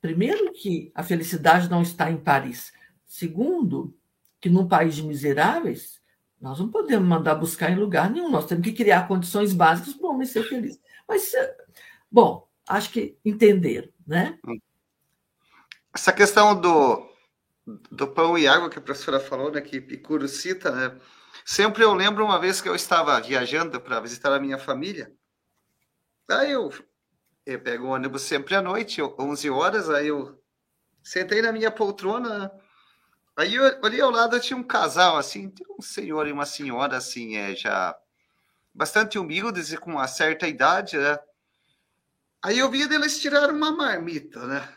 Primeiro, 0.00 0.52
que 0.52 0.92
a 0.94 1.02
felicidade 1.02 1.68
não 1.68 1.82
está 1.82 2.08
em 2.10 2.16
Paris. 2.16 2.72
Segundo, 3.04 3.96
que 4.40 4.48
num 4.48 4.68
país 4.68 4.94
de 4.94 5.02
miseráveis, 5.02 6.00
nós 6.40 6.60
não 6.60 6.70
podemos 6.70 7.08
mandar 7.08 7.34
buscar 7.34 7.72
em 7.72 7.76
lugar 7.76 8.08
nenhum. 8.08 8.30
Nós 8.30 8.46
temos 8.46 8.62
que 8.62 8.72
criar 8.72 9.08
condições 9.08 9.52
básicas 9.52 9.94
para 9.94 10.06
o 10.06 10.10
homem 10.10 10.26
ser 10.26 10.44
feliz. 10.44 10.80
Mas, 11.08 11.32
bom, 12.10 12.47
acho 12.68 12.90
que 12.90 13.18
entenderam, 13.24 13.88
né? 14.06 14.38
Essa 15.94 16.12
questão 16.12 16.58
do, 16.60 17.10
do 17.90 18.08
pão 18.08 18.36
e 18.36 18.46
água 18.46 18.70
que 18.70 18.78
a 18.78 18.82
professora 18.82 19.18
falou, 19.18 19.50
né, 19.50 19.60
que 19.60 19.76
Epicuro 19.76 20.28
cita, 20.28 20.70
né? 20.70 21.00
Sempre 21.44 21.82
eu 21.82 21.94
lembro 21.94 22.24
uma 22.24 22.38
vez 22.38 22.60
que 22.60 22.68
eu 22.68 22.74
estava 22.74 23.18
viajando 23.20 23.80
para 23.80 24.00
visitar 24.00 24.32
a 24.32 24.40
minha 24.40 24.58
família. 24.58 25.12
Aí 26.28 26.52
eu 26.52 26.70
eu 27.46 27.58
pego 27.58 27.86
o 27.86 27.90
ônibus 27.90 28.22
sempre 28.22 28.54
à 28.54 28.60
noite, 28.60 29.00
11 29.00 29.48
horas, 29.48 29.88
aí 29.88 30.08
eu 30.08 30.38
sentei 31.02 31.40
na 31.40 31.50
minha 31.50 31.70
poltrona, 31.70 32.52
aí 33.34 33.54
eu 33.54 33.64
olhei 33.82 34.02
ao 34.02 34.10
lado, 34.10 34.38
tinha 34.38 34.56
um 34.58 34.62
casal, 34.62 35.16
assim, 35.16 35.50
um 35.78 35.80
senhor 35.80 36.26
e 36.26 36.32
uma 36.32 36.44
senhora, 36.44 36.98
assim, 36.98 37.36
é, 37.36 37.56
já 37.56 37.98
bastante 38.74 39.18
humildes 39.18 39.72
e 39.72 39.78
com 39.78 39.92
uma 39.92 40.06
certa 40.06 40.46
idade, 40.46 40.98
né? 40.98 41.18
Aí 42.44 42.58
eu 42.58 42.70
vi 42.70 42.86
deles 42.86 43.20
tirar 43.20 43.50
uma 43.50 43.72
marmita, 43.72 44.46
né? 44.46 44.68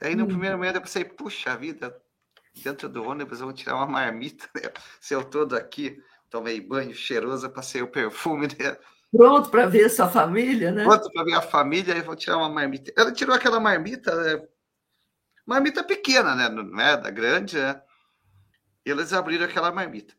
Daí 0.00 0.14
no 0.14 0.24
hum. 0.24 0.28
primeiro 0.28 0.56
momento 0.56 0.76
eu 0.76 0.82
pensei, 0.82 1.04
puxa 1.04 1.56
vida, 1.56 1.94
dentro 2.62 2.88
do 2.88 3.04
ônibus 3.04 3.40
eu 3.40 3.46
vou 3.46 3.54
tirar 3.54 3.76
uma 3.76 3.86
marmita, 3.86 4.48
né? 4.54 4.62
Se 5.00 5.14
eu 5.14 5.24
todo 5.24 5.54
aqui 5.54 6.02
tomei 6.30 6.60
banho 6.60 6.94
cheiroso, 6.94 7.50
passei 7.50 7.82
o 7.82 7.90
perfume, 7.90 8.48
né? 8.58 8.76
Pronto 9.14 9.50
para 9.50 9.66
ver 9.66 9.90
sua 9.90 10.08
família, 10.08 10.72
né? 10.72 10.84
Pronto 10.84 11.10
para 11.12 11.24
ver 11.24 11.34
a 11.34 11.42
família, 11.42 11.94
aí 11.94 12.00
vou 12.00 12.16
tirar 12.16 12.38
uma 12.38 12.48
marmita. 12.48 12.90
Ela 12.96 13.12
tirou 13.12 13.34
aquela 13.34 13.60
marmita, 13.60 14.14
né? 14.14 14.48
marmita 15.46 15.84
pequena, 15.84 16.34
né? 16.34 16.48
Não 16.48 16.80
é 16.80 16.96
da 16.96 17.10
grande, 17.10 17.58
né? 17.58 17.80
Eles 18.84 19.12
abriram 19.12 19.44
aquela 19.44 19.70
marmita. 19.70 20.14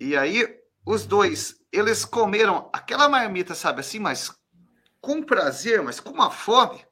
E 0.00 0.16
aí, 0.16 0.46
os 0.86 1.04
dois, 1.04 1.56
eles 1.72 2.04
comeram 2.04 2.70
aquela 2.72 3.08
marmita, 3.08 3.54
sabe 3.54 3.80
assim, 3.80 3.98
mas 3.98 4.37
com 5.08 5.22
prazer, 5.22 5.82
mas 5.82 5.98
com 5.98 6.10
uma 6.10 6.30
fome. 6.30 6.84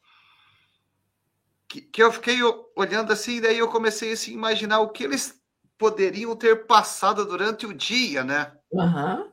Que, 1.69 1.83
que 1.83 2.03
eu 2.03 2.11
fiquei 2.11 2.39
olhando 2.75 3.13
assim, 3.13 3.43
daí 3.43 3.59
eu 3.59 3.69
comecei 3.69 4.13
assim, 4.13 4.31
a 4.31 4.35
imaginar 4.35 4.81
o 4.81 4.89
que 4.89 5.05
eles 5.05 5.39
poderiam 5.77 6.35
ter 6.35 6.67
passado 6.67 7.27
durante 7.27 7.67
o 7.67 7.75
dia, 7.75 8.25
né? 8.25 8.57
Uhum. 8.73 9.31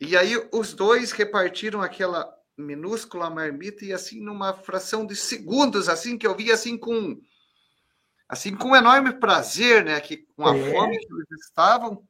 E 0.00 0.16
aí 0.16 0.32
os 0.52 0.74
dois 0.74 1.10
repartiram 1.10 1.82
aquela 1.82 2.32
minúscula 2.56 3.28
marmita 3.28 3.84
e 3.84 3.92
assim 3.92 4.20
numa 4.20 4.54
fração 4.54 5.04
de 5.04 5.16
segundos, 5.16 5.88
assim 5.88 6.16
que 6.16 6.26
eu 6.26 6.36
vi 6.36 6.52
assim 6.52 6.78
com 6.78 7.20
assim 8.28 8.54
com 8.54 8.68
um 8.68 8.76
enorme 8.76 9.14
prazer, 9.14 9.84
né, 9.84 10.00
que 10.00 10.18
com 10.36 10.46
a 10.46 10.56
é. 10.56 10.70
fome 10.70 10.98
que 10.98 11.12
eles 11.12 11.46
estavam. 11.46 12.06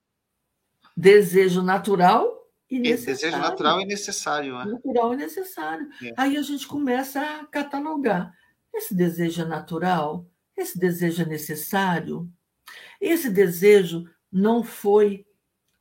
Desejo 0.95 1.63
natural 1.63 2.38
e 2.71 2.79
necessário. 2.79 3.17
Desejo 3.17 3.39
natural 3.39 3.81
e 3.81 3.87
necessário, 3.87 4.59
né? 4.59 4.65
Natural 4.67 5.15
e 5.15 5.17
necessário. 5.17 5.89
É. 6.03 6.15
Aí 6.17 6.37
a 6.37 6.43
gente 6.43 6.67
começa 6.67 7.21
a 7.21 7.47
catalogar. 7.47 8.35
Esse 8.73 8.95
desejo 8.95 9.43
é 9.43 9.45
natural? 9.45 10.27
Esse 10.57 10.79
desejo 10.79 11.23
é 11.23 11.27
necessário? 11.27 12.31
Esse 13.01 13.31
desejo 13.31 14.05
não 14.31 14.63
foi 14.63 15.27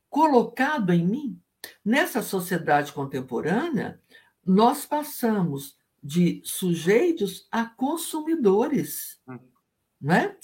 colocado 0.08 0.92
em 0.92 1.06
mim? 1.06 1.40
Nessa 1.84 2.22
sociedade 2.22 2.92
contemporânea, 2.92 4.00
nós 4.44 4.86
passamos 4.86 5.76
de 6.02 6.40
sujeitos 6.44 7.46
a 7.50 7.66
consumidores. 7.66 9.20
Hum. 9.28 9.38
Né? 10.00 10.36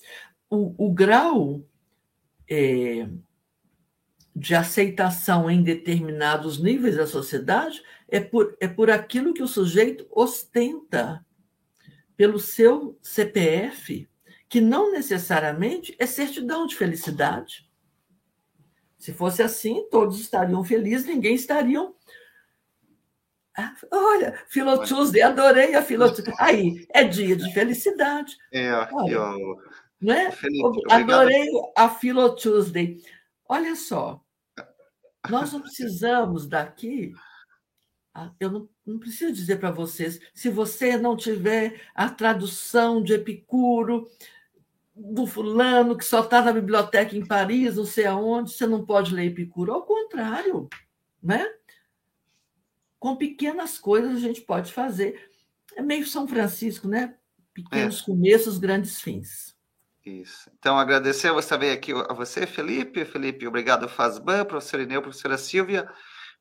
O, 0.50 0.88
o 0.88 0.92
grau 0.92 1.64
é, 2.48 3.08
de 4.34 4.54
aceitação 4.54 5.48
em 5.48 5.62
determinados 5.62 6.60
níveis 6.60 6.96
da 6.96 7.06
sociedade 7.06 7.82
é 8.08 8.18
por, 8.18 8.56
é 8.60 8.66
por 8.66 8.90
aquilo 8.90 9.32
que 9.32 9.42
o 9.42 9.48
sujeito 9.48 10.06
ostenta, 10.10 11.24
pelo 12.16 12.38
seu 12.38 12.98
CPF, 13.02 14.08
que 14.48 14.60
não 14.60 14.92
necessariamente 14.92 15.94
é 15.98 16.06
certidão 16.06 16.66
de 16.66 16.76
felicidade. 16.76 17.68
Se 18.98 19.12
fosse 19.12 19.42
assim, 19.42 19.86
todos 19.90 20.18
estariam 20.20 20.64
felizes, 20.64 21.06
ninguém 21.06 21.34
estariam. 21.34 21.94
Ah, 23.56 23.74
olha, 23.92 24.42
Philo 24.48 24.84
Tuesday, 24.84 25.22
adorei 25.22 25.74
a 25.74 25.82
Philo 25.82 26.06
Aí, 26.38 26.86
é 26.90 27.04
dia 27.04 27.36
de 27.36 27.52
felicidade. 27.52 28.36
É, 28.50 28.72
Olha, 28.92 29.12
eu... 29.12 29.58
né? 30.00 30.32
adorei 30.90 31.48
a 31.76 31.88
Philo 31.88 32.34
Tuesday. 32.34 33.00
Olha 33.48 33.76
só, 33.76 34.23
nós 35.28 35.52
não 35.52 35.60
precisamos 35.60 36.46
daqui. 36.46 37.12
Eu 38.38 38.50
não, 38.50 38.68
não 38.86 38.98
preciso 38.98 39.32
dizer 39.32 39.58
para 39.58 39.70
vocês, 39.70 40.20
se 40.32 40.48
você 40.48 40.96
não 40.96 41.16
tiver 41.16 41.80
a 41.94 42.08
tradução 42.08 43.02
de 43.02 43.14
Epicuro, 43.14 44.08
do 44.94 45.26
fulano 45.26 45.96
que 45.96 46.04
só 46.04 46.20
está 46.20 46.40
na 46.40 46.52
biblioteca 46.52 47.16
em 47.16 47.26
Paris, 47.26 47.76
não 47.76 47.84
sei 47.84 48.06
aonde, 48.06 48.52
você 48.52 48.66
não 48.66 48.84
pode 48.84 49.12
ler 49.12 49.26
Epicuro. 49.26 49.72
Ao 49.72 49.82
contrário, 49.82 50.68
né? 51.20 51.44
Com 53.00 53.16
pequenas 53.16 53.78
coisas 53.78 54.16
a 54.16 54.20
gente 54.20 54.42
pode 54.42 54.72
fazer. 54.72 55.28
É 55.74 55.82
meio 55.82 56.06
São 56.06 56.28
Francisco, 56.28 56.86
né? 56.86 57.16
Pequenos 57.52 58.00
é. 58.00 58.04
começos, 58.04 58.58
grandes 58.58 59.00
fins. 59.00 59.53
Isso. 60.04 60.50
Então, 60.58 60.78
agradecer 60.78 61.32
você 61.32 61.48
também 61.48 61.70
aqui 61.70 61.92
a 61.92 62.12
você, 62.12 62.46
Felipe. 62.46 63.06
Felipe, 63.06 63.46
obrigado, 63.46 63.88
Fazban, 63.88 64.44
professor 64.44 64.80
Ineu, 64.80 65.00
professora 65.00 65.38
Silvia, 65.38 65.90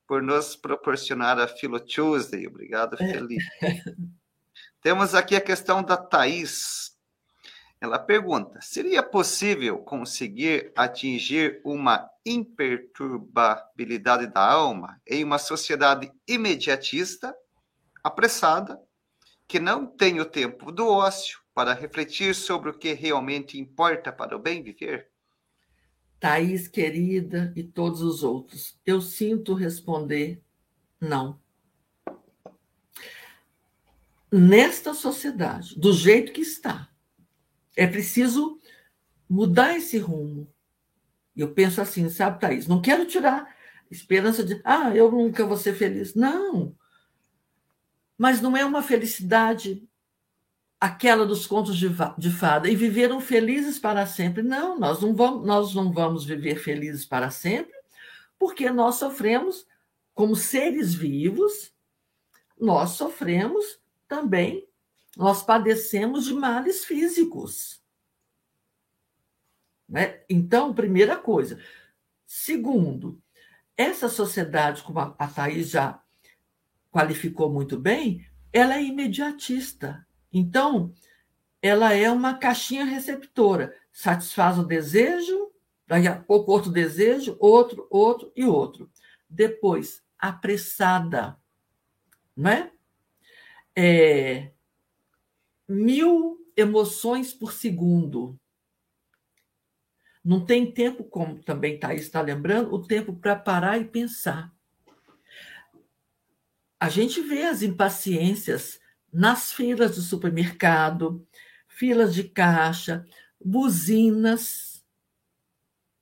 por 0.06 0.22
nos 0.22 0.54
proporcionar 0.54 1.38
a 1.38 1.48
Philo 1.48 1.80
Tuesday. 1.80 2.46
Obrigado, 2.46 2.94
é. 3.00 3.12
Felipe. 3.12 3.42
Temos 4.82 5.14
aqui 5.14 5.34
a 5.34 5.40
questão 5.40 5.82
da 5.82 5.96
Thaís. 5.96 6.92
Ela 7.80 7.98
pergunta: 7.98 8.60
seria 8.60 9.02
possível 9.02 9.78
conseguir 9.78 10.70
atingir 10.76 11.62
uma 11.64 12.06
imperturbabilidade 12.26 14.26
da 14.26 14.46
alma 14.46 15.00
em 15.06 15.24
uma 15.24 15.38
sociedade 15.38 16.12
imediatista, 16.28 17.34
apressada, 18.02 18.78
que 19.48 19.58
não 19.58 19.86
tem 19.86 20.20
o 20.20 20.26
tempo 20.26 20.70
do 20.70 20.86
ócio 20.86 21.43
para 21.54 21.72
refletir 21.72 22.34
sobre 22.34 22.70
o 22.70 22.74
que 22.74 22.92
realmente 22.92 23.58
importa 23.58 24.12
para 24.12 24.36
o 24.36 24.38
bem 24.38 24.62
viver? 24.62 25.08
Thaís, 26.18 26.66
querida, 26.66 27.52
e 27.54 27.62
todos 27.62 28.02
os 28.02 28.24
outros, 28.24 28.78
eu 28.84 29.00
sinto 29.00 29.54
responder 29.54 30.42
Não. 31.00 31.38
Nesta 34.32 34.94
sociedade, 34.94 35.78
do 35.78 35.92
jeito 35.92 36.32
que 36.32 36.40
está, 36.40 36.90
é 37.76 37.86
preciso 37.86 38.60
mudar 39.28 39.76
esse 39.76 39.98
rumo. 39.98 40.52
Eu 41.36 41.52
penso 41.52 41.80
assim, 41.80 42.08
sabe, 42.08 42.40
Thaís? 42.40 42.66
Não 42.66 42.80
quero 42.80 43.06
tirar 43.06 43.54
esperança 43.90 44.42
de, 44.42 44.60
ah, 44.64 44.94
eu 44.94 45.10
nunca 45.10 45.46
vou 45.46 45.56
ser 45.56 45.74
feliz. 45.74 46.14
Não. 46.14 46.76
Mas 48.18 48.40
não 48.40 48.56
é 48.56 48.64
uma 48.64 48.82
felicidade 48.82 49.88
aquela 50.84 51.24
dos 51.24 51.46
contos 51.46 51.78
de, 51.78 51.88
de 52.18 52.30
fada 52.30 52.68
e 52.68 52.76
viveram 52.76 53.18
felizes 53.18 53.78
para 53.78 54.06
sempre. 54.06 54.42
Não, 54.42 54.78
nós 54.78 55.00
não 55.00 55.14
vamos, 55.14 55.46
nós 55.46 55.74
não 55.74 55.90
vamos 55.90 56.26
viver 56.26 56.56
felizes 56.56 57.06
para 57.06 57.30
sempre, 57.30 57.72
porque 58.38 58.68
nós 58.68 58.96
sofremos 58.96 59.66
como 60.12 60.36
seres 60.36 60.92
vivos, 60.92 61.72
nós 62.60 62.90
sofremos 62.90 63.80
também, 64.06 64.68
nós 65.16 65.42
padecemos 65.42 66.26
de 66.26 66.34
males 66.34 66.84
físicos. 66.84 67.82
Né? 69.88 70.22
Então, 70.28 70.74
primeira 70.74 71.16
coisa. 71.16 71.58
Segundo, 72.26 73.18
essa 73.74 74.10
sociedade, 74.10 74.82
como 74.82 74.98
a 74.98 75.28
Thais 75.28 75.70
já 75.70 75.98
qualificou 76.92 77.50
muito 77.50 77.78
bem, 77.78 78.26
ela 78.52 78.76
é 78.76 78.82
imediatista. 78.84 80.03
Então, 80.34 80.92
ela 81.62 81.94
é 81.94 82.10
uma 82.10 82.34
caixinha 82.34 82.84
receptora. 82.84 83.74
Satisfaz 83.92 84.58
o 84.58 84.66
desejo, 84.66 85.52
daqui 85.86 86.08
a 86.08 86.20
pouco 86.20 86.50
outro 86.50 86.72
desejo, 86.72 87.36
outro, 87.38 87.86
outro 87.88 88.32
e 88.34 88.44
outro. 88.44 88.90
Depois, 89.30 90.02
apressada, 90.18 91.38
não 92.36 92.50
é? 92.50 92.72
é 93.76 94.50
mil 95.68 96.44
emoções 96.56 97.32
por 97.32 97.52
segundo. 97.52 98.38
Não 100.24 100.44
tem 100.44 100.70
tempo, 100.70 101.04
como 101.04 101.42
também 101.44 101.78
Thaís 101.78 102.02
está 102.02 102.20
lembrando, 102.20 102.74
o 102.74 102.82
tempo 102.84 103.14
para 103.14 103.36
parar 103.36 103.78
e 103.78 103.84
pensar. 103.84 104.52
A 106.80 106.88
gente 106.88 107.20
vê 107.20 107.44
as 107.44 107.62
impaciências 107.62 108.80
nas 109.14 109.52
filas 109.52 109.94
do 109.94 110.02
supermercado, 110.02 111.24
filas 111.68 112.12
de 112.12 112.24
caixa, 112.24 113.06
buzinas. 113.42 114.84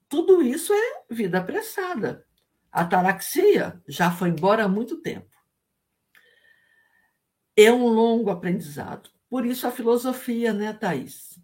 Tudo 0.09 0.43
isso 0.43 0.73
é 0.73 1.05
vida 1.11 1.39
apressada. 1.39 2.27
A 2.71 2.81
ataraxia 2.81 3.83
já 3.87 4.11
foi 4.11 4.31
embora 4.31 4.65
há 4.65 4.69
muito 4.69 4.97
tempo. 5.03 5.31
É 7.55 7.71
um 7.71 7.87
longo 7.87 8.31
aprendizado. 8.31 9.11
Por 9.29 9.45
isso 9.45 9.67
a 9.67 9.71
filosofia, 9.71 10.55
né, 10.55 10.73
Thaís? 10.73 11.39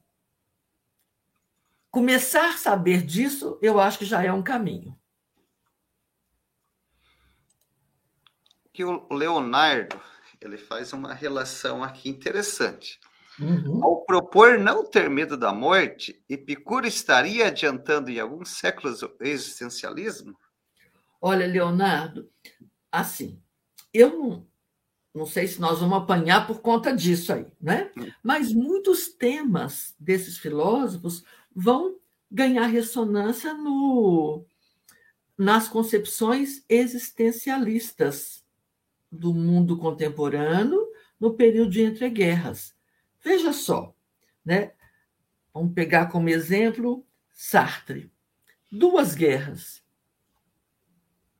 Começar 1.91 2.55
a 2.55 2.57
saber 2.57 3.03
disso, 3.03 3.59
eu 3.61 3.79
acho 3.79 3.99
que 3.99 4.05
já 4.07 4.23
é 4.23 4.33
um 4.33 4.43
caminho. 4.43 4.99
Que 8.73 8.85
o 8.85 9.07
Leonardo 9.13 10.01
ele 10.41 10.57
faz 10.57 10.93
uma 10.93 11.13
relação 11.13 11.83
aqui 11.83 12.09
interessante. 12.09 12.99
Uhum. 13.41 13.85
Ao 13.85 14.05
propor 14.05 14.59
não 14.59 14.85
ter 14.85 15.09
medo 15.09 15.37
da 15.37 15.53
morte, 15.53 16.23
Epicuro 16.29 16.87
estaria 16.87 17.47
adiantando 17.47 18.11
em 18.11 18.19
alguns 18.19 18.51
séculos 18.51 19.03
o 19.03 19.15
existencialismo? 19.21 20.37
Olha, 21.21 21.47
Leonardo, 21.47 22.29
assim, 22.91 23.41
eu 23.93 24.19
não, 24.19 24.47
não 25.15 25.27
sei 25.27 25.47
se 25.47 25.61
nós 25.61 25.81
vamos 25.81 25.99
apanhar 25.99 26.47
por 26.47 26.61
conta 26.61 26.95
disso 26.95 27.33
aí, 27.33 27.47
né? 27.61 27.93
Mas 28.23 28.53
muitos 28.53 29.09
temas 29.09 29.95
desses 29.99 30.39
filósofos 30.39 31.25
vão 31.55 31.97
ganhar 32.31 32.67
ressonância 32.67 33.55
no, 33.55 34.45
nas 35.37 35.69
concepções 35.69 36.65
existencialistas 36.69 38.45
do 39.11 39.35
mundo 39.35 39.79
contemporâneo 39.79 40.89
no 41.19 41.35
período 41.35 41.71
de 41.71 41.83
entreguerras. 41.83 42.75
Veja 43.23 43.53
só, 43.53 43.95
né? 44.45 44.73
Vamos 45.53 45.73
pegar 45.75 46.07
como 46.07 46.29
exemplo 46.29 47.07
Sartre. 47.33 48.13
Duas 48.71 49.15
guerras, 49.15 49.83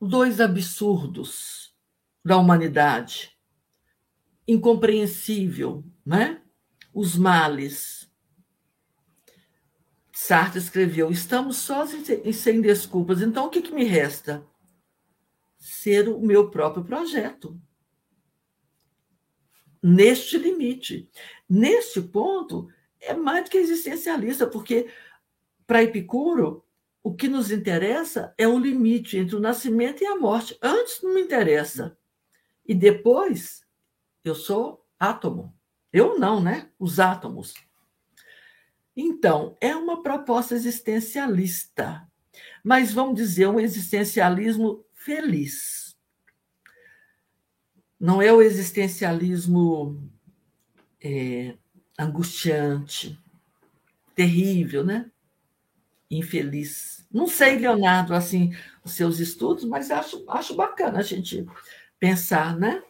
dois 0.01 0.41
absurdos 0.41 1.75
da 2.25 2.37
humanidade, 2.37 3.37
incompreensível, 4.47 5.83
né? 6.05 6.41
Os 6.93 7.15
males. 7.15 8.11
Sartre 10.11 10.59
escreveu: 10.59 11.11
estamos 11.11 11.57
sós 11.57 11.93
e 11.93 12.33
sem 12.33 12.61
desculpas, 12.61 13.21
então 13.21 13.45
o 13.45 13.49
que, 13.49 13.61
que 13.61 13.73
me 13.73 13.83
resta? 13.83 14.45
Ser 15.59 16.09
o 16.09 16.19
meu 16.19 16.49
próprio 16.49 16.83
projeto. 16.83 17.59
Neste 19.83 20.37
limite. 20.37 21.09
Neste 21.47 22.01
ponto, 22.01 22.67
é 22.99 23.13
mais 23.13 23.43
do 23.43 23.51
que 23.51 23.57
existencialista, 23.57 24.47
porque 24.47 24.89
para 25.67 25.83
Epicuro, 25.83 26.65
o 27.03 27.13
que 27.13 27.27
nos 27.27 27.51
interessa 27.51 28.33
é 28.37 28.47
o 28.47 28.57
limite 28.57 29.17
entre 29.17 29.35
o 29.35 29.39
nascimento 29.39 30.03
e 30.03 30.07
a 30.07 30.15
morte. 30.15 30.57
Antes 30.61 31.01
não 31.03 31.13
me 31.13 31.21
interessa. 31.21 31.97
E 32.65 32.73
depois, 32.73 33.63
eu 34.23 34.35
sou 34.35 34.85
átomo. 34.99 35.53
Eu 35.91 36.19
não, 36.19 36.41
né? 36.41 36.69
Os 36.77 36.99
átomos. 36.99 37.53
Então, 38.95 39.55
é 39.61 39.75
uma 39.75 40.03
proposta 40.03 40.53
existencialista, 40.53 42.05
mas 42.63 42.91
vamos 42.91 43.15
dizer, 43.15 43.47
um 43.47 43.59
existencialismo 43.59 44.83
feliz. 45.09 45.97
Não 47.99 48.21
é 48.21 48.31
o 48.31 48.43
existencialismo 48.43 50.07
é, 51.01 51.57
angustiante, 51.97 53.19
terrível, 54.13 54.85
né? 54.85 55.09
infeliz. 56.11 57.05
Não 57.11 57.27
sei, 57.27 57.59
Leonardo, 57.59 58.13
assim, 58.15 58.55
os 58.83 58.93
seus 58.93 59.19
estudos, 59.19 59.63
mas 59.63 59.91
acho, 59.91 60.23
acho 60.27 60.55
bacana 60.55 60.99
a 60.99 61.03
gente 61.03 61.45
pensar, 61.99 62.57
né? 62.57 62.83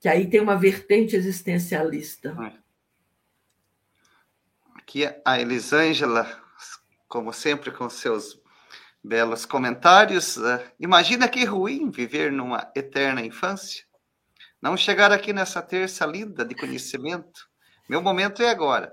Que 0.00 0.08
aí 0.08 0.28
tem 0.28 0.40
uma 0.40 0.56
vertente 0.56 1.16
existencialista. 1.16 2.36
É. 2.44 2.58
Aqui 4.74 5.04
a 5.24 5.40
Elisângela, 5.40 6.42
como 7.08 7.32
sempre, 7.32 7.70
com 7.70 7.88
seus 7.88 8.38
belos 9.06 9.46
comentários. 9.46 10.36
É, 10.36 10.72
imagina 10.80 11.28
que 11.28 11.44
ruim 11.44 11.90
viver 11.90 12.32
numa 12.32 12.70
eterna 12.74 13.24
infância. 13.24 13.84
Não 14.60 14.76
chegar 14.76 15.12
aqui 15.12 15.32
nessa 15.32 15.62
terça 15.62 16.04
linda 16.04 16.44
de 16.44 16.54
conhecimento. 16.54 17.48
Meu 17.88 18.02
momento 18.02 18.42
é 18.42 18.50
agora. 18.50 18.92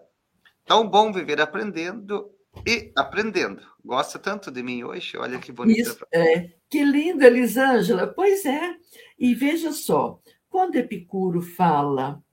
Tão 0.65 0.87
bom 0.87 1.11
viver 1.11 1.41
aprendendo 1.41 2.29
e 2.65 2.91
aprendendo. 2.95 3.63
Gosta 3.83 4.19
tanto 4.19 4.51
de 4.51 4.61
mim 4.61 4.83
hoje? 4.83 5.17
Olha 5.17 5.39
que 5.39 5.51
bonita. 5.51 5.81
Isso, 5.81 6.07
é. 6.13 6.51
Que 6.69 6.83
linda, 6.83 7.25
Elisângela. 7.25 8.07
Pois 8.07 8.45
é. 8.45 8.75
E 9.17 9.33
veja 9.33 9.71
só, 9.71 10.21
quando 10.47 10.75
Epicuro 10.75 11.41
fala 11.41 12.23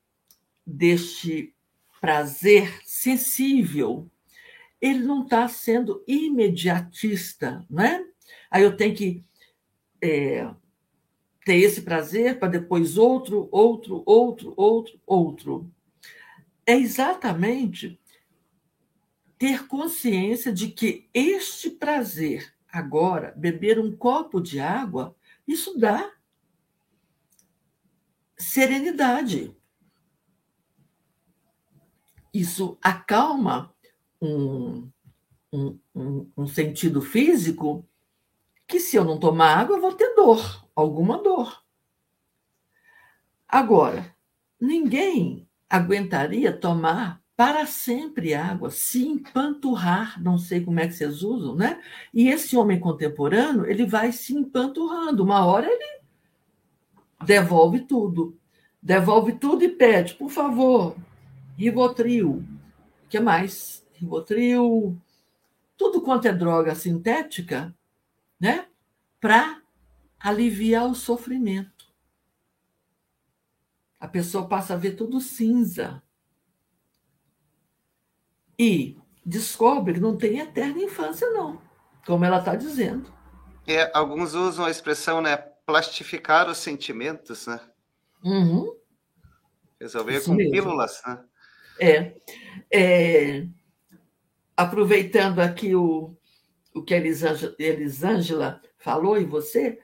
deste 0.66 1.54
prazer 2.00 2.80
sensível, 2.84 4.10
ele 4.80 5.00
não 5.00 5.22
está 5.22 5.46
sendo 5.46 6.02
imediatista, 6.06 7.64
né? 7.68 8.04
Aí 8.50 8.62
eu 8.62 8.76
tenho 8.76 8.94
que 8.94 9.24
é, 10.02 10.48
ter 11.44 11.56
esse 11.56 11.82
prazer 11.82 12.38
para 12.38 12.48
depois 12.48 12.96
outro, 12.96 13.48
outro, 13.52 14.02
outro, 14.06 14.54
outro, 14.56 15.00
outro. 15.06 15.70
É 16.66 16.74
exatamente 16.74 18.00
ter 19.38 19.66
consciência 19.66 20.52
de 20.52 20.68
que 20.68 21.08
este 21.12 21.70
prazer, 21.70 22.54
agora, 22.68 23.32
beber 23.36 23.78
um 23.78 23.94
copo 23.94 24.40
de 24.40 24.60
água, 24.60 25.16
isso 25.46 25.78
dá 25.78 26.12
serenidade. 28.36 29.54
Isso 32.32 32.78
acalma 32.80 33.74
um, 34.20 34.90
um, 35.52 36.30
um, 36.36 36.46
sentido 36.46 37.00
físico 37.00 37.86
que, 38.66 38.78
se 38.78 38.96
eu 38.96 39.04
não 39.04 39.18
tomar 39.18 39.58
água, 39.58 39.76
eu 39.76 39.80
vou 39.80 39.92
ter 39.92 40.14
dor, 40.14 40.66
alguma 40.74 41.22
dor. 41.22 41.62
Agora, 43.48 44.14
ninguém 44.60 45.48
aguentaria 45.68 46.52
tomar 46.52 47.20
para 47.36 47.64
sempre 47.64 48.34
água, 48.34 48.70
se 48.70 49.02
empanturrar, 49.02 50.22
não 50.22 50.36
sei 50.36 50.60
como 50.60 50.78
é 50.78 50.86
que 50.86 50.92
vocês 50.92 51.22
usam, 51.22 51.56
né? 51.56 51.80
E 52.12 52.28
esse 52.28 52.54
homem 52.56 52.78
contemporâneo, 52.78 53.64
ele 53.64 53.86
vai 53.86 54.12
se 54.12 54.34
empanturrando, 54.34 55.24
uma 55.24 55.46
hora 55.46 55.66
ele 55.66 56.00
devolve 57.24 57.80
tudo. 57.80 58.36
Devolve 58.82 59.32
tudo 59.32 59.64
e 59.64 59.68
pede, 59.68 60.14
por 60.14 60.30
favor, 60.30 60.96
Rivotril. 61.56 62.44
O 63.04 63.08
que 63.08 63.20
mais? 63.20 63.79
Rivotril, 64.00 64.98
tudo 65.76 66.00
quanto 66.00 66.26
é 66.26 66.32
droga 66.32 66.74
sintética, 66.74 67.74
né? 68.40 68.66
Para 69.20 69.60
aliviar 70.18 70.86
o 70.86 70.94
sofrimento. 70.94 71.86
A 73.98 74.08
pessoa 74.08 74.48
passa 74.48 74.72
a 74.72 74.76
ver 74.76 74.92
tudo 74.92 75.20
cinza. 75.20 76.02
E 78.58 78.96
descobre 79.24 79.94
que 79.94 80.00
não 80.00 80.16
tem 80.16 80.38
eterna 80.38 80.82
infância, 80.82 81.28
não, 81.30 81.60
como 82.06 82.24
ela 82.24 82.38
está 82.38 82.56
dizendo. 82.56 83.12
É, 83.66 83.90
alguns 83.94 84.32
usam 84.34 84.64
a 84.64 84.70
expressão, 84.70 85.20
né? 85.20 85.36
Plastificar 85.36 86.48
os 86.48 86.58
sentimentos, 86.58 87.46
né? 87.46 87.60
Uhum. 88.24 88.74
Resolver 89.78 90.16
Isso 90.16 90.30
com 90.30 90.34
mesmo. 90.34 90.52
pílulas, 90.52 91.02
né? 91.06 91.24
É. 91.78 92.14
é. 92.70 93.46
Aproveitando 94.60 95.38
aqui 95.38 95.74
o, 95.74 96.14
o 96.74 96.82
que 96.82 96.92
a 96.92 96.98
Elisângela 96.98 98.60
falou 98.76 99.18
e 99.18 99.24
você, 99.24 99.78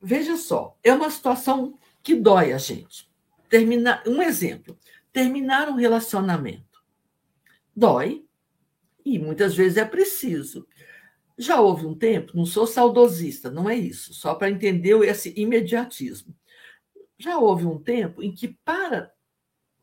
veja 0.00 0.36
só, 0.36 0.78
é 0.84 0.94
uma 0.94 1.10
situação 1.10 1.76
que 2.00 2.14
dói 2.14 2.52
a 2.52 2.58
gente. 2.58 3.10
Terminar, 3.48 4.04
um 4.06 4.22
exemplo, 4.22 4.78
terminar 5.12 5.68
um 5.68 5.74
relacionamento. 5.74 6.80
Dói 7.74 8.24
e 9.04 9.18
muitas 9.18 9.56
vezes 9.56 9.78
é 9.78 9.84
preciso. 9.84 10.64
Já 11.36 11.60
houve 11.60 11.84
um 11.84 11.98
tempo, 11.98 12.36
não 12.36 12.46
sou 12.46 12.68
saudosista, 12.68 13.50
não 13.50 13.68
é 13.68 13.74
isso, 13.74 14.14
só 14.14 14.32
para 14.36 14.48
entender 14.48 14.96
esse 15.02 15.34
imediatismo. 15.36 16.32
Já 17.18 17.36
houve 17.36 17.66
um 17.66 17.82
tempo 17.82 18.22
em 18.22 18.32
que, 18.32 18.46
para 18.64 19.12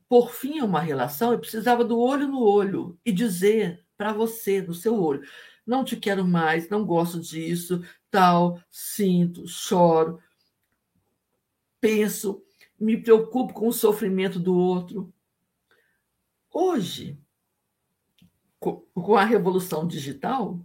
por 0.07 0.31
fim 0.31 0.59
a 0.59 0.63
uma 0.63 0.79
relação, 0.79 1.33
eu 1.33 1.39
precisava 1.39 1.83
do 1.83 1.99
olho 1.99 2.29
no 2.29 2.41
olho 2.41 2.97
e 3.05 3.11
dizer 3.11 3.85
para 4.01 4.13
você, 4.13 4.63
no 4.63 4.73
seu 4.73 4.99
olho: 4.99 5.21
não 5.63 5.85
te 5.85 5.95
quero 5.95 6.25
mais, 6.25 6.67
não 6.67 6.83
gosto 6.83 7.19
disso, 7.19 7.85
tal, 8.09 8.59
sinto, 8.67 9.47
choro, 9.47 10.19
penso, 11.79 12.43
me 12.79 12.97
preocupo 12.97 13.53
com 13.53 13.67
o 13.67 13.73
sofrimento 13.73 14.39
do 14.39 14.57
outro. 14.57 15.13
Hoje, 16.51 17.15
com 18.59 19.15
a 19.15 19.23
revolução 19.23 19.85
digital, 19.85 20.59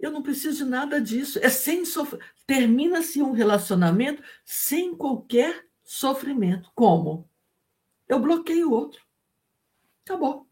eu 0.00 0.10
não 0.10 0.24
preciso 0.24 0.64
de 0.64 0.70
nada 0.70 1.00
disso. 1.00 1.38
É 1.40 1.48
sem 1.48 1.84
sofrer. 1.84 2.20
Termina-se 2.44 3.22
um 3.22 3.30
relacionamento 3.30 4.20
sem 4.44 4.96
qualquer 4.96 5.68
sofrimento. 5.84 6.68
Como? 6.74 7.30
Eu 8.08 8.18
bloqueio 8.18 8.70
o 8.70 8.72
outro. 8.72 9.00
Acabou. 10.04 10.51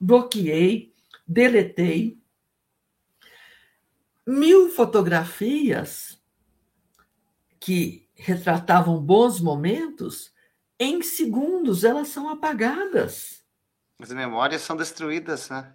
Bloqueei, 0.00 0.94
deletei. 1.26 2.18
Mil 4.26 4.70
fotografias 4.70 6.20
que 7.58 8.08
retratavam 8.14 9.00
bons 9.00 9.40
momentos, 9.40 10.32
em 10.78 11.02
segundos 11.02 11.84
elas 11.84 12.08
são 12.08 12.28
apagadas. 12.28 13.44
As 13.98 14.12
memórias 14.12 14.62
são 14.62 14.76
destruídas, 14.76 15.50
né? 15.50 15.74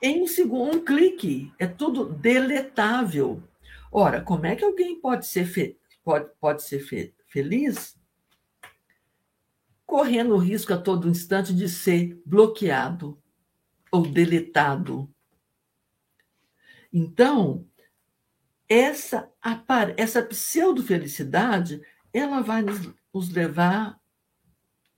em 0.00 0.22
um 0.22 0.26
segundo, 0.26 0.76
um 0.76 0.84
clique. 0.84 1.52
É 1.58 1.66
tudo 1.66 2.04
deletável. 2.04 3.42
Ora, 3.90 4.20
como 4.20 4.46
é 4.46 4.54
que 4.54 4.64
alguém 4.64 5.00
pode 5.00 5.26
ser, 5.26 5.46
fe... 5.46 5.78
pode, 6.04 6.28
pode 6.40 6.62
ser 6.62 6.80
fe... 6.80 7.14
feliz 7.26 7.96
correndo 9.84 10.34
o 10.34 10.38
risco 10.38 10.72
a 10.72 10.78
todo 10.78 11.08
instante 11.08 11.54
de 11.54 11.68
ser 11.68 12.20
bloqueado 12.26 13.16
ou 13.90 14.02
deletado? 14.02 15.10
Então, 16.92 17.66
essa, 18.68 19.30
essa 19.96 20.22
pseudo-felicidade, 20.22 21.80
ela 22.12 22.40
vai 22.40 22.62
nos, 22.62 22.88
nos 23.12 23.30
levar 23.30 23.98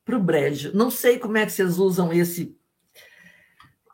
para 0.05 0.17
o 0.17 0.23
brejo. 0.23 0.73
Não 0.75 0.91
sei 0.91 1.19
como 1.19 1.37
é 1.37 1.45
que 1.45 1.53
vocês 1.53 1.79
usam 1.79 2.13
esse 2.13 2.57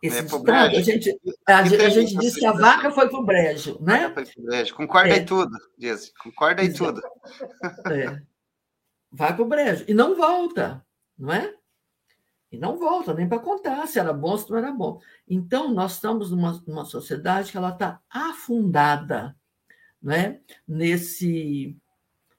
esse 0.05 0.19
é, 0.19 0.23
ditado, 0.23 0.77
a 0.77 0.83
gente, 0.83 1.19
a, 1.47 1.59
a 1.61 1.89
gente 1.89 2.15
disse 2.19 2.39
que 2.39 2.45
a 2.45 2.53
vaca 2.53 2.91
foi 2.91 3.09
para 3.09 3.19
o 3.19 3.25
brejo, 3.25 3.79
né? 3.81 4.12
Foi 4.12 4.27
pro 4.27 4.43
brejo. 4.43 4.75
Concorda 4.75 5.15
é. 5.15 5.16
em 5.16 5.25
tudo, 5.25 5.59
diz. 5.79 6.12
Concorda 6.23 6.62
em 6.62 6.71
tudo. 6.71 7.01
É. 7.91 8.21
Vai 9.11 9.35
para 9.35 9.43
o 9.43 9.49
brejo. 9.49 9.83
E 9.89 9.95
não 9.95 10.15
volta, 10.15 10.85
não 11.16 11.33
é? 11.33 11.55
E 12.55 12.59
não 12.59 12.78
volta 12.78 13.12
nem 13.12 13.28
para 13.28 13.39
contar 13.39 13.86
se 13.86 13.98
era 13.98 14.12
bom 14.12 14.31
ou 14.31 14.39
se 14.39 14.51
não 14.51 14.59
era 14.59 14.72
bom. 14.72 15.01
Então, 15.28 15.72
nós 15.72 15.94
estamos 15.94 16.31
numa, 16.31 16.62
numa 16.66 16.85
sociedade 16.85 17.51
que 17.51 17.56
ela 17.56 17.70
está 17.70 18.01
afundada 18.09 19.36
né? 20.01 20.40
nesse 20.66 21.76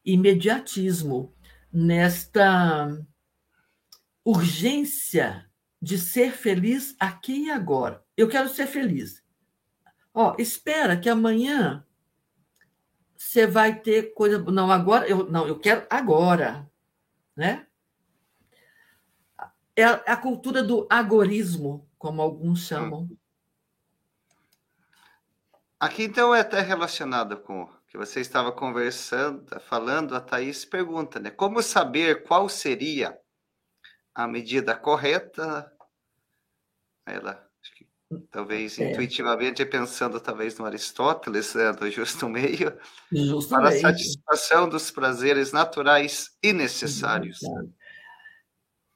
imediatismo, 0.03 1.33
nesta 1.71 2.97
urgência 4.23 5.49
de 5.81 5.97
ser 5.97 6.31
feliz 6.31 6.95
aqui 6.99 7.45
e 7.45 7.51
agora. 7.51 8.03
Eu 8.15 8.29
quero 8.29 8.49
ser 8.49 8.67
feliz. 8.67 9.23
Ó, 10.13 10.35
espera 10.39 10.95
que 10.95 11.09
amanhã 11.09 11.85
você 13.15 13.45
vai 13.45 13.79
ter 13.79 14.13
coisa. 14.13 14.39
Não, 14.39 14.71
agora 14.71 15.07
eu 15.07 15.29
não, 15.29 15.47
eu 15.47 15.59
quero 15.59 15.85
agora, 15.89 16.69
né? 17.35 17.64
É 19.76 19.84
a, 19.84 19.93
a 19.93 20.18
cultura 20.18 20.64
do 20.64 20.88
agorismo, 20.89 21.88
como 21.97 22.22
alguns 22.22 22.68
chamam. 22.68 23.10
Aqui 25.80 26.03
então 26.03 26.34
é 26.34 26.39
até 26.39 26.61
relacionado 26.61 27.38
com 27.38 27.64
o 27.64 27.69
que 27.88 27.97
você 27.97 28.22
estava 28.22 28.52
conversando, 28.52 29.60
falando, 29.60 30.15
a 30.15 30.22
Thaís 30.22 30.64
pergunta, 30.64 31.19
né? 31.19 31.30
Como 31.30 31.61
saber 31.61 32.23
qual 32.23 32.47
seria 32.47 33.19
a 34.14 34.27
medida 34.27 34.73
correta, 34.76 35.72
ela 37.06 37.45
que, 37.76 37.85
talvez 38.31 38.80
é. 38.80 38.91
intuitivamente 38.91 39.65
pensando 39.65 40.19
talvez 40.19 40.57
no 40.57 40.65
Aristóteles, 40.65 41.53
né, 41.53 41.73
do 41.73 41.89
justo 41.91 42.30
meio, 42.30 42.77
para 43.49 43.69
a 43.69 43.80
satisfação 43.80 44.69
dos 44.69 44.89
prazeres 44.89 45.52
naturais 45.52 46.38
e 46.41 46.53
necessários. 46.53 47.39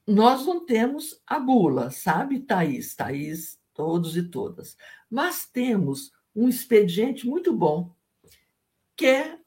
Nós 0.10 0.44
não 0.44 0.66
temos 0.66 1.22
a 1.28 1.40
bula, 1.40 1.92
sabe, 1.92 2.40
Thaís? 2.40 2.96
Thaís, 2.96 3.60
todos 3.76 4.18
e 4.18 4.24
todas. 4.24 4.76
Mas 5.08 5.46
temos 5.46 6.12
um 6.36 6.50
expediente 6.50 7.28
muito 7.28 7.54
bom, 7.54 7.96
que 8.96 9.06
é 9.06 9.40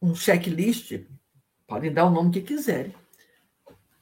um 0.00 0.14
checklist, 0.14 1.04
podem 1.66 1.92
dar 1.92 2.06
o 2.06 2.10
nome 2.10 2.30
que 2.30 2.40
quiserem, 2.40 2.94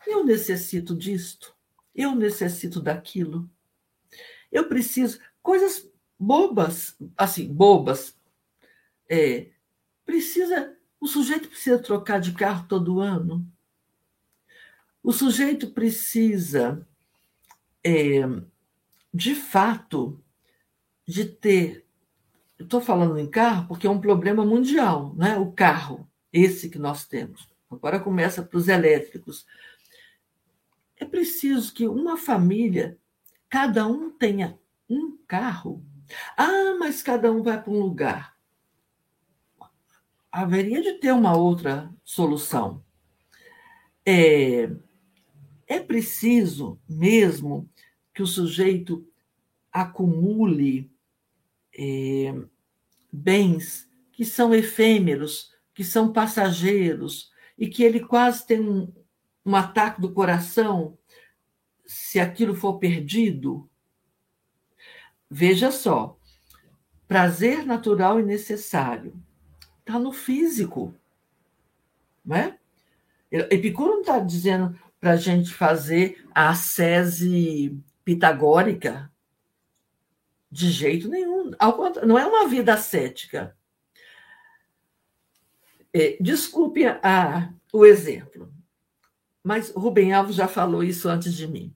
eu 0.07 0.25
necessito 0.25 0.95
disto, 0.95 1.53
eu 1.93 2.15
necessito 2.15 2.81
daquilo. 2.81 3.51
Eu 4.53 4.69
preciso. 4.69 5.19
Coisas 5.43 5.91
bobas, 6.17 6.97
assim, 7.17 7.53
bobas. 7.53 8.17
É, 9.11 9.51
precisa. 10.07 10.79
O 11.01 11.09
sujeito 11.09 11.49
precisa 11.49 11.81
trocar 11.81 12.21
de 12.21 12.33
carro 12.33 12.69
todo 12.69 13.01
ano. 13.01 13.45
O 15.09 15.13
sujeito 15.15 15.71
precisa, 15.71 16.87
é, 17.83 18.21
de 19.13 19.35
fato, 19.35 20.23
de 21.07 21.25
ter. 21.25 21.87
Estou 22.59 22.79
falando 22.79 23.19
em 23.19 23.27
carro 23.27 23.69
porque 23.69 23.87
é 23.87 23.91
um 23.91 24.03
problema 24.03 24.45
mundial, 24.45 25.15
né? 25.17 25.39
o 25.39 25.51
carro, 25.51 26.07
esse 26.31 26.69
que 26.69 26.79
nós 26.79 27.07
temos. 27.07 27.49
Agora 27.71 27.99
começa 27.99 28.43
para 28.43 28.59
os 28.59 28.69
elétricos. 28.69 29.47
É 30.99 31.07
preciso 31.07 31.73
que 31.73 31.89
uma 31.89 32.19
família, 32.19 32.99
cada 33.49 33.87
um 33.87 34.11
tenha 34.11 34.59
um 34.91 35.17
carro. 35.27 35.83
Ah, 36.37 36.77
mas 36.79 37.03
cada 37.03 37.33
um 37.33 37.43
vai 37.43 37.63
para 37.63 37.73
um 37.73 37.81
lugar. 37.81 38.37
Haveria 40.31 40.83
de 40.83 40.99
ter 40.99 41.13
uma 41.13 41.35
outra 41.35 41.91
solução. 42.05 42.85
É, 44.05 44.71
é 45.69 45.79
preciso 45.79 46.81
mesmo 46.89 47.69
que 48.15 48.23
o 48.23 48.27
sujeito 48.27 49.07
acumule 49.71 50.91
é, 51.79 52.35
bens 53.13 53.89
que 54.11 54.25
são 54.25 54.55
efêmeros, 54.55 55.53
que 55.75 55.85
são 55.85 56.13
passageiros, 56.13 57.31
e 57.57 57.69
que 57.69 57.85
ele 57.85 58.01
quase 58.01 58.47
tem 58.47 58.61
um, 58.61 58.93
um 59.45 59.55
ataque 59.55 60.01
do 60.01 60.13
coração 60.13 60.97
se 61.87 62.19
aquilo 62.19 62.55
for 62.55 62.79
perdido? 62.79 63.69
Veja 65.31 65.71
só, 65.71 66.19
prazer 67.07 67.65
natural 67.65 68.19
e 68.19 68.25
necessário 68.25 69.23
está 69.81 69.99
no 69.99 70.13
físico. 70.13 70.95
não 72.25 72.37
é? 72.37 72.59
Epicuro 73.31 73.93
não 73.93 74.01
está 74.01 74.19
dizendo 74.19 74.79
para 75.01 75.13
a 75.13 75.17
gente 75.17 75.53
fazer 75.53 76.25
a 76.35 76.51
ascese 76.51 77.77
pitagórica 78.05 79.13
de 80.51 80.71
jeito 80.71 81.09
nenhum. 81.09 81.51
Não 82.07 82.19
é 82.19 82.27
uma 82.27 82.49
vida 82.49 82.75
ascética. 82.75 83.57
É, 85.93 86.17
desculpe 86.21 86.87
a, 86.87 87.53
o 87.73 87.85
exemplo, 87.85 88.53
mas 89.43 89.71
Rubem 89.71 90.13
Alves 90.13 90.37
já 90.37 90.47
falou 90.47 90.83
isso 90.83 91.09
antes 91.09 91.35
de 91.35 91.47
mim. 91.47 91.75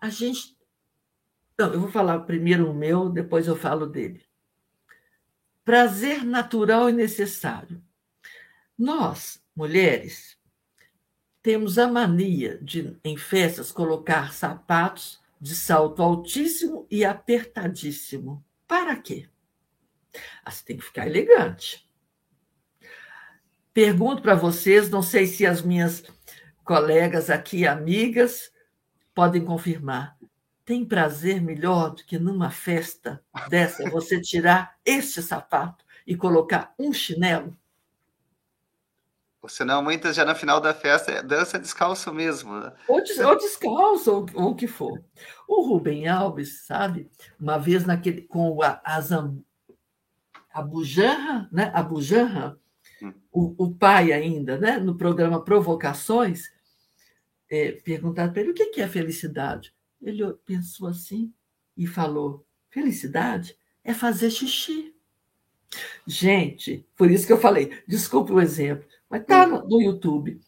A 0.00 0.08
gente. 0.08 0.56
Não, 1.58 1.72
eu 1.72 1.80
vou 1.80 1.90
falar 1.90 2.20
primeiro 2.20 2.70
o 2.70 2.74
meu, 2.74 3.08
depois 3.08 3.46
eu 3.46 3.56
falo 3.56 3.86
dele. 3.86 4.24
Prazer 5.64 6.24
natural 6.24 6.88
e 6.88 6.92
necessário. 6.92 7.82
Nós, 8.76 9.42
mulheres, 9.54 10.37
temos 11.48 11.78
a 11.78 11.88
mania 11.88 12.58
de, 12.60 12.94
em 13.02 13.16
festas, 13.16 13.72
colocar 13.72 14.34
sapatos 14.34 15.18
de 15.40 15.54
salto 15.54 16.02
altíssimo 16.02 16.86
e 16.90 17.06
apertadíssimo. 17.06 18.44
Para 18.66 18.94
quê? 18.96 19.26
Ah, 20.44 20.50
você 20.50 20.62
tem 20.62 20.76
que 20.76 20.84
ficar 20.84 21.06
elegante. 21.06 21.88
Pergunto 23.72 24.20
para 24.20 24.34
vocês, 24.34 24.90
não 24.90 25.00
sei 25.00 25.26
se 25.26 25.46
as 25.46 25.62
minhas 25.62 26.04
colegas 26.62 27.30
aqui, 27.30 27.66
amigas, 27.66 28.52
podem 29.14 29.42
confirmar. 29.42 30.18
Tem 30.66 30.84
prazer 30.84 31.40
melhor 31.40 31.94
do 31.94 32.04
que 32.04 32.18
numa 32.18 32.50
festa 32.50 33.24
dessa 33.48 33.88
você 33.88 34.20
tirar 34.20 34.76
este 34.84 35.22
sapato 35.22 35.82
e 36.06 36.14
colocar 36.14 36.74
um 36.78 36.92
chinelo? 36.92 37.56
Senão, 39.48 39.82
muitas 39.82 40.14
já 40.14 40.24
no 40.24 40.34
final 40.34 40.60
da 40.60 40.74
festa 40.74 41.22
dança 41.22 41.58
descalço 41.58 42.12
mesmo. 42.12 42.60
Né? 42.60 42.72
Ou, 42.86 43.02
des, 43.02 43.18
ou 43.18 43.36
descalço, 43.36 44.12
ou, 44.12 44.26
ou 44.34 44.50
o 44.50 44.54
que 44.54 44.66
for. 44.66 45.02
O 45.46 45.68
Rubem 45.68 46.06
Alves, 46.06 46.66
sabe, 46.66 47.10
uma 47.40 47.58
vez 47.58 47.84
naquele, 47.84 48.22
com 48.22 48.62
a, 48.62 48.80
Azam, 48.84 49.42
a 50.52 50.62
Bujanra, 50.62 51.48
né? 51.50 51.70
A 51.74 51.82
Bujanra, 51.82 52.58
hum. 53.02 53.12
o, 53.32 53.66
o 53.66 53.74
pai 53.74 54.12
ainda, 54.12 54.58
né? 54.58 54.78
No 54.78 54.96
programa 54.96 55.44
Provocações, 55.44 56.44
é, 57.50 57.72
perguntaram 57.72 58.32
para 58.32 58.42
ele 58.42 58.50
o 58.50 58.54
que 58.54 58.80
é 58.80 58.88
felicidade. 58.88 59.74
Ele 60.00 60.32
pensou 60.44 60.88
assim 60.88 61.32
e 61.76 61.86
falou: 61.86 62.46
felicidade 62.70 63.56
é 63.82 63.94
fazer 63.94 64.30
xixi. 64.30 64.94
Gente, 66.06 66.86
por 66.96 67.10
isso 67.10 67.26
que 67.26 67.32
eu 67.32 67.38
falei, 67.38 67.82
desculpe 67.86 68.32
o 68.32 68.40
exemplo, 68.40 68.86
mas 69.08 69.24
no, 69.26 69.68
no 69.68 69.82
YouTube. 69.82 70.40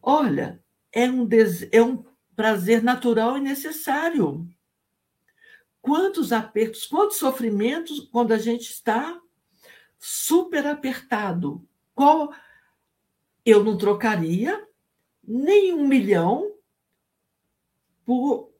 Olha, 0.00 0.62
é 0.92 1.08
um, 1.08 1.24
des... 1.24 1.68
é 1.72 1.82
um 1.82 2.04
prazer 2.34 2.82
natural 2.82 3.36
e 3.36 3.40
necessário. 3.40 4.48
Quantos 5.80 6.32
apertos, 6.32 6.86
quantos 6.86 7.18
sofrimentos 7.18 8.00
quando 8.00 8.32
a 8.32 8.38
gente 8.38 8.70
está 8.70 9.20
super 9.98 10.66
apertado. 10.66 11.66
Qual 11.94 12.32
eu 13.44 13.64
não 13.64 13.76
trocaria 13.76 14.66
nem 15.22 15.72
um 15.74 15.86
milhão 15.86 16.54
por, 18.04 18.52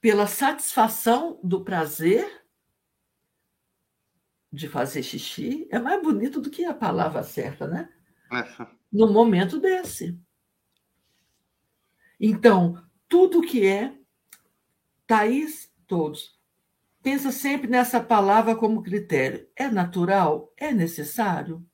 pela 0.00 0.26
satisfação 0.26 1.38
do 1.42 1.62
prazer 1.64 2.44
de 4.52 4.68
fazer 4.68 5.02
xixi. 5.02 5.66
É 5.70 5.78
mais 5.78 6.02
bonito 6.02 6.40
do 6.40 6.50
que 6.50 6.64
a 6.64 6.74
palavra 6.74 7.22
certa, 7.22 7.66
né? 7.66 7.88
no 8.92 9.12
momento 9.12 9.58
desse. 9.60 10.18
Então, 12.18 12.82
tudo 13.08 13.42
que 13.42 13.66
é, 13.66 13.94
Thaís, 15.06 15.72
todos, 15.86 16.38
pensa 17.02 17.32
sempre 17.32 17.68
nessa 17.68 18.00
palavra 18.00 18.54
como 18.54 18.82
critério. 18.82 19.48
É 19.56 19.68
natural? 19.68 20.52
É 20.56 20.72
necessário? 20.72 21.66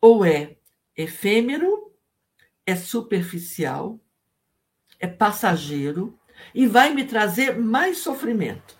Ou 0.00 0.24
é 0.24 0.56
efêmero? 0.96 1.94
É 2.66 2.74
superficial? 2.74 4.00
É 4.98 5.06
passageiro? 5.06 6.18
E 6.54 6.66
vai 6.66 6.92
me 6.92 7.04
trazer 7.04 7.56
mais 7.56 7.98
sofrimento? 7.98 8.76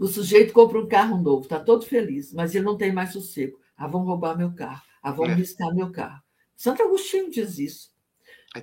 O 0.00 0.08
sujeito 0.08 0.54
compra 0.54 0.80
um 0.80 0.88
carro 0.88 1.22
novo, 1.22 1.42
está 1.42 1.60
todo 1.60 1.84
feliz, 1.84 2.32
mas 2.32 2.54
ele 2.54 2.64
não 2.64 2.76
tem 2.76 2.90
mais 2.90 3.12
sossego. 3.12 3.60
Ah, 3.76 3.86
vão 3.86 4.02
roubar 4.02 4.36
meu 4.36 4.52
carro. 4.54 4.82
Ah, 5.02 5.12
vão 5.12 5.26
é. 5.26 5.34
riscar 5.34 5.74
meu 5.74 5.92
carro. 5.92 6.22
Santo 6.56 6.82
Agostinho 6.82 7.30
diz 7.30 7.58
isso. 7.58 7.90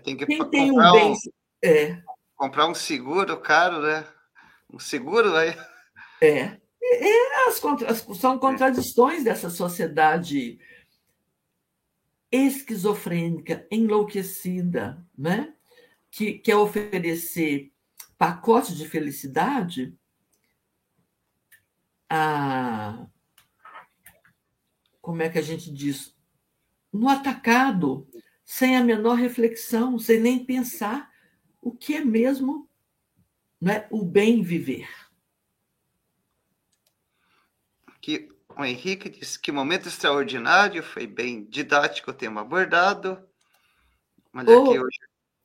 Tem 0.03 0.17
que 0.17 0.25
Quem 0.25 0.49
tem 0.49 0.71
um 0.71 0.91
bem. 0.91 1.11
Um, 1.13 1.15
é. 1.61 2.03
Comprar 2.35 2.67
um 2.67 2.73
seguro 2.73 3.39
caro, 3.39 3.81
né? 3.81 4.03
Um 4.73 4.79
seguro 4.79 5.35
aí. 5.35 5.55
É. 6.19 6.57
é 6.83 7.47
as, 7.47 7.61
são 8.19 8.39
contradições 8.39 9.23
dessa 9.23 9.51
sociedade 9.51 10.59
esquizofrênica, 12.31 13.65
enlouquecida, 13.71 15.05
né? 15.15 15.53
que 16.09 16.33
quer 16.33 16.55
oferecer 16.55 17.71
pacote 18.17 18.75
de 18.75 18.87
felicidade 18.87 19.95
a 22.09 23.07
como 25.07 25.21
é 25.21 25.29
que 25.29 25.39
a 25.39 25.41
gente 25.41 25.71
diz? 25.71 26.13
No 26.91 27.07
atacado, 27.07 28.05
sem 28.43 28.75
a 28.75 28.83
menor 28.83 29.15
reflexão, 29.15 29.97
sem 29.97 30.19
nem 30.19 30.43
pensar 30.43 31.09
o 31.61 31.71
que 31.71 31.95
é 31.95 32.03
mesmo 32.03 32.69
né, 33.61 33.87
o 33.89 34.03
bem 34.03 34.41
viver. 34.41 34.89
Que 38.01 38.27
o 38.57 38.65
Henrique 38.65 39.09
disse 39.09 39.39
que 39.39 39.49
momento 39.49 39.87
extraordinário, 39.87 40.83
foi 40.83 41.07
bem 41.07 41.45
didático 41.45 42.11
o 42.11 42.13
tema 42.13 42.41
abordado. 42.41 43.17
Olha 44.33 44.59
oh. 44.59 44.69
aqui 44.69 44.79
o, 44.79 44.87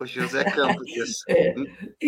o 0.01 0.07
José 0.07 0.43
Campos 0.51 0.87
disse. 0.87 1.23
é, 1.31 1.55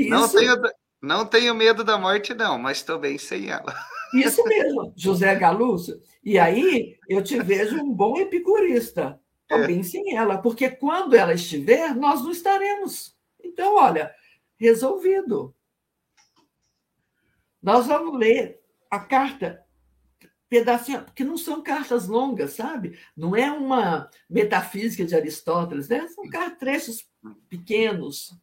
não, 0.09 0.28
tenho, 0.28 0.56
não 1.01 1.24
tenho 1.24 1.55
medo 1.55 1.85
da 1.85 1.97
morte, 1.97 2.35
não, 2.35 2.59
mas 2.59 2.78
estou 2.78 2.98
bem 2.98 3.16
sem 3.16 3.48
ela. 3.48 3.72
Isso 4.14 4.44
mesmo, 4.44 4.92
José 4.96 5.34
Galúcio. 5.34 6.00
E 6.22 6.38
aí 6.38 6.96
eu 7.08 7.22
te 7.22 7.40
vejo 7.42 7.76
um 7.76 7.92
bom 7.92 8.16
epicurista, 8.18 9.20
também 9.48 9.80
é. 9.80 9.82
sem 9.82 10.16
ela, 10.16 10.38
porque 10.38 10.70
quando 10.70 11.14
ela 11.14 11.34
estiver, 11.34 11.94
nós 11.94 12.22
não 12.22 12.30
estaremos. 12.30 13.16
Então, 13.42 13.76
olha, 13.76 14.14
resolvido. 14.58 15.54
Nós 17.62 17.86
vamos 17.86 18.18
ler 18.18 18.60
a 18.90 18.98
carta 18.98 19.64
pedacinho, 20.48 21.04
porque 21.04 21.24
não 21.24 21.36
são 21.36 21.62
cartas 21.62 22.06
longas, 22.06 22.52
sabe? 22.52 22.98
Não 23.16 23.34
é 23.34 23.50
uma 23.50 24.08
metafísica 24.30 25.04
de 25.04 25.14
Aristóteles, 25.14 25.88
né? 25.88 26.06
São 26.08 26.24
trechos 26.58 27.08
pequenos. 27.48 28.38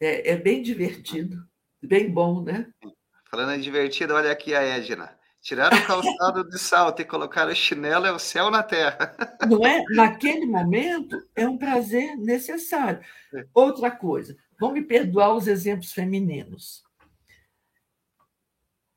É, 0.00 0.30
é 0.30 0.36
bem 0.36 0.62
divertido, 0.62 1.46
bem 1.82 2.10
bom, 2.10 2.42
né? 2.42 2.72
Falando 3.30 3.52
em 3.52 3.60
divertido, 3.60 4.14
olha 4.14 4.32
aqui 4.32 4.54
a 4.54 4.62
Edna. 4.62 5.18
Tirar 5.40 5.72
o 5.72 5.86
calçado 5.86 6.48
de 6.48 6.58
salto 6.58 7.00
e 7.00 7.04
colocar 7.04 7.46
o 7.48 7.54
chinelo 7.54 8.06
é 8.06 8.12
o 8.12 8.18
céu 8.18 8.50
na 8.50 8.62
terra. 8.62 9.14
Não 9.48 9.64
é? 9.64 9.84
Naquele 9.90 10.46
momento, 10.46 11.16
é 11.36 11.46
um 11.46 11.56
prazer 11.56 12.16
necessário. 12.16 13.00
É. 13.34 13.46
Outra 13.54 13.90
coisa, 13.90 14.36
vão 14.58 14.72
me 14.72 14.82
perdoar 14.82 15.34
os 15.34 15.46
exemplos 15.46 15.92
femininos. 15.92 16.82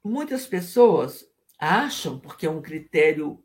Muitas 0.04 0.48
pessoas 0.48 1.26
acham, 1.60 2.18
porque 2.18 2.46
é 2.46 2.50
um 2.50 2.62
critério 2.62 3.44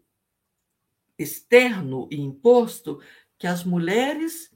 externo 1.19 2.09
e 2.11 2.21
imposto, 2.21 3.01
que 3.39 3.47
as 3.47 3.63
mulheres 3.63 4.51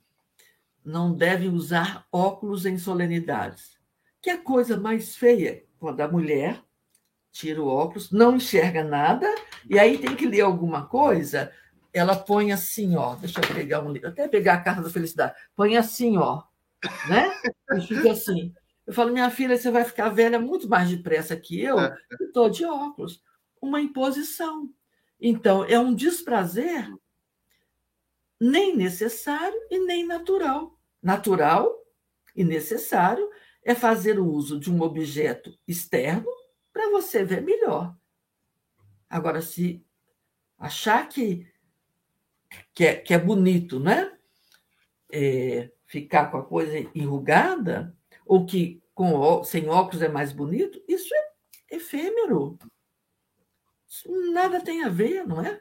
não 0.82 1.12
devem 1.12 1.50
usar 1.50 2.06
óculos 2.10 2.64
em 2.64 2.78
solenidades. 2.78 3.78
Que 4.22 4.30
é 4.30 4.34
a 4.34 4.42
coisa 4.42 4.78
mais 4.78 5.16
feia 5.16 5.68
quando 5.80 6.00
a 6.02 6.08
mulher 6.08 6.62
tira 7.32 7.62
o 7.62 7.66
óculos, 7.66 8.12
não 8.12 8.36
enxerga 8.36 8.84
nada, 8.84 9.26
e 9.68 9.78
aí 9.78 9.98
tem 9.98 10.14
que 10.14 10.26
ler 10.26 10.42
alguma 10.42 10.86
coisa, 10.86 11.50
ela 11.92 12.14
põe 12.14 12.52
assim, 12.52 12.96
ó, 12.96 13.14
deixa 13.16 13.40
eu 13.40 13.54
pegar 13.54 13.82
um 13.82 13.90
livro, 13.90 14.08
até 14.08 14.28
pegar 14.28 14.54
a 14.54 14.60
carta 14.60 14.82
da 14.82 14.90
felicidade, 14.90 15.34
põe 15.56 15.76
assim, 15.76 16.18
ó, 16.18 16.42
né? 17.08 17.30
E 17.76 17.80
fica 17.80 18.12
assim. 18.12 18.52
Eu 18.86 18.92
falo, 18.92 19.12
minha 19.12 19.30
filha, 19.30 19.56
você 19.56 19.70
vai 19.70 19.84
ficar 19.84 20.08
velha 20.10 20.38
muito 20.38 20.68
mais 20.68 20.88
depressa 20.88 21.36
que 21.36 21.60
eu, 21.60 21.76
estou 22.20 22.50
de 22.50 22.64
óculos. 22.64 23.22
Uma 23.60 23.80
imposição. 23.80 24.68
Então, 25.20 25.64
é 25.64 25.78
um 25.78 25.94
desprazer 25.94 26.92
nem 28.40 28.74
necessário 28.76 29.58
e 29.70 29.78
nem 29.78 30.04
natural. 30.04 30.76
Natural 31.02 31.72
e 32.34 32.42
necessário 32.42 33.28
é 33.70 33.74
fazer 33.74 34.18
o 34.18 34.26
uso 34.26 34.58
de 34.58 34.70
um 34.70 34.82
objeto 34.82 35.56
externo 35.66 36.26
para 36.72 36.90
você 36.90 37.24
ver 37.24 37.40
melhor. 37.40 37.96
Agora, 39.08 39.40
se 39.40 39.84
achar 40.58 41.08
que, 41.08 41.46
que, 42.74 42.84
é, 42.84 42.96
que 42.96 43.14
é 43.14 43.18
bonito, 43.18 43.78
né? 43.78 44.16
É, 45.12 45.70
ficar 45.86 46.30
com 46.30 46.38
a 46.38 46.44
coisa 46.44 46.78
enrugada, 46.94 47.96
ou 48.24 48.44
que 48.44 48.82
com, 48.94 49.42
sem 49.44 49.68
óculos 49.68 50.02
é 50.02 50.08
mais 50.08 50.32
bonito, 50.32 50.82
isso 50.88 51.12
é 51.14 51.76
efêmero. 51.76 52.58
Isso 53.88 54.08
nada 54.32 54.60
tem 54.60 54.84
a 54.84 54.88
ver, 54.88 55.26
não 55.26 55.40
é? 55.44 55.60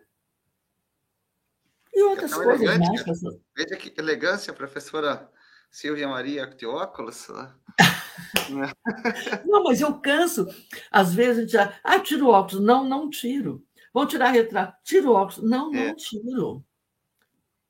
E 1.94 2.04
outras 2.04 2.32
é 2.32 2.36
coisas 2.36 2.78
mais. 2.78 3.22
Veja 3.56 3.78
que 3.78 4.00
elegância, 4.00 4.54
professora 4.54 5.32
Silvia 5.70 6.08
Maria 6.08 6.48
de 6.48 6.66
óculos. 6.66 7.28
Né? 7.30 7.54
não, 9.46 9.64
mas 9.64 9.82
eu 9.82 10.00
canso. 10.00 10.48
Às 10.92 11.14
vezes 11.14 11.38
a 11.38 11.42
gente 11.42 11.52
já. 11.52 11.80
Ah, 11.84 12.00
tiro 12.00 12.28
o 12.28 12.32
óculos. 12.32 12.64
Não, 12.64 12.84
não 12.84 13.10
tiro. 13.10 13.66
Vão 13.94 14.08
tirar 14.08 14.32
retrato. 14.32 14.78
Tiro 14.84 15.12
o 15.12 15.14
óculos. 15.14 15.44
Não, 15.44 15.72
não 15.72 15.80
é. 15.80 15.96
tiro. 15.96 16.64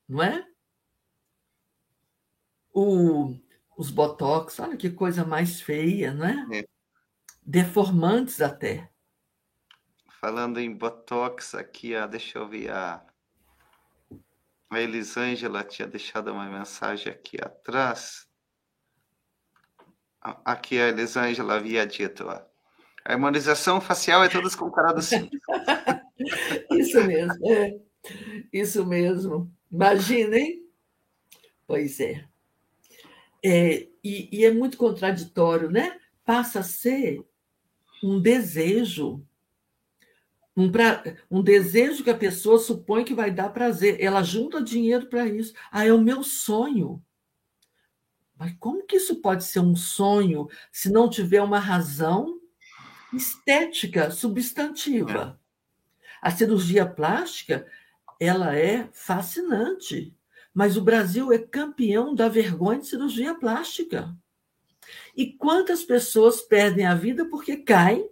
Não 0.08 0.22
é? 0.22 0.46
O, 2.72 3.34
os 3.76 3.90
botox, 3.90 4.58
olha 4.60 4.76
que 4.76 4.90
coisa 4.90 5.24
mais 5.24 5.60
feia, 5.60 6.12
não 6.12 6.26
é? 6.26 6.58
é. 6.60 6.64
Deformantes 7.42 8.40
até. 8.40 8.90
Falando 10.20 10.60
em 10.60 10.76
botox 10.76 11.54
aqui, 11.54 11.96
ó, 11.96 12.06
deixa 12.06 12.38
eu 12.38 12.48
ver 12.48 12.70
a. 12.70 13.04
A 14.70 14.80
Elisângela 14.80 15.64
tinha 15.64 15.88
deixado 15.88 16.32
uma 16.32 16.46
mensagem 16.46 17.12
aqui 17.12 17.36
atrás. 17.42 18.28
Aqui 20.22 20.78
a 20.78 20.88
Elisângela 20.88 21.56
havia 21.56 21.84
dito, 21.84 22.24
ó. 22.24 22.40
A 23.04 23.12
harmonização 23.12 23.80
facial 23.80 24.22
é 24.22 24.28
todas 24.28 24.54
com 24.54 24.70
cara 24.70 24.92
do. 24.92 25.00
Isso 26.78 27.02
mesmo, 27.04 27.50
é. 27.50 27.80
Isso 28.52 28.86
mesmo. 28.86 29.52
Imaginem. 29.72 30.64
Pois 31.66 31.98
é. 31.98 32.24
é 33.44 33.88
e, 34.04 34.28
e 34.30 34.44
é 34.44 34.52
muito 34.52 34.76
contraditório, 34.76 35.68
né? 35.68 35.98
Passa 36.24 36.60
a 36.60 36.62
ser 36.62 37.26
um 38.04 38.20
desejo 38.20 39.26
um, 40.56 40.70
pra, 40.70 41.02
um 41.30 41.42
desejo 41.42 42.02
que 42.04 42.10
a 42.10 42.16
pessoa 42.16 42.58
supõe 42.58 43.04
que 43.04 43.14
vai 43.14 43.30
dar 43.30 43.50
prazer. 43.50 43.96
Ela 44.00 44.22
junta 44.22 44.62
dinheiro 44.62 45.06
para 45.06 45.26
isso. 45.26 45.54
Ah, 45.70 45.86
é 45.86 45.92
o 45.92 46.00
meu 46.00 46.22
sonho. 46.22 47.02
Mas 48.36 48.54
como 48.58 48.86
que 48.86 48.96
isso 48.96 49.16
pode 49.16 49.44
ser 49.44 49.60
um 49.60 49.76
sonho 49.76 50.48
se 50.72 50.90
não 50.90 51.10
tiver 51.10 51.42
uma 51.42 51.58
razão 51.58 52.40
estética 53.12 54.10
substantiva? 54.10 55.38
A 56.22 56.30
cirurgia 56.30 56.86
plástica, 56.86 57.66
ela 58.18 58.56
é 58.56 58.88
fascinante, 58.92 60.14
mas 60.52 60.76
o 60.76 60.82
Brasil 60.82 61.32
é 61.32 61.38
campeão 61.38 62.14
da 62.14 62.28
vergonha 62.28 62.80
de 62.80 62.86
cirurgia 62.86 63.34
plástica. 63.34 64.14
E 65.16 65.32
quantas 65.34 65.82
pessoas 65.84 66.40
perdem 66.40 66.86
a 66.86 66.94
vida 66.94 67.26
porque 67.26 67.56
caem 67.56 68.08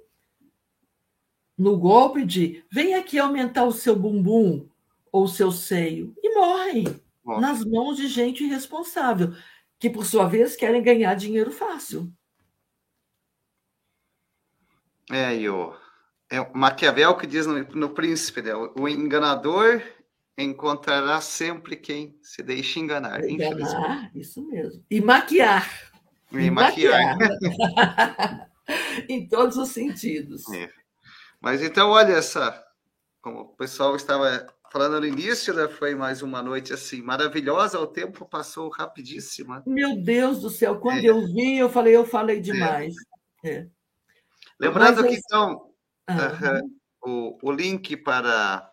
no 1.58 1.76
golpe 1.76 2.24
de 2.24 2.64
vem 2.70 2.94
aqui 2.94 3.18
aumentar 3.18 3.64
o 3.64 3.72
seu 3.72 3.96
bumbum 3.96 4.68
ou 5.10 5.24
o 5.24 5.28
seu 5.28 5.50
seio 5.50 6.14
e 6.22 6.34
morrem 6.34 6.84
Nossa. 7.24 7.40
nas 7.40 7.64
mãos 7.64 7.96
de 7.96 8.06
gente 8.06 8.44
irresponsável, 8.44 9.34
que 9.78 9.90
por 9.90 10.06
sua 10.06 10.26
vez 10.26 10.54
querem 10.54 10.82
ganhar 10.82 11.14
dinheiro 11.14 11.50
fácil. 11.50 12.12
É, 15.10 15.32
o, 15.50 15.74
é 16.30 16.40
o 16.40 16.56
Maquiavel 16.56 17.16
que 17.16 17.26
diz 17.26 17.46
no, 17.46 17.60
no 17.60 17.90
Príncipe, 17.90 18.42
né? 18.42 18.52
o 18.54 18.86
enganador 18.86 19.82
encontrará 20.36 21.20
sempre 21.20 21.74
quem 21.74 22.16
se 22.22 22.42
deixa 22.42 22.78
enganar. 22.78 23.24
Enganar, 23.24 24.10
isso 24.14 24.46
mesmo. 24.46 24.84
E 24.88 25.00
maquiar. 25.00 25.90
E, 26.30 26.36
e 26.36 26.50
maquiar. 26.50 27.16
maquiar. 27.18 28.48
em 29.08 29.26
todos 29.26 29.56
os 29.56 29.70
sentidos. 29.70 30.48
É. 30.52 30.77
Mas 31.40 31.62
então, 31.62 31.90
olha 31.90 32.12
essa, 32.12 32.64
como 33.20 33.40
o 33.40 33.56
pessoal 33.56 33.94
estava 33.96 34.46
falando 34.70 35.00
no 35.00 35.06
início, 35.06 35.54
né, 35.54 35.68
foi 35.68 35.94
mais 35.94 36.20
uma 36.22 36.42
noite 36.42 36.72
assim 36.72 37.00
maravilhosa, 37.00 37.78
o 37.78 37.86
tempo 37.86 38.26
passou 38.28 38.68
rapidíssimo. 38.68 39.62
Meu 39.66 39.96
Deus 39.96 40.40
do 40.40 40.50
céu, 40.50 40.78
quando 40.78 41.04
é. 41.04 41.06
eu 41.06 41.26
vi, 41.26 41.58
eu 41.58 41.70
falei, 41.70 41.96
eu 41.96 42.04
falei 42.04 42.40
demais. 42.40 42.94
É. 43.44 43.50
É. 43.50 43.66
Lembrando 44.60 45.02
Mas, 45.02 45.10
que 45.10 45.20
então 45.24 45.70
o, 47.02 47.38
o 47.42 47.52
link 47.52 47.96
para 47.96 48.70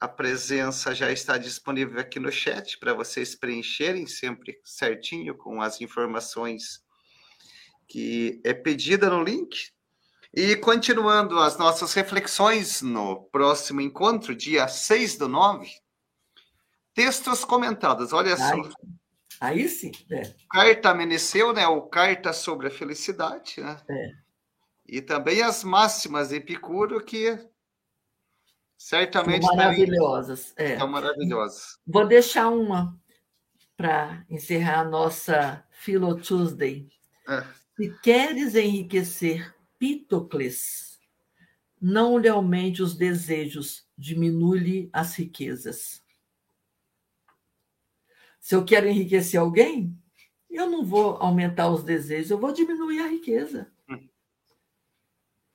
a 0.00 0.08
presença 0.08 0.94
já 0.94 1.10
está 1.10 1.38
disponível 1.38 2.00
aqui 2.00 2.18
no 2.18 2.30
chat 2.30 2.78
para 2.78 2.94
vocês 2.94 3.34
preencherem 3.34 4.06
sempre 4.06 4.58
certinho 4.64 5.36
com 5.36 5.60
as 5.60 5.80
informações 5.80 6.84
que 7.88 8.40
é 8.44 8.52
pedida 8.52 9.08
no 9.08 9.22
link. 9.22 9.72
E 10.36 10.54
continuando 10.54 11.38
as 11.38 11.56
nossas 11.56 11.94
reflexões 11.94 12.82
no 12.82 13.22
próximo 13.32 13.80
encontro, 13.80 14.36
dia 14.36 14.68
6 14.68 15.16
do 15.16 15.28
9, 15.28 15.66
textos 16.92 17.42
comentados, 17.42 18.12
olha 18.12 18.34
aí, 18.34 18.38
só. 18.38 18.70
Aí 19.40 19.66
sim. 19.66 19.90
É. 20.12 20.34
Carta 20.50 20.92
Meneceu, 20.92 21.54
né? 21.54 21.66
O 21.66 21.80
Carta 21.88 22.34
sobre 22.34 22.66
a 22.66 22.70
Felicidade, 22.70 23.62
né? 23.62 23.80
É. 23.88 24.10
E 24.86 25.00
também 25.00 25.40
as 25.40 25.64
máximas 25.64 26.28
de 26.28 26.36
Epicuro, 26.36 27.02
que 27.02 27.38
certamente 28.76 29.46
são 29.46 29.56
maravilhosas. 29.56 30.52
É. 30.58 30.78
São 30.78 30.86
maravilhosas. 30.86 31.78
Vou 31.86 32.06
deixar 32.06 32.50
uma 32.50 32.94
para 33.74 34.22
encerrar 34.28 34.80
a 34.80 34.84
nossa 34.84 35.64
Philo 35.70 36.14
Tuesday. 36.20 36.86
É. 37.26 37.42
Se 37.74 37.98
queres 38.02 38.54
enriquecer 38.54 39.55
Pítocles, 39.78 41.00
não 41.80 42.18
lhe 42.18 42.28
aumente 42.28 42.82
os 42.82 42.94
desejos, 42.96 43.86
diminui-lhe 43.96 44.88
as 44.92 45.14
riquezas. 45.14 46.02
Se 48.40 48.54
eu 48.54 48.64
quero 48.64 48.88
enriquecer 48.88 49.40
alguém, 49.40 49.96
eu 50.48 50.70
não 50.70 50.84
vou 50.84 51.16
aumentar 51.16 51.68
os 51.68 51.82
desejos, 51.82 52.30
eu 52.30 52.38
vou 52.38 52.52
diminuir 52.52 53.00
a 53.00 53.08
riqueza. 53.08 53.70
Hum. 53.88 54.08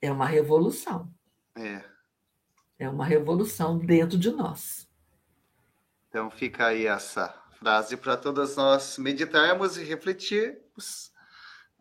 É 0.02 0.12
uma 0.12 0.26
revolução. 0.26 1.14
É. 1.56 1.84
É 2.78 2.90
uma 2.90 3.06
revolução 3.06 3.78
dentro 3.78 4.18
de 4.18 4.32
nós. 4.32 4.90
Então 6.10 6.30
fica 6.30 6.68
aí 6.68 6.86
essa 6.86 7.30
frase 7.58 7.96
para 7.96 8.18
todas 8.18 8.56
nós 8.56 8.98
meditarmos 8.98 9.78
e 9.78 9.84
refletirmos 9.84 11.11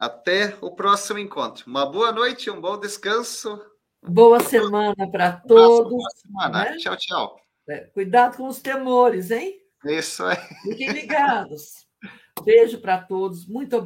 até 0.00 0.56
o 0.62 0.70
próximo 0.70 1.18
encontro. 1.18 1.64
Uma 1.66 1.84
boa 1.84 2.10
noite, 2.10 2.50
um 2.50 2.58
bom 2.58 2.80
descanso. 2.80 3.62
Boa 4.02 4.40
semana 4.40 5.10
para 5.12 5.32
todos. 5.32 5.90
Boa 5.90 6.10
semana. 6.16 6.70
Né? 6.70 6.76
Tchau, 6.78 6.96
tchau. 6.96 7.36
É, 7.68 7.80
cuidado 7.92 8.38
com 8.38 8.48
os 8.48 8.62
temores, 8.62 9.30
hein? 9.30 9.60
Isso 9.84 10.24
aí. 10.24 10.38
Fiquem 10.62 10.88
ligados. 10.88 11.86
Beijo 12.42 12.80
para 12.80 12.98
todos. 12.98 13.46
Muito 13.46 13.76
obrigado. 13.76 13.78